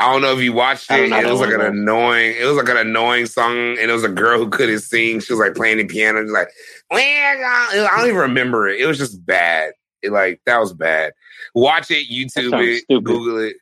I 0.00 0.10
don't 0.10 0.22
know 0.22 0.32
if 0.32 0.40
you 0.42 0.54
watched 0.54 0.90
it. 0.90 1.12
It 1.12 1.30
was 1.30 1.40
like 1.40 1.52
an 1.52 1.60
annoying. 1.60 2.34
It 2.38 2.46
was 2.46 2.56
like 2.56 2.70
an 2.70 2.78
annoying 2.78 3.26
song, 3.26 3.52
and 3.52 3.90
it 3.90 3.92
was 3.92 4.02
a 4.02 4.08
girl 4.08 4.38
who 4.38 4.48
couldn't 4.48 4.80
sing. 4.80 5.20
She 5.20 5.34
was 5.34 5.40
like 5.40 5.54
playing 5.54 5.76
the 5.76 5.84
piano, 5.84 6.22
like 6.22 6.48
I 6.90 7.96
don't 7.98 8.06
even 8.06 8.16
remember 8.16 8.66
it. 8.66 8.80
It 8.80 8.86
was 8.86 8.96
just 8.96 9.24
bad. 9.26 9.74
It 10.00 10.10
like 10.10 10.40
that 10.46 10.58
was 10.58 10.72
bad. 10.72 11.12
Watch 11.54 11.90
it, 11.90 12.08
YouTube 12.10 12.66
it, 12.66 12.84
stupid. 12.84 13.04
Google 13.04 13.44
it. 13.44 13.56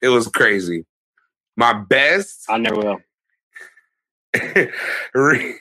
It 0.00 0.08
was 0.08 0.28
crazy. 0.28 0.86
My 1.56 1.74
best. 1.74 2.46
I 2.48 2.56
never 2.56 2.76
will. 2.76 3.00
Re, 5.14 5.54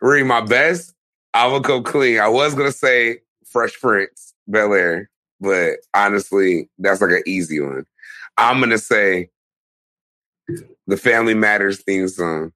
Re, 0.00 0.22
my 0.22 0.40
best. 0.40 0.94
I 1.34 1.48
will 1.48 1.60
go 1.60 1.82
clean. 1.82 2.18
I 2.18 2.28
was 2.28 2.54
gonna 2.54 2.72
say 2.72 3.18
Fresh 3.44 3.78
Prince, 3.78 4.32
Bel 4.48 4.72
Air, 4.72 5.10
but 5.38 5.80
honestly, 5.92 6.70
that's 6.78 7.02
like 7.02 7.10
an 7.10 7.22
easy 7.26 7.60
one. 7.60 7.84
I'm 8.38 8.58
gonna 8.60 8.78
say 8.78 9.28
the 10.86 10.96
Family 10.96 11.34
Matters 11.34 11.82
theme 11.82 12.08
song 12.08 12.52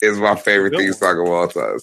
is 0.00 0.18
my 0.18 0.34
favorite 0.34 0.76
theme 0.76 0.92
song 0.92 1.20
of 1.20 1.32
all 1.32 1.48
time. 1.48 1.78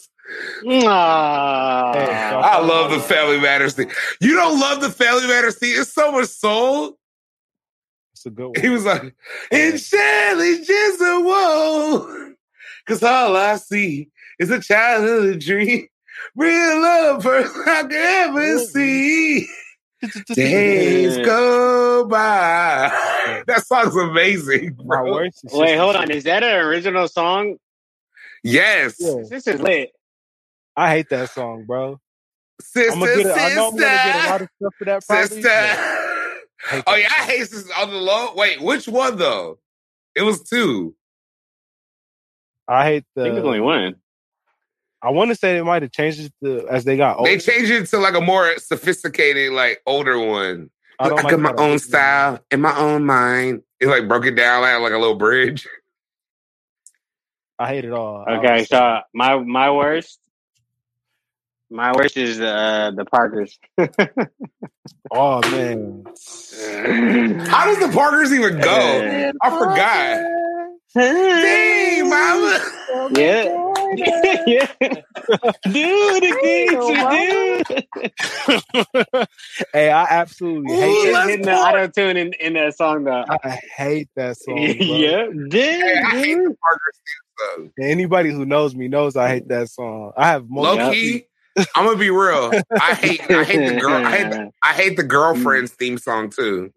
Nah. 0.64 1.94
Hey, 1.94 2.12
I 2.12 2.60
love 2.60 2.92
the 2.92 3.00
Family 3.00 3.40
Matters 3.40 3.74
theme. 3.74 3.90
You 4.22 4.36
don't 4.36 4.60
love 4.60 4.82
the 4.82 4.90
Family 4.90 5.28
Matters 5.28 5.58
theme? 5.58 5.80
It's 5.80 5.94
so 5.94 6.12
much 6.12 6.28
soul. 6.28 6.98
It's 8.14 8.26
a 8.26 8.30
good 8.30 8.48
one. 8.48 8.62
He 8.62 8.70
was 8.70 8.86
like, 8.86 9.16
and 9.52 9.80
Shelley's 9.80 10.68
just 10.68 11.02
a 11.02 11.22
whoa. 11.22 12.34
Cause 12.86 13.04
all 13.04 13.36
I 13.36 13.56
see 13.58 14.10
is 14.40 14.50
a 14.50 14.60
childhood 14.60 15.40
dream. 15.40 15.88
Real 16.36 16.82
love 16.82 17.24
first 17.24 17.56
I 17.68 17.84
could 17.84 17.94
ever 17.94 18.60
see. 18.60 19.48
Days 20.34 21.18
go 21.26 22.06
by. 22.06 22.92
That 23.48 23.66
song's 23.66 23.96
amazing. 23.96 24.76
My 24.86 25.02
Bro. 25.02 25.12
worst. 25.14 25.46
Wait, 25.52 25.78
hold 25.78 25.96
on. 25.96 26.10
Is 26.12 26.24
that 26.24 26.44
an 26.44 26.56
original 26.66 27.08
song? 27.08 27.58
Yes. 28.44 28.96
Yeah. 29.00 29.24
This 29.30 29.48
is 29.48 29.62
lit. 29.62 29.92
I 30.76 30.90
hate 30.90 31.10
that 31.10 31.30
song, 31.30 31.66
bro. 31.66 32.00
Sister, 32.62 32.92
I'm 32.92 33.00
gonna 33.00 33.16
get. 33.18 33.26
A, 33.28 33.34
I 33.34 33.54
know 33.56 33.68
I'm 33.70 33.78
gonna 33.78 33.86
get 34.04 34.16
a 34.16 34.30
lot 34.30 34.40
sister, 34.40 34.44
of 34.44 34.50
stuff 34.62 34.76
for 34.78 34.86
that. 34.86 35.08
Probably, 35.08 35.42
sister. 35.42 35.50
but 36.72 36.84
Oh 36.88 36.92
that 36.92 37.00
yeah, 37.02 37.08
I 37.08 37.24
hate 37.26 37.50
this 37.50 37.70
on 37.78 37.90
the 37.90 37.96
low. 37.98 38.34
Wait, 38.36 38.62
which 38.62 38.88
one 38.88 39.18
though? 39.18 39.60
It 40.16 40.24
was 40.24 40.42
two. 40.44 40.96
I 42.68 42.86
hate 42.86 43.06
I 43.18 43.22
think 43.24 43.36
it's 43.36 43.42
the. 43.42 43.48
only 43.48 43.60
one. 43.62 43.96
I 45.02 45.12
want 45.12 45.30
to 45.30 45.36
say 45.36 45.54
they 45.54 45.62
might 45.62 45.82
have 45.82 45.92
changed 45.92 46.20
it 46.20 46.34
to, 46.44 46.68
as 46.68 46.84
they 46.84 46.98
got 46.98 47.18
older. 47.18 47.32
They 47.32 47.38
changed 47.38 47.72
it 47.72 47.86
to 47.88 47.98
like 47.98 48.16
a 48.16 48.22
more 48.22 48.58
sophisticated, 48.58 49.54
like 49.54 49.82
older 49.86 50.20
one. 50.20 50.70
I 51.00 51.06
I, 51.06 51.10
don't 51.10 51.24
like 51.24 51.32
got 51.32 51.40
my 51.40 51.50
own 51.52 51.58
original. 51.72 51.80
style 51.80 52.40
in 52.52 52.62
my 52.62 52.78
own 52.78 53.06
mind. 53.06 53.62
It 53.80 53.88
like 53.88 54.08
broke 54.10 54.26
it 54.26 54.36
down 54.36 54.62
like, 54.62 54.80
like 54.82 54.92
a 54.92 54.98
little 54.98 55.16
bridge. 55.16 55.68
I 57.58 57.68
hate 57.68 57.86
it 57.86 57.92
all. 57.92 58.26
Okay, 58.28 58.60
was- 58.60 58.68
so 58.68 59.00
my 59.14 59.38
my 59.38 59.72
worst, 59.72 60.20
my 61.70 61.94
worst 61.94 62.18
is 62.18 62.40
uh, 62.42 62.92
the 62.96 63.06
Parkers. 63.06 63.58
oh 65.12 65.42
man, 65.52 66.04
How 67.48 67.66
does 67.66 67.80
the 67.80 67.90
Parkers 67.94 68.34
even 68.34 68.60
go? 68.60 69.34
I 69.42 69.50
forgot. 69.50 70.26
Hey, 70.94 72.02
mama. 72.04 72.60
Yeah. 73.14 73.44
yeah. 74.48 74.68
Do 75.64 76.20
the 76.20 76.38
things 76.42 76.72
you 76.90 76.96
do. 79.16 79.66
hey, 79.74 79.92
I 79.92 80.04
absolutely 80.10 80.76
hate 80.76 80.90
Ooh, 80.90 81.04
Just 81.04 81.14
let's 81.14 81.30
hitting 81.30 81.46
the 81.46 81.54
auto 81.54 81.88
tune 81.88 82.18
in, 82.18 82.34
in 82.34 82.54
that 82.54 82.76
song 82.76 83.04
though. 83.04 83.24
I 83.44 83.60
hate 83.78 84.10
that 84.16 84.38
song. 84.38 84.56
Bro. 84.56 84.66
yeah. 84.66 85.28
Hey, 85.52 86.02
I 86.02 86.10
hate 86.12 86.36
the 86.36 86.56
Parkers 86.62 87.00
theme 87.58 87.72
And 87.78 87.86
Anybody 87.86 88.32
who 88.32 88.46
knows 88.46 88.76
me 88.76 88.88
knows 88.88 89.16
I 89.16 89.30
hate 89.30 89.48
that 89.50 89.70
song. 89.70 90.12
I 90.18 90.28
have 90.30 90.42
song. 90.42 90.50
more. 90.50 90.64
Low 90.66 90.92
key, 90.92 91.26
I'm 91.76 91.86
gonna 91.86 91.98
be 91.98 92.10
real. 92.10 92.52
I 92.80 92.94
hate 92.96 93.22
I 93.30 93.44
hate 93.44 93.74
the 93.74 93.80
girl 93.80 93.94
I 94.06 94.12
hate 94.18 94.32
the, 94.32 94.52
I 94.64 94.74
hate 94.74 94.98
the 94.98 95.04
mm. 95.04 95.08
girlfriend's 95.08 95.72
theme 95.74 95.98
song 95.98 96.30
too. 96.30 96.72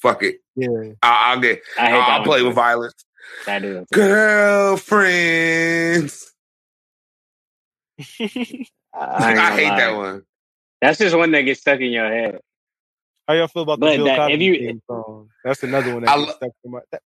Fuck 0.00 0.22
it. 0.22 0.36
Yeah, 0.56 0.68
I, 1.02 1.32
I'll 1.32 1.40
get 1.40 1.62
I 1.78 1.86
hate 1.86 1.92
I'll, 1.94 2.00
that 2.00 2.08
I'll 2.10 2.18
one 2.20 2.28
play 2.28 2.38
too. 2.40 2.46
with 2.46 2.54
violence. 2.54 3.04
I 3.46 3.58
do. 3.58 3.86
Girlfriends. 3.92 6.32
I, 8.00 8.66
I, 8.94 9.56
hate 9.56 9.68
lie. 9.68 9.78
that 9.78 9.96
one. 9.96 10.22
That's 10.80 10.98
just 10.98 11.16
one 11.16 11.30
that 11.32 11.42
gets 11.42 11.60
stuck 11.60 11.80
in 11.80 11.90
your 11.92 12.08
head. 12.10 12.38
how 13.28 13.34
y'all 13.34 13.48
feel 13.48 13.62
about 13.62 13.80
the 13.80 13.86
But 13.86 13.96
Bill 13.96 14.04
that- 14.06 14.16
Cosby 14.16 14.34
if 14.34 14.40
you- 14.40 14.58
theme 14.68 14.82
song? 14.86 15.28
That's 15.44 15.62
another 15.62 15.94
one 15.94 16.04
I 16.08 16.12
that 16.12 16.18
lo- 16.18 16.24
gets 16.26 16.36
stuck 16.36 16.50
in 16.64 16.70
my. 16.70 16.80
That. 16.90 17.02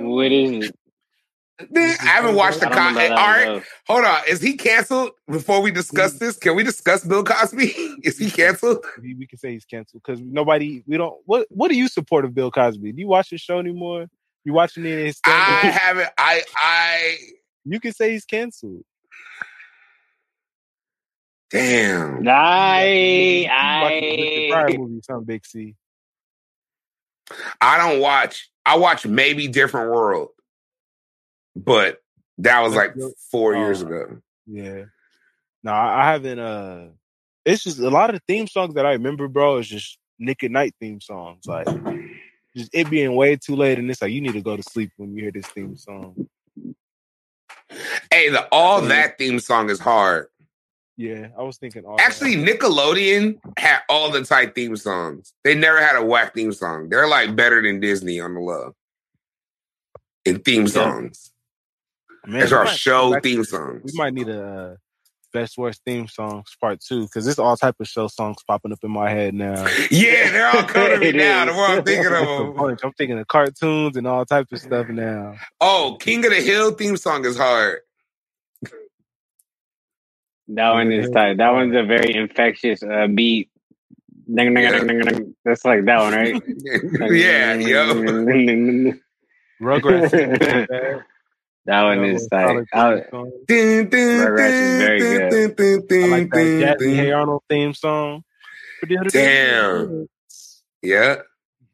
What 0.00 0.32
is 0.32 0.66
it? 0.68 0.76
I 1.60 1.96
haven't 2.02 2.36
watched 2.36 2.60
the 2.60 2.66
I 2.66 2.68
don't 2.70 2.78
con. 2.78 2.94
remember 2.94 3.14
All 3.14 3.26
that 3.26 3.36
right, 3.36 3.46
one, 3.48 3.56
though. 3.58 3.64
hold 3.94 4.04
on. 4.04 4.20
Is 4.28 4.40
he 4.40 4.56
canceled? 4.56 5.10
Before 5.30 5.60
we 5.60 5.70
discuss 5.72 6.14
Mm. 6.14 6.18
this, 6.20 6.36
can 6.36 6.54
we 6.56 6.62
discuss 6.62 7.04
Bill 7.04 7.24
Cosby? 7.24 7.66
Is 8.04 8.18
he 8.18 8.30
canceled? 8.30 8.84
We, 9.02 9.14
we 9.14 9.26
can 9.26 9.38
say 9.38 9.52
he's 9.52 9.64
canceled 9.64 10.02
because 10.06 10.20
nobody. 10.20 10.82
We 10.86 10.96
don't. 10.96 11.16
What 11.26 11.46
What 11.50 11.68
do 11.68 11.76
you 11.76 11.88
support 11.88 12.24
of 12.24 12.34
Bill 12.34 12.50
Cosby? 12.50 12.92
Do 12.92 13.00
you 13.00 13.08
watch 13.08 13.30
his 13.30 13.40
show 13.40 13.58
anymore? 13.58 14.06
You 14.44 14.52
watching 14.52 14.86
it? 14.86 14.98
in 14.98 15.06
His 15.06 15.20
I 15.24 15.30
stand-up? 15.30 15.80
haven't. 15.80 16.10
I 16.16 16.42
I 16.56 17.16
you 17.64 17.80
can 17.80 17.92
say 17.92 18.12
he's 18.12 18.24
canceled. 18.24 18.84
damn. 21.50 22.26
I 22.28 22.84
You 22.84 23.48
watch 23.82 23.92
the 24.00 24.10
Richard 24.10 24.50
Pryor 24.52 24.68
I 24.68 24.76
movie, 24.78 25.00
some 25.02 25.24
big 25.24 25.44
C. 25.44 25.74
I 27.60 27.76
don't 27.78 28.00
watch. 28.00 28.48
I 28.64 28.76
watch 28.76 29.06
maybe 29.06 29.48
Different 29.48 29.90
World, 29.90 30.28
but 31.64 31.98
that 32.38 32.60
was 32.60 32.74
like 32.74 32.94
four 33.30 33.54
Oh. 33.56 33.58
years 33.60 33.82
ago. 33.82 34.20
Yeah. 34.46 34.84
No, 35.62 35.72
I, 35.72 36.02
I 36.02 36.12
haven't. 36.12 36.38
Uh, 36.38 36.86
it's 37.44 37.64
just 37.64 37.78
a 37.80 37.90
lot 37.90 38.10
of 38.10 38.16
the 38.16 38.22
theme 38.32 38.46
songs 38.46 38.74
that 38.74 38.86
I 38.86 38.92
remember, 38.92 39.28
bro. 39.28 39.58
Is 39.58 39.68
just 39.68 39.98
Nick 40.18 40.44
at 40.44 40.50
Night 40.50 40.74
theme 40.80 41.00
songs, 41.00 41.46
like 41.46 41.66
just 42.56 42.70
it 42.72 42.88
being 42.90 43.14
way 43.14 43.36
too 43.36 43.56
late, 43.56 43.78
and 43.78 43.90
it's 43.90 44.00
like 44.00 44.12
you 44.12 44.20
need 44.20 44.34
to 44.34 44.40
go 44.40 44.56
to 44.56 44.62
sleep 44.62 44.92
when 44.96 45.14
you 45.14 45.22
hear 45.22 45.32
this 45.32 45.46
theme 45.46 45.76
song. 45.76 46.28
Hey, 48.10 48.30
the 48.30 48.46
all 48.52 48.80
that 48.82 49.18
theme 49.18 49.40
song 49.40 49.68
is 49.70 49.78
hard. 49.80 50.28
Yeah, 50.96 51.28
I 51.38 51.42
was 51.42 51.58
thinking. 51.58 51.84
All 51.84 51.96
that. 51.96 52.06
Actually, 52.06 52.36
Nickelodeon 52.36 53.38
had 53.58 53.80
all 53.88 54.10
the 54.10 54.24
tight 54.24 54.54
theme 54.54 54.76
songs. 54.76 55.32
They 55.44 55.54
never 55.54 55.80
had 55.80 55.96
a 55.96 56.04
whack 56.04 56.34
theme 56.34 56.52
song. 56.52 56.88
They're 56.88 57.06
like 57.08 57.36
better 57.36 57.62
than 57.62 57.80
Disney 57.80 58.20
on 58.20 58.34
the 58.34 58.40
love 58.40 58.74
in 60.24 60.40
theme 60.40 60.66
songs. 60.68 61.32
Man, 62.28 62.40
That's 62.40 62.50
we 62.52 62.56
our 62.58 62.64
might- 62.64 62.76
show 62.76 63.06
we 63.06 63.12
might- 63.14 63.22
theme 63.22 63.44
We 63.84 63.92
might 63.94 64.12
need 64.12 64.28
a 64.28 64.42
uh, 64.44 64.76
best 65.32 65.56
worst 65.56 65.80
theme 65.86 66.06
songs 66.08 66.44
part 66.60 66.78
two 66.80 67.04
because 67.04 67.24
there's 67.24 67.38
all 67.38 67.56
type 67.56 67.76
of 67.80 67.86
show 67.88 68.06
songs 68.08 68.36
popping 68.46 68.70
up 68.72 68.80
in 68.82 68.90
my 68.90 69.08
head 69.08 69.32
now. 69.32 69.66
Yeah, 69.90 70.30
they're 70.30 70.46
all 70.50 70.62
coming 70.64 70.90
to 70.90 70.98
me 71.00 71.12
now. 71.18 71.46
The 71.46 71.52
more 71.54 71.64
I'm 71.64 71.82
thinking 71.84 72.06
of 72.12 72.56
them. 72.56 72.78
I'm 72.84 72.92
thinking 72.92 73.18
of 73.18 73.26
cartoons 73.28 73.96
and 73.96 74.06
all 74.06 74.26
types 74.26 74.52
of 74.52 74.58
stuff 74.60 74.88
now. 74.88 75.36
Oh, 75.58 75.96
King 75.98 76.22
of 76.26 76.32
the 76.32 76.42
Hill 76.42 76.72
theme 76.72 76.98
song 76.98 77.24
is 77.24 77.38
hard. 77.38 77.78
That 80.48 80.70
one 80.72 80.92
is 80.92 81.10
tight. 81.10 81.38
That 81.38 81.52
one's 81.52 81.74
a 81.74 81.82
very 81.82 82.14
infectious 82.14 82.82
uh, 82.82 83.06
beat. 83.06 83.50
Ding, 84.34 84.52
ding, 84.54 84.70
ding, 84.70 84.86
ding, 84.86 85.00
ding. 85.00 85.34
That's 85.46 85.64
like 85.64 85.84
that 85.86 85.98
one, 86.00 86.12
right? 86.12 86.42
yeah, 87.10 87.54
yo. 87.54 87.94
Rugrats. 89.62 91.02
Is 91.68 91.76
bad. 91.76 91.76
that 91.76 91.82
one 91.82 92.00
That 92.00 92.08
is 92.08 92.14
was 92.14 92.28
tight. 92.28 92.46
solid 92.46 92.66
I, 92.72 93.00
theme. 93.10 93.32
Dun, 93.46 93.88
dun, 93.90 94.00
Rugrats 94.00 94.62
is 94.62 94.78
very 94.78 94.98
good. 95.00 95.56
dun, 95.56 95.86
dun, 95.88 96.02
I 96.04 96.06
like 96.08 96.30
that 96.30 96.78
Jazzy 96.78 96.78
dun. 96.78 96.94
Hey 96.96 97.12
Arnold 97.12 97.42
theme 97.48 97.74
song. 97.74 98.24
Damn. 99.10 100.08
Yeah. 100.82 101.16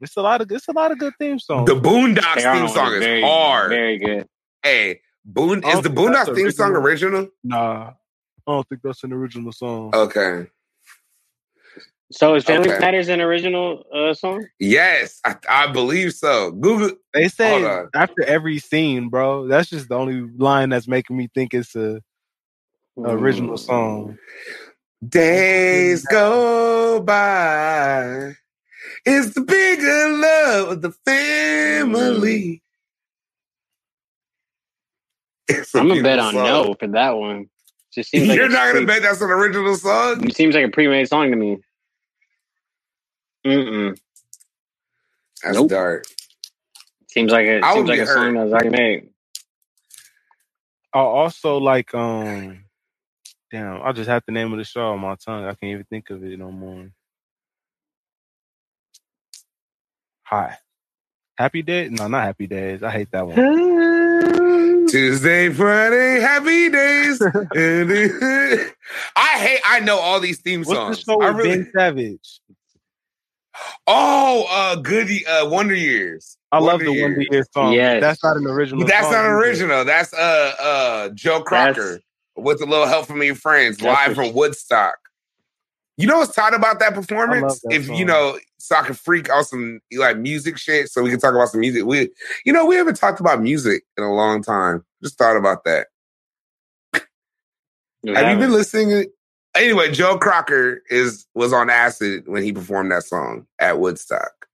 It's 0.00 0.16
a 0.16 0.22
lot 0.22 0.40
of 0.40 0.50
it's 0.50 0.68
a 0.68 0.72
lot 0.72 0.90
of 0.92 0.98
good 0.98 1.14
theme 1.18 1.38
songs. 1.38 1.66
The 1.68 1.76
Boondocks 1.76 2.42
Hey 2.42 2.58
theme 2.60 2.68
song 2.68 2.92
is 2.94 3.00
very, 3.00 3.22
hard. 3.22 3.70
Very 3.70 3.98
good. 3.98 4.26
Hey, 4.62 5.00
Boon 5.24 5.62
is 5.64 5.82
the 5.82 5.88
Boondocks 5.88 6.34
theme 6.34 6.50
song 6.50 6.72
original? 6.72 7.28
Nah, 7.42 7.90
I 7.90 8.52
don't 8.52 8.68
think 8.68 8.82
that's 8.82 9.04
an 9.04 9.12
original 9.12 9.52
song. 9.52 9.90
Okay. 9.94 10.46
So 12.14 12.36
is 12.36 12.44
Family 12.44 12.68
Okay. 12.68 12.78
Matters 12.78 13.08
an 13.08 13.20
original 13.20 13.84
uh, 13.92 14.14
song? 14.14 14.46
Yes, 14.60 15.20
I, 15.24 15.34
I 15.48 15.72
believe 15.72 16.12
so. 16.12 16.52
Google. 16.52 16.96
They 17.12 17.26
say 17.26 17.64
after 17.92 18.22
every 18.24 18.60
scene, 18.60 19.08
bro. 19.08 19.48
That's 19.48 19.68
just 19.68 19.88
the 19.88 19.96
only 19.96 20.20
line 20.36 20.68
that's 20.68 20.86
making 20.86 21.16
me 21.16 21.28
think 21.34 21.54
it's 21.54 21.74
a, 21.74 22.00
a 22.98 23.00
original 23.02 23.56
song. 23.56 24.16
Days 25.06 26.04
go 26.06 27.00
by. 27.00 28.34
It's 29.04 29.34
the 29.34 29.40
bigger 29.40 30.08
love 30.16 30.68
of 30.68 30.82
the 30.82 30.92
family. 31.04 32.62
It's 35.48 35.74
a 35.74 35.80
I'm 35.80 35.88
gonna 35.88 36.02
bet 36.02 36.18
beautiful 36.18 36.28
on 36.28 36.34
song. 36.34 36.64
no 36.66 36.74
for 36.74 36.86
that 36.88 37.10
one. 37.16 37.50
Just 37.92 38.10
seems 38.10 38.28
like 38.28 38.38
You're 38.38 38.48
not 38.48 38.66
gonna 38.68 38.78
pre- 38.78 38.86
bet 38.86 39.02
that's 39.02 39.20
an 39.20 39.30
original 39.30 39.74
song? 39.76 40.24
It 40.28 40.36
seems 40.36 40.54
like 40.54 40.64
a 40.64 40.70
pre-made 40.70 41.08
song 41.08 41.30
to 41.30 41.36
me. 41.36 41.58
Mm-mm. 43.46 43.98
That's 45.42 45.56
Nope. 45.56 45.68
dark. 45.68 46.04
Seems 47.08 47.32
like 47.32 47.46
a 47.46 47.62
I 47.62 47.74
seems 47.74 47.76
would 47.76 47.88
like 47.88 47.98
be 47.98 48.00
a 48.00 48.06
song 48.06 48.34
hurt. 48.34 48.34
that 48.34 48.44
was 48.44 48.52
already 48.52 48.70
made. 48.70 49.10
I 50.94 51.00
also 51.00 51.58
like 51.58 51.94
um 51.94 52.64
damn, 53.52 53.82
I 53.82 53.92
just 53.92 54.08
have 54.10 54.22
the 54.26 54.32
name 54.32 54.52
of 54.52 54.58
the 54.58 54.64
show 54.64 54.92
on 54.92 55.00
my 55.00 55.16
tongue. 55.16 55.44
I 55.44 55.54
can't 55.54 55.72
even 55.72 55.86
think 55.90 56.10
of 56.10 56.24
it 56.24 56.38
no 56.38 56.50
more. 56.52 56.90
Hi. 60.24 60.58
Happy 61.38 61.62
Days? 61.62 61.90
No, 61.92 62.08
not 62.08 62.24
Happy 62.24 62.46
Days. 62.46 62.82
I 62.82 62.90
hate 62.90 63.10
that 63.12 63.26
one. 63.26 63.46
Tuesday, 64.86 65.50
Friday, 65.50 66.20
happy 66.20 66.70
days. 66.70 67.20
I 69.16 69.38
hate. 69.38 69.60
I 69.66 69.80
know 69.80 69.98
all 69.98 70.20
these 70.20 70.40
theme 70.40 70.64
songs. 70.64 70.68
What's 70.68 70.84
the 70.86 70.96
songs. 70.96 71.04
show 71.08 71.18
I 71.20 71.28
with 71.28 71.30
really. 71.30 71.42
Ben 71.42 71.70
Savage? 71.76 72.40
Oh, 73.86 74.46
uh, 74.50 74.76
good. 74.76 75.08
Uh, 75.26 75.48
Wonder 75.48 75.74
Years. 75.74 76.36
I 76.52 76.58
love 76.58 76.80
the 76.80 76.86
Wonder 76.88 77.02
Wonder 77.02 77.20
Years. 77.20 77.28
Years 77.30 77.48
song. 77.52 77.72
Yes. 77.72 78.00
That's 78.00 78.22
not 78.24 78.36
an 78.36 78.46
original 78.46 78.80
But 78.80 78.88
that's 78.88 79.04
song 79.04 79.12
not 79.12 79.24
either. 79.24 79.36
original. 79.36 79.84
That's 79.84 80.12
uh 80.14 80.52
uh 80.60 81.08
Joe 81.10 81.42
Cocker 81.42 82.00
with 82.36 82.60
a 82.62 82.66
little 82.66 82.86
help 82.86 83.06
from 83.06 83.22
your 83.22 83.34
friends, 83.34 83.80
live 83.82 84.12
a- 84.12 84.14
from 84.14 84.32
Woodstock. 84.32 84.96
You 85.96 86.08
know 86.08 86.18
what's 86.18 86.34
tight 86.34 86.54
about 86.54 86.80
that 86.80 86.94
performance? 86.94 87.60
that 87.60 87.72
if 87.72 87.86
song. 87.86 87.96
you 87.96 88.04
know, 88.04 88.36
so 88.58 88.74
I 88.76 88.82
can 88.82 88.94
freak 88.94 89.28
out 89.30 89.46
some 89.46 89.80
like 89.96 90.18
music 90.18 90.58
shit, 90.58 90.88
so 90.90 91.02
we 91.02 91.10
can 91.10 91.20
talk 91.20 91.34
about 91.34 91.48
some 91.50 91.60
music. 91.60 91.84
We, 91.84 92.10
you 92.44 92.52
know, 92.52 92.66
we 92.66 92.74
haven't 92.74 92.96
talked 92.96 93.20
about 93.20 93.40
music 93.40 93.84
in 93.96 94.02
a 94.02 94.12
long 94.12 94.42
time. 94.42 94.84
Just 95.02 95.16
thought 95.18 95.36
about 95.36 95.62
that. 95.64 95.86
Have 96.92 98.30
you 98.32 98.38
been 98.38 98.52
listening? 98.52 99.06
Anyway, 99.56 99.90
Joe 99.92 100.18
Cocker 100.18 100.82
is 100.90 101.26
was 101.34 101.52
on 101.52 101.70
acid 101.70 102.24
when 102.26 102.42
he 102.42 102.52
performed 102.52 102.90
that 102.90 103.04
song 103.04 103.46
at 103.60 103.78
Woodstock. 103.78 104.46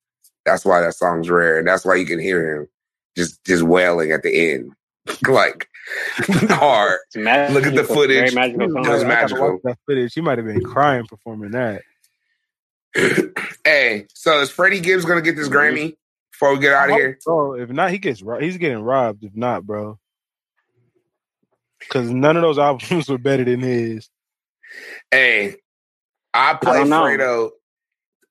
That's 0.45 0.65
why 0.65 0.81
that 0.81 0.95
song's 0.95 1.31
rare, 1.31 1.59
and 1.59 1.67
that's 1.67 1.85
why 1.85 1.95
you 1.95 2.07
can 2.07 2.19
hear 2.19 2.57
him 2.57 2.69
just 3.17 3.43
just 3.45 3.63
wailing 3.63 4.13
at 4.13 4.23
the 4.23 4.53
end, 4.53 4.73
like 5.29 5.69
hard. 6.51 6.99
Look 7.15 7.67
at 7.67 7.75
the 7.75 7.85
footage. 7.85 8.33
Very 8.33 8.53
magical 8.53 8.77
It 8.77 8.89
was 8.89 9.05
magical. 9.05 9.59
That 9.65 9.79
footage. 9.87 10.13
She 10.13 10.21
might 10.21 10.39
have 10.39 10.47
been 10.47 10.63
crying 10.63 11.07
performing 11.07 11.53
that. 11.53 11.83
hey, 13.65 14.07
so 14.15 14.41
is 14.41 14.51
Freddie 14.51 14.81
Gibbs 14.81 15.05
gonna 15.05 15.23
get 15.23 15.37
this 15.37 15.49
mm-hmm. 15.49 15.57
Grammy 15.57 15.97
before 16.33 16.55
we 16.55 16.61
get 16.61 16.73
out 16.73 16.91
of 16.91 16.97
here? 16.97 17.19
Oh, 17.27 17.55
if 17.55 17.71
not, 17.71 17.91
he 17.91 17.99
gets 17.99 18.23
he's 18.41 18.59
getting 18.59 18.83
robbed. 18.83 19.25
If 19.25 19.35
not, 19.37 19.65
bro, 19.65 19.99
because 21.79 22.11
none 22.11 22.37
of 22.37 22.43
those 22.43 22.59
albums 22.59 23.09
were 23.09 23.19
better 23.19 23.45
than 23.45 23.61
his. 23.61 24.09
Hey, 25.11 25.57
I 26.35 26.55
play 26.55 26.79
don't. 26.85 26.89
Fredo. 26.91 27.51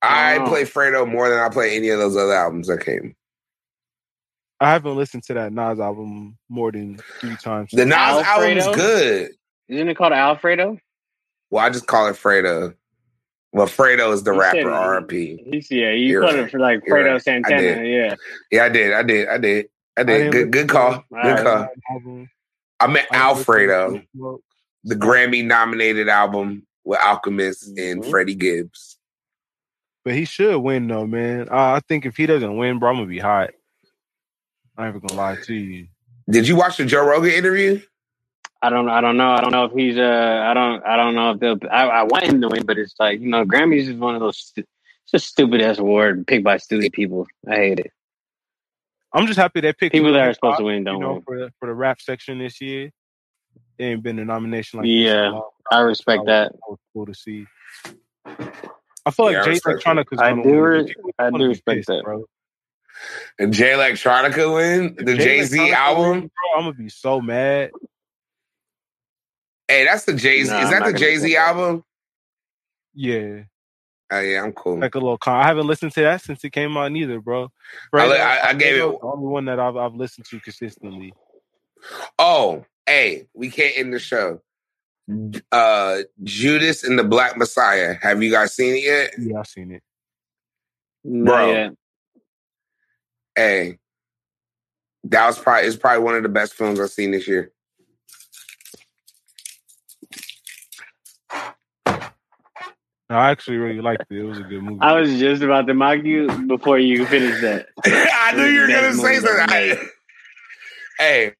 I, 0.02 0.36
I 0.38 0.48
play 0.48 0.64
Fredo 0.64 1.10
more 1.10 1.30
than 1.30 1.40
I 1.40 1.50
play 1.50 1.76
any 1.76 1.90
of 1.90 2.00
those 2.00 2.16
other 2.16 2.34
albums 2.34 2.68
that 2.68 2.84
came. 2.86 3.16
I 4.62 4.72
haven't 4.72 4.96
listened 4.96 5.24
to 5.24 5.34
that 5.36 5.54
Nas 5.54 5.80
album 5.80 6.38
more 6.50 6.72
than 6.72 7.00
three 7.20 7.36
times. 7.38 7.72
The 7.72 7.86
Nas 7.86 7.96
Alfredo? 8.26 8.60
album's 8.62 8.76
good. 8.78 9.32
Isn't 9.70 9.90
it 9.90 9.96
called 9.96 10.14
Alfredo? 10.14 10.78
Well, 11.50 11.66
I 11.66 11.70
just 11.70 11.88
call 11.88 12.08
it 12.08 12.14
Fredo. 12.16 12.76
Well, 13.52 13.68
Fredo 13.68 14.14
is 14.14 14.24
the 14.24 14.34
You 14.34 14.42
said 14.42 14.66
rapper. 14.66 14.98
it. 15.00 15.08
RP. 15.08 15.54
He's, 15.54 15.72
yeah, 15.72 15.92
you 15.92 16.08
You're 16.10 16.22
called 16.22 16.36
right. 16.36 16.44
it 16.46 16.52
for 16.52 16.60
like 16.60 16.82
You're 16.86 16.98
Fredo 16.98 17.06
right. 17.06 17.14
I 17.16 17.18
Santana. 17.18 17.62
did. 17.62 17.88
Yeah. 17.88 18.16
Yeah, 18.52 18.64
I 18.66 18.70
did. 18.70 18.94
I 18.94 19.04
did. 19.04 19.28
I 19.28 19.38
did. 19.38 19.70
I 19.98 20.02
I 20.02 20.04
did. 20.04 20.18
didn't 20.18 20.32
Good. 20.32 20.52
Good 20.52 20.70
call. 20.70 21.04
Good 21.24 21.38
call. 21.44 21.68
Album. 21.90 22.30
I 22.80 22.88
meant 22.88 23.08
I 23.12 23.16
didn't 23.18 23.38
listen 23.38 23.54
to 23.56 23.62
Alfredo, 23.66 23.92
Pink 23.92 24.08
Smoke. 24.16 24.44
The 24.84 24.96
Grammy 24.96 25.46
nominated 25.46 26.08
album 26.10 26.66
with 26.84 27.00
Alchemist 27.00 27.68
and 27.78 28.04
Mhm. 28.04 28.10
Freddie 28.10 28.36
Gibbs. 28.36 28.98
But 30.06 30.16
he 30.16 30.26
should 30.26 30.58
win 30.60 30.88
though, 30.88 31.06
man. 31.06 31.50
Uh, 31.50 31.74
I 31.74 31.82
think 31.88 32.06
if 32.06 32.16
he 32.18 32.26
doesn't 32.26 32.58
win, 32.58 32.80
bro, 32.80 32.90
I'm 32.90 32.96
gonna 32.98 33.08
be 33.08 33.20
hot. 33.20 33.52
I 34.78 34.88
ain't 34.88 34.96
even 34.96 35.08
gonna 35.08 35.20
lie 35.20 35.36
to 35.36 35.54
you. 35.54 35.88
Did 36.30 36.48
you 36.48 36.56
watch 36.56 36.78
the 36.78 36.86
Joe 36.86 37.06
Rogan 37.06 37.32
interview? 37.32 37.82
I 38.62 38.70
don't. 38.70 38.90
I 38.90 39.02
don't 39.02 39.18
know. 39.18 39.32
I 39.32 39.42
don't 39.42 39.52
know 39.52 39.66
if 39.66 39.72
he's. 39.74 39.98
Uh. 39.98 40.44
I 40.46 40.54
don't. 40.54 40.84
I 40.86 40.96
don't 40.98 41.16
know 41.16 41.32
if 41.32 41.40
they'll. 41.40 41.58
I, 41.72 41.84
I 41.88 42.04
want 42.04 42.24
him 42.26 42.42
to 42.42 42.48
win, 42.50 42.66
but 42.66 42.78
it's 42.78 42.96
like 43.00 43.20
you 43.20 43.28
know, 43.30 43.46
Grammys 43.46 43.88
is 43.88 43.94
one 43.96 44.16
of 44.16 44.22
those. 44.22 44.38
Stu- 44.38 44.64
it's 45.06 45.14
a 45.14 45.20
stupid 45.20 45.62
ass 45.62 45.80
award 45.80 46.28
picked 46.28 46.44
by 46.44 46.58
stupid 46.58 46.92
people. 46.94 47.28
I 47.50 47.56
hate 47.56 47.80
it. 47.80 47.92
I'm 49.14 49.26
just 49.28 49.40
happy 49.40 49.62
they 49.62 49.74
picked 49.74 49.94
People 49.94 50.14
that 50.14 50.28
are 50.28 50.34
supposed 50.34 50.60
to 50.60 50.66
win 50.66 50.80
you 50.80 50.84
don't 50.86 51.00
know, 51.00 51.14
win. 51.14 51.22
for 51.24 51.40
the, 51.40 51.54
for 51.60 51.68
the 51.68 51.74
rap 51.74 52.00
section 52.00 52.38
this 52.38 52.62
year. 52.62 52.92
It 53.80 53.84
ain't 53.86 54.04
been 54.04 54.20
a 54.20 54.26
nomination 54.26 54.80
like 54.80 54.88
this 54.88 54.96
Yeah, 54.96 55.28
in 55.28 55.34
a 55.34 55.36
long 55.36 55.50
I 55.72 55.80
respect 55.80 56.26
that. 56.26 56.52
That 56.52 56.60
was 56.68 56.80
cool 56.94 57.06
to 57.06 57.14
see. 57.14 57.46
I 59.06 59.12
feel 59.12 59.26
like 59.28 59.36
Yeah, 59.38 59.44
Jay 59.46 59.50
respect 59.52 59.80
Electronica 59.86 60.14
is 60.14 60.20
I 60.20 60.30
gonna 60.32 60.44
do 60.44 60.50
win. 60.50 60.60
re- 60.60 60.80
If 60.82 60.88
he 60.90 60.96
wins, 61.02 61.16
I 61.18 61.30
do 61.32 61.48
respect 61.48 61.78
pissed, 61.78 61.88
that. 61.88 62.04
bro. 62.04 62.26
And 63.40 63.54
Jay 63.54 63.70
Electronica 63.72 64.54
win 64.54 64.96
the 64.98 65.16
Jay 65.16 65.40
Jay 65.40 65.44
Z 65.44 65.72
album. 65.72 66.10
wins, 66.12 66.22
bro, 66.22 66.58
I'm 66.60 66.64
gonna 66.66 66.74
be 66.74 66.90
so 66.90 67.22
mad. 67.22 67.72
Hey, 69.70 69.86
that's 69.86 70.04
the 70.06 70.14
Jay 70.14 70.44
Z. 70.44 70.50
Nah, 70.52 70.64
is 70.64 70.70
that 70.72 70.86
the 70.92 70.94
Jay 71.00 71.16
Z 71.18 71.36
album? 71.38 71.84
Yeah, 72.94 73.44
Oh 74.12 74.20
yeah, 74.20 74.44
I'm 74.44 74.54
cool. 74.54 74.80
like 74.80 74.96
a 74.96 75.00
little. 75.00 75.18
Con- 75.18 75.38
I 75.38 75.46
haven't 75.48 75.68
listened 75.68 75.92
to 75.94 76.02
that 76.02 76.22
since 76.22 76.44
it 76.44 76.50
came 76.52 76.76
out 76.76 76.92
neither, 76.92 77.22
bro. 77.22 77.50
I, 77.94 78.06
I, 78.06 78.50
I 78.50 78.54
gave 78.54 78.76
it. 78.76 78.80
the 78.80 78.98
only 79.04 79.28
one 79.28 79.46
that 79.46 79.60
I've, 79.60 79.78
I've 79.78 79.94
listened 79.94 80.26
to 80.32 80.40
consistently. 80.40 81.14
Oh, 82.18 82.66
hey, 82.90 83.28
we 83.34 83.50
can't 83.52 83.78
end 83.78 83.94
the 83.94 84.00
show. 84.00 84.42
Uh, 85.52 86.00
Judas 86.24 86.84
and 86.84 86.98
the 86.98 87.04
Black 87.04 87.38
Messiah. 87.38 87.96
Have 88.02 88.22
you 88.22 88.32
guys 88.32 88.54
seen 88.54 88.76
it 88.76 88.84
yet? 88.84 89.14
Yeah, 89.18 89.40
I've 89.40 89.48
seen 89.48 89.72
it. 89.72 89.84
Not 91.04 91.26
Bro. 91.26 91.52
yet. 91.54 91.72
Hey, 93.36 93.78
that 95.06 95.28
was 95.28 95.40
probably 95.40 95.68
it's 95.68 95.78
probably 95.78 96.04
one 96.04 96.16
of 96.16 96.24
the 96.24 96.30
best 96.30 96.54
films 96.54 96.80
I've 96.80 96.90
seen 96.90 97.12
this 97.12 97.28
year. 97.28 97.52
No, 103.12 103.16
I 103.16 103.32
actually 103.32 103.58
really 103.58 103.82
liked 103.82 104.04
it. 104.10 104.18
It 104.18 104.24
was 104.24 104.38
a 104.38 104.44
good 104.44 104.62
movie. 104.62 104.80
I 104.82 104.94
was 105.00 105.18
just 105.20 105.42
about 105.42 105.66
to 105.68 105.74
mock 105.74 106.04
you 106.04 106.28
before 106.48 106.78
you 106.78 107.08
finished 107.08 107.42
that. 107.42 107.70
I 107.86 108.34
knew 108.36 108.46
you 108.46 108.62
were 108.62 108.68
gonna 108.68 108.94
say 108.94 109.16
movie 109.16 109.16
something. 109.26 109.48
I- 109.50 109.88
hey, 111.00 111.34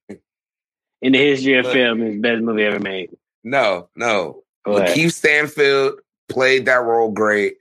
In 1.02 1.12
the 1.12 1.18
history 1.18 1.54
of 1.58 1.64
Look. 1.64 1.74
film, 1.74 2.02
it's 2.02 2.14
the 2.16 2.20
best 2.20 2.42
movie 2.42 2.64
ever 2.64 2.78
made. 2.78 3.10
no, 3.44 3.88
no. 3.96 4.42
Go 4.66 4.76
ahead. 4.76 4.94
Lakeith 4.94 5.12
Stanfield 5.12 6.00
played 6.28 6.66
that 6.66 6.82
role 6.84 7.10
great. 7.10 7.56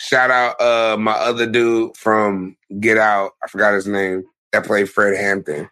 Shout 0.00 0.30
out 0.30 0.58
uh 0.60 0.96
my 0.96 1.12
other 1.12 1.46
dude 1.46 1.96
from 1.96 2.56
Get 2.80 2.96
Out. 2.96 3.32
I 3.44 3.48
forgot 3.48 3.74
his 3.74 3.86
name. 3.86 4.24
That 4.52 4.64
played 4.64 4.88
Fred 4.88 5.16
Hampton. 5.16 5.68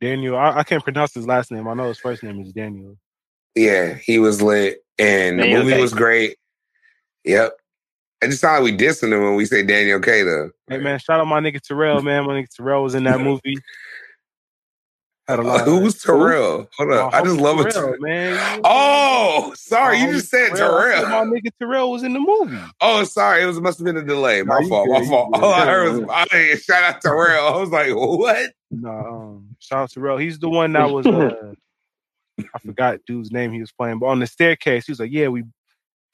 Daniel. 0.00 0.36
I, 0.36 0.58
I 0.58 0.62
can't 0.64 0.84
pronounce 0.84 1.14
his 1.14 1.26
last 1.26 1.50
name. 1.50 1.66
I 1.66 1.74
know 1.74 1.88
his 1.88 1.98
first 1.98 2.22
name 2.22 2.40
is 2.40 2.52
Daniel. 2.52 2.98
Yeah, 3.54 3.94
he 3.94 4.18
was 4.18 4.42
lit, 4.42 4.84
and 4.98 5.40
the 5.40 5.50
movie 5.50 5.72
K. 5.72 5.80
was 5.80 5.94
great. 5.94 6.36
Yep. 7.24 7.52
It 8.20 8.28
just 8.28 8.40
sounded 8.40 8.64
like 8.64 8.72
we 8.72 8.86
dissing 8.86 9.12
him 9.12 9.22
when 9.22 9.36
we 9.36 9.44
say 9.46 9.62
Daniel 9.62 10.00
K. 10.00 10.22
Though. 10.22 10.50
Hey 10.68 10.78
man, 10.78 10.98
shout 10.98 11.20
out 11.20 11.26
my 11.26 11.40
nigga 11.40 11.60
Terrell, 11.60 12.02
man. 12.02 12.26
My 12.26 12.34
nigga 12.34 12.54
Terrell 12.54 12.82
was 12.82 12.94
in 12.94 13.04
that 13.04 13.20
movie. 13.22 13.56
Had 15.28 15.40
a 15.40 15.42
lot. 15.42 15.60
Who's 15.66 16.02
Terrell? 16.02 16.68
Hold 16.78 16.92
up, 16.92 17.12
I 17.12 17.22
just 17.22 17.38
love 17.38 17.60
it. 17.60 17.70
Terrell, 17.70 17.96
man. 18.00 18.60
Oh, 18.64 19.52
sorry, 19.56 19.98
you 20.00 20.12
just 20.12 20.30
said 20.30 20.52
I 20.52 20.56
Terrell. 20.56 21.02
said 21.02 21.10
My 21.10 21.24
nigga 21.24 21.50
Terrell 21.60 21.90
was 21.90 22.02
in 22.02 22.14
the 22.14 22.20
movie. 22.20 22.58
Oh, 22.80 23.04
sorry, 23.04 23.42
it 23.42 23.46
was 23.46 23.60
must 23.60 23.78
have 23.78 23.84
been 23.84 23.98
a 23.98 24.02
delay. 24.04 24.42
My 24.42 24.60
you 24.60 24.68
fault. 24.68 24.86
good, 24.88 25.02
My 25.02 25.06
fault. 25.06 25.30
All 25.34 25.52
I 25.52 25.66
heard 25.66 26.06
was 26.06 26.26
hey, 26.30 26.56
shout 26.56 26.82
out 26.82 27.00
to 27.02 27.08
Terrell. 27.08 27.46
I 27.46 27.56
was 27.60 27.68
like, 27.70 27.90
what? 27.94 28.52
No, 28.70 28.90
um, 28.90 29.56
shout 29.58 29.78
out 29.80 29.90
Terrell. 29.90 30.16
He's 30.16 30.38
the 30.38 30.48
one 30.48 30.72
that 30.72 30.90
was. 30.90 31.06
Uh, 31.06 31.52
I 32.54 32.58
forgot 32.60 33.00
dude's 33.06 33.30
name 33.30 33.52
he 33.52 33.60
was 33.60 33.72
playing, 33.72 33.98
but 33.98 34.06
on 34.06 34.20
the 34.20 34.26
staircase, 34.26 34.86
he 34.86 34.92
was 34.92 35.00
like, 35.00 35.10
"Yeah, 35.12 35.28
we 35.28 35.42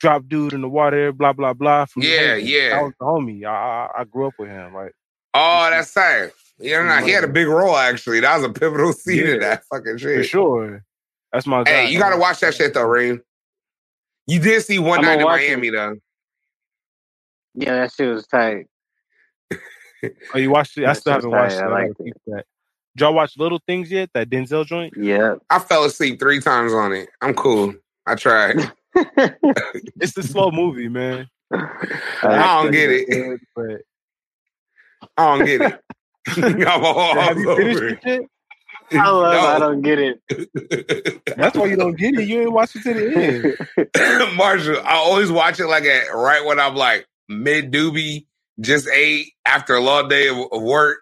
dropped 0.00 0.28
dude 0.28 0.54
in 0.54 0.62
the 0.62 0.68
water, 0.68 1.12
blah 1.12 1.32
blah 1.34 1.52
blah." 1.52 1.86
Yeah, 1.96 2.34
yeah. 2.34 2.70
That 2.70 2.82
was 2.82 2.92
the 2.98 3.04
homie. 3.06 3.44
I, 3.44 3.50
I 3.96 4.00
I 4.00 4.04
grew 4.04 4.26
up 4.28 4.34
with 4.38 4.48
him. 4.48 4.74
Like, 4.74 4.92
Oh, 5.34 5.68
that's 5.70 5.92
sad. 5.92 6.32
Yeah, 6.58 6.82
nah, 6.82 7.00
he 7.02 7.10
had 7.10 7.24
a 7.24 7.28
big 7.28 7.48
role 7.48 7.76
actually. 7.76 8.20
That 8.20 8.36
was 8.36 8.44
a 8.44 8.52
pivotal 8.52 8.92
scene 8.94 9.26
in 9.26 9.40
that 9.40 9.64
fucking 9.70 9.98
shit. 9.98 10.18
for 10.18 10.24
sure, 10.24 10.84
that's 11.32 11.46
my. 11.46 11.64
Hey, 11.66 11.84
guy. 11.84 11.88
you 11.90 11.98
gotta 11.98 12.16
watch 12.16 12.40
that 12.40 12.54
shit 12.54 12.74
though, 12.74 12.86
Reem. 12.86 13.22
You 14.26 14.40
did 14.40 14.62
see 14.62 14.78
one 14.78 15.00
I'm 15.00 15.04
night 15.04 15.10
gonna 15.14 15.20
in 15.20 15.26
watch 15.26 15.40
it. 15.42 15.48
Miami 15.48 15.70
though. 15.70 15.96
Yeah, 17.54 17.76
that 17.76 17.92
shit 17.92 18.08
was 18.12 18.26
tight. 18.26 18.66
Oh, 20.34 20.38
you 20.38 20.50
watched 20.50 20.76
it? 20.76 20.84
I 20.84 20.92
still 20.92 21.14
haven't 21.14 21.30
watched 21.30 21.56
tight. 21.56 21.66
it. 21.66 21.72
I 21.72 21.80
I 21.80 21.84
it. 21.86 21.96
keep 21.96 22.14
that. 22.26 22.44
Did 22.94 23.00
y'all 23.04 23.14
watch 23.14 23.38
Little 23.38 23.58
Things 23.66 23.90
yet? 23.90 24.10
That 24.12 24.28
Denzel 24.28 24.66
joint? 24.66 24.92
Yeah. 24.98 25.36
I 25.48 25.58
fell 25.58 25.84
asleep 25.84 26.20
three 26.20 26.40
times 26.40 26.74
on 26.74 26.92
it. 26.92 27.08
I'm 27.22 27.32
cool. 27.32 27.72
I 28.06 28.14
tried. 28.14 28.56
It's 30.00 30.14
a 30.18 30.22
slow 30.22 30.50
movie, 30.50 30.88
man. 30.88 31.26
I 31.52 32.60
don't 32.62 32.70
get 32.70 32.90
it. 32.92 33.40
But 33.56 33.80
I 35.16 35.36
don't 35.36 35.46
get 35.46 35.60
it. 35.62 35.80
I'm 36.26 36.84
all 36.84 37.14
have 37.14 37.38
you 37.38 37.54
finished 37.56 37.76
over 37.78 37.88
it 37.88 37.98
yet? 38.04 38.20
I 38.92 39.10
love. 39.10 39.34
I 39.34 39.58
don't 39.58 39.82
get 39.82 39.98
it. 39.98 41.22
That's 41.36 41.56
why 41.56 41.66
you 41.66 41.76
don't 41.76 41.96
get 41.96 42.14
it. 42.18 42.28
You 42.28 42.42
ain't 42.42 42.52
watched 42.52 42.76
it 42.76 42.82
to 42.84 42.94
the 42.94 43.56
end. 44.22 44.36
Marshall, 44.36 44.78
I 44.84 44.94
always 44.94 45.30
watch 45.32 45.58
it 45.60 45.66
like 45.66 45.84
at 45.84 46.08
right 46.14 46.44
when 46.44 46.60
I'm 46.60 46.74
like 46.76 47.06
mid 47.28 47.72
doobie, 47.72 48.26
just 48.60 48.88
ate 48.88 49.32
after 49.46 49.74
a 49.74 49.80
long 49.80 50.08
day 50.08 50.28
of, 50.28 50.36
of 50.52 50.62
work. 50.62 50.98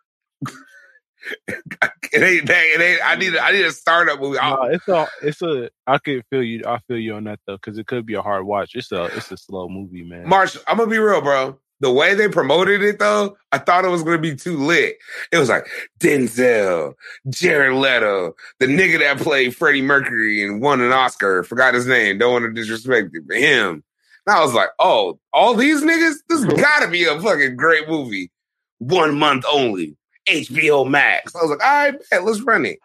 it 1.48 2.22
ain't 2.22 2.46
that. 2.46 2.64
It 2.64 2.80
ain't. 2.80 3.00
I 3.04 3.16
need. 3.16 3.34
A, 3.34 3.42
I 3.42 3.52
need 3.52 3.64
a 3.64 3.72
startup 3.72 4.20
movie. 4.20 4.38
I- 4.38 4.50
No, 4.50 4.62
it's 4.64 4.88
a, 4.88 5.06
it's 5.22 5.42
a. 5.42 5.68
I 5.86 5.98
could 5.98 6.24
feel 6.30 6.42
you. 6.42 6.62
I 6.66 6.78
feel 6.88 6.98
you 6.98 7.14
on 7.14 7.24
that 7.24 7.40
though, 7.46 7.56
because 7.56 7.78
it 7.78 7.86
could 7.86 8.06
be 8.06 8.14
a 8.14 8.22
hard 8.22 8.44
watch. 8.44 8.72
It's 8.74 8.90
a, 8.92 9.04
it's 9.04 9.30
a 9.30 9.36
slow 9.36 9.68
movie, 9.68 10.02
man. 10.02 10.28
Marshall, 10.28 10.62
I'm 10.66 10.78
gonna 10.78 10.90
be 10.90 10.98
real, 10.98 11.20
bro. 11.20 11.58
The 11.82 11.92
way 11.92 12.14
they 12.14 12.28
promoted 12.28 12.80
it, 12.80 13.00
though, 13.00 13.36
I 13.50 13.59
thought 13.59 13.84
it 13.84 13.88
was 13.88 14.04
gonna 14.04 14.16
be 14.16 14.36
too 14.36 14.56
lit. 14.56 14.98
It 15.32 15.38
was 15.38 15.48
like 15.48 15.66
Denzel, 15.98 16.94
Jared 17.28 17.74
Leto, 17.74 18.36
the 18.60 18.66
nigga 18.66 19.00
that 19.00 19.18
played 19.18 19.56
Freddie 19.56 19.82
Mercury 19.82 20.44
and 20.44 20.62
won 20.62 20.80
an 20.80 20.92
Oscar. 20.92 21.42
Forgot 21.42 21.74
his 21.74 21.88
name. 21.88 22.18
Don't 22.18 22.32
want 22.32 22.44
to 22.44 22.52
disrespect 22.52 23.12
him. 23.32 23.82
And 24.26 24.36
I 24.36 24.44
was 24.44 24.54
like, 24.54 24.68
oh, 24.78 25.18
all 25.32 25.54
these 25.54 25.82
niggas. 25.82 26.18
This 26.28 26.44
mm-hmm. 26.44 26.54
gotta 26.54 26.88
be 26.88 27.02
a 27.02 27.20
fucking 27.20 27.56
great 27.56 27.88
movie. 27.88 28.30
One 28.78 29.18
month 29.18 29.44
only. 29.50 29.96
HBO 30.28 30.88
Max. 30.88 31.34
I 31.34 31.42
was 31.42 31.50
like, 31.50 31.64
all 31.64 31.90
right, 31.90 32.00
bet, 32.12 32.24
let's 32.24 32.42
run 32.42 32.64
it. 32.64 32.78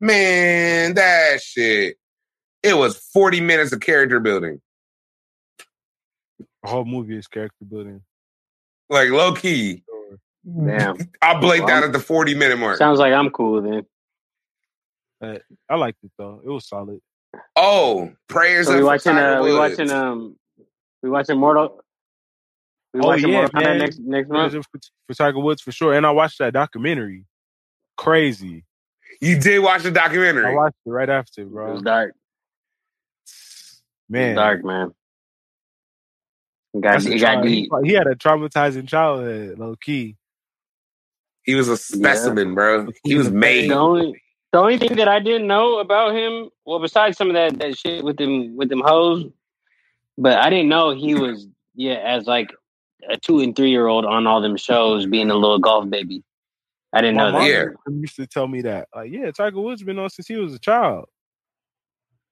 Man, 0.00 0.94
that 0.94 1.40
shit. 1.40 1.96
It 2.64 2.76
was 2.76 2.96
40 2.96 3.40
minutes 3.40 3.70
of 3.70 3.78
character 3.78 4.18
building. 4.18 4.60
The 6.64 6.68
whole 6.68 6.84
movie 6.84 7.16
is 7.16 7.28
character 7.28 7.64
building. 7.64 8.02
Like 8.92 9.08
low 9.10 9.32
key. 9.34 9.82
Damn. 10.44 10.96
I 11.22 11.40
blanked 11.40 11.66
Well, 11.66 11.76
out 11.78 11.84
at 11.84 11.92
the 11.92 11.98
40 11.98 12.34
minute 12.34 12.58
mark. 12.58 12.76
Sounds 12.76 12.98
like 12.98 13.12
I'm 13.12 13.30
cool 13.30 13.62
then. 13.62 13.86
I 15.68 15.76
liked 15.76 15.98
it 16.02 16.10
though. 16.18 16.40
It 16.44 16.48
was 16.48 16.68
solid. 16.68 17.00
Oh, 17.56 18.12
prayers 18.28 18.66
So 18.66 18.76
we 18.76 18.82
watching. 18.84 19.16
Uh, 19.16 19.40
we 19.42 19.54
watching. 19.54 19.90
Um, 19.90 20.36
we 21.02 21.08
watching 21.08 21.38
Mortal. 21.38 21.80
We 22.92 23.00
Oh, 23.00 23.06
watching 23.06 23.28
yeah, 23.30 23.34
Mortal 23.42 23.60
Kombat 23.60 23.78
next 23.78 23.98
next 24.00 24.26
For, 24.28 24.34
month. 24.34 24.52
for, 24.52 24.80
for 25.06 25.14
Tiger 25.14 25.38
Woods 25.38 25.62
for 25.62 25.72
sure. 25.72 25.94
And 25.94 26.04
I 26.04 26.10
watched 26.10 26.38
that 26.40 26.52
documentary. 26.52 27.24
Crazy. 27.96 28.64
You 29.20 29.38
did 29.38 29.60
watch 29.60 29.84
the 29.84 29.90
documentary. 29.92 30.44
I 30.44 30.54
watched 30.54 30.76
it 30.84 30.90
right 30.90 31.08
after, 31.08 31.42
It 31.42 31.44
was 31.44 31.52
bro. 31.52 31.80
dark. 31.80 32.10
It 32.10 32.14
Man, 34.10 34.28
was 34.30 34.36
dark, 34.36 34.64
man. 34.64 34.90
It 36.74 36.80
got 36.80 36.92
that's 36.92 37.06
it 37.06 37.18
got 37.18 37.34
trauma- 37.34 37.48
he, 37.48 37.62
deep. 37.62 37.70
he 37.84 37.92
had 37.92 38.06
a 38.06 38.14
traumatizing 38.14 38.88
childhood, 38.88 39.58
low 39.58 39.76
key. 39.76 40.16
He 41.42 41.54
was 41.54 41.68
a 41.68 41.76
specimen, 41.76 42.54
bro. 42.54 42.88
He 43.04 43.14
was 43.16 43.30
made. 43.30 43.70
The 43.70 43.74
only 43.74 44.22
the 44.52 44.58
only 44.58 44.78
thing 44.78 44.96
that 44.96 45.08
I 45.08 45.18
didn't 45.18 45.46
know 45.46 45.78
about 45.80 46.14
him, 46.14 46.50
well, 46.64 46.78
besides 46.78 47.16
some 47.16 47.28
of 47.28 47.34
that 47.34 47.58
that 47.58 47.76
shit 47.76 48.04
with 48.04 48.16
them 48.16 48.56
with 48.56 48.68
them 48.68 48.80
hoes, 48.84 49.26
but 50.16 50.38
I 50.38 50.50
didn't 50.50 50.68
know 50.68 50.90
he 50.90 51.14
was 51.14 51.46
yeah 51.74 51.94
as 51.94 52.26
like 52.26 52.50
a 53.08 53.16
two 53.16 53.40
and 53.40 53.56
three 53.56 53.70
year 53.70 53.86
old 53.86 54.04
on 54.04 54.26
all 54.26 54.40
them 54.40 54.56
shows 54.56 55.06
being 55.06 55.30
a 55.30 55.34
little 55.34 55.58
golf 55.58 55.90
baby. 55.90 56.22
I 56.92 57.00
didn't 57.00 57.16
My 57.16 57.30
know 57.30 57.38
that. 57.38 57.48
Yeah. 57.48 57.64
used 57.90 58.16
to 58.16 58.26
tell 58.26 58.46
me 58.46 58.62
that. 58.62 58.88
Like, 58.94 59.10
yeah, 59.10 59.30
Tiger 59.30 59.60
Woods 59.60 59.82
been 59.82 59.98
on 59.98 60.10
since 60.10 60.28
he 60.28 60.36
was 60.36 60.54
a 60.54 60.58
child. 60.58 61.06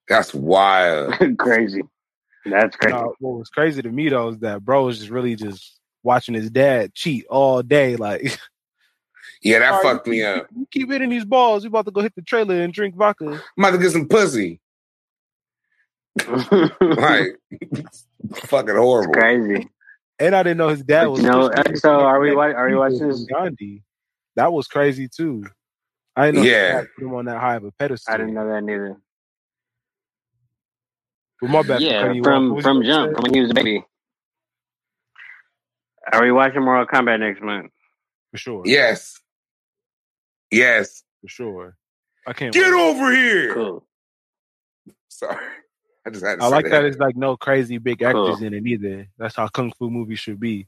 That's 0.07 0.35
wild. 0.35 1.15
crazy. 1.39 1.83
That's 2.47 2.75
uh, 2.77 2.79
crazy. 2.79 2.97
Now, 2.97 3.13
what 3.21 3.39
was 3.39 3.49
crazy 3.51 3.83
to 3.83 3.91
me 3.91 4.09
though 4.09 4.29
is 4.29 4.39
that 4.39 4.65
bro 4.65 4.87
was 4.87 4.99
just 4.99 5.11
really 5.11 5.37
just 5.37 5.79
watching 6.03 6.35
his 6.35 6.51
dad 6.51 6.95
cheat 6.95 7.27
all 7.29 7.63
day. 7.63 7.97
Like, 7.97 8.23
Yeah, 9.43 9.59
that 9.61 9.73
"All 9.73 9.83
right, 9.83 9.83
fucked 9.83 10.07
you 10.07 10.13
me 10.13 10.23
up. 10.23 10.47
You 10.55 10.67
keep 10.71 10.91
hitting 10.91 11.11
these 11.11 11.25
balls. 11.25 11.65
You 11.65 11.69
about 11.69 11.87
to 11.87 11.91
go 11.91 12.01
hit 12.03 12.15
the 12.15 12.23
trailer 12.23 12.61
and 12.63 12.73
drink 12.73 12.95
vodka. 12.95 13.25
I'm 13.27 13.41
about 13.65 13.71
to 13.73 13.79
get 13.79 13.91
some 13.93 14.09
pussy. 14.09 14.61
Like, 16.81 17.37
fucking 18.45 18.75
horrible. 18.77 19.13
crazy. 19.15 19.69
And 20.19 20.35
I 20.35 20.43
didn't 20.43 20.59
know 20.59 20.69
his 20.69 20.83
dad 20.83 21.07
was. 21.07 21.23
you 21.23 21.29
know, 21.29 21.51
so 21.77 22.01
are 22.01 22.21
we 22.21 22.35
wa- 22.35 22.53
are 22.53 22.69
we 22.69 22.75
watching 22.75 23.09
this? 23.09 23.25
Gandhi. 23.25 23.83
That 24.37 24.53
was 24.53 24.67
crazy 24.67 25.09
too. 25.09 25.45
I 26.17 26.27
didn't 26.27 26.37
know 26.37 26.43
his 26.43 26.51
Yeah. 26.53 26.73
dad 26.81 26.87
put 26.97 27.05
him 27.05 27.15
on 27.15 27.25
that 27.27 27.41
high 27.41 27.57
of 27.57 27.65
a 27.65 27.73
pedestal. 27.73 28.13
I 28.13 28.19
didn't 28.19 28.35
know 28.35 28.47
that 28.49 28.63
neither. 28.63 28.97
But 31.41 31.51
my 31.51 31.63
bad 31.63 31.81
Yeah, 31.81 32.03
cutting 32.03 32.17
you 32.17 32.23
off. 32.23 32.27
What 32.53 32.63
from 32.63 32.63
from 32.63 32.83
jump 32.85 33.11
say? 33.11 33.15
from 33.15 33.23
when 33.23 33.35
he 33.35 33.41
was 33.41 33.51
a 33.51 33.55
baby. 33.55 33.85
Are 36.13 36.23
we 36.23 36.33
watching 36.33 36.63
Mortal 36.65 36.87
Kombat 36.87 37.21
next 37.21 37.41
month? 37.43 37.71
For 38.33 38.39
sure. 38.39 38.63
Yes. 38.67 39.19
Yes. 40.51 41.03
For 41.23 41.29
sure. 41.29 41.77
I 42.27 42.33
can't 42.33 42.53
Get 42.53 42.73
wait. 42.73 42.81
over 42.81 43.13
here. 43.13 43.55
Cool. 43.55 43.87
Sorry. 45.09 45.37
I 46.07 46.11
just 46.11 46.25
had 46.25 46.39
to 46.39 46.45
I 46.45 46.49
say 46.49 46.55
like 46.55 46.65
that 46.65 46.71
that. 46.71 46.85
it's 46.87 46.97
like 46.99 47.15
no 47.17 47.37
crazy 47.37 47.79
big 47.79 48.03
actors 48.03 48.37
Cool. 48.39 48.43
in 48.47 48.55
it 48.55 48.67
either. 48.67 49.07
That's 49.19 49.37
how 49.37 49.49
kung 49.49 49.71
fu 49.79 49.91
movies 49.91 50.19
should 50.19 50.41
be. 50.41 50.67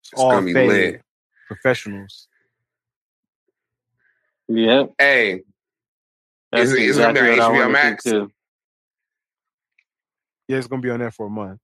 It's, 0.00 0.12
It's 0.12 0.20
all 0.20 0.30
gonna 0.32 0.44
be 0.46 0.52
lit. 0.54 1.02
professionals. 1.48 2.28
Yep. 4.48 4.92
Hey, 4.98 5.42
That's 6.52 6.64
Is 6.70 6.72
it- 6.74 6.82
is 6.82 6.98
it 6.98 7.00
gonna 7.00 7.14
be 7.22 7.40
on 7.40 7.54
HBO 7.54 7.70
Max? 7.72 8.04
too. 8.04 8.30
Yeah, 10.48 10.58
it's 10.58 10.66
gonna 10.66 10.82
be 10.82 10.90
on 10.90 11.00
there 11.00 11.10
for 11.10 11.26
a 11.26 11.30
month. 11.30 11.60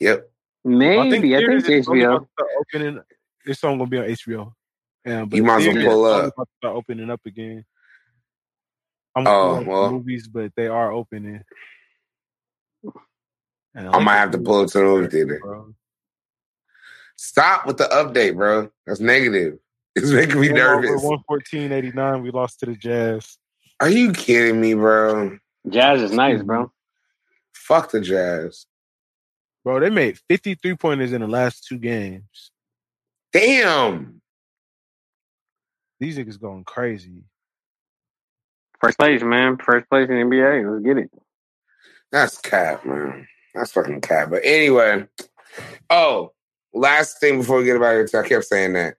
yep. 0.00 0.30
Maybe 0.66 0.98
I 0.98 1.10
think, 1.10 1.24
theaters 1.24 1.68
is 1.68 1.88
only 1.88 2.00
HBO. 2.02 2.16
about 2.16 2.20
to 2.20 2.28
start 2.32 2.50
opening. 2.60 3.02
this 3.44 3.64
only 3.64 3.78
gonna 3.78 3.90
be 3.90 3.98
on 3.98 4.04
HBO. 4.04 4.52
Yeah, 5.04 5.20
um, 5.20 5.28
but 5.28 5.36
You 5.36 5.42
might 5.44 5.66
as 5.66 5.74
well 5.74 5.84
pull 5.84 6.04
up. 6.06 6.32
about 6.34 6.44
to 6.44 6.54
start 6.58 6.76
opening 6.76 7.10
up 7.10 7.20
again. 7.26 7.64
I'm 9.14 9.26
Oh, 9.26 9.62
well. 9.62 9.90
movies, 9.92 10.26
but 10.26 10.52
they 10.56 10.66
are 10.66 10.90
opening. 10.90 11.42
And 13.74 13.88
I 13.88 13.98
might 13.98 14.16
have 14.16 14.30
to 14.32 14.38
pull 14.38 14.62
it 14.62 14.68
to 14.68 14.78
the 14.78 14.84
movie 14.84 15.08
theater. 15.08 15.40
Bro. 15.42 15.74
Stop 17.16 17.66
with 17.66 17.76
the 17.78 17.84
update, 17.84 18.34
bro. 18.36 18.70
That's 18.86 19.00
negative. 19.00 19.58
It's 19.96 20.10
making 20.10 20.40
me 20.40 20.48
nervous. 20.48 21.04
One 21.04 21.22
fourteen 21.24 21.70
eighty 21.70 21.92
nine. 21.92 22.22
We 22.22 22.32
lost 22.32 22.58
to 22.60 22.66
the 22.66 22.74
Jazz. 22.74 23.38
Are 23.78 23.88
you 23.88 24.12
kidding 24.12 24.60
me, 24.60 24.74
bro? 24.74 25.38
Jazz 25.70 26.02
is 26.02 26.10
nice, 26.10 26.38
mm-hmm. 26.38 26.46
bro. 26.46 26.72
Fuck 27.66 27.92
the 27.92 28.00
Jazz. 28.02 28.66
Bro, 29.64 29.80
they 29.80 29.88
made 29.88 30.18
fifty 30.28 30.54
three 30.54 30.76
pointers 30.76 31.14
in 31.14 31.22
the 31.22 31.26
last 31.26 31.64
two 31.66 31.78
games. 31.78 32.50
Damn. 33.32 34.20
These 35.98 36.18
niggas 36.18 36.38
going 36.38 36.64
crazy. 36.64 37.24
First 38.82 38.98
place, 38.98 39.22
man. 39.22 39.56
First 39.56 39.88
place 39.88 40.10
in 40.10 40.16
the 40.16 40.36
NBA. 40.36 40.70
Let's 40.70 40.84
get 40.84 40.98
it. 40.98 41.10
That's 42.12 42.36
cap, 42.38 42.84
man. 42.84 43.26
That's 43.54 43.72
fucking 43.72 44.02
cap. 44.02 44.28
But 44.28 44.42
anyway, 44.44 45.06
oh, 45.88 46.32
last 46.74 47.18
thing 47.18 47.38
before 47.38 47.58
we 47.58 47.64
get 47.64 47.76
about 47.76 47.96
it, 47.96 48.14
I 48.14 48.28
kept 48.28 48.44
saying 48.44 48.74
that. 48.74 48.96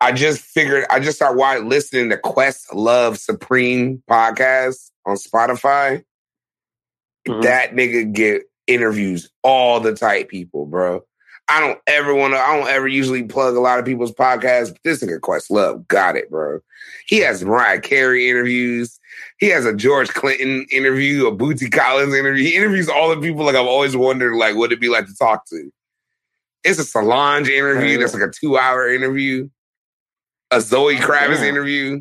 I 0.00 0.12
just 0.12 0.42
figured 0.42 0.84
I 0.90 1.00
just 1.00 1.16
started 1.16 1.64
listening 1.64 2.10
to 2.10 2.18
Questlove 2.18 3.18
Supreme 3.18 4.00
podcast 4.08 4.92
on 5.04 5.16
Spotify. 5.16 6.04
Mhm. 7.28 7.42
That 7.42 7.72
nigga 7.72 8.12
get 8.12 8.42
interviews 8.66 9.30
all 9.42 9.80
the 9.80 9.94
tight 9.94 10.28
people, 10.28 10.66
bro. 10.66 11.04
I 11.48 11.60
don't 11.60 11.78
ever 11.86 12.14
want 12.14 12.32
to. 12.34 12.38
I 12.38 12.58
don't 12.58 12.68
ever 12.68 12.88
usually 12.88 13.22
plug 13.22 13.54
a 13.54 13.60
lot 13.60 13.78
of 13.78 13.84
people's 13.84 14.12
podcasts. 14.12 14.72
But 14.72 14.82
this 14.82 15.02
nigga 15.02 15.20
Questlove 15.20 15.86
got 15.88 16.16
it, 16.16 16.30
bro. 16.30 16.60
He 17.06 17.18
has 17.18 17.44
Mariah 17.44 17.80
Carey 17.80 18.30
interviews. 18.30 18.98
He 19.38 19.48
has 19.48 19.66
a 19.66 19.74
George 19.74 20.08
Clinton 20.08 20.66
interview, 20.70 21.26
a 21.26 21.36
Bootsy 21.36 21.70
Collins 21.70 22.14
interview. 22.14 22.44
He 22.44 22.56
interviews 22.56 22.88
all 22.88 23.14
the 23.14 23.20
people 23.20 23.44
like 23.44 23.56
I've 23.56 23.66
always 23.66 23.94
wondered, 23.94 24.34
like, 24.36 24.56
what 24.56 24.66
it'd 24.66 24.80
be 24.80 24.88
like 24.88 25.06
to 25.06 25.14
talk 25.16 25.46
to. 25.48 25.70
It's 26.62 26.78
a 26.78 26.84
Solange 26.84 27.48
interview. 27.48 27.98
That's 27.98 28.14
like 28.14 28.22
a 28.22 28.30
two-hour 28.30 28.88
interview. 28.88 29.50
A 30.50 30.62
Zoe 30.62 30.96
Kravitz 30.96 31.36
damn. 31.36 31.44
interview. 31.44 32.00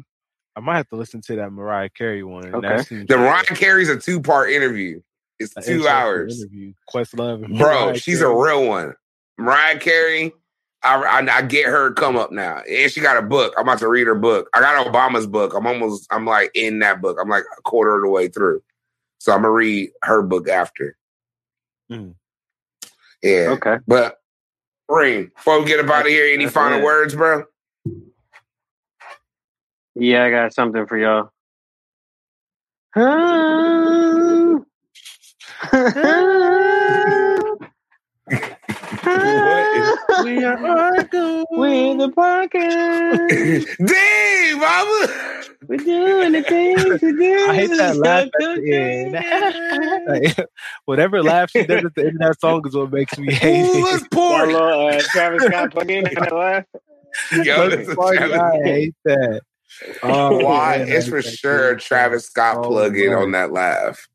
I 0.55 0.61
might 0.61 0.77
have 0.77 0.87
to 0.89 0.95
listen 0.95 1.21
to 1.21 1.35
that 1.37 1.51
Mariah 1.51 1.89
Carey 1.89 2.23
one. 2.23 2.53
Okay. 2.53 3.05
The 3.05 3.17
Mariah 3.17 3.43
Carey's 3.43 3.89
a 3.89 3.97
two-part 3.97 4.51
interview. 4.51 5.01
It's 5.39 5.55
an 5.57 5.63
two 5.63 5.87
hours. 5.87 6.39
Interview. 6.41 6.73
Questlove 6.89 7.47
Bro, 7.57 7.85
Mariah 7.85 7.97
she's 7.97 8.19
Carey. 8.19 8.33
a 8.33 8.35
real 8.37 8.67
one. 8.67 8.93
Mariah 9.37 9.79
Carey, 9.79 10.31
I, 10.83 10.95
I, 11.01 11.37
I 11.37 11.41
get 11.43 11.65
her 11.67 11.91
come 11.93 12.15
up 12.17 12.31
now. 12.31 12.61
And 12.69 12.91
she 12.91 13.01
got 13.01 13.17
a 13.17 13.21
book. 13.21 13.53
I'm 13.57 13.63
about 13.63 13.79
to 13.79 13.87
read 13.87 14.07
her 14.07 14.15
book. 14.15 14.49
I 14.53 14.59
got 14.61 14.85
Obama's 14.85 15.27
book. 15.27 15.53
I'm 15.55 15.65
almost, 15.67 16.07
I'm 16.11 16.25
like 16.25 16.51
in 16.53 16.79
that 16.79 17.01
book. 17.01 17.17
I'm 17.21 17.29
like 17.29 17.43
a 17.57 17.61
quarter 17.61 17.95
of 17.95 18.03
the 18.03 18.09
way 18.09 18.27
through. 18.27 18.61
So 19.19 19.31
I'm 19.31 19.41
going 19.41 19.49
to 19.49 19.55
read 19.55 19.89
her 20.03 20.21
book 20.21 20.47
after. 20.49 20.97
Mhm. 21.91 22.15
Yeah. 23.23 23.49
Okay. 23.51 23.77
But, 23.87 24.17
Ring, 24.89 25.31
before 25.35 25.59
we 25.61 25.65
get 25.65 25.79
up 25.83 25.89
out 25.89 26.01
of 26.05 26.11
here, 26.11 26.25
any 26.33 26.45
That's 26.45 26.53
final 26.53 26.79
it. 26.79 26.83
words, 26.83 27.15
bro? 27.15 27.45
Yeah, 29.95 30.25
I 30.25 30.29
got 30.31 30.53
something 30.53 30.85
for 30.87 30.97
y'all. 30.97 31.29
We 40.23 40.43
are 40.43 40.57
arguing. 40.67 41.45
We 41.57 41.89
in 41.91 41.97
the 41.97 42.09
podcast. 42.09 43.65
Dang, 43.85 44.59
mama. 44.59 45.43
We're 45.67 45.77
doing 45.77 46.31
the 46.33 46.43
things 46.43 47.01
we 47.01 47.11
do. 47.13 47.45
I 47.49 47.55
hate 47.55 47.69
that 47.77 47.97
laugh 47.97 48.25
at 48.25 48.31
the 48.39 48.73
end. 48.73 49.13
Like, 50.07 50.47
whatever 50.85 51.23
laugh 51.23 51.49
she 51.51 51.63
does 51.65 51.85
at 51.85 51.95
the 51.95 52.01
end 52.07 52.21
of 52.21 52.27
that 52.29 52.39
song 52.39 52.61
is 52.67 52.75
what 52.75 52.91
makes 52.91 53.17
me 53.17 53.33
hate 53.33 53.65
Ooh, 53.65 53.77
it. 53.79 53.83
let's 53.83 54.03
That 54.09 54.47
little 54.47 54.87
uh, 54.87 55.01
Travis 55.01 55.43
Scott 55.43 55.71
plug 55.71 55.89
in 55.89 56.07
and 56.07 56.17
that 56.17 56.33
laugh. 56.33 56.65
Yo, 57.31 57.57
Let's 57.65 57.75
this 57.77 57.87
is. 57.89 57.95
Travis- 57.95 58.39
I 58.39 58.63
hate 58.63 58.95
that. 59.05 59.41
Oh, 60.03 60.43
Why? 60.43 60.77
man, 60.79 60.87
It's 60.89 61.07
for 61.07 61.21
sure. 61.21 61.75
Travis 61.75 62.25
Scott 62.25 62.57
Oh, 62.59 62.63
plug-in 62.69 63.13
on 63.13 63.31
that 63.31 63.51
laugh. 63.51 64.07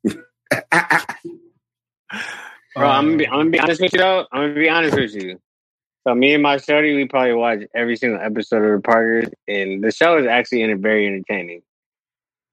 Bro, 2.77 2.87
I'm 2.89 3.07
gonna, 3.07 3.17
be, 3.17 3.27
Um, 3.27 3.33
I'm 3.33 3.39
gonna 3.41 3.51
be 3.51 3.61
honest 3.61 3.81
with 3.81 3.93
you 3.93 3.99
though. 3.99 4.27
I'm 4.33 4.43
gonna 4.43 4.55
be 4.55 4.69
honest 4.69 4.97
with 4.97 5.15
you. 5.15 5.41
So 6.07 6.15
me 6.15 6.33
and 6.35 6.43
my 6.43 6.57
shorty, 6.59 6.95
we 6.95 7.07
probably 7.07 7.35
watch 7.35 7.61
every 7.75 7.97
single 7.97 8.21
episode 8.21 8.63
of 8.65 8.77
the 8.77 8.83
Parkers, 8.83 9.29
and 9.47 9.83
the 9.83 9.91
show 9.91 10.17
is 10.19 10.27
actually 10.27 10.63
in 10.63 10.81
very 10.81 11.07
entertaining. 11.07 11.63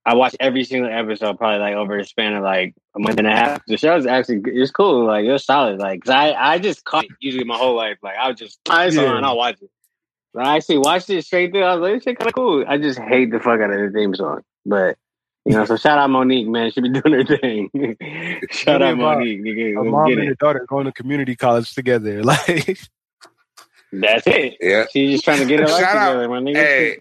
I 0.08 0.14
watch 0.16 0.36
every 0.40 0.64
single 0.64 0.92
episode, 0.92 1.38
probably 1.38 1.60
like 1.60 1.76
over 1.76 1.98
a 1.98 2.06
span 2.06 2.34
of 2.34 2.44
like 2.44 2.76
a 2.96 3.00
month 3.00 3.18
and 3.18 3.28
a 3.28 3.32
half. 3.32 3.62
The 3.68 3.78
show 3.78 3.96
is 3.96 4.06
actually 4.06 4.42
it's 4.46 4.72
cool, 4.72 5.06
like 5.06 5.26
it's 5.26 5.46
solid. 5.46 5.80
Like 5.80 6.04
'cause 6.04 6.12
I 6.14 6.34
I 6.34 6.60
just 6.60 6.84
caught 6.86 7.06
it 7.06 7.12
usually 7.20 7.44
my 7.46 7.58
whole 7.58 7.76
life. 7.76 7.98
Like 8.04 8.16
I 8.18 8.28
was 8.30 8.38
just 8.38 8.60
I 8.70 8.88
Yeah. 8.88 9.18
and 9.18 9.26
I'll 9.26 9.38
watch 9.38 9.56
it. 9.62 9.70
But 10.34 10.46
I 10.46 10.58
actually 10.58 10.80
watched 10.80 11.10
it 11.10 11.24
straight 11.26 11.52
through. 11.54 11.64
I 11.64 11.76
was 11.76 11.82
like, 11.82 11.94
this 11.94 12.04
shit 12.04 12.20
kind 12.20 12.28
of 12.28 12.36
cool. 12.36 12.66
I 12.68 12.78
just 12.78 13.00
hate 13.00 13.32
the 13.32 13.40
fuck 13.40 13.62
out 13.62 13.72
of 13.72 13.80
the 13.80 13.92
theme 13.98 14.14
song, 14.16 14.42
but. 14.66 14.98
You 15.46 15.54
know, 15.54 15.66
so 15.66 15.78
shout 15.78 16.00
out 16.00 16.10
Monique, 16.10 16.48
man. 16.48 16.72
She 16.72 16.82
be 16.82 16.90
doing 17.02 17.14
her 17.14 17.24
thing. 17.38 17.70
shout 18.52 18.82
out 18.82 18.96
me 18.98 19.04
about 19.04 19.18
Monique. 19.20 19.42
nigga. 19.44 19.80
a 19.80 19.84
mom 19.84 20.10
get 20.10 20.18
and 20.20 20.28
it. 20.28 20.32
a 20.32 20.36
daughter 20.36 20.66
going 20.68 20.86
to 20.86 20.92
community 20.92 21.36
college 21.36 21.74
together. 21.74 22.24
Like, 22.24 22.80
That's 23.92 24.28
it. 24.28 24.58
yeah. 24.60 24.86
She's 24.92 25.12
just 25.12 25.24
trying 25.26 25.40
to 25.40 25.46
get 25.46 25.60
her 25.60 25.68
life 25.68 25.80
Shout 25.82 25.96
out- 25.96 26.14
together, 26.14 26.30
my 26.30 26.40
nigga. 26.40 26.56
Hey, 26.56 26.98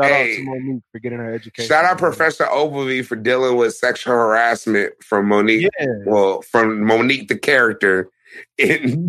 shout 0.00 0.10
Hey. 0.10 0.32
out 0.32 0.36
to 0.36 0.42
Monique 0.44 0.82
for 0.92 0.98
getting 1.00 1.18
her 1.18 1.34
education. 1.34 1.68
shout 1.68 1.84
out 1.84 1.98
Professor 1.98 2.44
Oglevee 2.44 3.04
for 3.04 3.16
dealing 3.16 3.56
with 3.56 3.74
sexual 3.74 4.14
harassment 4.14 4.92
from 5.02 5.26
Monique. 5.28 5.68
Yeah. 5.80 5.86
Well, 6.06 6.42
from 6.42 6.84
Monique 6.84 7.28
the 7.28 7.36
character 7.36 8.08
in 8.56 9.08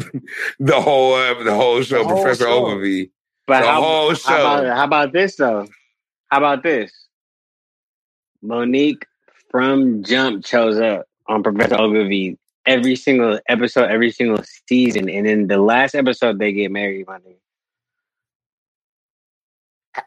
the 0.60 0.82
whole 0.82 1.14
uh, 1.14 1.44
the 1.44 1.54
whole 1.54 1.82
show, 1.84 2.00
The 2.00 2.10
whole 2.10 2.24
Professor 2.24 2.46
show. 2.46 2.66
Oglevee. 2.66 3.12
but 3.46 3.62
the 3.62 3.68
how, 3.68 3.82
whole 3.84 4.16
how 4.16 4.40
about 4.40 4.76
how 4.78 4.84
about 4.86 5.14
this 5.14 5.36
though? 5.36 5.68
How 6.30 6.38
about 6.40 6.64
this? 6.64 6.92
Monique 8.42 9.06
from 9.50 10.04
Jump 10.04 10.46
chose 10.46 10.78
up 10.80 11.06
on 11.28 11.44
Professor 11.44 11.76
Oglevee 11.76 12.38
every 12.66 12.96
single 12.96 13.40
episode, 13.48 13.90
every 13.90 14.12
single 14.12 14.44
season, 14.68 15.10
and 15.10 15.28
in 15.28 15.48
the 15.48 15.58
last 15.58 15.96
episode 15.96 16.40
they 16.40 16.52
get 16.54 16.72
married. 16.72 17.08
My 17.08 17.18
nigga. 17.18 17.36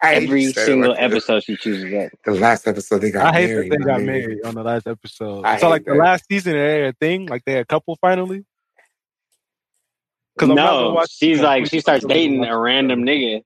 I 0.00 0.14
Every 0.14 0.42
you 0.44 0.52
said 0.52 0.62
it 0.62 0.64
single 0.66 0.90
like 0.90 0.98
that. 1.00 1.10
episute 1.12 1.44
she 1.44 1.56
chooses 1.56 1.90
that. 1.90 2.12
The 2.24 2.32
last 2.32 2.66
episode 2.66 2.98
they 3.00 3.10
got 3.10 3.26
I 3.34 3.40
hate 3.40 3.48
married. 3.50 3.72
that 3.72 3.78
they 3.78 3.84
got 3.84 4.00
my 4.00 4.00
nigga. 4.00 4.06
married 4.06 4.44
on 4.44 4.54
the 4.54 4.62
last 4.62 4.86
episode. 4.86 5.44
I 5.44 5.58
so, 5.58 5.66
hate 5.66 5.70
like, 5.70 5.84
the 5.84 5.94
last 5.94 6.24
season, 6.30 6.52
they 6.54 6.80
had 6.80 6.94
a 6.94 6.96
thing? 6.98 7.26
Like, 7.26 7.44
they 7.44 7.52
had 7.52 7.62
a 7.62 7.66
couple 7.66 7.96
finally? 7.96 8.44
'Cause 10.38 10.48
I'm 10.48 10.54
No, 10.54 11.04
she's 11.10 11.40
like 11.40 11.66
she 11.66 11.80
starts 11.80 12.06
dating 12.06 12.44
a 12.44 12.58
random 12.58 13.02
nigga. 13.04 13.42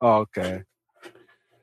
Oh, 0.00 0.18
okay. 0.18 0.62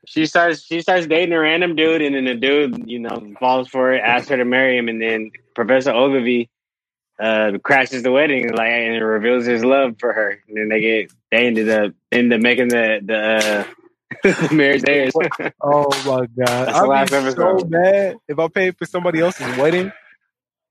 She 0.07 0.25
starts 0.27 0.63
she 0.63 0.81
starts 0.81 1.07
dating 1.07 1.33
a 1.33 1.39
random 1.39 1.75
dude 1.75 2.01
and 2.01 2.15
then 2.15 2.25
the 2.25 2.35
dude 2.35 2.89
you 2.89 2.99
know 2.99 3.33
falls 3.39 3.69
for 3.69 3.93
it 3.93 3.99
asks 3.99 4.29
her 4.29 4.37
to 4.37 4.45
marry 4.45 4.77
him 4.77 4.89
and 4.89 5.01
then 5.01 5.31
professor 5.55 5.91
oglevee 5.91 6.49
uh 7.19 7.53
crashes 7.63 8.03
the 8.03 8.11
wedding 8.11 8.51
like 8.53 8.69
and 8.71 9.03
reveals 9.03 9.45
his 9.45 9.65
love 9.65 9.95
for 9.99 10.13
her 10.13 10.39
and 10.47 10.57
then 10.57 10.69
they 10.69 10.81
get 10.81 11.11
they 11.31 11.47
ended 11.47 11.69
up 11.69 11.93
end 12.11 12.33
up 12.33 12.41
making 12.41 12.69
the 12.69 13.01
the 13.05 13.17
uh 13.17 13.65
marriage 14.51 14.83
theirs 14.83 15.15
Oh, 15.63 16.01
my 16.05 16.27
God. 16.39 16.69
I'd 16.69 16.93
be 16.93 17.07
so 17.07 17.65
mad 17.67 18.15
if 18.27 18.39
I 18.39 18.47
paid 18.49 18.77
for 18.77 18.85
somebody 18.85 19.21
else's 19.21 19.57
wedding. 19.57 19.91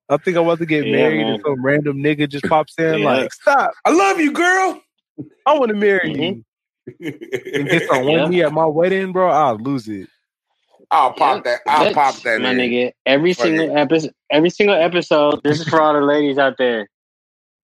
I 0.08 0.18
think 0.18 0.36
I'm 0.36 0.44
about 0.44 0.58
to 0.60 0.66
get 0.66 0.86
Yeah, 0.86 0.92
married 0.92 1.28
man. 1.28 1.28
and 1.28 1.38
some 1.44 1.64
random 1.64 1.98
nigga 1.98 2.28
just 2.28 2.46
pops 2.48 2.74
in 2.78 3.02
Yeah. 3.02 3.04
like, 3.04 3.32
stop, 3.32 3.72
I 3.84 3.90
love 3.92 4.20
you, 4.20 4.32
girl. 4.32 4.82
I 5.46 5.58
want 5.58 5.70
to 5.70 5.76
marry 5.76 6.10
Mhm. 6.10 6.16
you. 6.16 6.44
And 6.86 7.68
get 7.68 7.88
some 7.88 8.04
Yeah. 8.08 8.20
one 8.22 8.30
me 8.30 8.42
at 8.42 8.52
my 8.52 8.66
wedding, 8.66 9.12
bro, 9.12 9.30
I'll 9.30 9.56
lose 9.56 9.88
it. 9.88 10.08
I'll 10.90 11.12
pop 11.12 11.44
that. 11.44 11.60
I'll 11.66 11.84
That's- 11.84 11.94
pop 11.94 12.22
that 12.24 12.40
my 12.40 12.50
in. 12.50 12.58
nigga 12.58 12.92
every 13.06 13.32
Fuck 13.32 13.46
single 13.46 13.76
episode 13.76 14.12
every 14.30 14.50
single 14.50 14.76
episode 14.76 15.42
this 15.42 15.58
is 15.60 15.66
for 15.68 15.80
all 15.80 15.94
the 15.94 16.00
ladies 16.02 16.38
out 16.38 16.56
there 16.58 16.88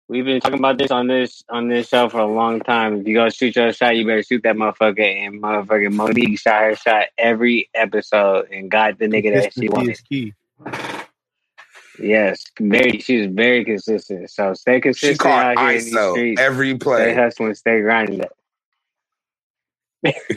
We've 0.08 0.24
been 0.24 0.40
talking 0.40 0.58
about 0.58 0.76
this 0.78 0.90
on 0.90 1.06
this 1.06 1.44
on 1.48 1.68
this 1.68 1.88
show 1.88 2.08
for 2.08 2.18
a 2.18 2.26
long 2.26 2.58
time. 2.58 2.96
If 3.00 3.06
you 3.06 3.14
go 3.14 3.28
shoot 3.28 3.54
your 3.54 3.72
shot, 3.72 3.94
you 3.94 4.04
better 4.04 4.24
shoot 4.24 4.42
that 4.42 4.56
motherfucker. 4.56 4.98
And 5.04 5.40
motherfucking 5.40 5.92
Monique 5.92 6.36
shot 6.40 6.62
her 6.62 6.74
shot 6.74 7.06
every 7.16 7.70
episode 7.74 8.48
and 8.50 8.68
got 8.68 8.98
the 8.98 9.06
nigga 9.06 9.32
that 9.40 9.52
she 9.54 9.68
wanted. 9.68 9.92
is 9.92 10.00
key. 10.00 10.34
Yes, 12.00 12.42
very. 12.58 12.98
She 12.98 13.18
was 13.18 13.26
very 13.28 13.64
consistent. 13.64 14.30
So 14.30 14.52
stay 14.54 14.78
She 14.78 14.80
consistent 14.80 15.20
caught 15.20 15.56
out 15.56 15.58
here 15.60 15.68
in 15.78 15.84
these 15.84 15.90
streets. 16.10 16.40
every 16.40 16.70
Stay 16.70 16.78
play. 16.78 17.14
hustling, 17.14 17.54
stay 17.54 17.80
grinding. 17.80 18.22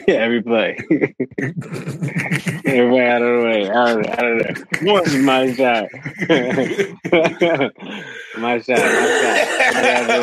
Every 0.08 0.42
play. 0.42 0.76
Everybody 2.66 3.00
out 3.00 3.22
of 3.22 3.40
the 3.40 3.42
way. 3.44 3.70
Out 3.70 3.98
of, 3.98 4.06
out 4.06 4.26
of 4.26 4.38
there. 4.38 4.54
One, 4.92 5.24
my 5.24 5.52
shot. 5.54 5.88
my 7.18 7.38
shot. 7.40 7.72
My 8.38 8.58
shot. 8.60 8.78
Out 8.78 10.00
of 10.02 10.06
the 10.08 10.20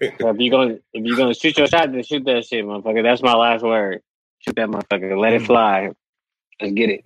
way. 0.00 0.12
So 0.20 0.28
if 0.30 0.36
you're 0.38 0.50
gonna 0.50 0.74
if 0.92 1.04
you're 1.04 1.16
gonna 1.16 1.34
shoot 1.34 1.58
your 1.58 1.66
shot, 1.66 1.92
then 1.92 2.02
shoot 2.02 2.24
that 2.24 2.44
shit, 2.46 2.64
motherfucker. 2.64 3.02
That's 3.02 3.22
my 3.22 3.34
last 3.34 3.62
word. 3.62 4.00
Shoot 4.38 4.56
that 4.56 4.68
motherfucker. 4.68 5.18
Let 5.20 5.34
it 5.34 5.42
fly. 5.42 5.90
Let's 6.60 6.72
get 6.72 6.90
it. 6.90 7.04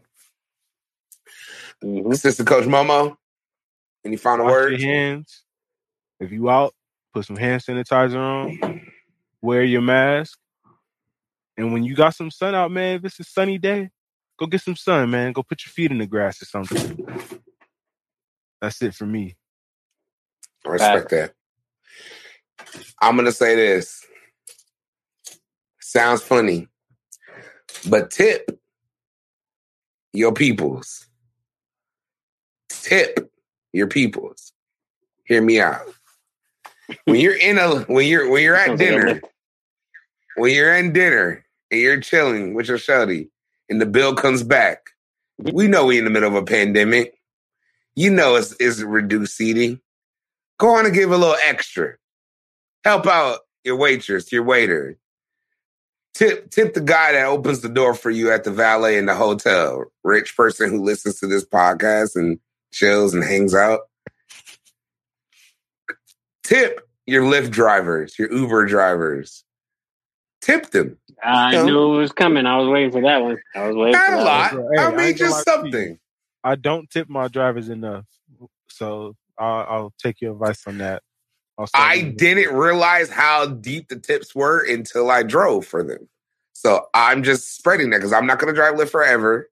Mhm. 1.83 2.12
Assistant 2.12 2.49
Coach 2.49 2.65
Momo. 2.66 3.16
Any 4.05 4.16
final 4.16 4.45
Wash 4.45 4.53
words? 4.53 4.83
your 4.83 4.93
hands. 4.93 5.43
If 6.21 6.31
you 6.31 6.49
out, 6.51 6.75
put 7.12 7.25
some 7.25 7.37
hand 7.37 7.62
sanitizer 7.62 8.16
on. 8.19 8.81
Wear 9.43 9.65
your 9.65 9.83
mask. 9.83 10.39
And 11.56 11.72
when 11.72 11.85
you 11.85 11.94
got 11.94 12.14
some 12.14 12.31
sun 12.31 12.55
out, 12.55 12.70
man, 12.70 12.97
if 12.97 13.05
it's 13.05 13.20
a 13.20 13.24
sunny 13.24 13.59
day, 13.59 13.90
go 14.39 14.47
get 14.47 14.60
some 14.60 14.76
sun, 14.76 15.10
man. 15.10 15.32
Go 15.32 15.43
put 15.43 15.64
your 15.64 15.70
feet 15.70 15.90
in 15.90 15.98
the 15.98 16.06
grass 16.06 16.43
or 16.43 16.47
something. 16.47 17.06
That's 18.60 18.82
it 18.82 18.94
for 18.94 19.06
me. 19.06 19.36
I 20.66 20.70
respect 20.70 21.10
that. 21.10 21.32
I'm 23.01 23.16
gonna 23.16 23.32
say 23.32 23.55
this. 23.55 24.05
Sounds 25.81 26.22
funny, 26.22 26.68
but 27.89 28.10
tip 28.10 28.59
your 30.12 30.32
peoples. 30.32 31.06
Tip 32.70 33.31
your 33.72 33.86
peoples. 33.86 34.52
Hear 35.24 35.43
me 35.43 35.60
out. 35.60 35.82
When 37.05 37.20
you're 37.20 37.36
in 37.36 37.59
a 37.59 37.81
when 37.82 38.06
you're 38.06 38.31
when 38.31 38.43
you're 38.43 38.56
at 38.56 38.66
Sounds 38.66 38.81
like 38.81 38.90
a 38.90 38.93
dinner, 38.93 39.20
when 40.36 40.55
you're 40.55 40.74
in 40.74 40.93
dinner 40.93 41.44
and 41.70 41.81
you're 41.81 42.01
chilling 42.01 42.55
with 42.55 42.69
your 42.69 42.78
shawty, 42.78 43.28
and 43.69 43.81
the 43.81 43.86
bill 43.86 44.15
comes 44.15 44.43
back, 44.43 44.91
we 45.39 45.66
know 45.66 45.86
we 45.86 45.99
in 45.99 46.05
the 46.05 46.11
middle 46.11 46.28
of 46.28 46.35
a 46.35 46.45
pandemic. 46.45 47.19
you 47.97 48.11
know 48.11 48.36
it's, 48.36 48.55
it's 48.61 48.81
reduced 48.81 49.36
seating. 49.36 49.81
Go 50.59 50.77
on 50.77 50.86
and 50.86 50.95
give 50.95 51.11
a 51.11 51.16
little 51.16 51.36
extra. 51.47 51.95
Help 52.85 53.07
out 53.07 53.41
your 53.65 53.77
waitress, 53.77 54.31
your 54.31 54.45
waiter. 54.45 54.99
Tip 56.15 56.51
tip 56.51 56.74
the 56.74 56.81
guy 56.81 57.12
that 57.12 57.27
opens 57.27 57.61
the 57.61 57.69
door 57.69 57.93
for 57.95 58.11
you 58.11 58.31
at 58.31 58.45
the 58.45 58.53
valet 58.53 58.99
in 58.99 59.07
the 59.07 59.15
hotel. 59.15 59.85
Rich 60.05 60.36
person 60.36 60.70
who 60.70 60.85
listens 60.85 61.19
to 61.19 61.27
this 61.27 61.45
podcast 61.45 62.15
and 62.15 62.39
chills 62.73 63.15
and 63.15 63.24
hangs 63.24 63.55
out. 63.55 63.81
Tip 66.45 66.86
your 67.07 67.24
Lyft 67.24 67.51
drivers, 67.51 68.16
your 68.19 68.32
Uber 68.32 68.66
drivers. 68.66 69.45
Tip 70.41 70.70
them. 70.70 70.99
I 71.23 71.53
No. 71.53 71.65
knew 71.66 71.95
it 71.95 71.99
was 71.99 72.12
coming. 72.12 72.47
I 72.47 72.57
was 72.59 72.69
waiting 72.69 72.91
for 72.93 73.03
that 73.03 73.23
one. 73.23 73.39
I 73.55 73.66
was 73.69 73.77
waiting 73.77 73.95
Not 73.95 74.07
for 74.07 74.12
a 74.12 74.16
that 74.16 74.24
lot. 74.24 74.51
Hey, 74.51 74.82
I 74.82 74.85
I 74.85 74.91
mean, 74.91 74.99
gonna 74.99 75.12
just 75.12 75.32
lie 75.32 75.43
to 75.43 75.51
you. 75.51 75.73
something. 75.73 75.99
I 76.45 76.55
don't 76.57 76.91
tip 76.91 77.09
my 77.09 77.28
drivers 77.28 77.69
enough, 77.70 78.05
so 78.69 79.16
I'll, 79.39 79.66
I'll 79.69 79.95
take 79.99 80.20
your 80.20 80.32
advice 80.32 80.66
on 80.66 80.78
that. 80.78 81.03
I'll 81.59 81.66
start 81.66 81.89
I 81.89 81.95
doing 81.97 82.07
it. 82.09 82.19
didn't 82.19 82.55
realize 82.55 83.11
how 83.11 83.47
deep 83.47 83.89
the 83.89 83.97
tips 83.99 84.35
were 84.35 84.61
until 84.69 85.11
I 85.11 85.23
drove 85.23 85.66
for 85.66 85.82
them. 85.82 86.09
So 86.53 86.86
I'm 86.95 87.23
just 87.23 87.57
spreading 87.57 87.91
that 87.91 87.99
because 87.99 88.12
I'm 88.12 88.27
not 88.27 88.39
going 88.39 88.53
to 88.53 88.59
drive 88.59 88.74
Lyft 88.74 88.91
forever, 88.91 89.49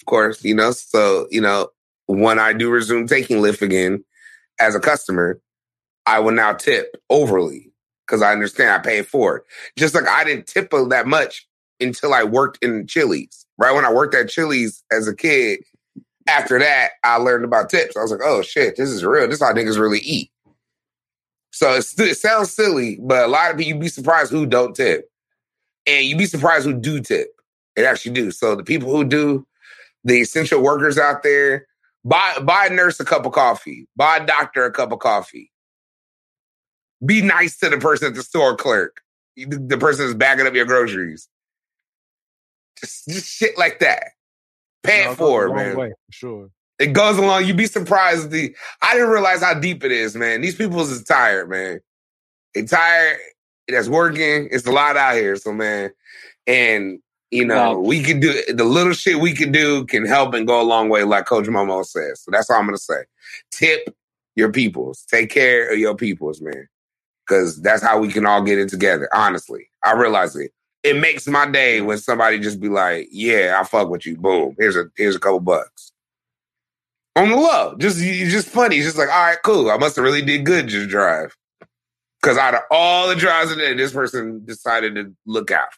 of 0.00 0.06
course, 0.06 0.44
you 0.44 0.54
know. 0.54 0.70
So, 0.72 1.26
you 1.30 1.40
know, 1.40 1.68
when 2.06 2.38
I 2.38 2.52
do 2.52 2.70
resume 2.70 3.06
taking 3.06 3.38
Lyft 3.38 3.62
again 3.62 4.04
as 4.60 4.74
a 4.74 4.80
customer, 4.80 5.40
I 6.06 6.20
will 6.20 6.32
now 6.32 6.52
tip 6.52 6.96
overly 7.10 7.72
because 8.06 8.22
I 8.22 8.32
understand 8.32 8.70
I 8.70 8.78
pay 8.78 9.02
for 9.02 9.38
it. 9.38 9.44
Just 9.76 9.94
like 9.94 10.06
I 10.06 10.24
didn't 10.24 10.46
tip 10.46 10.70
that 10.70 11.06
much 11.06 11.46
until 11.80 12.14
I 12.14 12.24
worked 12.24 12.62
in 12.62 12.86
Chili's. 12.86 13.46
Right 13.58 13.74
when 13.74 13.84
I 13.84 13.92
worked 13.92 14.14
at 14.14 14.28
Chili's 14.28 14.84
as 14.92 15.08
a 15.08 15.14
kid, 15.14 15.60
after 16.28 16.58
that, 16.58 16.90
I 17.04 17.16
learned 17.16 17.44
about 17.44 17.70
tips. 17.70 17.96
I 17.96 18.00
was 18.00 18.10
like, 18.10 18.20
oh 18.22 18.42
shit, 18.42 18.76
this 18.76 18.90
is 18.90 19.04
real. 19.04 19.26
This 19.26 19.40
is 19.40 19.46
how 19.46 19.52
niggas 19.52 19.78
really 19.78 20.00
eat. 20.00 20.30
So 21.52 21.72
it 21.72 22.16
sounds 22.16 22.52
silly, 22.52 22.98
but 23.00 23.24
a 23.24 23.28
lot 23.28 23.50
of 23.50 23.56
people, 23.56 23.72
you'd 23.72 23.80
be 23.80 23.88
surprised 23.88 24.30
who 24.30 24.44
don't 24.44 24.76
tip. 24.76 25.10
And 25.86 26.04
you'd 26.04 26.18
be 26.18 26.26
surprised 26.26 26.66
who 26.66 26.74
do 26.74 27.00
tip. 27.00 27.40
It 27.76 27.84
actually 27.84 28.12
do. 28.12 28.30
So 28.30 28.56
the 28.56 28.64
people 28.64 28.90
who 28.90 29.04
do, 29.04 29.46
the 30.04 30.20
essential 30.20 30.62
workers 30.62 30.98
out 30.98 31.22
there, 31.22 31.66
buy, 32.04 32.34
buy 32.42 32.66
a 32.66 32.74
nurse 32.74 33.00
a 33.00 33.04
cup 33.04 33.24
of 33.24 33.32
coffee, 33.32 33.86
buy 33.96 34.18
a 34.18 34.26
doctor 34.26 34.64
a 34.64 34.72
cup 34.72 34.92
of 34.92 34.98
coffee. 34.98 35.50
Be 37.04 37.22
nice 37.22 37.56
to 37.58 37.68
the 37.68 37.78
person 37.78 38.08
at 38.08 38.14
the 38.14 38.22
store 38.22 38.56
clerk, 38.56 39.02
the 39.36 39.58
the 39.58 39.78
person 39.78 40.06
that's 40.06 40.16
bagging 40.16 40.46
up 40.46 40.54
your 40.54 40.66
groceries. 40.66 41.28
Just, 42.80 43.08
just 43.08 43.28
shit 43.28 43.58
like 43.58 43.80
that. 43.80 44.04
Pay 44.84 45.04
No, 45.04 45.10
it 45.12 45.12
it 45.12 45.16
forward, 45.18 45.50
man. 45.56 45.76
way, 45.76 45.90
for 45.90 46.12
sure. 46.12 46.50
It 46.78 46.88
goes 46.94 47.18
along. 47.18 47.46
You'd 47.46 47.56
be 47.56 47.66
surprised. 47.66 48.30
The 48.30 48.54
I 48.82 48.94
didn't 48.94 49.10
realize 49.10 49.42
how 49.42 49.54
deep 49.54 49.84
it 49.84 49.92
is, 49.92 50.16
man. 50.16 50.42
These 50.42 50.56
people 50.56 50.80
is 50.80 51.04
tired, 51.04 51.50
man. 51.50 51.80
They 52.54 52.64
tired. 52.64 53.18
That's 53.68 53.88
working. 53.88 54.48
It's 54.52 54.66
a 54.66 54.72
lot 54.72 54.96
out 54.96 55.16
here, 55.16 55.36
so 55.36 55.52
man. 55.52 55.92
And 56.46 57.00
you 57.32 57.44
know, 57.46 57.74
Wow. 57.74 57.80
we 57.80 58.02
can 58.02 58.20
do 58.20 58.34
the 58.54 58.64
little 58.64 58.94
shit 58.94 59.20
we 59.20 59.34
can 59.34 59.52
do 59.52 59.86
can 59.86 60.06
help 60.06 60.34
and 60.34 60.46
go 60.46 60.60
a 60.60 60.64
long 60.64 60.88
way, 60.90 61.04
like 61.04 61.26
Coach 61.26 61.46
Momo 61.46 61.84
says. 61.84 62.22
So 62.22 62.30
that's 62.32 62.50
all 62.50 62.58
I'm 62.58 62.66
gonna 62.66 62.78
say. 62.78 63.04
Tip 63.52 63.94
your 64.36 64.52
peoples. 64.52 65.04
Take 65.10 65.30
care 65.30 65.72
of 65.72 65.78
your 65.78 65.96
peoples, 65.96 66.40
man. 66.42 66.68
Cause 67.28 67.60
that's 67.60 67.82
how 67.82 67.98
we 67.98 68.08
can 68.08 68.24
all 68.24 68.42
get 68.42 68.58
it 68.58 68.68
together. 68.68 69.08
Honestly, 69.12 69.68
I 69.82 69.94
realize 69.94 70.36
it. 70.36 70.52
It 70.84 70.96
makes 70.96 71.26
my 71.26 71.50
day 71.50 71.80
when 71.80 71.98
somebody 71.98 72.38
just 72.38 72.60
be 72.60 72.68
like, 72.68 73.08
"Yeah, 73.10 73.58
I 73.60 73.64
fuck 73.64 73.88
with 73.88 74.06
you." 74.06 74.16
Boom. 74.16 74.54
Here's 74.58 74.76
a 74.76 74.84
here's 74.96 75.16
a 75.16 75.18
couple 75.18 75.40
bucks 75.40 75.92
on 77.16 77.30
the 77.30 77.36
low. 77.36 77.74
Just 77.78 77.98
you 77.98 78.28
just 78.28 78.48
funny. 78.48 78.80
Just 78.80 78.98
like, 78.98 79.08
all 79.08 79.26
right, 79.26 79.38
cool. 79.42 79.70
I 79.70 79.78
must 79.78 79.96
have 79.96 80.04
really 80.04 80.22
did 80.22 80.44
good 80.44 80.68
just 80.68 80.88
drive. 80.88 81.34
Because 82.20 82.38
out 82.38 82.54
of 82.54 82.60
all 82.70 83.08
the 83.08 83.16
drives 83.16 83.50
in 83.50 83.58
there, 83.58 83.74
this 83.74 83.92
person 83.92 84.44
decided 84.44 84.94
to 84.94 85.12
look 85.26 85.50
out. 85.50 85.68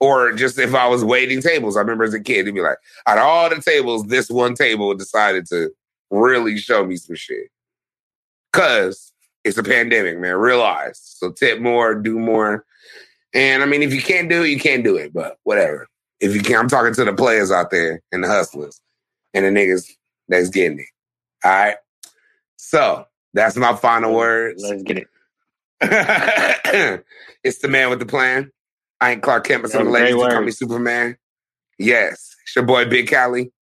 Or 0.00 0.32
just 0.32 0.58
if 0.58 0.74
I 0.74 0.88
was 0.88 1.04
waiting 1.04 1.40
tables, 1.40 1.76
I 1.76 1.80
remember 1.80 2.04
as 2.04 2.14
a 2.14 2.20
kid, 2.20 2.40
it'd 2.40 2.54
be 2.54 2.60
like, 2.60 2.78
out 3.06 3.18
of 3.18 3.24
all 3.24 3.48
the 3.48 3.60
tables, 3.60 4.04
this 4.04 4.28
one 4.28 4.54
table 4.54 4.94
decided 4.94 5.46
to 5.46 5.70
really 6.10 6.58
show 6.58 6.84
me 6.84 6.96
some 6.96 7.16
shit. 7.16 7.48
Cause 8.52 9.12
it's 9.44 9.58
a 9.58 9.62
pandemic, 9.62 10.18
man. 10.18 10.36
Realize. 10.36 10.98
So 11.02 11.30
tip 11.30 11.60
more, 11.60 11.94
do 11.94 12.18
more. 12.18 12.64
And 13.34 13.62
I 13.62 13.66
mean, 13.66 13.82
if 13.82 13.92
you 13.92 14.00
can't 14.00 14.28
do 14.28 14.42
it, 14.42 14.48
you 14.48 14.58
can't 14.58 14.84
do 14.84 14.96
it. 14.96 15.12
But 15.12 15.38
whatever. 15.44 15.86
If 16.20 16.34
you 16.34 16.42
can, 16.42 16.56
I'm 16.56 16.68
talking 16.68 16.94
to 16.94 17.04
the 17.04 17.12
players 17.12 17.50
out 17.50 17.70
there 17.70 18.00
and 18.10 18.24
the 18.24 18.28
hustlers 18.28 18.80
and 19.34 19.44
the 19.44 19.50
niggas 19.50 19.90
that's 20.28 20.48
getting 20.48 20.78
it. 20.78 20.86
All 21.44 21.50
right. 21.50 21.76
So 22.56 23.06
that's 23.34 23.56
my 23.56 23.74
final 23.74 24.14
words. 24.14 24.62
Let's 24.62 24.82
get 24.82 24.98
it. 24.98 25.08
it's 27.42 27.58
the 27.58 27.68
man 27.68 27.90
with 27.90 27.98
the 27.98 28.06
plan. 28.06 28.50
I 29.00 29.12
ain't 29.12 29.22
Clark 29.22 29.46
Kent, 29.46 29.62
but 29.62 29.70
some 29.70 29.90
ladies 29.90 30.14
call 30.14 30.40
me 30.40 30.50
Superman. 30.50 31.18
Yes. 31.78 32.34
It's 32.44 32.56
your 32.56 32.64
boy 32.64 32.88
Big 32.88 33.08
Cali. 33.08 33.52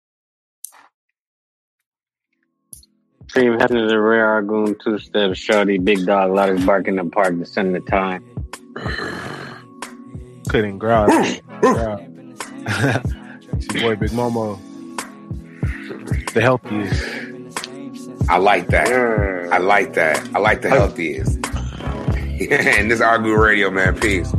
Dream 3.33 3.59
heading 3.59 3.77
to 3.77 3.87
the 3.87 3.99
rear 3.99 4.43
Argoon, 4.43 4.79
two 4.79 4.99
steps, 4.99 5.39
shorty, 5.39 5.79
big 5.79 6.05
dog, 6.05 6.31
loudest 6.33 6.67
bark 6.67 6.87
in 6.87 6.97
the 6.97 7.05
park, 7.05 7.39
the 7.39 7.47
sun 7.47 7.71
the 7.71 7.79
time. 7.79 8.23
Couldn't 10.49 10.77
growl. 10.77 11.07
growl. 11.59 11.97
it's 12.67 13.73
your 13.73 13.81
boy 13.81 13.95
Big 13.95 14.11
Momo. 14.11 14.59
The 16.33 16.41
healthiest. 16.41 18.29
I 18.29 18.37
like 18.37 18.67
that. 18.67 18.87
I 19.51 19.57
like 19.57 19.93
that. 19.95 20.29
I 20.35 20.39
like 20.39 20.61
the 20.61 20.69
healthiest. 20.69 21.35
and 22.51 22.91
this 22.91 22.99
is 22.99 23.01
Argu 23.01 23.35
Radio, 23.35 23.71
man. 23.71 23.99
Peace. 23.99 24.31